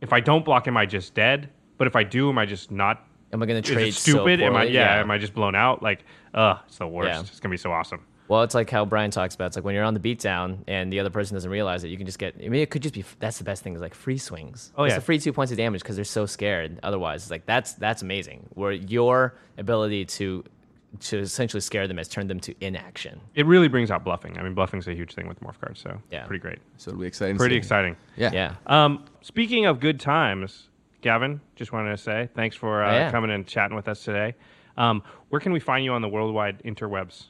if 0.02 0.12
I 0.12 0.20
don't 0.20 0.44
block, 0.44 0.68
am 0.68 0.76
I 0.76 0.86
just 0.86 1.14
dead? 1.14 1.50
But 1.78 1.88
if 1.88 1.96
I 1.96 2.04
do, 2.04 2.28
am 2.28 2.38
I 2.38 2.46
just 2.46 2.70
not? 2.70 3.08
Am 3.32 3.42
I 3.42 3.46
going 3.46 3.64
to 3.64 3.70
Is 3.70 3.74
trade 3.74 3.88
it 3.88 3.94
stupid? 3.94 4.42
So 4.42 4.46
am 4.46 4.56
I? 4.58 4.64
poorly? 4.64 4.74
Yeah, 4.74 5.00
Am 5.00 5.10
I 5.10 5.18
just 5.18 5.34
blown 5.34 5.56
out? 5.56 5.82
Like, 5.82 6.04
ugh, 6.34 6.60
it's 6.68 6.80
the 6.80 6.88
worst. 6.88 7.08
Yeah. 7.08 7.20
It's 7.22 7.40
gonna 7.40 7.52
be 7.54 7.58
so 7.58 7.72
awesome. 7.72 8.02
Well, 8.30 8.44
it's 8.44 8.56
like 8.56 8.70
how 8.70 8.86
Brian 8.86 9.12
talks 9.12 9.36
about. 9.36 9.48
It's 9.48 9.56
like 9.58 9.66
when 9.66 9.76
you're 9.76 9.84
on 9.84 9.94
the 9.94 10.00
beatdown 10.00 10.60
and 10.68 10.92
the 10.92 11.00
other 11.00 11.10
person 11.10 11.36
doesn't 11.36 11.52
realize 11.52 11.84
it, 11.84 11.90
you 11.90 11.98
can 11.98 12.06
just 12.06 12.20
get. 12.20 12.36
I 12.44 12.48
mean, 12.50 12.62
it 12.62 12.70
could 12.70 12.82
just 12.82 12.94
be. 12.96 13.04
That's 13.20 13.38
the 13.38 13.44
best 13.44 13.64
thing 13.64 13.76
is 13.76 13.82
like 13.82 13.94
free 13.94 14.18
swings. 14.18 14.72
Oh, 14.78 14.86
It's 14.86 14.92
yeah. 14.94 15.00
the 15.00 15.06
free 15.06 15.20
two 15.20 15.34
points 15.34 15.52
of 15.52 15.58
damage 15.58 15.82
because 15.82 15.96
they're 15.98 16.06
so 16.06 16.26
scared. 16.26 16.80
Otherwise, 16.84 17.24
it's 17.24 17.32
like 17.32 17.46
that's 17.46 17.74
that's 17.74 18.02
amazing. 18.02 18.48
Where 18.54 18.72
your 18.72 19.36
ability 19.58 20.06
to 20.06 20.44
to 21.02 21.18
essentially 21.20 21.60
scare 21.60 21.88
them 21.88 21.98
has 21.98 22.08
turned 22.08 22.30
them 22.30 22.40
to 22.40 22.54
inaction. 22.62 23.20
It 23.34 23.46
really 23.48 23.68
brings 23.68 23.90
out 23.90 24.04
bluffing. 24.06 24.38
I 24.38 24.44
mean, 24.44 24.54
bluffing's 24.54 24.88
a 24.88 24.94
huge 24.94 25.14
thing 25.16 25.28
with 25.28 25.40
morph 25.42 25.60
cards, 25.60 25.80
so 25.82 26.00
Yeah. 26.12 26.26
pretty 26.28 26.40
great. 26.40 26.60
So 26.78 26.92
it'll 26.92 27.02
be 27.02 27.08
exciting. 27.08 27.36
Pretty 27.36 27.56
see. 27.56 27.58
exciting. 27.58 27.96
Yeah. 28.16 28.30
Yeah. 28.32 28.56
Um, 28.68 29.04
speaking 29.22 29.66
of 29.66 29.80
good 29.80 30.00
times, 30.00 30.70
Gavin, 31.02 31.42
just 31.56 31.74
wanted 31.74 31.90
to 31.90 31.98
say 31.98 32.30
thanks 32.36 32.56
for 32.56 32.84
uh, 32.84 32.92
Oh, 32.92 32.94
yeah. 32.94 33.12
coming 33.12 33.32
and 33.32 33.46
chatting 33.48 33.76
with 33.76 33.88
us 33.88 34.04
today. 34.04 34.36
Um, 34.78 35.02
where 35.30 35.42
can 35.42 35.52
we 35.52 35.60
find 35.60 35.84
you 35.84 35.94
on 35.94 36.04
the 36.04 36.08
worldwide 36.10 36.62
interwebs? 36.64 37.26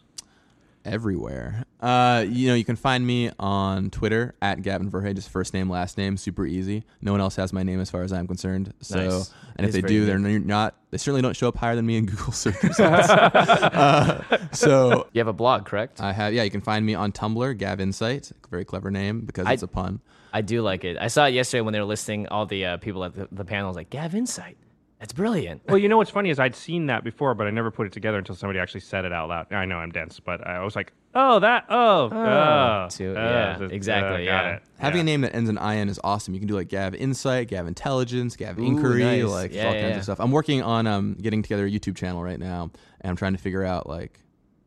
Everywhere. 0.86 1.66
Uh, 1.82 2.26
you 2.28 2.48
know, 2.48 2.54
you 2.56 2.64
can 2.66 2.76
find 2.76 3.06
me 3.06 3.32
on 3.40 3.90
Twitter 3.90 4.36
at 4.42 4.62
Gavin 4.62 4.90
Verhey, 4.90 5.14
just 5.16 5.30
first 5.30 5.54
name, 5.54 5.70
last 5.70 5.98
name, 5.98 6.18
super 6.18 6.46
easy. 6.46 6.84
No 7.02 7.12
one 7.12 7.22
else 7.22 7.36
has 7.38 7.52
my 7.54 7.64
name 7.64 7.80
as 7.80 7.90
far 7.90 8.04
as 8.04 8.14
I'm 8.14 8.28
concerned. 8.28 8.74
So, 8.82 8.98
Nice. 8.98 9.34
and 9.58 9.66
It 9.66 9.70
if 9.70 9.74
they 9.74 9.82
very 9.82 9.94
do, 9.94 10.06
they're 10.06 10.18
unique. 10.20 10.46
not. 10.46 10.76
They 10.92 10.98
certainly 10.98 11.22
don't 11.22 11.36
show 11.36 11.48
up 11.48 11.58
higher 11.58 11.76
than 11.76 11.86
me 11.86 11.98
in 11.98 12.06
Google 12.06 12.32
search 12.34 12.62
results. 12.64 13.10
uh, 13.10 14.38
so 14.52 15.08
You 15.14 15.20
have 15.20 15.28
a 15.28 15.34
blog, 15.34 15.66
correct? 15.66 16.02
I 16.02 16.14
have, 16.14 16.34
yeah, 16.34 16.44
you 16.44 16.52
can 16.52 16.62
find 16.62 16.86
me 16.86 16.96
on 16.96 17.12
Tumblr, 17.12 17.58
Gav 17.58 17.80
Insight, 17.80 18.32
very 18.50 18.66
clever 18.66 18.92
name 18.92 19.22
because 19.22 19.48
I- 19.48 19.54
it's 19.54 19.64
a 19.64 19.68
pun. 19.68 20.00
I 20.36 20.42
do 20.42 20.64
like 20.64 20.84
it. 20.84 20.98
I 21.00 21.10
saw 21.10 21.26
it 21.28 21.36
yesterday 21.36 21.62
when 21.62 21.74
they 21.74 21.80
were 21.80 21.86
listing 21.86 22.28
all 22.30 22.48
the 22.48 22.66
uh, 22.66 22.78
people 22.78 23.04
at 23.04 23.14
the, 23.14 23.28
the 23.32 23.46
panel. 23.46 23.66
I 23.66 23.70
was 23.70 23.76
like, 23.78 23.92
Gav 23.92 24.16
Insight. 24.16 24.58
That's 25.04 25.12
brilliant. 25.12 25.64
Well, 25.68 25.78
you 25.78 25.90
know 25.90 25.98
what's 25.98 26.12
funny 26.12 26.30
is 26.30 26.40
I'd 26.40 26.56
seen 26.56 26.86
that 26.86 27.04
before, 27.04 27.36
but 27.36 27.46
I 27.46 27.50
never 27.50 27.72
put 27.72 27.86
it 27.88 27.92
together 27.92 28.18
until 28.20 28.36
somebody 28.36 28.58
actually 28.58 28.80
said 28.80 29.04
it 29.04 29.12
out 29.12 29.28
loud. 29.28 29.52
I 29.52 29.66
know 29.66 29.76
I'm 29.76 29.92
dense, 29.92 30.18
but 30.22 30.48
I 30.48 30.64
was 30.64 30.78
like, 30.78 30.94
"Oh, 31.14 31.40
that, 31.40 31.66
oh, 31.68 32.10
oh, 32.10 32.88
too- 32.90 33.14
oh, 33.18 33.22
yeah, 33.22 33.58
this- 33.60 33.74
exactly, 33.74 34.24
got 34.24 34.46
yeah. 34.46 34.52
it. 34.54 34.64
Having 34.80 35.00
Yeah. 35.00 35.02
a 35.02 35.04
name 35.04 35.22
that 35.22 35.36
ends 35.36 35.50
in 35.50 35.58
IN 35.58 35.90
is 35.90 36.00
awesome. 36.06 36.34
You 36.34 36.40
can 36.40 36.48
do 36.48 36.54
like 36.56 36.70
Gav 36.70 36.96
Insight, 36.96 37.50
Gav 37.50 37.68
Intelligence, 37.68 38.38
Gav 38.38 38.58
Ooh, 38.58 38.64
Inquiry, 38.64 39.04
nice. 39.04 39.26
like 39.30 39.54
Yeah, 39.54 39.68
all 39.68 39.74
yeah, 39.76 39.82
kinds 39.82 39.92
yeah. 39.92 39.98
of 39.98 40.04
stuff. 40.04 40.22
I'm 40.22 40.32
working 40.32 40.62
on 40.64 40.88
um, 40.88 41.16
getting 41.22 41.42
together 41.44 41.66
a 41.66 41.70
YouTube 41.70 41.98
channel 41.98 42.24
right 42.24 42.40
now, 42.40 42.72
and 43.02 43.10
I'm 43.10 43.18
trying 43.18 43.34
to 43.34 43.40
figure 43.40 43.66
out 43.66 43.90
like 43.90 44.22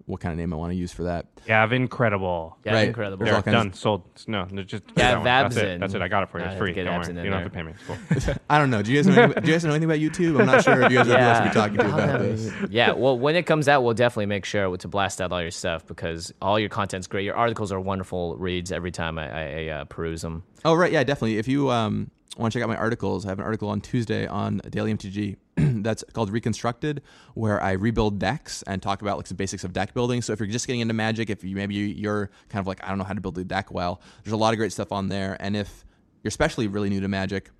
what 0.06 0.20
kind 0.20 0.32
of 0.32 0.38
name 0.38 0.52
I 0.52 0.56
want 0.56 0.70
to 0.72 0.76
use 0.76 0.92
for 0.92 1.02
that. 1.04 1.26
Gavin 1.46 1.88
Credible. 1.88 2.56
Gav 2.64 2.74
Right. 2.74 2.88
Incredible. 2.88 3.24
There's 3.24 3.34
all 3.36 3.42
There, 3.42 3.52
kinds 3.54 3.64
done, 3.64 3.72
sold. 3.74 4.02
No, 4.28 4.46
no, 4.50 4.62
just 4.62 4.86
do 4.86 4.94
Gav 4.94 5.24
that. 5.24 5.42
That's 5.42 5.56
it. 5.56 5.80
That's 5.80 5.94
it. 5.94 6.02
I 6.02 6.08
got 6.08 6.22
it 6.22 6.28
for 6.30 6.38
you. 6.38 6.44
It's 6.46 6.56
free. 6.58 6.72
Don't 6.72 6.86
worry. 6.86 7.06
You 7.08 7.30
don't 7.30 7.32
have 7.32 7.44
to 7.44 7.50
pay 7.50 7.62
me. 7.62 7.72
It's 8.10 8.24
cool. 8.24 8.34
I 8.50 8.58
don't 8.58 8.70
know. 8.70 8.82
Do 8.82 8.92
you 8.92 8.98
guys 9.02 9.06
know? 9.08 9.22
Anything, 9.22 9.42
do 9.42 9.48
you 9.48 9.54
guys 9.54 9.64
know 9.64 9.70
anything 9.70 9.90
about 9.90 9.98
YouTube? 9.98 10.40
I'm 10.40 10.46
not 10.46 10.64
sure 10.64 10.82
if 10.82 10.90
you 10.92 10.98
guys 10.98 11.08
are 11.08 11.10
Yeah. 11.12 11.34
supposed 11.34 11.52
to 11.54 11.58
be 11.58 11.60
talking 11.60 11.90
to 11.90 11.94
about 12.06 12.20
this. 12.22 12.52
yeah, 12.70 12.92
well, 12.92 13.18
when 13.18 13.36
it 13.36 13.44
comes 13.44 13.68
out, 13.68 13.82
we'll 13.82 13.94
definitely 13.94 14.26
make 14.26 14.44
sure 14.44 14.76
to 14.76 14.88
blast 14.88 15.20
out 15.20 15.32
all 15.32 15.42
your 15.42 15.50
stuff 15.50 15.86
because 15.86 16.32
all 16.40 16.58
your 16.58 16.68
content's 16.68 17.06
great. 17.08 17.24
Your 17.24 17.36
articles 17.36 17.72
are 17.72 17.80
wonderful 17.80 18.36
reads 18.36 18.70
every 18.72 18.92
time 18.92 19.18
I, 19.18 19.28
I, 19.30 19.42
I 19.42 19.68
uh, 19.68 19.84
peruse 19.86 20.22
them. 20.22 20.44
Oh 20.64 20.74
right, 20.74 20.92
yeah, 20.92 21.04
definitely. 21.04 21.38
If 21.38 21.48
you 21.48 21.70
um, 21.70 22.10
want 22.36 22.52
to 22.52 22.58
check 22.58 22.62
out 22.62 22.68
my 22.68 22.76
articles, 22.76 23.24
I 23.24 23.30
have 23.30 23.38
an 23.38 23.44
article 23.44 23.68
on 23.68 23.80
Tuesday 23.80 24.26
on 24.26 24.58
Daily 24.70 24.92
MTG 24.94 25.36
that's 25.82 26.04
called 26.12 26.30
Reconstructed, 26.30 27.02
where 27.34 27.62
I 27.62 27.72
rebuild 27.72 28.18
decks 28.18 28.62
and 28.62 28.82
talk 28.82 29.02
about 29.02 29.16
like 29.16 29.26
some 29.26 29.36
basics 29.36 29.64
of 29.64 29.72
deck 29.72 29.94
building. 29.94 30.22
So 30.22 30.32
if 30.32 30.40
you're 30.40 30.48
just 30.48 30.66
getting 30.66 30.80
into 30.80 30.94
Magic, 30.94 31.30
if 31.30 31.42
you 31.44 31.56
maybe 31.56 31.74
you're 31.74 32.30
kind 32.48 32.60
of 32.60 32.66
like 32.66 32.82
I 32.84 32.88
don't 32.88 32.98
know 32.98 33.04
how 33.04 33.14
to 33.14 33.20
build 33.20 33.38
a 33.38 33.44
deck 33.44 33.72
well, 33.72 34.00
there's 34.22 34.32
a 34.32 34.36
lot 34.36 34.52
of 34.52 34.58
great 34.58 34.72
stuff 34.72 34.92
on 34.92 35.08
there. 35.08 35.36
And 35.40 35.56
if 35.56 35.84
you're 36.22 36.28
especially 36.28 36.68
really 36.68 36.90
new 36.90 37.00
to 37.00 37.08
Magic, 37.08 37.50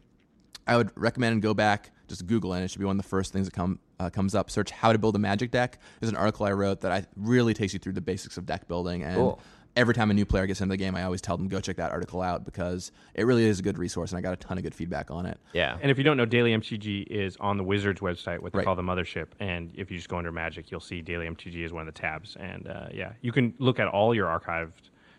I 0.67 0.77
would 0.77 0.91
recommend 0.97 1.43
go 1.43 1.55
back, 1.55 1.93
just 2.09 2.27
Google 2.27 2.53
it. 2.55 2.63
It 2.63 2.71
should 2.71 2.81
be 2.81 2.85
one 2.85 2.99
of 2.99 3.03
the 3.03 3.09
first 3.09 3.33
things 3.33 3.47
that 3.47 3.55
come 3.55 3.79
uh, 3.99 4.11
comes 4.11 4.35
up. 4.35 4.51
Search 4.51 4.71
how 4.71 4.93
to 4.93 4.99
build 4.99 5.17
a 5.17 5.19
Magic 5.19 5.51
deck. 5.51 5.79
There's 6.01 6.11
an 6.11 6.17
article 6.17 6.47
I 6.47 6.53
wrote 6.53 6.81
that 6.83 6.93
I 6.93 7.07
really 7.17 7.55
takes 7.55 7.73
you 7.73 7.79
through 7.79 7.95
the 7.95 8.01
basics 8.01 8.37
of 8.37 8.47
deck 8.47 8.69
building. 8.69 9.03
And 9.03 9.17
Cool. 9.17 9.41
Every 9.77 9.95
time 9.95 10.11
a 10.11 10.15
new 10.15 10.25
player 10.25 10.47
gets 10.47 10.61
into 10.61 10.73
the 10.73 10.77
game, 10.77 10.97
I 10.97 11.05
always 11.05 11.21
tell 11.21 11.37
them 11.37 11.49
go 11.49 11.61
check 11.61 11.77
that 11.77 11.93
article 11.93 12.23
out 12.23 12.45
because 12.45 12.91
it 13.15 13.25
really 13.25 13.45
is 13.45 13.61
a 13.61 13.63
good 13.63 13.79
resource, 13.79 14.11
and 14.11 14.19
I 14.19 14.23
got 14.23 14.33
a 14.33 14.37
ton 14.37 14.57
of 14.59 14.65
good 14.65 14.75
feedback 14.75 15.11
on 15.11 15.27
it. 15.27 15.39
Yeah. 15.53 15.77
And 15.81 15.91
if 15.91 15.99
you 15.99 16.05
don't 16.05 16.17
know, 16.17 16.25
Daily 16.25 16.53
MTG 16.53 17.07
is 17.09 17.37
on 17.39 17.59
the 17.59 17.63
Wizards 17.65 18.01
website, 18.01 18.41
what 18.41 18.53
they 18.53 18.59
Right. 18.59 18.65
call 18.65 18.75
the 18.75 18.83
mothership. 18.83 19.27
And 19.39 19.71
if 19.75 19.91
you 19.91 19.99
just 19.99 20.09
go 20.09 20.17
under 20.17 20.33
Magic, 20.33 20.71
you'll 20.71 20.81
see 20.81 21.03
Daily 21.03 21.27
MTG 21.27 21.63
is 21.65 21.73
one 21.73 21.87
of 21.87 21.95
the 21.95 22.01
tabs. 22.01 22.37
And 22.41 22.67
uh, 22.67 22.87
yeah, 22.93 23.13
you 23.21 23.33
can 23.33 23.53
look 23.59 23.79
at 23.79 23.87
all 23.89 24.15
your 24.15 24.27
archived 24.27 24.73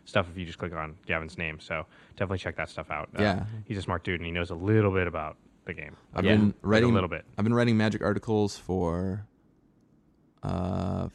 stuff 0.05 0.27
if 0.31 0.37
you 0.37 0.45
just 0.45 0.57
click 0.57 0.73
on 0.73 0.95
Gavin's 1.05 1.37
name. 1.37 1.59
So 1.59 1.85
definitely 2.15 2.39
check 2.39 2.55
that 2.55 2.69
stuff 2.69 2.89
out. 2.89 3.09
Uh, 3.17 3.21
Yeah. 3.21 3.45
he's 3.65 3.77
a 3.77 3.81
smart 3.81 4.03
dude, 4.03 4.19
and 4.19 4.25
he 4.25 4.31
knows 4.31 4.49
a 4.49 4.55
little 4.55 4.91
bit 4.91 5.05
about 5.07 5.37
the 5.65 5.73
game. 5.73 5.95
I've 6.15 6.23
Yeah. 6.25 6.31
been 6.37 6.45
Like 6.47 6.55
a 6.63 6.67
writing 6.67 6.93
little 6.93 7.09
bit. 7.09 7.25
I've 7.37 7.43
been 7.43 7.53
writing 7.53 7.77
Magic 7.77 8.01
articles 8.01 8.57
for 8.57 9.27
uh, 10.43 11.03
f- 11.07 11.11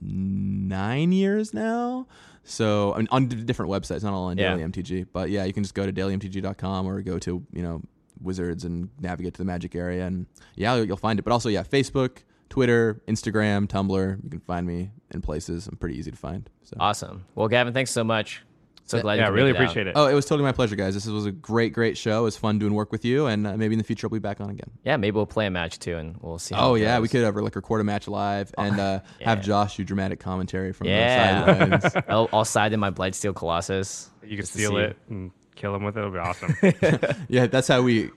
nine 0.00 1.12
years 1.12 1.54
now. 1.54 2.06
So 2.48 2.94
I 2.94 2.98
mean, 2.98 3.08
on 3.10 3.26
d- 3.26 3.42
different 3.44 3.70
websites, 3.70 4.02
not 4.02 4.12
all 4.14 4.24
on 4.26 4.38
Yeah. 4.38 4.54
Daily 4.56 4.62
MTG, 4.70 5.06
but 5.12 5.30
yeah, 5.30 5.44
you 5.44 5.52
can 5.52 5.62
just 5.62 5.74
go 5.74 5.84
to 5.86 5.92
dailymtg.com 5.92 6.86
or 6.86 7.02
go 7.02 7.18
to 7.18 7.44
you 7.52 7.62
know 7.62 7.82
Wizards 8.20 8.64
and 8.64 8.88
navigate 9.00 9.34
to 9.34 9.38
the 9.38 9.44
Magic 9.44 9.74
area, 9.76 10.06
and 10.06 10.26
yeah, 10.56 10.74
you'll- 10.74 10.86
you'll 10.86 10.96
find 10.96 11.18
it. 11.18 11.22
But 11.22 11.32
also, 11.32 11.48
yeah, 11.48 11.62
Facebook, 11.62 12.18
Twitter, 12.48 13.00
Instagram, 13.06 13.68
Tumblr, 13.68 14.24
you 14.24 14.30
can 14.30 14.40
find 14.40 14.66
me 14.66 14.90
in 15.12 15.20
places. 15.20 15.66
I'm 15.68 15.76
pretty 15.76 15.98
easy 15.98 16.10
to 16.10 16.16
find. 16.16 16.48
So. 16.64 16.76
Awesome. 16.80 17.26
Well, 17.34 17.46
Gavin, 17.48 17.74
thanks 17.74 17.90
so 17.90 18.02
much. 18.02 18.42
So 18.90 19.00
glad 19.02 19.18
Yeah, 19.18 19.26
could 19.26 19.34
really 19.34 19.52
make 19.52 19.60
it 19.60 19.64
appreciate 19.64 19.86
it. 19.88 19.92
Oh, 19.96 20.06
it 20.06 20.14
was 20.14 20.24
totally 20.26 20.44
my 20.46 20.52
pleasure, 20.52 20.74
guys. 20.76 20.94
This 20.94 21.06
was 21.06 21.26
a 21.26 21.30
great, 21.32 21.72
great 21.72 21.96
show. 21.98 22.20
It 22.20 22.24
was 22.24 22.36
fun 22.36 22.58
doing 22.58 22.74
work 22.74 22.90
with 22.90 23.04
you, 23.04 23.26
and 23.26 23.46
uh, 23.46 23.56
maybe 23.56 23.74
in 23.74 23.78
the 23.78 23.84
future 23.84 24.06
I'll 24.06 24.10
be 24.10 24.18
back 24.18 24.40
on 24.40 24.50
again. 24.50 24.70
Yeah, 24.84 24.96
maybe 24.96 25.14
we'll 25.14 25.26
play 25.26 25.46
a 25.46 25.50
match 25.50 25.78
too, 25.78 25.96
and 25.96 26.16
we'll 26.20 26.38
see. 26.38 26.54
How 26.54 26.70
Oh 26.70 26.74
yeah, 26.74 26.96
goes. 26.96 27.02
we 27.02 27.08
could 27.08 27.22
have 27.24 27.36
like 27.36 27.54
record 27.54 27.80
a 27.80 27.84
match 27.84 28.08
live 28.08 28.52
and 28.58 28.80
uh, 28.80 29.00
have 29.20 29.42
Josh 29.42 29.76
do 29.76 29.84
dramatic 29.84 30.20
commentary 30.20 30.72
from 30.72 30.86
Yeah. 30.88 31.44
the 31.44 31.80
sidelines. 31.90 32.04
I'll, 32.08 32.28
I'll 32.32 32.44
side 32.44 32.72
in 32.72 32.80
my 32.80 32.90
Blightsteel 32.90 33.34
Colossus. 33.34 34.10
you 34.24 34.36
can 34.36 34.46
steal 34.46 34.70
see- 34.72 34.76
it 34.78 34.96
and 35.10 35.30
kill 35.54 35.74
him 35.74 35.84
with 35.84 35.96
it. 35.96 36.00
It'll 36.00 36.12
be 36.12 36.18
awesome. 36.18 36.54
yeah, 37.28 37.46
that's 37.46 37.68
how 37.68 37.82
we 37.82 38.10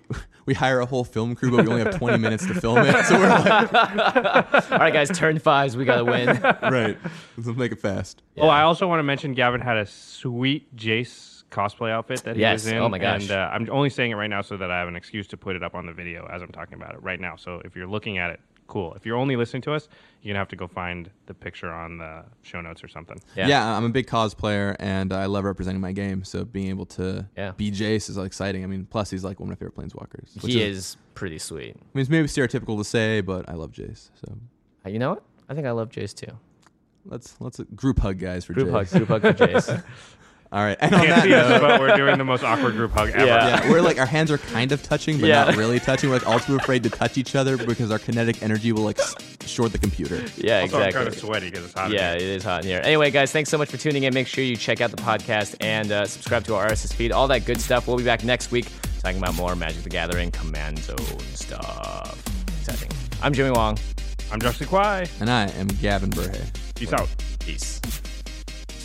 we 0.52 0.56
hire 0.56 0.82
a 0.82 0.86
whole 0.86 1.06
film 1.06 1.34
crew, 1.34 1.49
but 1.49 1.65
we 1.65 1.72
only 1.72 1.82
have 1.86 1.98
20 1.98 2.18
minutes 2.18 2.45
to 2.45 2.53
film 2.53 2.80
it. 2.80 3.06
So 3.06 3.18
we're 3.18 3.30
like, 3.30 3.72
All 4.72 4.80
right, 4.80 4.91
guys, 4.91 5.10
turn 5.18 5.40
fives. 5.40 5.78
We 5.78 5.86
gotta 5.86 6.03
win. 6.03 6.28
right, 6.61 6.98
let's 7.38 7.57
make 7.57 7.72
it 7.72 7.80
fast. 7.80 8.22
Oh, 8.38 8.49
I 8.49 8.64
also 8.64 8.86
want 8.86 8.99
to 8.99 9.03
mention 9.03 9.34
Gavin 9.34 9.61
had 9.61 9.78
a 9.78 9.86
sweet 9.86 10.76
Jace 10.76 11.44
cosplay 11.52 11.90
outfit 11.91 12.23
that 12.23 12.36
he 12.36 12.41
Yes. 12.41 12.64
was 12.64 12.68
in. 12.73 12.80
Oh 12.80 12.90
my 12.90 12.98
gosh. 12.98 13.22
And 13.23 13.32
uh, 13.32 13.49
I'm 13.53 13.69
only 13.72 13.90
saying 13.90 14.11
it 14.11 14.15
right 14.15 14.30
now 14.30 14.41
so 14.41 14.57
that 14.57 14.69
I 14.69 14.80
have 14.80 14.90
an 14.90 14.98
excuse 14.98 15.26
to 15.28 15.38
put 15.38 15.56
it 15.56 15.64
up 15.64 15.73
on 15.73 15.86
the 15.86 15.94
video 15.94 16.28
as 16.30 16.41
I'm 16.41 16.52
talking 16.52 16.73
about 16.73 16.95
it 16.95 17.02
right 17.02 17.19
now. 17.19 17.38
So 17.38 17.61
if 17.64 17.73
you're 17.78 17.88
looking 17.88 18.18
at 18.18 18.32
it, 18.32 18.41
cool. 18.72 18.93
If 18.95 19.06
you're 19.06 19.18
only 19.18 19.35
listening 19.35 19.61
to 19.64 19.73
us, 19.73 19.88
you're 20.22 20.31
gonna 20.34 20.39
have 20.39 20.48
to 20.49 20.56
go 20.56 20.68
find 20.68 21.10
the 21.27 21.34
picture 21.34 21.72
on 21.72 21.98
the 21.98 22.23
show 22.41 22.61
notes 22.61 22.84
or 22.84 22.88
something. 22.88 23.19
Yeah. 23.35 23.48
Yeah. 23.48 23.77
I'm 23.77 23.84
a 23.85 23.89
big 23.89 24.07
cosplayer, 24.07 24.76
and 24.80 25.11
I 25.14 25.26
love 25.26 25.43
representing 25.43 25.81
my 25.81 25.91
game. 25.91 26.23
So 26.23 26.45
being 26.45 26.68
able 26.69 26.85
to 26.98 27.27
Yeah. 27.38 27.52
be 27.52 27.69
Jace 27.72 28.10
is 28.10 28.18
exciting. 28.18 28.64
I 28.64 28.68
mean, 28.68 28.85
plus 28.85 29.10
he's 29.11 29.23
like 29.23 29.39
one 29.39 29.49
of 29.49 29.52
my 29.52 29.56
favorite 29.64 29.76
planeswalkers. 29.76 30.41
which 30.41 30.53
he 30.53 30.61
is 30.64 30.98
pretty 31.15 31.38
sweet. 31.39 31.76
I 31.76 31.80
mean, 31.93 32.02
it's 32.02 32.10
maybe 32.10 32.27
stereotypical 32.27 32.77
to 32.77 32.84
say, 32.84 33.22
but 33.22 33.48
I 33.49 33.53
love 33.53 33.72
Jace. 33.72 34.10
So 34.26 34.38
Uh, 34.85 34.89
You 34.89 34.99
know 34.99 35.11
what? 35.11 35.23
I 35.49 35.53
think 35.53 35.68
I 35.68 35.72
love 35.72 35.89
Jace 35.89 36.14
too. 36.15 36.34
let's 37.06 37.35
let's 37.41 37.60
group 37.76 37.99
hug 37.99 38.18
guys 38.19 38.45
for 38.45 38.53
Group 38.53 38.69
Jace. 38.69 38.72
hug, 38.72 38.89
group 38.89 39.07
hug 39.10 39.22
for 39.23 39.34
Jace. 39.48 39.84
All 40.53 40.61
right, 40.61 40.78
and 40.82 40.94
on 40.94 40.99
Can't 41.06 41.15
that 41.15 41.23
see 41.23 41.34
us, 41.34 41.61
but 41.61 41.80
we're 41.80 41.95
doing 41.95 42.18
the 42.18 42.26
most 42.26 42.44
awkward 42.44 42.73
group 42.73 42.91
hug 42.91 43.10
ever. 43.11 43.26
Yeah. 43.26 43.64
yeah, 43.64 43.69
we're 43.72 43.82
like 43.82 43.98
our 43.99 44.06
hands 44.06 44.32
are 44.32 44.38
kind 44.38 44.73
of 44.73 44.84
touching, 44.84 45.18
but 45.18 45.30
Yeah. 45.30 45.45
not 45.45 45.56
really 45.56 45.80
touching. 45.80 46.10
We're 46.10 46.18
like 46.18 46.28
all 46.28 46.41
too 46.41 46.57
afraid 46.57 46.84
to 46.84 46.90
touch 46.90 47.18
each 47.18 47.36
other 47.36 47.56
because 47.56 47.90
our 47.90 47.99
kinetic 47.99 48.44
energy 48.44 48.73
will 48.73 48.84
like 48.84 48.99
short 49.45 49.72
the 49.72 49.78
computer. 49.78 50.15
Yeah, 50.36 50.60
Also, 50.60 50.76
I'm 50.76 50.84
exactly. 50.88 50.91
kind 50.91 51.07
of 51.07 51.15
sweaty 51.15 51.49
because 51.52 51.64
it's 51.65 51.73
hot. 51.73 51.86
in 51.88 51.94
Yeah, 51.94 52.10
here. 52.10 52.15
it 52.18 52.23
is 52.36 52.44
hot 52.44 52.64
in 52.64 52.69
here. 52.69 52.82
Anyway, 52.84 53.11
guys, 53.11 53.32
thanks 53.32 53.49
so 53.49 53.57
much 53.57 53.69
for 53.69 53.78
tuning 53.78 54.03
in. 54.03 54.14
Make 54.14 54.28
sure 54.28 54.44
you 54.44 54.57
check 54.57 54.82
out 54.82 54.91
the 54.91 54.98
podcast 54.98 55.56
and 55.61 55.90
uh, 55.90 56.06
subscribe 56.06 56.44
to 56.44 56.56
our 56.56 56.68
RSS 56.68 56.94
feed. 56.94 57.14
All 57.14 57.30
that 57.30 57.45
good 57.45 57.61
stuff. 57.61 57.88
We'll 57.88 57.95
be 57.98 58.03
back 58.03 58.26
next 58.26 58.52
week 58.52 58.68
talking 59.02 59.19
about 59.19 59.36
more 59.36 59.56
Magic 59.56 59.84
the 59.84 59.90
Gathering 59.90 60.32
Command 60.32 60.80
Zone 60.80 60.98
stuff. 61.34 62.22
Exciting. 62.60 62.90
I'm 63.23 63.34
Jimmy 63.34 63.52
Wong. 63.52 63.78
I'm 64.34 64.41
Josh 64.41 64.60
Kwai. 64.65 65.06
And 65.22 65.30
I 65.30 65.48
am 65.52 65.68
Gavin 65.68 66.10
Verhey. 66.10 66.45
Peace 66.76 66.91
out. 66.91 67.07
Peace. 67.40 67.80